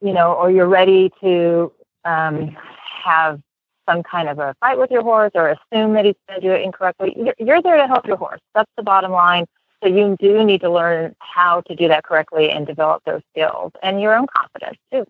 you 0.00 0.14
know, 0.14 0.32
or 0.32 0.50
you're 0.50 0.68
ready 0.68 1.12
to 1.20 1.70
um, 2.04 2.56
have 3.04 3.40
some 3.88 4.02
kind 4.02 4.28
of 4.28 4.38
a 4.38 4.54
fight 4.60 4.78
with 4.78 4.90
your 4.90 5.02
horse 5.02 5.32
or 5.34 5.48
assume 5.48 5.94
that 5.94 6.04
he's 6.04 6.14
going 6.28 6.40
to 6.40 6.46
do 6.46 6.52
it 6.52 6.62
incorrectly, 6.62 7.16
you're, 7.38 7.62
there 7.62 7.76
to 7.76 7.86
help 7.86 8.06
your 8.06 8.16
horse. 8.16 8.40
That's 8.54 8.70
the 8.76 8.82
bottom 8.82 9.12
line. 9.12 9.46
So 9.82 9.88
you 9.88 10.16
do 10.18 10.44
need 10.44 10.60
to 10.62 10.70
learn 10.70 11.14
how 11.20 11.62
to 11.62 11.74
do 11.74 11.88
that 11.88 12.04
correctly 12.04 12.50
and 12.50 12.66
develop 12.66 13.02
those 13.04 13.22
skills 13.32 13.72
and 13.82 14.00
your 14.00 14.14
own 14.14 14.26
confidence 14.26 14.78
too. 14.92 15.06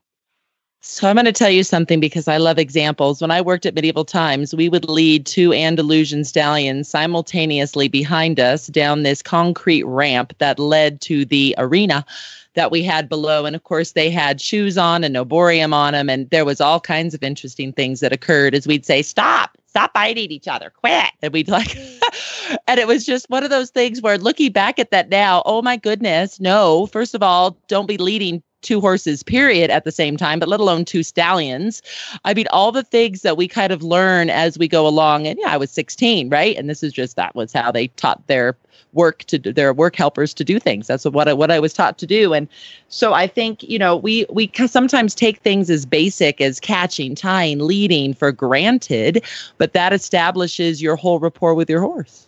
So 0.81 1.09
I'm 1.09 1.17
going 1.17 1.25
to 1.25 1.33
tell 1.33 1.51
you 1.51 1.65
something 1.65 1.99
because 1.99 2.29
I 2.29 2.37
love 2.37 2.57
examples. 2.57 3.21
When 3.21 3.33
I 3.33 3.41
worked 3.41 3.67
at 3.67 3.75
Medieval 3.75 4.05
Times, 4.05 4.55
we 4.55 4.69
would 4.69 4.89
lead 4.89 5.27
two 5.27 5.53
Andalusian 5.53 6.25
stallions 6.25 6.89
simultaneously 6.89 7.89
behind 7.89 8.39
us 8.39 8.69
down 8.69 9.03
this 9.03 9.21
concrete 9.21 9.83
ramp 9.83 10.35
that 10.39 10.61
led 10.61 11.01
to 11.03 11.25
the 11.25 11.55
arena 11.59 12.07
that 12.55 12.71
we 12.71 12.83
had 12.85 13.09
below. 13.09 13.45
And 13.45 13.57
of 13.57 13.65
course, 13.65 13.93
they 13.93 14.09
had 14.09 14.41
shoes 14.41 14.79
on 14.79 15.03
and 15.03 15.13
no 15.13 15.25
borium 15.25 15.75
on 15.75 15.95
them. 15.95 16.09
And 16.09 16.31
there 16.31 16.45
was 16.45 16.61
all 16.61 16.81
kinds 16.81 17.13
of 17.13 17.25
interesting 17.25 17.73
things 17.73 17.99
that 17.99 18.13
occurred 18.13 18.55
as 18.55 18.67
we'd 18.67 18.87
say, 18.87 19.03
stop, 19.03 19.59
stop 19.67 19.93
biting 19.93 20.31
each 20.31 20.47
other, 20.47 20.71
quit. 20.71 21.11
And 21.23 21.33
we'd 21.33 21.49
like, 21.49 21.77
and 22.69 22.79
it 22.79 22.87
was 22.87 23.05
just 23.05 23.29
one 23.29 23.43
of 23.43 23.51
those 23.51 23.71
things 23.71 24.01
where 24.01 24.17
looking 24.17 24.53
back 24.53 24.79
at 24.79 24.93
that 24.93 25.09
now, 25.09 25.43
oh 25.45 25.61
my 25.61 25.77
goodness, 25.77 26.39
no, 26.39 26.87
first 26.87 27.15
of 27.15 27.23
all, 27.23 27.59
don't 27.67 27.89
be 27.89 27.99
leading 27.99 28.43
two 28.63 28.81
horses 28.81 29.23
period 29.23 29.71
at 29.71 29.85
the 29.85 29.93
same 29.93 30.17
time 30.17 30.39
but 30.39 30.49
let 30.49 30.61
alone 30.61 30.85
two 30.85 31.03
stallions. 31.03 31.83
I 32.25 32.35
mean 32.35 32.47
all 32.51 32.73
the 32.73 32.83
things 32.83 33.23
that 33.23 33.37
we 33.37 33.49
kind 33.49 33.73
of 33.73 33.83
learn 33.83 34.31
as 34.31 34.59
we 34.59 34.69
go 34.69 34.87
along. 34.87 35.27
And 35.27 35.39
yeah 35.41 35.53
i 35.53 35.57
was 35.57 35.71
16 35.71 36.29
right? 36.29 36.57
And 36.57 36.69
this 36.69 36.83
is 36.83 36.93
just 36.93 37.17
that 37.17 37.35
was 37.35 37.53
how 37.53 37.71
they 37.71 37.89
taught 37.89 38.27
their 38.27 38.57
work 38.93 39.25
to 39.25 39.39
do, 39.39 39.53
their 39.53 39.73
work 39.73 39.97
helpers 39.97 40.33
to 40.35 40.45
do 40.45 40.59
things. 40.59 40.87
That's 40.87 41.05
what 41.05 41.29
I, 41.29 41.33
what 41.33 41.51
I 41.51 41.61
was 41.61 41.73
taught 41.73 41.99
to 41.99 42.07
do. 42.07 42.33
And 42.33 42.49
so 42.89 43.13
i 43.13 43.27
think 43.27 43.63
you 43.63 43.79
know 43.79 43.97
we 43.97 44.25
we 44.31 44.51
sometimes 44.67 45.15
take 45.15 45.39
things 45.41 45.71
as 45.71 45.85
basic 45.85 46.41
as 46.41 46.59
catching 46.59 47.15
tying 47.15 47.59
leading 47.59 48.15
for 48.15 48.33
granted 48.33 49.23
but 49.59 49.75
that 49.75 49.93
establishes 49.93 50.81
your 50.81 50.97
whole 50.97 51.19
rapport 51.19 51.55
with 51.55 51.69
your 51.69 51.81
horse. 51.81 52.27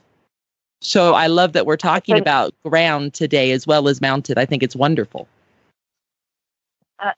So 0.80 1.14
i 1.14 1.26
love 1.26 1.52
that 1.54 1.66
we're 1.66 1.76
talking 1.76 2.18
about 2.18 2.54
ground 2.62 3.14
today 3.14 3.52
as 3.52 3.66
well 3.66 3.88
as 3.88 4.00
mounted. 4.00 4.38
I 4.38 4.46
think 4.46 4.62
it's 4.62 4.76
wonderful 4.76 5.26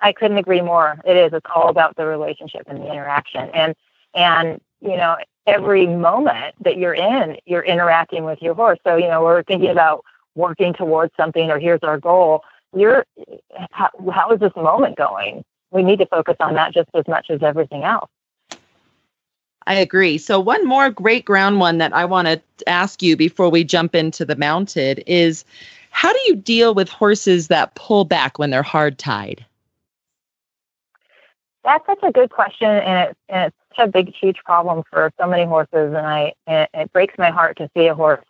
I 0.00 0.12
couldn't 0.12 0.38
agree 0.38 0.60
more. 0.60 0.98
It 1.04 1.16
is. 1.16 1.32
It's 1.32 1.46
all 1.54 1.68
about 1.68 1.96
the 1.96 2.06
relationship 2.06 2.62
and 2.66 2.78
the 2.78 2.90
interaction. 2.90 3.50
And 3.54 3.74
and 4.14 4.60
you 4.80 4.96
know, 4.96 5.16
every 5.46 5.86
moment 5.86 6.54
that 6.60 6.76
you're 6.76 6.94
in, 6.94 7.36
you're 7.46 7.62
interacting 7.62 8.24
with 8.24 8.40
your 8.42 8.54
horse. 8.54 8.78
So 8.84 8.96
you 8.96 9.08
know, 9.08 9.22
we're 9.22 9.42
thinking 9.42 9.70
about 9.70 10.04
working 10.34 10.72
towards 10.72 11.12
something, 11.16 11.50
or 11.50 11.58
here's 11.58 11.82
our 11.82 11.98
goal. 11.98 12.44
You're 12.74 13.04
how, 13.70 13.90
how 14.12 14.30
is 14.32 14.40
this 14.40 14.54
moment 14.56 14.96
going? 14.96 15.44
We 15.70 15.82
need 15.82 15.98
to 15.98 16.06
focus 16.06 16.36
on 16.40 16.54
that 16.54 16.72
just 16.72 16.90
as 16.94 17.06
much 17.08 17.30
as 17.30 17.42
everything 17.42 17.82
else. 17.82 18.10
I 19.66 19.74
agree. 19.74 20.18
So, 20.18 20.40
one 20.40 20.66
more 20.66 20.90
great 20.90 21.24
ground 21.24 21.60
one 21.60 21.78
that 21.78 21.92
I 21.92 22.04
want 22.04 22.28
to 22.28 22.40
ask 22.66 23.02
you 23.02 23.16
before 23.16 23.48
we 23.48 23.64
jump 23.64 23.94
into 23.94 24.24
the 24.24 24.36
mounted 24.36 25.04
is 25.06 25.44
how 25.90 26.12
do 26.12 26.18
you 26.26 26.36
deal 26.36 26.74
with 26.74 26.88
horses 26.88 27.48
that 27.48 27.74
pull 27.74 28.04
back 28.04 28.38
when 28.38 28.50
they're 28.50 28.62
hard 28.62 28.98
tied? 28.98 29.44
That's 31.64 31.86
such 31.86 32.00
a 32.02 32.10
good 32.10 32.30
question, 32.30 32.68
and 32.68 33.10
it's 33.10 33.18
and 33.28 33.46
it's 33.46 33.56
such 33.76 33.88
a 33.88 33.90
big, 33.90 34.12
huge 34.14 34.38
problem 34.44 34.82
for 34.90 35.12
so 35.20 35.26
many 35.26 35.44
horses. 35.44 35.94
And 35.94 35.98
I 35.98 36.32
and 36.46 36.68
it 36.74 36.92
breaks 36.92 37.14
my 37.18 37.30
heart 37.30 37.56
to 37.58 37.70
see 37.76 37.86
a 37.86 37.94
horse 37.94 38.24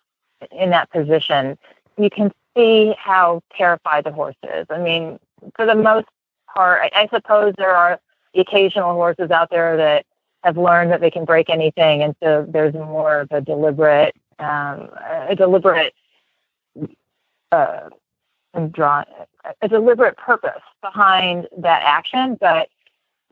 in 0.51 0.71
that 0.71 0.91
position. 0.91 1.59
You 1.99 2.11
can 2.11 2.33
see 2.57 2.95
how 2.99 3.41
terrified 3.57 4.05
the 4.05 4.13
horse 4.13 4.37
is. 4.43 4.67
I 4.71 4.79
mean, 4.79 5.19
for 5.57 5.67
the 5.67 5.75
most 5.75 6.07
part, 6.55 6.83
I, 6.83 7.03
I 7.03 7.09
suppose 7.09 7.55
there 7.57 7.75
are 7.75 7.99
the 8.35 8.41
occasional 8.41 8.93
horses 8.93 9.31
out 9.31 9.51
there 9.51 9.77
that 9.77 10.05
have 10.45 10.57
learned 10.57 10.91
that 10.91 11.01
they 11.01 11.11
can 11.11 11.25
break 11.25 11.49
anything, 11.49 12.03
and 12.03 12.15
so 12.23 12.45
there's 12.49 12.75
more 12.75 13.21
of 13.21 13.29
a 13.31 13.41
deliberate, 13.41 14.15
um, 14.41 14.91
a 15.29 15.35
deliberate, 15.37 15.95
uh, 17.53 17.89
a 18.55 19.69
deliberate 19.69 20.17
purpose 20.17 20.63
behind 20.83 21.49
that 21.57 21.83
action, 21.85 22.37
but 22.41 22.69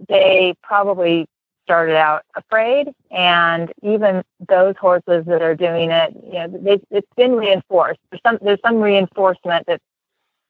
they 0.08 0.54
probably 0.62 1.26
started 1.64 1.96
out 1.96 2.22
afraid 2.36 2.88
and 3.10 3.72
even 3.82 4.22
those 4.48 4.74
horses 4.80 5.24
that 5.26 5.40
are 5.40 5.54
doing 5.54 5.90
it 5.90 6.12
you 6.24 6.32
know 6.32 6.48
they, 6.48 6.80
it's 6.90 7.06
been 7.16 7.32
reinforced. 7.32 8.00
There's 8.10 8.22
some 8.26 8.38
there's 8.42 8.58
some 8.64 8.80
reinforcement 8.80 9.66
that 9.66 9.80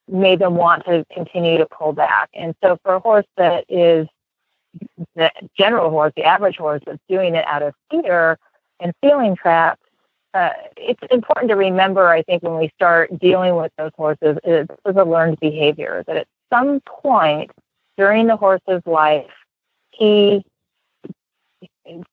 made 0.09 0.39
them 0.39 0.55
want 0.55 0.85
to 0.87 1.05
continue 1.13 1.59
to 1.59 1.67
pull 1.67 1.93
back. 1.93 2.31
And 2.35 2.55
so 2.63 2.79
for 2.83 2.95
a 2.95 3.01
horse 3.01 3.27
that 3.37 3.65
is 3.69 4.09
the 5.17 5.31
general 5.59 5.91
horse 5.91 6.13
the 6.17 6.25
average 6.25 6.57
horse 6.57 6.83
that's 6.87 7.03
doing 7.09 7.35
it 7.35 7.45
out 7.47 7.63
of 7.63 7.75
fear 7.91 8.39
and 8.81 8.93
feeling 9.03 9.35
trapped 9.37 9.83
uh, 10.33 10.51
it's 10.77 11.01
important 11.11 11.49
to 11.49 11.57
remember 11.57 12.09
i 12.09 12.23
think 12.23 12.43
when 12.43 12.57
we 12.57 12.71
start 12.75 13.11
dealing 13.19 13.57
with 13.57 13.73
those 13.79 13.91
horses 13.97 14.39
this 14.45 14.67
is 14.87 14.97
a 14.97 15.05
learned 15.05 15.39
behavior 15.41 16.05
that 16.07 16.17
at 16.17 16.27
some 16.53 16.81
point 16.81 17.51
during 17.97 18.27
the 18.27 18.37
horse's 18.37 18.83
life 18.87 19.27
he 20.01 20.43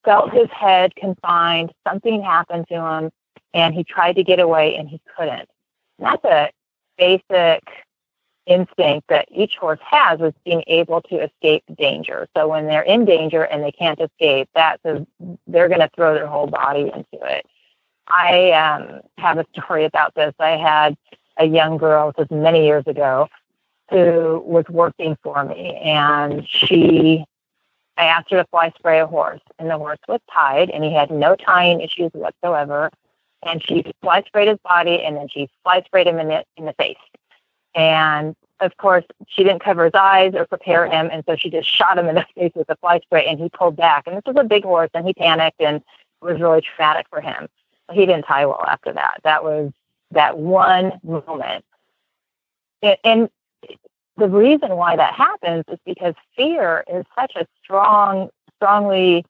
felt 0.03 0.33
his 0.33 0.49
head 0.51 0.93
confined. 0.95 1.71
Something 1.87 2.21
happened 2.21 2.67
to 2.67 2.75
him, 2.75 3.11
and 3.53 3.73
he 3.73 3.83
tried 3.83 4.17
to 4.17 4.23
get 4.23 4.39
away, 4.39 4.75
and 4.75 4.89
he 4.89 5.01
couldn't. 5.15 5.49
That's 5.97 6.23
a 6.25 6.51
basic 6.97 7.63
instinct 8.45 9.07
that 9.09 9.27
each 9.31 9.57
horse 9.57 9.79
has 9.83 10.19
is 10.19 10.33
being 10.45 10.63
able 10.67 11.01
to 11.03 11.23
escape 11.23 11.63
danger. 11.77 12.27
So 12.35 12.47
when 12.47 12.67
they're 12.67 12.81
in 12.81 13.05
danger 13.05 13.43
and 13.43 13.63
they 13.63 13.71
can't 13.71 13.99
escape, 13.99 14.49
that's 14.53 14.83
a, 14.85 15.05
they're 15.47 15.67
going 15.67 15.81
to 15.81 15.89
throw 15.95 16.13
their 16.13 16.27
whole 16.27 16.47
body 16.47 16.91
into 16.93 17.25
it. 17.25 17.45
I 18.07 18.51
um, 18.51 19.01
have 19.17 19.37
a 19.37 19.45
story 19.53 19.85
about 19.85 20.15
this. 20.15 20.33
I 20.39 20.51
had 20.51 20.97
a 21.37 21.45
young 21.45 21.77
girl, 21.77 22.13
this 22.17 22.27
was 22.29 22.41
many 22.41 22.65
years 22.65 22.85
ago, 22.87 23.27
who 23.89 24.41
was 24.45 24.65
working 24.69 25.17
for 25.23 25.43
me, 25.45 25.75
and 25.75 26.47
she, 26.47 27.25
I 27.97 28.05
asked 28.05 28.29
her 28.31 28.37
to 28.37 28.47
fly 28.49 28.71
spray 28.77 28.99
a 28.99 29.07
horse, 29.07 29.41
and 29.57 29.69
the 29.69 29.77
horse 29.77 29.99
was 30.07 30.19
tied, 30.31 30.69
and 30.69 30.83
he 30.83 30.93
had 30.93 31.09
no 31.09 31.35
tying 31.35 31.81
issues 31.81 32.11
whatsoever. 32.13 32.91
And 33.43 33.63
she 33.63 33.83
fly 34.01 34.23
sprayed 34.25 34.47
his 34.47 34.57
body, 34.63 35.03
and 35.03 35.15
then 35.15 35.27
she 35.27 35.49
fly 35.63 35.81
sprayed 35.85 36.07
him 36.07 36.19
in 36.19 36.27
the 36.27 36.43
in 36.57 36.65
the 36.65 36.73
face. 36.73 36.97
And 37.75 38.35
of 38.59 38.75
course, 38.77 39.05
she 39.27 39.43
didn't 39.43 39.63
cover 39.63 39.85
his 39.85 39.93
eyes 39.93 40.33
or 40.33 40.45
prepare 40.45 40.87
him, 40.87 41.09
and 41.11 41.23
so 41.27 41.35
she 41.35 41.49
just 41.49 41.69
shot 41.69 41.97
him 41.97 42.07
in 42.07 42.15
the 42.15 42.25
face 42.35 42.51
with 42.55 42.67
the 42.67 42.75
fly 42.77 42.99
spray, 42.99 43.25
and 43.25 43.39
he 43.39 43.49
pulled 43.49 43.75
back. 43.75 44.07
And 44.07 44.17
this 44.17 44.23
was 44.25 44.35
a 44.37 44.43
big 44.43 44.63
horse, 44.63 44.89
and 44.93 45.05
he 45.05 45.13
panicked, 45.13 45.61
and 45.61 45.77
it 45.77 45.83
was 46.25 46.41
really 46.41 46.61
traumatic 46.61 47.07
for 47.09 47.21
him. 47.21 47.47
He 47.91 48.05
didn't 48.05 48.23
tie 48.23 48.45
well 48.45 48.65
after 48.67 48.91
that. 48.93 49.21
That 49.23 49.43
was 49.43 49.71
that 50.11 50.37
one 50.37 50.99
moment. 51.03 51.63
And, 52.81 52.97
and 53.03 53.29
the 54.17 54.27
reason 54.27 54.75
why 54.75 54.95
that 54.95 55.13
happens 55.13 55.63
is 55.71 55.79
because 55.85 56.15
fear 56.35 56.83
is 56.91 57.05
such 57.17 57.33
a 57.35 57.45
strong, 57.63 58.29
strongly 58.55 59.25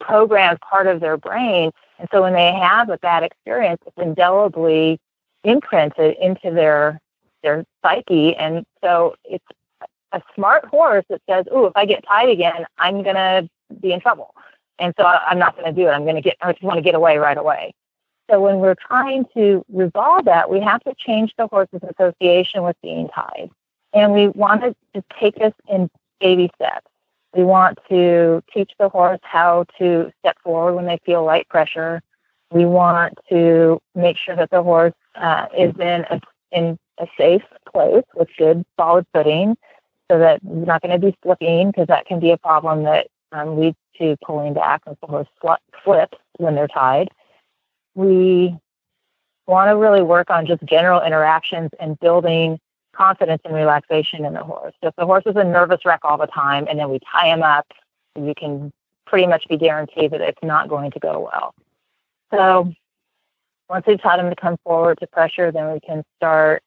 programmed 0.00 0.58
part 0.60 0.86
of 0.86 1.00
their 1.00 1.16
brain. 1.16 1.70
And 1.98 2.08
so 2.10 2.22
when 2.22 2.32
they 2.32 2.52
have 2.52 2.88
a 2.88 2.98
bad 2.98 3.22
experience, 3.22 3.80
it's 3.86 3.98
indelibly 3.98 4.98
imprinted 5.44 6.16
into 6.20 6.50
their 6.50 7.00
their 7.42 7.64
psyche. 7.82 8.34
And 8.36 8.64
so 8.82 9.16
it's 9.24 9.44
a 10.12 10.22
smart 10.34 10.64
horse 10.64 11.04
that 11.10 11.20
says, 11.28 11.44
"Oh, 11.50 11.66
if 11.66 11.72
I 11.76 11.84
get 11.84 12.04
tied 12.06 12.30
again, 12.30 12.64
I'm 12.78 13.02
gonna 13.02 13.48
be 13.80 13.92
in 13.92 14.00
trouble." 14.00 14.34
And 14.78 14.94
so 14.98 15.04
I'm 15.04 15.38
not 15.38 15.56
going 15.56 15.72
to 15.72 15.80
do 15.80 15.88
it. 15.88 15.92
I'm 15.92 16.02
going 16.04 16.16
to 16.16 16.20
get, 16.20 16.36
I 16.40 16.52
just 16.52 16.62
want 16.62 16.78
to 16.78 16.82
get 16.82 16.94
away 16.94 17.18
right 17.18 17.36
away. 17.36 17.74
So 18.30 18.40
when 18.40 18.58
we're 18.58 18.74
trying 18.74 19.26
to 19.34 19.64
resolve 19.70 20.24
that, 20.24 20.48
we 20.50 20.60
have 20.60 20.82
to 20.84 20.94
change 20.94 21.34
the 21.36 21.46
horse's 21.46 21.82
association 21.82 22.62
with 22.62 22.76
being 22.82 23.08
tied. 23.08 23.50
And 23.92 24.12
we 24.12 24.28
want 24.28 24.62
to 24.62 25.04
take 25.20 25.36
this 25.36 25.52
in 25.68 25.90
baby 26.20 26.50
steps. 26.54 26.86
We 27.34 27.44
want 27.44 27.78
to 27.90 28.42
teach 28.52 28.72
the 28.78 28.88
horse 28.88 29.20
how 29.22 29.66
to 29.78 30.12
step 30.20 30.38
forward 30.42 30.74
when 30.74 30.86
they 30.86 30.98
feel 31.04 31.24
light 31.24 31.48
pressure. 31.48 32.00
We 32.50 32.64
want 32.64 33.18
to 33.28 33.80
make 33.94 34.16
sure 34.16 34.36
that 34.36 34.50
the 34.50 34.62
horse 34.62 34.94
uh, 35.16 35.46
is 35.56 35.74
in 35.78 36.04
a, 36.10 36.20
in 36.52 36.78
a 36.98 37.06
safe 37.18 37.42
place 37.72 38.04
with 38.14 38.28
good 38.38 38.64
solid 38.78 39.06
footing 39.12 39.56
so 40.10 40.18
that 40.18 40.40
he's 40.42 40.66
not 40.66 40.80
going 40.82 40.98
to 40.98 41.04
be 41.04 41.16
slipping 41.22 41.70
because 41.70 41.88
that 41.88 42.06
can 42.06 42.20
be 42.20 42.30
a 42.30 42.38
problem 42.38 42.84
that 42.84 43.08
um, 43.32 43.58
leads 43.58 43.76
to 43.98 44.16
pulling 44.24 44.54
back 44.54 44.82
as 44.86 44.96
the 45.00 45.06
horse 45.06 45.28
flips 45.84 46.18
when 46.38 46.54
they're 46.54 46.68
tied. 46.68 47.10
We 47.94 48.56
want 49.46 49.68
to 49.68 49.76
really 49.76 50.02
work 50.02 50.30
on 50.30 50.46
just 50.46 50.62
general 50.64 51.02
interactions 51.02 51.70
and 51.78 51.98
building 52.00 52.58
confidence 52.92 53.42
and 53.44 53.54
relaxation 53.54 54.24
in 54.24 54.32
the 54.34 54.42
horse. 54.42 54.72
So 54.80 54.88
if 54.88 54.96
the 54.96 55.04
horse 55.04 55.24
is 55.26 55.36
a 55.36 55.44
nervous 55.44 55.84
wreck 55.84 56.00
all 56.04 56.16
the 56.16 56.26
time 56.26 56.66
and 56.68 56.78
then 56.78 56.90
we 56.90 57.00
tie 57.00 57.26
him 57.26 57.42
up, 57.42 57.66
you 58.16 58.34
can 58.36 58.72
pretty 59.06 59.26
much 59.26 59.46
be 59.48 59.56
guaranteed 59.56 60.12
that 60.12 60.20
it's 60.20 60.38
not 60.42 60.68
going 60.68 60.90
to 60.92 61.00
go 61.00 61.28
well. 61.32 61.54
So 62.32 62.72
once 63.68 63.84
we've 63.86 64.00
taught 64.00 64.18
him 64.18 64.30
to 64.30 64.36
come 64.36 64.56
forward 64.64 64.98
to 65.00 65.06
pressure, 65.06 65.50
then 65.50 65.72
we 65.72 65.80
can 65.80 66.04
start 66.16 66.62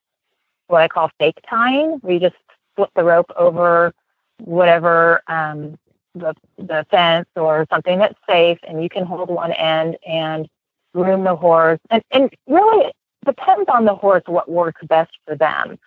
what 0.67 0.81
I 0.81 0.87
call 0.87 1.09
fake 1.19 1.39
tying. 1.49 1.99
We 2.03 2.19
just 2.19 2.35
flip 2.75 2.89
the 2.95 3.03
rope 3.03 3.31
over 3.35 3.93
whatever 4.39 5.21
um, 5.27 5.77
the, 6.13 6.35
the 6.57 6.85
fence 6.91 7.27
or 7.35 7.65
something 7.69 7.99
that's 7.99 8.19
safe, 8.29 8.59
and 8.67 8.83
you 8.83 8.89
can 8.89 9.05
hold 9.05 9.29
one 9.29 9.51
end 9.53 9.97
and 10.05 10.47
groom 10.97 11.23
the 11.23 11.35
horse. 11.35 11.79
And, 11.89 12.01
and 12.11 12.33
really, 12.47 12.91
depends 13.25 13.69
on 13.71 13.85
the 13.85 13.95
horse 13.95 14.23
what 14.25 14.49
works 14.49 14.81
best 14.87 15.11
for 15.25 15.35
them. 15.35 15.77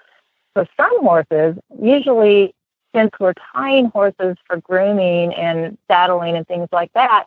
For 0.55 0.66
some 0.77 1.01
horses, 1.01 1.57
usually 1.81 2.55
since 2.95 3.11
we're 3.20 3.35
tying 3.55 3.87
horses 3.87 4.37
for 4.47 4.57
grooming 4.59 5.32
and 5.35 5.78
saddling 5.89 6.37
and 6.37 6.47
things 6.47 6.69
like 6.73 6.93
that, 6.95 7.27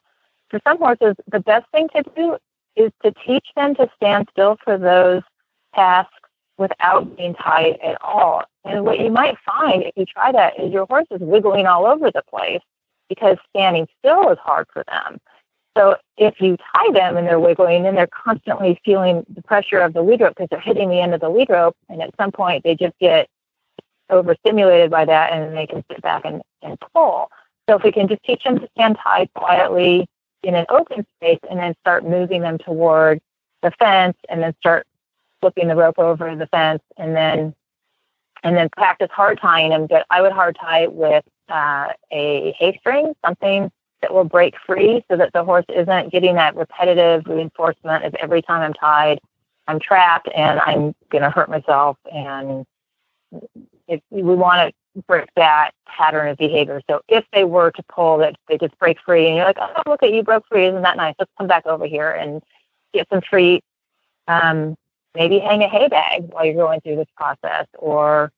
for 0.50 0.60
some 0.68 0.78
horses, 0.78 1.16
the 1.32 1.40
best 1.40 1.66
thing 1.72 1.88
to 1.96 2.04
do 2.16 2.38
is 2.76 2.92
to 3.04 3.14
teach 3.26 3.48
them 3.56 3.76
to 3.76 3.90
stand 3.96 4.28
still 4.32 4.58
for 4.64 4.78
those 4.78 5.22
tasks 5.74 6.14
without 6.58 7.16
being 7.18 7.34
tied 7.34 7.78
at 7.84 7.98
all. 8.02 8.44
And 8.66 8.86
what 8.86 9.00
you 9.00 9.10
might 9.10 9.38
find 9.46 9.84
if 9.84 9.94
you 9.96 10.06
try 10.06 10.32
that 10.32 10.60
is 10.60 10.72
your 10.72 10.86
horse 10.86 11.08
is 11.12 11.22
wiggling 11.22 11.66
all 11.66 11.86
over 11.86 12.12
the 12.12 12.24
place 12.30 12.62
because 13.10 13.38
standing 13.50 13.88
still 14.00 14.30
is 14.30 14.38
hard 14.40 14.68
for 14.72 14.84
them. 14.88 15.20
So 15.78 15.95
if 16.18 16.40
you 16.40 16.58
tie 16.58 16.91
them 16.91 17.18
and 17.18 17.28
they're 17.28 17.40
wiggling 17.40 17.88
and 17.88 17.98
they're 17.98 18.08
constantly 18.08 18.80
feeling 18.86 19.26
the 19.34 19.41
pressure 19.41 19.80
of 19.80 19.94
the 19.94 20.02
lead 20.04 20.22
rope 20.22 20.36
because 20.36 20.50
they're 20.50 20.60
hitting 20.60 20.90
the 20.90 21.00
end 21.00 21.14
of 21.14 21.22
the 21.22 21.30
lead 21.30 21.50
rope, 21.50 21.76
and 21.90 22.02
at 22.02 22.16
some 22.18 22.32
point 22.32 22.64
they 22.64 22.76
just 22.76 22.98
get 23.00 23.28
overstimulated 24.10 24.91
by 24.91 25.06
that 25.06 25.34
and 25.34 25.58
they 25.58 25.66
can 25.66 25.84
sit 25.90 26.02
back 26.02 26.26
and, 26.26 26.41
and 26.62 26.80
pull. 26.94 27.30
So 27.68 27.78
if 27.78 27.84
we 27.84 27.91
can 27.91 28.08
just 28.08 28.24
teach 28.24 28.44
them 28.44 28.60
to 28.60 28.70
stand 28.76 28.98
tied 29.04 29.30
quietly 29.34 30.08
in 30.44 30.56
an 30.56 30.66
open 30.70 31.06
space 31.18 31.40
and 31.50 31.60
then 31.60 31.74
start 31.80 32.06
moving 32.06 32.41
them 32.41 32.58
toward 32.58 33.20
the 33.62 33.72
fence 33.72 34.18
and 34.30 34.44
then 34.44 34.54
start 34.60 34.86
flipping 35.41 35.70
the 35.70 35.76
rope 35.76 35.98
over 35.98 36.36
the 36.36 36.48
fence 36.48 36.84
and 36.98 37.16
then 37.16 37.56
and 38.44 38.58
then 38.58 38.68
practice 38.76 39.10
hard 39.12 39.40
tying 39.40 39.70
them. 39.70 39.88
But 39.88 40.06
I 40.10 40.22
would 40.22 40.34
hard 40.34 40.58
tie 40.60 40.88
with 40.88 41.24
uh, 41.50 41.94
a 42.12 42.54
hay 42.60 42.78
string, 42.80 43.14
something 43.26 43.72
that 44.04 44.14
will 44.14 44.26
break 44.26 44.56
free 44.66 45.04
so 45.10 45.18
that 45.18 45.32
the 45.34 45.44
horse 45.44 45.66
isn't 45.74 46.12
getting 46.12 46.36
that 46.36 46.56
repetitive 46.56 47.26
reinforcement 47.26 48.04
of 48.04 48.14
every 48.16 48.42
time 48.42 48.62
I'm 48.62 48.74
tied, 48.74 49.20
I'm 49.68 49.80
trapped 49.80 50.28
and 50.36 50.60
I'm 50.60 50.94
going 51.10 51.24
to 51.24 51.30
hurt 51.30 51.50
myself. 51.50 51.98
And 52.12 52.66
if 53.88 54.02
we 54.10 54.22
want 54.22 54.70
to 54.70 55.02
break 55.08 55.30
that 55.38 55.72
pattern 55.88 56.28
of 56.28 56.38
behavior. 56.38 56.82
So 56.90 57.02
if 57.08 57.24
they 57.34 57.46
were 57.46 57.72
to 57.72 57.84
pull 57.84 58.18
that 58.20 58.36
they 58.48 58.58
just 58.58 58.78
break 58.78 58.98
free 59.06 59.28
and 59.28 59.38
you're 59.38 59.46
like, 59.46 59.58
oh, 59.60 59.82
look 59.88 60.04
at 60.04 60.14
you 60.14 60.22
broke 60.22 60.46
free. 60.48 60.68
Isn't 60.68 60.84
that 60.84 60.98
nice? 60.98 61.16
Let's 61.18 61.32
come 61.38 61.48
back 61.48 61.66
over 61.66 61.86
here 61.86 62.12
and 62.12 62.44
get 62.94 63.08
some 63.10 63.22
treats. 63.22 63.66
Um, 64.28 64.76
maybe 65.16 65.40
hang 65.40 65.64
a 65.64 65.70
hay 65.70 65.88
bag 65.88 66.32
while 66.32 66.46
you're 66.46 66.54
going 66.56 66.82
through 66.82 66.98
this 66.98 67.08
process 67.16 67.68
or 67.80 68.32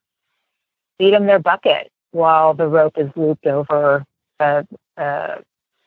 feed 0.98 1.14
them 1.14 1.26
their 1.26 1.40
bucket 1.40 1.92
while 2.12 2.54
the 2.54 2.68
rope 2.68 2.98
is 2.98 3.10
looped 3.16 3.48
over 3.48 4.06
the, 4.40 4.66
uh, 4.98 5.38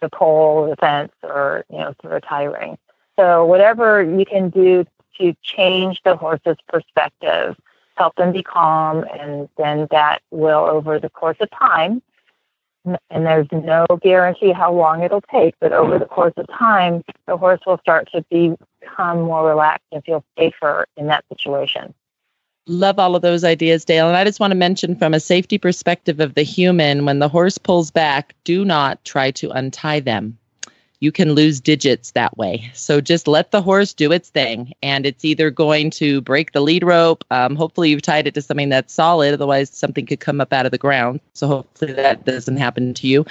the 0.00 0.08
pole, 0.08 0.68
the 0.68 0.76
fence, 0.76 1.12
or 1.22 1.64
you 1.70 1.78
know 1.78 1.94
through 2.00 2.16
a 2.16 2.20
tie 2.20 2.44
ring. 2.44 2.78
So 3.18 3.44
whatever 3.44 4.02
you 4.02 4.24
can 4.24 4.50
do 4.50 4.84
to 5.18 5.34
change 5.42 6.00
the 6.04 6.16
horse's 6.16 6.56
perspective, 6.68 7.56
help 7.96 8.14
them 8.16 8.32
be 8.32 8.42
calm, 8.42 9.04
and 9.18 9.48
then 9.58 9.88
that 9.90 10.22
will, 10.30 10.60
over 10.60 11.00
the 11.00 11.10
course 11.10 11.36
of 11.40 11.50
time, 11.50 12.00
and 13.10 13.26
there's 13.26 13.48
no 13.50 13.86
guarantee 14.00 14.52
how 14.52 14.72
long 14.72 15.02
it'll 15.02 15.20
take, 15.20 15.54
but 15.60 15.72
over 15.72 15.98
the 15.98 16.06
course 16.06 16.34
of 16.36 16.46
time, 16.48 17.02
the 17.26 17.36
horse 17.36 17.60
will 17.66 17.78
start 17.78 18.08
to 18.12 18.24
become 18.30 19.22
more 19.22 19.46
relaxed 19.46 19.86
and 19.92 20.04
feel 20.04 20.24
safer 20.38 20.86
in 20.96 21.08
that 21.08 21.24
situation. 21.28 21.92
Love 22.68 22.98
all 22.98 23.16
of 23.16 23.22
those 23.22 23.44
ideas, 23.44 23.84
Dale. 23.84 24.08
And 24.08 24.16
I 24.16 24.24
just 24.24 24.40
want 24.40 24.50
to 24.50 24.56
mention 24.56 24.94
from 24.94 25.14
a 25.14 25.20
safety 25.20 25.58
perspective 25.58 26.20
of 26.20 26.34
the 26.34 26.42
human, 26.42 27.06
when 27.06 27.18
the 27.18 27.28
horse 27.28 27.58
pulls 27.58 27.90
back, 27.90 28.34
do 28.44 28.64
not 28.64 29.04
try 29.04 29.30
to 29.32 29.50
untie 29.50 30.00
them 30.00 30.37
you 31.00 31.12
can 31.12 31.32
lose 31.32 31.60
digits 31.60 32.10
that 32.12 32.36
way. 32.36 32.70
So 32.74 33.00
just 33.00 33.28
let 33.28 33.50
the 33.50 33.62
horse 33.62 33.92
do 33.94 34.10
its 34.10 34.30
thing. 34.30 34.72
And 34.82 35.06
it's 35.06 35.24
either 35.24 35.50
going 35.50 35.90
to 35.92 36.20
break 36.20 36.52
the 36.52 36.60
lead 36.60 36.82
rope. 36.82 37.24
Um, 37.30 37.54
hopefully, 37.56 37.90
you've 37.90 38.02
tied 38.02 38.26
it 38.26 38.34
to 38.34 38.42
something 38.42 38.68
that's 38.68 38.92
solid. 38.92 39.34
Otherwise, 39.34 39.70
something 39.70 40.06
could 40.06 40.20
come 40.20 40.40
up 40.40 40.52
out 40.52 40.66
of 40.66 40.72
the 40.72 40.78
ground. 40.78 41.20
So 41.34 41.46
hopefully, 41.46 41.92
that 41.92 42.24
doesn't 42.24 42.56
happen 42.56 42.94
to 42.94 43.06
you. 43.06 43.24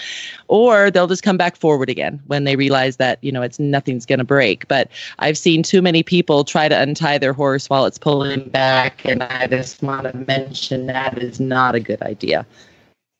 Or 0.48 0.89
they'll 0.89 1.07
just 1.07 1.23
come 1.23 1.38
back 1.38 1.57
forward 1.57 1.89
again 1.89 2.22
when 2.27 2.45
they 2.45 2.56
realize 2.56 2.98
that, 2.98 3.19
you 3.22 3.31
know, 3.31 3.41
it's 3.41 3.60
nothing's 3.60 4.06
going 4.06 4.19
to 4.19 4.26
break. 4.26 4.68
But 4.68 4.89
I've 5.19 5.38
seen 5.38 5.64
too 5.64 5.81
many 5.81 6.03
people 6.03 6.44
try 6.44 6.69
to 6.69 6.80
untie 6.80 7.18
their 7.18 7.34
horse 7.34 7.69
while 7.69 7.85
it's 7.85 7.98
pulling 7.98 8.49
back. 8.49 9.06
And 9.06 9.23
I 9.23 9.48
just 9.48 9.81
want 9.84 10.03
to 10.03 10.15
mention 10.15 10.88
that 10.88 11.18
is 11.18 11.39
not 11.39 11.76
a 11.76 11.80
good 11.80 12.02
idea. 12.02 12.45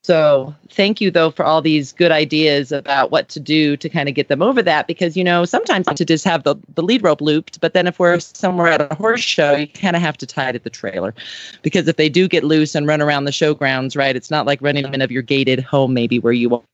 So 0.08 0.54
thank 0.70 1.02
you 1.02 1.10
though 1.10 1.30
for 1.30 1.44
all 1.44 1.60
these 1.60 1.92
good 1.92 2.10
ideas 2.10 2.72
about 2.72 3.10
what 3.10 3.28
to 3.28 3.38
do 3.38 3.76
to 3.76 3.90
kind 3.90 4.08
of 4.08 4.14
get 4.14 4.28
them 4.28 4.40
over 4.40 4.62
that 4.62 4.86
because 4.86 5.18
you 5.18 5.22
know 5.22 5.44
sometimes 5.44 5.86
to 5.86 6.02
just 6.02 6.24
have 6.24 6.44
the, 6.44 6.56
the 6.76 6.82
lead 6.82 7.02
rope 7.02 7.20
looped, 7.20 7.60
but 7.60 7.74
then 7.74 7.86
if 7.86 7.98
we're 7.98 8.18
somewhere 8.18 8.68
at 8.68 8.80
a 8.80 8.94
horse 8.94 9.20
show, 9.20 9.54
you 9.54 9.68
kind 9.68 9.96
of 9.96 10.00
have 10.00 10.16
to 10.16 10.24
tie 10.24 10.48
it 10.48 10.54
at 10.54 10.64
the 10.64 10.70
trailer 10.70 11.14
because 11.60 11.88
if 11.88 11.96
they 11.96 12.08
do 12.08 12.26
get 12.26 12.42
loose 12.42 12.74
and 12.74 12.86
run 12.86 13.02
around 13.02 13.26
the 13.26 13.30
showgrounds, 13.30 13.98
right, 13.98 14.16
it's 14.16 14.30
not 14.30 14.46
like 14.46 14.62
running 14.62 14.82
them 14.82 14.94
in 14.94 15.02
of 15.02 15.12
your 15.12 15.20
gated 15.20 15.60
home 15.60 15.92
maybe 15.92 16.18
where 16.18 16.32
you 16.32 16.64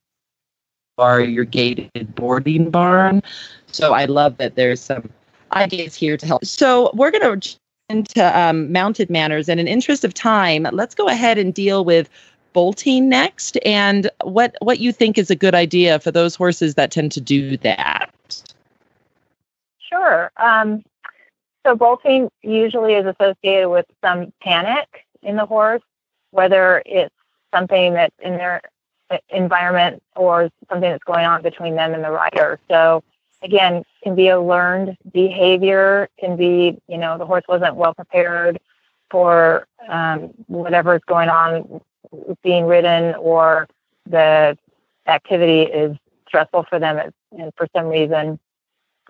are 0.99 1.21
your 1.21 1.45
gated 1.45 2.15
boarding 2.15 2.71
barn. 2.71 3.21
So 3.67 3.95
I 3.95 4.05
love 4.05 4.37
that 4.37 4.55
there's 4.55 4.81
some 4.81 5.11
ideas 5.55 5.97
here 5.97 6.17
to 6.17 6.25
help. 6.25 6.45
So 6.45 6.93
we're 6.95 7.11
going 7.11 7.41
to 7.41 7.59
into 7.91 8.39
um, 8.39 8.73
mounted 8.73 9.11
manners. 9.11 9.49
And 9.49 9.61
in 9.61 9.69
interest 9.69 10.05
of 10.05 10.15
time, 10.15 10.67
let's 10.73 10.95
go 10.95 11.07
ahead 11.07 11.37
and 11.37 11.53
deal 11.53 11.85
with 11.85 12.09
bolting 12.55 13.09
next 13.11 13.59
and 13.67 14.09
what 14.23 14.57
what 14.63 14.79
you 14.79 14.93
think 14.93 15.19
is 15.19 15.31
a 15.31 15.37
good 15.37 15.55
idea 15.55 15.99
for 15.99 16.11
those 16.11 16.35
horses 16.35 16.77
that 16.77 16.91
tend 16.91 17.13
to 17.13 17.21
do 17.21 17.59
that. 17.59 18.11
Sure. 19.79 20.31
Um, 20.39 20.83
so 21.67 21.75
bolting 21.75 22.31
usually 22.43 22.95
is 22.95 23.05
associated 23.05 23.69
with 23.69 23.87
some 24.03 24.33
panic 24.41 25.05
in 25.23 25.37
the 25.37 25.45
horse, 25.45 25.83
whether 26.31 26.83
it's 26.87 27.15
something 27.55 27.93
that's 27.93 28.15
in 28.21 28.37
their 28.39 28.63
uh, 29.11 29.19
environment 29.29 30.03
or 30.17 30.51
something 30.69 30.91
that's 30.91 31.05
going 31.05 31.27
on 31.27 31.43
between 31.43 31.75
them 31.75 31.93
and 31.93 32.03
the 32.03 32.11
rider. 32.11 32.59
So 32.71 33.03
again, 33.43 33.83
can 34.03 34.15
be 34.15 34.29
a 34.29 34.41
learned 34.41 34.97
behavior, 35.13 36.09
can 36.19 36.37
be, 36.37 36.79
you 36.89 36.99
know, 36.99 37.19
the 37.19 37.27
horse 37.27 37.45
wasn't 37.49 37.77
well 37.77 37.95
prepared 37.95 38.59
for 39.11 39.67
um, 39.89 40.31
whatever 40.47 40.97
is 40.97 41.03
going 41.07 41.29
on 41.29 41.81
being 42.43 42.67
ridden 42.67 43.15
or 43.17 43.69
the 44.07 44.57
activity 45.07 45.63
is 45.63 45.97
stressful 46.27 46.67
for 46.69 46.79
them 46.79 47.13
and 47.39 47.53
for 47.57 47.67
some 47.75 47.87
reason. 47.87 48.39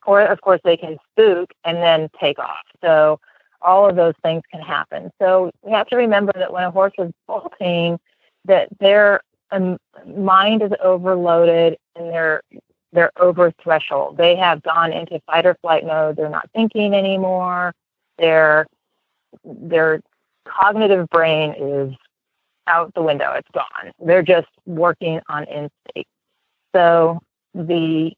Or, 0.07 0.21
of 0.21 0.41
course, 0.41 0.61
they 0.65 0.77
can 0.77 0.99
spook 1.13 1.53
and 1.65 1.79
then 1.79 2.09
take 2.21 2.39
off. 2.39 2.65
So, 2.83 3.21
all 3.63 3.89
of 3.89 3.97
those 3.97 4.13
things 4.23 4.43
can 4.51 4.61
happen. 4.61 5.11
So, 5.19 5.51
we 5.63 5.73
have 5.73 5.87
to 5.89 5.97
remember 5.97 6.33
that 6.35 6.53
when 6.53 6.65
a 6.65 6.71
horse 6.71 6.93
is 6.99 7.11
bolting, 7.27 7.99
that 8.45 8.69
their 8.79 9.23
um, 9.51 9.79
mind 10.07 10.63
is 10.63 10.73
overloaded 10.83 11.79
and 11.97 12.11
they're 12.13 12.43
they're 12.93 13.11
over 13.19 13.53
threshold. 13.63 14.17
They 14.17 14.37
have 14.37 14.63
gone 14.63 14.93
into 14.93 15.21
fight 15.27 15.47
or 15.47 15.57
flight 15.63 15.85
mode. 15.85 16.17
They're 16.17 16.29
not 16.29 16.49
thinking 16.55 16.95
anymore. 16.95 17.75
Their 18.19 18.67
their 19.45 20.01
cognitive 20.45 21.09
brain 21.09 21.55
is 21.59 21.95
out 22.67 22.95
the 22.95 23.03
window. 23.03 23.33
It's 23.33 23.49
gone. 23.53 23.93
They're 24.05 24.23
just 24.23 24.49
working 24.67 25.21
on 25.29 25.45
instinct. 25.45 26.11
So 26.75 27.21
the 27.55 28.13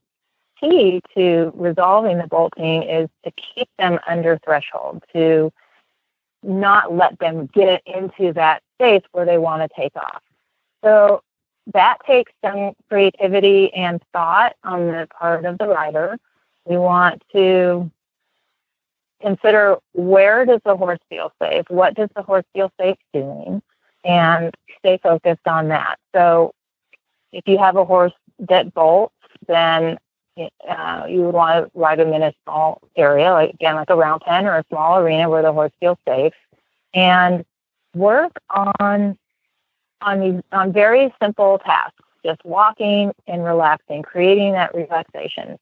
key 0.61 1.03
to 1.17 1.53
resolving 1.55 2.19
the 2.19 2.27
bolting 2.27 2.83
is 2.85 3.09
to 3.25 3.31
keep 3.33 3.69
them 3.79 3.99
under 4.07 4.39
threshold, 4.45 5.03
to 5.15 5.53
not 6.43 6.93
let 6.93 7.19
them 7.19 7.47
get 7.53 7.83
into 7.87 8.33
that 8.33 8.63
space 8.75 9.03
where 9.13 9.27
they 9.27 9.39
want 9.39 9.63
to 9.63 9.81
take 9.81 9.95
off. 9.97 10.23
So 10.83 11.23
that 11.73 11.99
takes 12.07 12.33
some 12.45 12.73
creativity 12.89 13.73
and 13.75 14.01
thought 14.13 14.55
on 14.63 14.87
the 14.87 15.09
part 15.19 15.45
of 15.45 15.59
the 15.59 15.67
rider. 15.67 16.17
We 16.65 16.77
want 16.77 17.23
to 17.33 17.91
consider 19.21 19.77
where 19.93 20.45
does 20.45 20.61
the 20.65 20.77
horse 20.77 21.01
feel 21.09 21.33
safe? 21.43 21.65
What 21.69 21.95
does 21.95 22.09
the 22.15 22.23
horse 22.23 22.45
feel 22.53 22.71
safe 22.79 22.99
doing? 23.13 23.63
And 24.07 24.55
stay 24.79 24.99
focused 25.03 25.47
on 25.47 25.69
that. 25.69 25.99
So 26.15 26.55
if 27.33 27.47
you 27.47 27.59
have 27.59 27.77
a 27.77 27.85
horse 27.85 28.13
that 28.39 28.73
bolts, 28.73 29.15
then 29.49 29.99
uh, 30.69 31.07
you 31.09 31.23
would 31.23 31.35
want 31.35 31.65
to 31.65 31.79
ride 31.79 31.99
them 31.99 32.13
in 32.13 32.23
a 32.23 32.33
small 32.45 32.81
area, 32.97 33.33
like 33.33 33.55
again, 33.55 33.75
like 33.75 33.91
a 33.91 33.97
round 33.97 34.23
pen 34.23 34.47
or 34.47 34.57
a 34.59 34.65
small 34.69 34.99
arena 34.99 35.29
where 35.31 35.43
the 35.43 35.53
horse 35.53 35.73
feels 35.81 35.99
safe, 36.07 36.35
and 36.95 37.45
work 37.95 38.33
on 38.51 39.19
on 40.03 40.21
these 40.21 40.43
on 40.53 40.73
very 40.73 41.13
simple 41.23 41.59
tasks, 41.59 42.03
just 42.25 42.45
walking 42.45 43.13
and 43.27 43.45
relaxing, 43.45 44.03
creating 44.03 44.53
that 44.53 44.75
relaxation, 44.75 45.59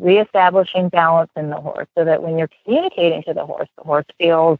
reestablishing 0.00 0.88
balance 0.88 1.30
in 1.36 1.50
the 1.50 1.60
horse 1.60 1.86
so 1.96 2.04
that 2.04 2.22
when 2.22 2.36
you're 2.36 2.50
communicating 2.64 3.22
to 3.22 3.32
the 3.32 3.46
horse, 3.46 3.68
the 3.78 3.84
horse 3.84 4.06
feels 4.18 4.58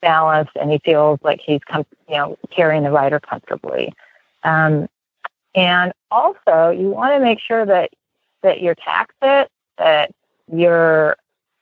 balanced 0.00 0.52
and 0.60 0.70
he 0.70 0.78
feels 0.84 1.18
like 1.22 1.40
he's 1.44 1.60
com- 1.68 1.86
you 2.08 2.16
know 2.16 2.38
carrying 2.50 2.84
the 2.84 2.90
rider 2.90 3.20
comfortably. 3.20 3.92
Um, 4.44 4.88
and 5.54 5.92
also, 6.10 6.70
you 6.70 6.90
want 6.90 7.14
to 7.14 7.20
make 7.20 7.40
sure 7.40 7.66
that 7.66 7.90
that 8.42 8.60
your 8.60 8.74
tack 8.74 9.10
fit, 9.20 9.50
that 9.78 10.12
you're 10.52 11.16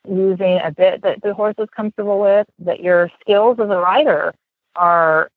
using 0.09 0.61
a 0.63 0.71
bit 0.71 1.03
that 1.03 1.23
the 1.23 1.35
horse 1.35 1.55
is 1.59 1.69
comfortable 1.75 2.21
with, 2.21 2.47
that 2.61 2.81
your 2.81 3.11
skills 3.21 3.59
as 3.59 3.69
a 3.71 3.79
rider 3.79 4.35
are 4.77 5.31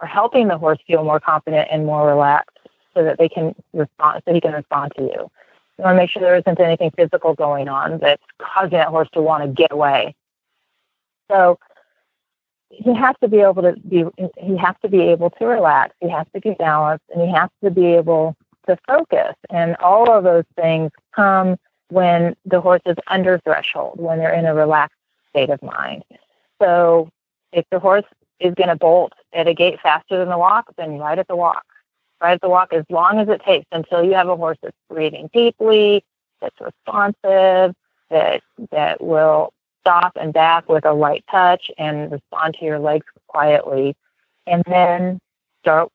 are 0.00 0.06
helping 0.08 0.48
the 0.48 0.58
horse 0.58 0.78
feel 0.86 1.04
more 1.04 1.20
confident 1.20 1.68
and 1.70 1.86
more 1.86 2.06
relaxed 2.06 2.58
so 2.94 3.04
that 3.04 3.18
they 3.18 3.28
can 3.28 3.54
respond 3.72 4.22
so 4.26 4.34
he 4.34 4.40
can 4.40 4.52
respond 4.52 4.92
to 4.96 5.02
you. 5.02 5.30
You 5.78 5.84
want 5.84 5.96
to 5.96 6.02
make 6.02 6.10
sure 6.10 6.22
there 6.22 6.36
isn't 6.36 6.60
anything 6.60 6.92
physical 6.96 7.34
going 7.34 7.68
on 7.68 7.98
that's 7.98 8.22
causing 8.38 8.78
that 8.78 8.88
horse 8.88 9.08
to 9.14 9.22
want 9.22 9.42
to 9.44 9.48
get 9.48 9.72
away. 9.72 10.14
So 11.30 11.58
he 12.76 12.94
has 12.94 13.14
to 13.22 13.28
be 13.28 13.40
able 13.40 13.62
to 13.62 13.74
be 13.88 14.04
he 14.38 14.56
has 14.56 14.74
to 14.82 14.88
be 14.88 15.00
able 15.02 15.30
to 15.30 15.46
relax, 15.46 15.94
he 16.00 16.08
has 16.08 16.26
to 16.34 16.40
be 16.40 16.52
balanced, 16.52 17.04
and 17.12 17.22
he 17.22 17.32
has 17.32 17.50
to 17.62 17.70
be 17.70 17.86
able 17.86 18.36
to 18.66 18.76
focus. 18.86 19.34
And 19.50 19.76
all 19.76 20.10
of 20.10 20.24
those 20.24 20.44
things 20.56 20.90
come 21.14 21.56
when 21.88 22.34
the 22.44 22.60
horse 22.60 22.82
is 22.86 22.96
under 23.08 23.38
threshold, 23.38 24.00
when 24.00 24.18
they're 24.18 24.34
in 24.34 24.46
a 24.46 24.54
relaxed 24.54 24.98
state 25.30 25.50
of 25.50 25.62
mind. 25.62 26.04
So 26.60 27.10
if 27.52 27.64
the 27.70 27.78
horse 27.78 28.04
is 28.40 28.54
going 28.54 28.68
to 28.68 28.76
bolt 28.76 29.12
at 29.32 29.46
a 29.46 29.54
gait 29.54 29.80
faster 29.80 30.18
than 30.18 30.28
the 30.28 30.38
walk, 30.38 30.66
then 30.76 30.98
ride 30.98 31.18
at 31.18 31.28
the 31.28 31.36
walk. 31.36 31.64
Ride 32.20 32.34
at 32.34 32.40
the 32.40 32.48
walk 32.48 32.72
as 32.72 32.84
long 32.88 33.18
as 33.18 33.28
it 33.28 33.42
takes 33.44 33.66
until 33.70 34.02
you 34.02 34.14
have 34.14 34.28
a 34.28 34.36
horse 34.36 34.58
that's 34.62 34.76
breathing 34.88 35.30
deeply, 35.32 36.04
that's 36.40 36.60
responsive, 36.60 37.74
that 38.10 38.42
that 38.70 39.02
will 39.02 39.52
stop 39.84 40.12
and 40.18 40.32
back 40.32 40.68
with 40.68 40.86
a 40.86 40.92
light 40.92 41.24
touch 41.30 41.70
and 41.76 42.10
respond 42.10 42.56
to 42.58 42.64
your 42.64 42.78
legs 42.78 43.06
quietly, 43.26 43.94
and 44.46 44.62
then 44.66 45.20
start 45.62 45.90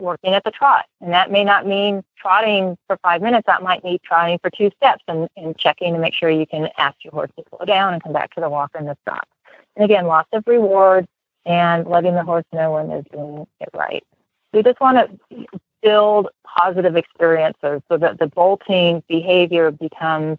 working 0.00 0.34
at 0.34 0.42
the 0.44 0.50
trot. 0.50 0.86
And 1.00 1.12
that 1.12 1.30
may 1.30 1.44
not 1.44 1.66
mean 1.66 2.02
trotting 2.16 2.76
for 2.86 2.96
five 2.98 3.22
minutes. 3.22 3.46
That 3.46 3.62
might 3.62 3.84
mean 3.84 3.98
trotting 4.04 4.38
for 4.40 4.50
two 4.50 4.70
steps 4.76 5.04
and, 5.06 5.28
and 5.36 5.56
checking 5.56 5.94
to 5.94 6.00
make 6.00 6.14
sure 6.14 6.28
you 6.28 6.46
can 6.46 6.68
ask 6.76 6.96
your 7.04 7.12
horse 7.12 7.30
to 7.38 7.44
slow 7.48 7.64
down 7.64 7.94
and 7.94 8.02
come 8.02 8.12
back 8.12 8.34
to 8.34 8.40
the 8.40 8.50
walk 8.50 8.72
and 8.74 8.88
the 8.88 8.96
stop. 9.02 9.28
And 9.76 9.84
again, 9.84 10.06
lots 10.06 10.28
of 10.32 10.42
rewards 10.46 11.06
and 11.46 11.86
letting 11.86 12.14
the 12.14 12.24
horse 12.24 12.44
know 12.52 12.72
when 12.72 12.88
they're 12.88 13.02
doing 13.12 13.46
it 13.60 13.68
right. 13.72 14.04
We 14.52 14.62
just 14.62 14.80
want 14.80 14.98
to 14.98 15.46
build 15.82 16.28
positive 16.44 16.96
experiences 16.96 17.82
so 17.88 17.96
that 17.98 18.18
the 18.18 18.26
bolting 18.26 19.02
behavior 19.08 19.70
becomes 19.70 20.38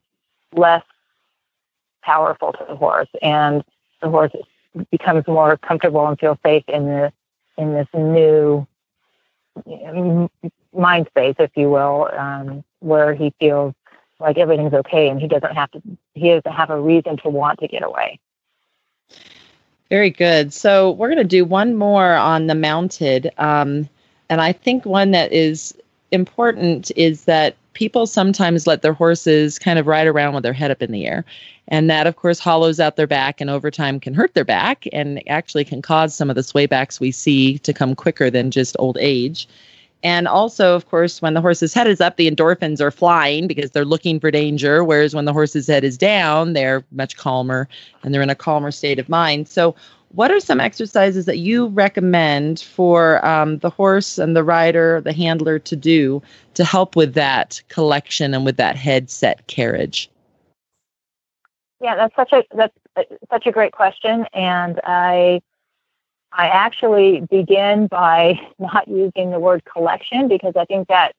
less 0.53 0.83
powerful 2.03 2.53
to 2.53 2.65
the 2.67 2.75
horse 2.75 3.09
and 3.21 3.63
the 4.01 4.09
horse 4.09 4.31
becomes 4.91 5.25
more 5.27 5.57
comfortable 5.57 6.05
and 6.07 6.19
feels 6.19 6.37
safe 6.43 6.63
in 6.67 6.85
the 6.85 7.13
in 7.57 7.73
this 7.73 7.87
new 7.93 8.67
mind 10.73 11.07
space, 11.07 11.35
if 11.37 11.51
you 11.55 11.69
will, 11.69 12.09
um, 12.17 12.63
where 12.79 13.13
he 13.13 13.33
feels 13.39 13.73
like 14.19 14.37
everything's 14.37 14.73
okay 14.73 15.09
and 15.09 15.21
he 15.21 15.27
doesn't 15.27 15.53
have 15.53 15.69
to 15.71 15.81
he 16.13 16.29
doesn't 16.29 16.51
have 16.51 16.69
a 16.69 16.79
reason 16.79 17.17
to 17.17 17.29
want 17.29 17.59
to 17.59 17.67
get 17.67 17.83
away. 17.83 18.19
Very 19.89 20.09
good. 20.09 20.53
So 20.53 20.91
we're 20.91 21.09
going 21.09 21.17
to 21.17 21.23
do 21.23 21.45
one 21.45 21.75
more 21.75 22.13
on 22.15 22.47
the 22.47 22.55
mounted. 22.55 23.31
Um, 23.37 23.87
and 24.29 24.41
I 24.41 24.51
think 24.51 24.85
one 24.85 25.11
that 25.11 25.31
is 25.31 25.75
important 26.11 26.91
is 26.95 27.25
that 27.25 27.55
people 27.73 28.07
sometimes 28.07 28.67
let 28.67 28.81
their 28.81 28.93
horses 28.93 29.59
kind 29.59 29.79
of 29.79 29.87
ride 29.87 30.07
around 30.07 30.33
with 30.33 30.43
their 30.43 30.53
head 30.53 30.71
up 30.71 30.81
in 30.81 30.91
the 30.91 31.05
air. 31.05 31.25
And 31.67 31.89
that, 31.89 32.07
of 32.07 32.15
course, 32.15 32.39
hollows 32.39 32.79
out 32.79 32.95
their 32.95 33.07
back 33.07 33.39
and 33.39 33.49
over 33.49 33.71
time 33.71 33.99
can 33.99 34.13
hurt 34.13 34.33
their 34.33 34.45
back 34.45 34.85
and 34.91 35.21
actually 35.29 35.65
can 35.65 35.81
cause 35.81 36.13
some 36.13 36.29
of 36.29 36.35
the 36.35 36.41
swaybacks 36.41 36.99
we 36.99 37.11
see 37.11 37.57
to 37.59 37.73
come 37.73 37.95
quicker 37.95 38.29
than 38.29 38.51
just 38.51 38.75
old 38.79 38.97
age. 38.99 39.47
And 40.03 40.27
also, 40.27 40.75
of 40.75 40.89
course, 40.89 41.21
when 41.21 41.33
the 41.33 41.39
horse's 41.39 41.73
head 41.73 41.87
is 41.87 42.01
up, 42.01 42.17
the 42.17 42.29
endorphins 42.29 42.81
are 42.81 42.91
flying 42.91 43.47
because 43.47 43.71
they're 43.71 43.85
looking 43.85 44.19
for 44.19 44.31
danger. 44.31 44.83
Whereas 44.83 45.15
when 45.15 45.23
the 45.23 45.31
horse's 45.31 45.67
head 45.67 45.85
is 45.85 45.97
down, 45.97 46.51
they're 46.51 46.83
much 46.91 47.15
calmer 47.15 47.69
and 48.03 48.13
they're 48.13 48.21
in 48.21 48.29
a 48.29 48.35
calmer 48.35 48.71
state 48.71 48.99
of 48.99 49.07
mind. 49.07 49.47
So, 49.47 49.75
what 50.13 50.29
are 50.29 50.39
some 50.39 50.59
exercises 50.59 51.25
that 51.25 51.39
you 51.39 51.67
recommend 51.67 52.59
for 52.59 53.23
um, 53.25 53.57
the 53.59 53.69
horse 53.69 54.19
and 54.19 54.35
the 54.35 54.43
rider, 54.43 55.01
the 55.01 55.13
handler 55.13 55.57
to 55.59 55.75
do 55.75 56.21
to 56.53 56.63
help 56.63 56.95
with 56.95 57.15
that 57.15 57.61
collection 57.67 58.33
and 58.33 58.45
with 58.45 58.57
that 58.57 58.75
headset 58.75 59.45
carriage? 59.47 60.09
Yeah, 61.81 61.95
that's 61.95 62.15
such 62.15 62.31
a 62.31 62.43
that's 62.55 62.73
such 63.29 63.47
a 63.47 63.51
great 63.51 63.73
question, 63.73 64.25
and 64.33 64.79
I 64.83 65.41
I 66.31 66.47
actually 66.47 67.21
begin 67.29 67.87
by 67.87 68.39
not 68.59 68.87
using 68.87 69.31
the 69.31 69.39
word 69.39 69.63
collection 69.65 70.27
because 70.27 70.53
I 70.55 70.65
think 70.65 70.87
that 70.89 71.13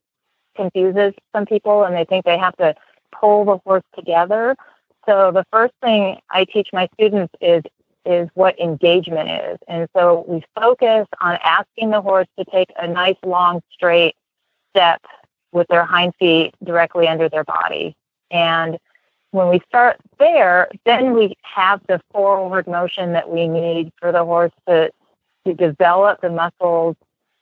confuses 0.57 1.15
some 1.35 1.47
people 1.47 1.83
and 1.83 1.97
they 1.97 2.05
think 2.05 2.25
they 2.25 2.39
have 2.39 2.57
to 2.59 2.75
pull 3.11 3.45
the 3.45 3.59
horse 3.65 3.83
together. 3.97 4.57
So 5.05 5.33
the 5.33 5.45
first 5.53 5.75
thing 5.83 6.19
I 6.31 6.45
teach 6.45 6.69
my 6.73 6.89
students 6.95 7.35
is 7.41 7.65
is 8.05 8.29
what 8.35 8.59
engagement 8.61 9.31
is. 9.31 9.59
And 9.69 9.89
so 9.97 10.25
we 10.29 10.45
focus 10.55 11.07
on 11.21 11.39
asking 11.43 11.91
the 11.91 12.01
horse 12.01 12.29
to 12.39 12.45
take 12.45 12.71
a 12.77 12.87
nice 12.87 13.17
long 13.25 13.63
straight 13.73 14.15
step 14.71 15.03
with 15.53 15.69
their 15.69 15.85
hind 15.85 16.15
feet 16.19 16.55
directly 16.63 17.09
under 17.09 17.29
their 17.29 17.45
body. 17.45 17.97
And 18.31 18.79
when 19.31 19.49
we 19.49 19.61
start 19.67 19.97
there, 20.19 20.69
then 20.85 21.13
we 21.13 21.35
have 21.43 21.81
the 21.89 22.01
forward 22.13 22.67
motion 22.67 23.13
that 23.13 23.31
we 23.31 23.49
need 23.49 23.93
for 24.01 24.13
the 24.13 24.25
horse 24.25 24.53
to, 24.69 24.91
to 25.47 25.55
develop 25.55 26.21
the 26.21 26.31
muscles 26.31 26.97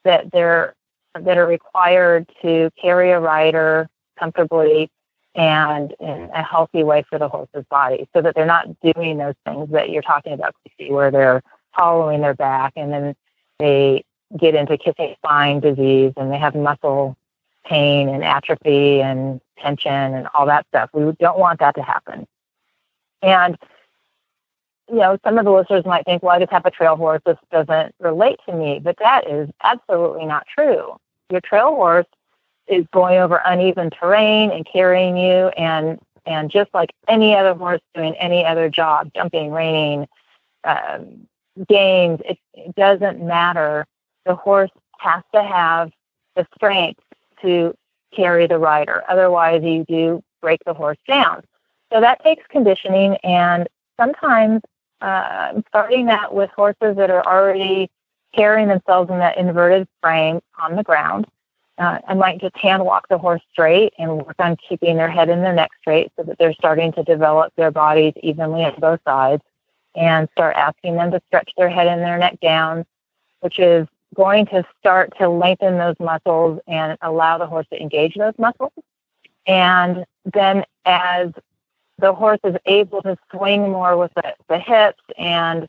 that 0.04 0.30
they're 0.32 0.74
that 1.14 1.36
are 1.36 1.46
required 1.46 2.26
to 2.40 2.70
carry 2.80 3.10
a 3.10 3.20
rider 3.20 3.88
comfortably 4.18 4.90
and 5.34 5.94
in 5.98 6.30
a 6.34 6.42
healthy 6.42 6.84
way 6.84 7.04
for 7.08 7.18
the 7.18 7.28
horse's 7.28 7.64
body 7.70 8.08
so 8.12 8.20
that 8.20 8.34
they're 8.34 8.46
not 8.46 8.68
doing 8.80 9.18
those 9.18 9.34
things 9.46 9.70
that 9.70 9.90
you're 9.90 10.02
talking 10.02 10.32
about, 10.32 10.54
Christy, 10.62 10.92
where 10.92 11.10
they're 11.10 11.42
hollowing 11.70 12.20
their 12.20 12.34
back 12.34 12.74
and 12.76 12.92
then 12.92 13.16
they 13.58 14.04
get 14.38 14.54
into 14.54 14.76
kissing 14.76 15.14
spine 15.18 15.60
disease 15.60 16.12
and 16.16 16.30
they 16.30 16.38
have 16.38 16.54
muscle 16.54 17.16
pain 17.64 18.08
and 18.08 18.24
atrophy 18.24 19.00
and 19.00 19.40
tension 19.58 19.92
and 19.92 20.28
all 20.34 20.46
that 20.46 20.66
stuff. 20.68 20.90
We 20.92 21.12
don't 21.18 21.38
want 21.38 21.60
that 21.60 21.74
to 21.76 21.82
happen. 21.82 22.26
And 23.22 23.56
you 24.88 24.98
know, 24.98 25.16
some 25.24 25.38
of 25.38 25.44
the 25.44 25.50
listeners 25.50 25.86
might 25.86 26.04
think, 26.04 26.22
well, 26.22 26.36
I 26.36 26.38
just 26.40 26.52
have 26.52 26.66
a 26.66 26.70
trail 26.70 26.96
horse. 26.96 27.22
This 27.24 27.38
doesn't 27.50 27.94
relate 27.98 28.38
to 28.46 28.52
me. 28.54 28.78
But 28.82 28.96
that 28.98 29.26
is 29.28 29.48
absolutely 29.62 30.26
not 30.26 30.46
true. 30.52 30.96
Your 31.30 31.40
trail 31.40 31.68
horse 31.68 32.06
is 32.72 32.86
going 32.92 33.18
over 33.18 33.40
uneven 33.44 33.90
terrain 33.90 34.50
and 34.50 34.66
carrying 34.66 35.16
you 35.16 35.48
and 35.56 35.98
and 36.24 36.50
just 36.50 36.72
like 36.72 36.92
any 37.08 37.34
other 37.34 37.54
horse 37.54 37.80
doing 37.94 38.14
any 38.14 38.44
other 38.44 38.68
job, 38.68 39.10
jumping, 39.14 39.50
reining, 39.50 40.06
um, 40.64 41.26
games, 41.68 42.20
it, 42.24 42.38
it 42.54 42.74
doesn't 42.76 43.20
matter. 43.20 43.86
The 44.24 44.36
horse 44.36 44.70
has 44.98 45.22
to 45.34 45.42
have 45.42 45.90
the 46.36 46.46
strength 46.54 47.00
to 47.42 47.74
carry 48.14 48.46
the 48.46 48.58
rider. 48.58 49.02
Otherwise, 49.08 49.62
you 49.64 49.84
do 49.88 50.22
break 50.40 50.60
the 50.64 50.74
horse 50.74 50.98
down. 51.08 51.42
So 51.92 52.00
that 52.00 52.22
takes 52.22 52.44
conditioning, 52.48 53.16
and 53.24 53.68
sometimes 54.00 54.62
uh, 55.00 55.60
starting 55.68 56.06
that 56.06 56.32
with 56.32 56.50
horses 56.50 56.96
that 56.96 57.10
are 57.10 57.26
already 57.26 57.90
carrying 58.34 58.68
themselves 58.68 59.10
in 59.10 59.18
that 59.18 59.36
inverted 59.36 59.86
frame 60.00 60.40
on 60.58 60.76
the 60.76 60.82
ground. 60.82 61.26
Uh, 61.78 61.98
I 62.06 62.14
might 62.14 62.40
just 62.40 62.56
hand 62.56 62.84
walk 62.84 63.08
the 63.08 63.18
horse 63.18 63.40
straight 63.50 63.94
and 63.98 64.18
work 64.18 64.36
on 64.38 64.56
keeping 64.68 64.96
their 64.96 65.10
head 65.10 65.30
and 65.30 65.42
their 65.42 65.54
neck 65.54 65.70
straight 65.80 66.12
so 66.16 66.22
that 66.24 66.38
they're 66.38 66.52
starting 66.52 66.92
to 66.92 67.02
develop 67.02 67.52
their 67.56 67.70
bodies 67.70 68.12
evenly 68.22 68.64
on 68.64 68.74
both 68.78 69.00
sides 69.06 69.42
and 69.94 70.28
start 70.32 70.54
asking 70.56 70.96
them 70.96 71.10
to 71.10 71.20
stretch 71.28 71.50
their 71.56 71.70
head 71.70 71.86
and 71.86 72.02
their 72.02 72.18
neck 72.18 72.38
down, 72.40 72.84
which 73.40 73.58
is 73.58 73.86
going 74.14 74.46
to 74.46 74.64
start 74.78 75.12
to 75.18 75.28
lengthen 75.28 75.78
those 75.78 75.96
muscles 75.98 76.60
and 76.66 76.98
allow 77.00 77.38
the 77.38 77.46
horse 77.46 77.66
to 77.70 77.80
engage 77.80 78.14
those 78.14 78.34
muscles. 78.38 78.72
And 79.46 80.04
then 80.32 80.64
as 80.84 81.30
the 81.98 82.12
horse 82.12 82.40
is 82.44 82.56
able 82.66 83.02
to 83.02 83.16
swing 83.30 83.70
more 83.70 83.96
with 83.96 84.12
the, 84.14 84.34
the 84.48 84.58
hips 84.58 85.02
and 85.16 85.68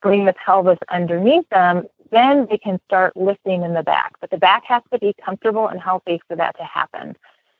bring 0.00 0.24
the 0.24 0.34
pelvis 0.34 0.78
underneath 0.90 1.48
them, 1.48 1.86
then 2.10 2.46
they 2.50 2.58
can 2.58 2.80
start 2.86 3.16
lifting 3.16 3.62
in 3.62 3.74
the 3.74 3.82
back. 3.82 4.14
But 4.20 4.30
the 4.30 4.38
back 4.38 4.64
has 4.66 4.82
to 4.92 4.98
be 4.98 5.14
comfortable 5.24 5.68
and 5.68 5.80
healthy 5.80 6.20
for 6.28 6.36
that 6.36 6.56
to 6.58 6.64
happen. 6.64 7.16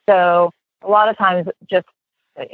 So 0.09 0.53
a 0.83 0.89
lot 0.89 1.09
of 1.09 1.17
times 1.17 1.49
just 1.69 1.87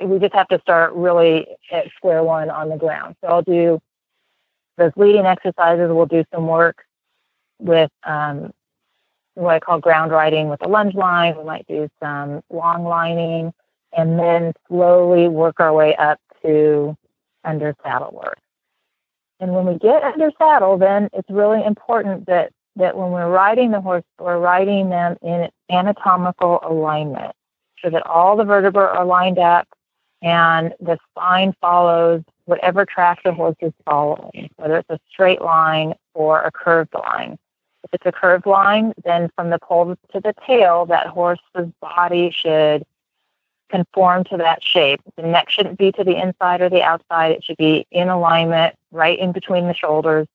we 0.02 0.18
just 0.18 0.34
have 0.34 0.48
to 0.48 0.60
start 0.60 0.92
really 0.94 1.46
at 1.70 1.90
square 1.96 2.22
one 2.22 2.50
on 2.50 2.70
the 2.70 2.76
ground. 2.76 3.16
So 3.20 3.28
I'll 3.28 3.42
do 3.42 3.80
those 4.78 4.92
leading 4.96 5.26
exercises. 5.26 5.90
We'll 5.90 6.06
do 6.06 6.24
some 6.34 6.46
work 6.46 6.84
with 7.58 7.90
um, 8.04 8.52
what 9.34 9.54
I 9.54 9.60
call 9.60 9.80
ground 9.80 10.10
riding 10.10 10.48
with 10.48 10.64
a 10.64 10.68
lunge 10.68 10.94
line. 10.94 11.36
We 11.36 11.44
might 11.44 11.66
do 11.66 11.88
some 12.00 12.42
long 12.50 12.84
lining 12.84 13.52
and 13.96 14.18
then 14.18 14.52
slowly 14.68 15.28
work 15.28 15.60
our 15.60 15.72
way 15.72 15.94
up 15.96 16.18
to 16.42 16.96
under 17.44 17.74
saddle 17.82 18.12
work. 18.12 18.38
And 19.40 19.54
when 19.54 19.66
we 19.66 19.78
get 19.78 20.02
under 20.02 20.30
saddle, 20.38 20.78
then 20.78 21.08
it's 21.12 21.28
really 21.30 21.64
important 21.64 22.26
that, 22.26 22.52
that 22.76 22.96
when 22.96 23.10
we're 23.10 23.30
riding 23.30 23.72
the 23.72 23.80
horse, 23.80 24.04
we're 24.18 24.38
riding 24.38 24.90
them 24.90 25.16
in 25.22 25.48
anatomical 25.70 26.60
alignment 26.62 27.34
so 27.82 27.90
that 27.90 28.06
all 28.06 28.36
the 28.36 28.44
vertebrae 28.44 28.84
are 28.84 29.04
lined 29.04 29.38
up 29.38 29.68
and 30.22 30.72
the 30.80 30.98
spine 31.10 31.54
follows 31.60 32.22
whatever 32.46 32.86
track 32.86 33.22
the 33.24 33.32
horse 33.32 33.56
is 33.60 33.72
following, 33.84 34.50
whether 34.56 34.78
it's 34.78 34.90
a 34.90 34.98
straight 35.10 35.42
line 35.42 35.94
or 36.14 36.42
a 36.42 36.50
curved 36.50 36.94
line. 36.94 37.38
If 37.82 37.92
it's 37.92 38.06
a 38.06 38.12
curved 38.12 38.46
line, 38.46 38.94
then 39.04 39.30
from 39.36 39.50
the 39.50 39.58
poll 39.58 39.96
to 40.12 40.20
the 40.20 40.34
tail, 40.46 40.86
that 40.86 41.08
horse's 41.08 41.70
body 41.80 42.30
should 42.30 42.84
conform 43.68 44.24
to 44.24 44.36
that 44.38 44.62
shape. 44.62 45.00
The 45.16 45.22
neck 45.22 45.50
shouldn't 45.50 45.78
be 45.78 45.92
to 45.92 46.04
the 46.04 46.16
inside 46.20 46.62
or 46.62 46.70
the 46.70 46.82
outside. 46.82 47.32
It 47.32 47.44
should 47.44 47.56
be 47.56 47.86
in 47.90 48.08
alignment, 48.08 48.76
right 48.94 49.18
in 49.18 49.32
between 49.32 49.66
the 49.66 49.74
shoulders. 49.74 50.26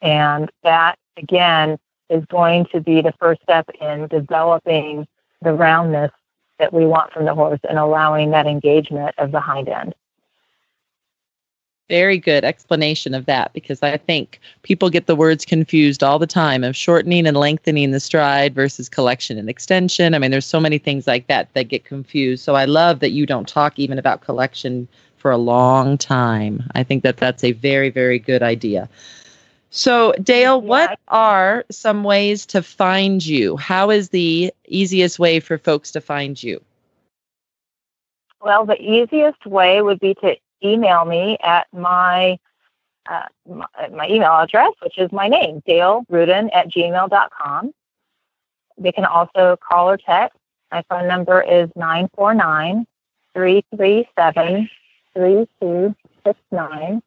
And 0.00 0.50
that, 0.62 0.96
again, 1.16 1.78
is 2.08 2.24
going 2.26 2.66
to 2.66 2.80
be 2.80 3.02
the 3.02 3.14
first 3.18 3.42
step 3.42 3.68
in 3.80 4.06
developing 4.08 5.06
the 5.42 5.52
roundness 5.52 6.12
that 6.58 6.72
we 6.72 6.86
want 6.86 7.12
from 7.12 7.24
the 7.24 7.34
horse 7.34 7.60
and 7.68 7.78
allowing 7.78 8.30
that 8.30 8.46
engagement 8.46 9.14
of 9.18 9.32
the 9.32 9.40
hind 9.40 9.68
end. 9.68 9.94
Very 11.90 12.16
good 12.16 12.44
explanation 12.44 13.12
of 13.12 13.26
that 13.26 13.52
because 13.52 13.82
I 13.82 13.98
think 13.98 14.40
people 14.62 14.88
get 14.88 15.06
the 15.06 15.16
words 15.16 15.44
confused 15.44 16.02
all 16.02 16.18
the 16.18 16.26
time 16.26 16.64
of 16.64 16.74
shortening 16.74 17.26
and 17.26 17.36
lengthening 17.36 17.90
the 17.90 18.00
stride 18.00 18.54
versus 18.54 18.88
collection 18.88 19.36
and 19.36 19.50
extension. 19.50 20.14
I 20.14 20.18
mean, 20.18 20.30
there's 20.30 20.46
so 20.46 20.60
many 20.60 20.78
things 20.78 21.06
like 21.06 21.26
that 21.26 21.52
that 21.52 21.68
get 21.68 21.84
confused. 21.84 22.42
So 22.42 22.54
I 22.54 22.64
love 22.64 23.00
that 23.00 23.10
you 23.10 23.26
don't 23.26 23.46
talk 23.46 23.78
even 23.78 23.98
about 23.98 24.22
collection 24.22 24.88
for 25.24 25.30
a 25.30 25.38
long 25.38 25.96
time. 25.96 26.62
I 26.74 26.82
think 26.82 27.02
that 27.02 27.16
that's 27.16 27.42
a 27.42 27.52
very, 27.52 27.88
very 27.88 28.18
good 28.18 28.42
idea. 28.42 28.90
So, 29.70 30.12
Dale, 30.22 30.60
what 30.60 31.00
are 31.08 31.64
some 31.70 32.04
ways 32.04 32.44
to 32.44 32.62
find 32.62 33.24
you? 33.24 33.56
How 33.56 33.88
is 33.88 34.10
the 34.10 34.52
easiest 34.68 35.18
way 35.18 35.40
for 35.40 35.56
folks 35.56 35.90
to 35.92 36.02
find 36.02 36.40
you? 36.42 36.62
Well, 38.42 38.66
the 38.66 38.78
easiest 38.78 39.46
way 39.46 39.80
would 39.80 39.98
be 39.98 40.12
to 40.16 40.36
email 40.62 41.06
me 41.06 41.38
at 41.42 41.68
my, 41.72 42.38
uh, 43.08 43.22
my, 43.48 43.88
my, 43.92 44.06
email 44.06 44.32
address, 44.32 44.74
which 44.82 44.98
is 44.98 45.10
my 45.10 45.28
name, 45.28 45.62
Dale 45.64 46.04
Rudin 46.10 46.50
at 46.52 46.68
gmail.com. 46.68 47.72
They 48.76 48.92
can 48.92 49.06
also 49.06 49.56
call 49.56 49.88
or 49.88 49.96
text. 49.96 50.36
My 50.70 50.84
phone 50.90 51.08
number 51.08 51.40
is 51.40 51.70
949 51.76 52.86
337 53.32 54.68
3269. 55.14 57.02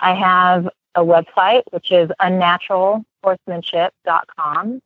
I 0.00 0.14
have 0.14 0.68
a 0.94 1.00
website, 1.00 1.62
which 1.70 1.90
is 1.90 2.10
unnaturalhorsemanship.com. 2.20 4.82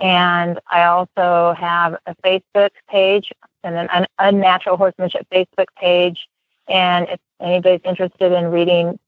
And 0.00 0.60
I 0.70 0.84
also 0.84 1.56
have 1.58 1.98
a 2.06 2.14
Facebook 2.24 2.70
page 2.88 3.32
and 3.64 3.90
an 3.90 4.06
unnatural 4.18 4.76
horsemanship 4.76 5.26
Facebook 5.32 5.66
page 5.76 6.28
and 6.68 7.08
if 7.08 7.20
anybody's 7.40 7.80
interested 7.84 8.32
in 8.32 8.50
reading 8.50 8.98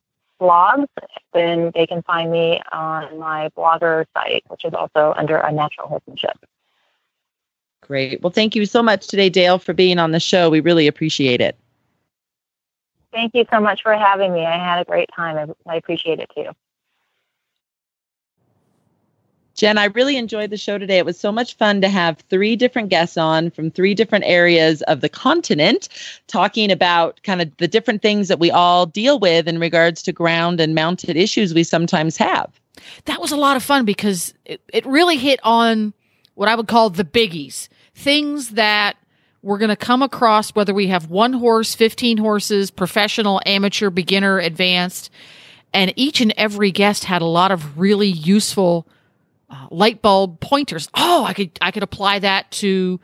blogs, 0.40 0.86
then 1.32 1.70
they 1.74 1.86
can 1.86 2.02
find 2.02 2.30
me 2.30 2.60
on 2.72 3.18
my 3.18 3.50
blogger 3.56 4.06
site, 4.14 4.44
which 4.48 4.64
is 4.64 4.72
also 4.72 5.12
under 5.16 5.36
Unnatural 5.36 5.88
Horsemanship. 5.88 6.38
Great. 7.82 8.22
Well, 8.22 8.30
thank 8.30 8.54
you 8.54 8.64
so 8.66 8.82
much 8.82 9.08
today, 9.08 9.28
Dale, 9.28 9.58
for 9.58 9.74
being 9.74 9.98
on 9.98 10.12
the 10.12 10.20
show. 10.20 10.48
We 10.48 10.60
really 10.60 10.86
appreciate 10.86 11.40
it. 11.40 11.58
Thank 13.12 13.34
you 13.34 13.44
so 13.50 13.60
much 13.60 13.82
for 13.82 13.94
having 13.94 14.32
me. 14.32 14.44
I 14.44 14.56
had 14.56 14.80
a 14.80 14.84
great 14.84 15.10
time. 15.14 15.54
I, 15.66 15.72
I 15.72 15.76
appreciate 15.76 16.20
it 16.20 16.30
too. 16.34 16.50
Jen, 19.60 19.76
I 19.76 19.86
really 19.86 20.16
enjoyed 20.16 20.48
the 20.48 20.56
show 20.56 20.78
today. 20.78 20.96
It 20.96 21.04
was 21.04 21.20
so 21.20 21.30
much 21.30 21.54
fun 21.54 21.82
to 21.82 21.88
have 21.88 22.18
three 22.30 22.56
different 22.56 22.88
guests 22.88 23.18
on 23.18 23.50
from 23.50 23.70
three 23.70 23.94
different 23.94 24.24
areas 24.26 24.80
of 24.82 25.02
the 25.02 25.08
continent 25.08 25.88
talking 26.28 26.72
about 26.72 27.22
kind 27.24 27.42
of 27.42 27.54
the 27.58 27.68
different 27.68 28.00
things 28.00 28.28
that 28.28 28.38
we 28.38 28.50
all 28.50 28.86
deal 28.86 29.18
with 29.18 29.46
in 29.46 29.58
regards 29.58 30.02
to 30.04 30.12
ground 30.12 30.60
and 30.60 30.74
mounted 30.74 31.14
issues 31.14 31.52
we 31.52 31.62
sometimes 31.62 32.16
have. 32.16 32.58
That 33.04 33.20
was 33.20 33.32
a 33.32 33.36
lot 33.36 33.56
of 33.56 33.62
fun 33.62 33.84
because 33.84 34.32
it, 34.46 34.62
it 34.72 34.86
really 34.86 35.18
hit 35.18 35.40
on 35.42 35.92
what 36.36 36.48
I 36.48 36.54
would 36.54 36.68
call 36.68 36.88
the 36.88 37.04
biggies 37.04 37.68
things 37.94 38.50
that 38.50 38.96
we're 39.42 39.58
going 39.58 39.70
to 39.70 39.76
come 39.76 40.02
across, 40.02 40.50
whether 40.50 40.74
we 40.74 40.88
have 40.88 41.08
one 41.10 41.32
horse, 41.32 41.74
15 41.74 42.18
horses, 42.18 42.70
professional, 42.70 43.40
amateur, 43.46 43.90
beginner, 43.90 44.38
advanced. 44.38 45.10
And 45.72 45.92
each 45.96 46.20
and 46.20 46.34
every 46.36 46.70
guest 46.72 47.04
had 47.04 47.22
a 47.22 47.26
lot 47.26 47.52
of 47.52 47.78
really 47.78 48.08
useful 48.08 48.86
uh, 49.48 49.66
light 49.70 50.02
bulb 50.02 50.40
pointers. 50.40 50.88
Oh, 50.94 51.24
I 51.24 51.32
could 51.32 51.50
I 51.60 51.70
could 51.70 51.82
apply 51.82 52.18
that 52.20 52.50
to 52.52 53.00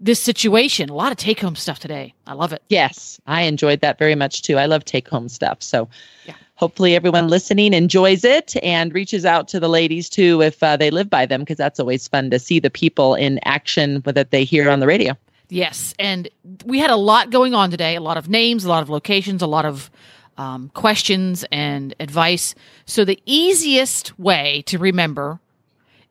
this 0.00 0.20
situation. 0.20 0.88
A 0.88 0.94
lot 0.94 1.12
of 1.12 1.18
take 1.18 1.40
home 1.40 1.56
stuff 1.56 1.78
today. 1.78 2.14
I 2.26 2.32
love 2.32 2.52
it. 2.52 2.62
Yes, 2.68 3.20
I 3.26 3.42
enjoyed 3.42 3.80
that 3.80 3.98
very 3.98 4.14
much 4.14 4.42
too. 4.42 4.56
I 4.56 4.66
love 4.66 4.84
take 4.84 5.08
home 5.08 5.28
stuff. 5.28 5.62
So, 5.62 5.88
yeah. 6.26 6.34
hopefully 6.54 6.94
everyone 6.94 7.28
listening 7.28 7.74
enjoys 7.74 8.24
it 8.24 8.54
and 8.62 8.94
reaches 8.94 9.26
out 9.26 9.48
to 9.48 9.60
the 9.60 9.68
ladies 9.68 10.08
too 10.08 10.40
if 10.40 10.62
uh, 10.62 10.76
they 10.76 10.90
live 10.90 11.10
by 11.10 11.26
them 11.26 11.40
because 11.40 11.58
that's 11.58 11.78
always 11.78 12.08
fun 12.08 12.30
to 12.30 12.38
see 12.38 12.60
the 12.60 12.70
people 12.70 13.14
in 13.14 13.38
action 13.44 14.00
that 14.04 14.30
they 14.30 14.44
hear 14.44 14.70
on 14.70 14.80
the 14.80 14.86
radio. 14.86 15.16
Yes, 15.50 15.94
and 15.98 16.28
we 16.64 16.78
had 16.78 16.90
a 16.90 16.96
lot 16.96 17.30
going 17.30 17.54
on 17.54 17.70
today. 17.70 17.96
A 17.96 18.00
lot 18.00 18.16
of 18.16 18.28
names, 18.28 18.64
a 18.64 18.68
lot 18.68 18.82
of 18.82 18.88
locations, 18.88 19.42
a 19.42 19.46
lot 19.46 19.64
of 19.64 19.90
um, 20.38 20.70
questions 20.70 21.44
and 21.50 21.94
advice. 22.00 22.54
So 22.86 23.04
the 23.04 23.20
easiest 23.26 24.18
way 24.18 24.62
to 24.66 24.78
remember 24.78 25.40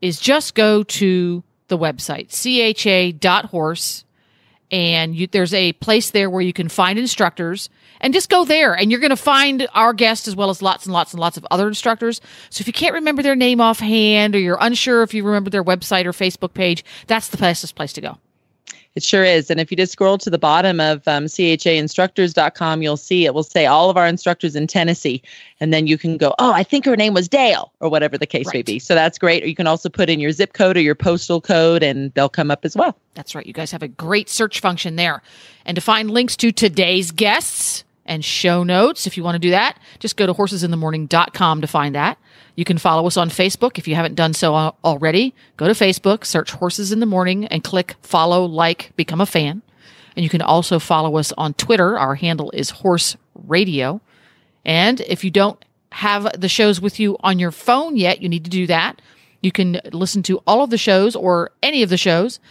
is 0.01 0.19
just 0.19 0.55
go 0.55 0.83
to 0.83 1.43
the 1.67 1.77
website 1.77 2.29
cha.horse 2.75 4.03
and 4.71 5.15
you, 5.15 5.27
there's 5.27 5.53
a 5.53 5.73
place 5.73 6.11
there 6.11 6.29
where 6.29 6.41
you 6.41 6.53
can 6.53 6.69
find 6.69 6.99
instructors 6.99 7.69
and 8.01 8.13
just 8.13 8.29
go 8.29 8.45
there 8.45 8.73
and 8.73 8.91
you're 8.91 8.99
going 8.99 9.09
to 9.09 9.15
find 9.15 9.67
our 9.73 9.93
guest 9.93 10.27
as 10.27 10.35
well 10.35 10.49
as 10.49 10.61
lots 10.61 10.85
and 10.85 10.93
lots 10.93 11.13
and 11.13 11.19
lots 11.19 11.37
of 11.37 11.47
other 11.49 11.67
instructors 11.67 12.21
so 12.49 12.61
if 12.61 12.67
you 12.67 12.73
can't 12.73 12.93
remember 12.93 13.23
their 13.23 13.35
name 13.35 13.61
offhand 13.61 14.35
or 14.35 14.39
you're 14.39 14.57
unsure 14.61 15.01
if 15.01 15.13
you 15.13 15.23
remember 15.23 15.49
their 15.49 15.63
website 15.63 16.05
or 16.05 16.11
facebook 16.11 16.53
page 16.53 16.83
that's 17.07 17.29
the 17.29 17.37
fastest 17.37 17.75
place 17.75 17.93
to 17.93 18.01
go 18.01 18.17
it 18.95 19.03
sure 19.03 19.23
is. 19.23 19.49
And 19.49 19.59
if 19.59 19.71
you 19.71 19.77
just 19.77 19.91
scroll 19.91 20.17
to 20.17 20.29
the 20.29 20.37
bottom 20.37 20.79
of 20.79 21.07
um, 21.07 21.25
chainstructors.com, 21.25 22.81
you'll 22.81 22.97
see 22.97 23.25
it 23.25 23.33
will 23.33 23.43
say 23.43 23.65
all 23.65 23.89
of 23.89 23.97
our 23.97 24.07
instructors 24.07 24.55
in 24.55 24.67
Tennessee. 24.67 25.21
And 25.59 25.73
then 25.73 25.87
you 25.87 25.97
can 25.97 26.17
go, 26.17 26.33
oh, 26.39 26.51
I 26.51 26.63
think 26.63 26.85
her 26.85 26.95
name 26.95 27.13
was 27.13 27.27
Dale, 27.27 27.71
or 27.79 27.89
whatever 27.89 28.17
the 28.17 28.25
case 28.25 28.47
right. 28.47 28.55
may 28.55 28.61
be. 28.61 28.79
So 28.79 28.95
that's 28.95 29.17
great. 29.17 29.43
Or 29.43 29.47
you 29.47 29.55
can 29.55 29.67
also 29.67 29.89
put 29.89 30.09
in 30.09 30.19
your 30.19 30.31
zip 30.31 30.53
code 30.53 30.75
or 30.75 30.81
your 30.81 30.95
postal 30.95 31.39
code, 31.39 31.83
and 31.83 32.13
they'll 32.13 32.29
come 32.29 32.49
up 32.51 32.65
as 32.65 32.75
well. 32.75 32.97
That's 33.13 33.35
right. 33.35 33.45
You 33.45 33.53
guys 33.53 33.71
have 33.71 33.83
a 33.83 33.87
great 33.87 34.29
search 34.29 34.59
function 34.59 34.95
there. 34.95 35.21
And 35.65 35.75
to 35.75 35.81
find 35.81 36.09
links 36.09 36.35
to 36.37 36.51
today's 36.51 37.11
guests, 37.11 37.83
and 38.09 38.25
show 38.25 38.63
notes. 38.63 39.05
If 39.05 39.15
you 39.15 39.23
want 39.23 39.35
to 39.35 39.39
do 39.39 39.51
that, 39.51 39.77
just 39.99 40.17
go 40.17 40.25
to 40.25 40.33
horsesinthemorning.com 40.33 41.61
to 41.61 41.67
find 41.67 41.93
that. 41.95 42.17
You 42.59 42.65
can 42.65 42.77
follow 42.77 43.07
us 43.07 43.15
on 43.15 43.29
Facebook 43.29 43.77
if 43.77 43.87
you 43.87 43.95
haven't 43.95 44.15
done 44.15 44.33
so 44.33 44.53
already. 44.83 45.33
Go 45.55 45.67
to 45.67 45.73
Facebook, 45.73 46.25
search 46.25 46.51
Horses 46.51 46.91
in 46.91 46.99
the 46.99 47.05
Morning, 47.05 47.45
and 47.45 47.63
click 47.63 47.95
follow, 48.01 48.43
like, 48.43 48.91
become 48.97 49.21
a 49.21 49.25
fan. 49.25 49.61
And 50.13 50.25
you 50.25 50.29
can 50.29 50.41
also 50.41 50.77
follow 50.77 51.15
us 51.15 51.31
on 51.37 51.53
Twitter. 51.53 51.97
Our 51.97 52.15
handle 52.15 52.51
is 52.51 52.71
Horse 52.71 53.15
Radio. 53.47 54.01
And 54.65 54.99
if 54.99 55.23
you 55.23 55.31
don't 55.31 55.63
have 55.93 56.37
the 56.37 56.49
shows 56.49 56.81
with 56.81 56.99
you 56.99 57.15
on 57.21 57.39
your 57.39 57.51
phone 57.51 57.95
yet, 57.95 58.21
you 58.21 58.27
need 58.27 58.43
to 58.43 58.49
do 58.49 58.67
that. 58.67 59.01
You 59.41 59.53
can 59.53 59.79
listen 59.93 60.21
to 60.23 60.39
all 60.45 60.61
of 60.61 60.69
the 60.69 60.77
shows 60.77 61.15
or 61.15 61.51
any 61.63 61.81
of 61.81 61.89
the 61.89 61.95
shows 61.95 62.41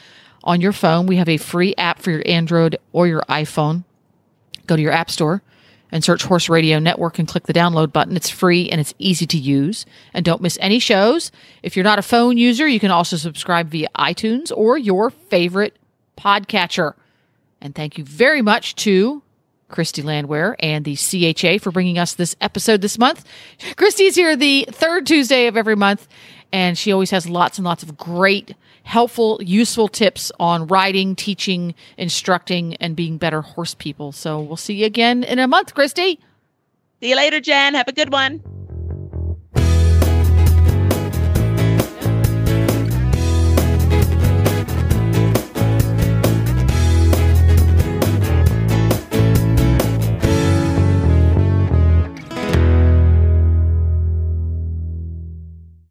on 0.43 0.63
your 0.63 0.73
phone. 0.73 1.05
We 1.05 1.17
have 1.17 1.29
a 1.29 1.37
free 1.37 1.75
app 1.77 1.99
for 1.99 2.13
your 2.13 2.23
Android 2.25 2.79
or 2.95 3.07
your 3.07 3.25
iPhone. 3.29 3.85
Go 4.67 4.75
to 4.75 4.81
your 4.81 4.93
App 4.93 5.11
Store 5.11 5.43
and 5.91 6.05
search 6.05 6.25
Horse 6.25 6.49
Radio 6.49 6.79
Network 6.79 7.19
and 7.19 7.27
click 7.27 7.45
the 7.47 7.53
download 7.53 7.93
button. 7.93 8.17
It's 8.17 8.31
free 8.31 8.69
and 8.69 8.81
it's 8.81 8.95
easy 8.99 9.27
to 9.27 9.39
use. 9.39 9.87
And 10.13 10.25
don't 10.25 10.43
miss 10.43 10.59
any 10.61 10.79
shows. 10.79 11.33
If 11.63 11.77
you're 11.77 11.85
not 11.85 11.99
a 11.99 12.03
phone 12.03 12.37
user, 12.37 12.69
you 12.69 12.81
can 12.81 12.91
also 12.91 13.17
subscribe 13.17 13.69
via 13.69 13.89
iTunes 13.97 14.53
or 14.55 14.77
your 14.77 15.11
favorite 15.11 15.77
podcatcher. 16.17 16.95
And 17.61 17.75
thank 17.75 17.99
you 17.99 18.05
very 18.05 18.43
much 18.43 18.75
to 18.77 19.23
Christy 19.69 20.03
Landwehr 20.03 20.57
and 20.61 20.85
the 20.85 20.97
CHA 20.97 21.59
for 21.63 21.71
bringing 21.71 21.99
us 21.99 22.15
this 22.15 22.37
episode 22.41 22.81
this 22.81 22.99
month. 22.99 23.25
Christy's 23.77 24.15
here 24.15 24.37
the 24.37 24.67
third 24.71 25.07
Tuesday 25.07 25.47
of 25.47 25.57
every 25.57 25.77
month, 25.77 26.09
and 26.53 26.77
she 26.79 26.93
always 26.93 27.11
has 27.11 27.29
lots 27.29 27.59
and 27.59 27.65
lots 27.65 27.83
of 27.83 27.97
great 27.97 28.55
helpful, 28.89 29.39
useful 29.43 29.87
tips 29.87 30.33
on 30.41 30.67
riding, 30.67 31.15
teaching, 31.15 31.75
instructing, 31.99 32.75
and 32.77 32.97
being 32.97 33.19
better 33.19 33.43
horse 33.43 33.75
people. 33.75 34.13
So 34.13 34.41
we'll 34.41 34.57
see 34.57 34.77
you 34.77 34.87
again 34.87 35.25
in 35.25 35.39
a 35.39 35.47
month, 35.47 35.75
Christy. 35.75 36.19
See 37.01 37.11
you 37.11 37.17
later, 37.17 37.39
Jen. 37.39 37.75
Have 37.75 37.87
a 37.87 37.93
good 37.93 38.11
one. 38.11 38.58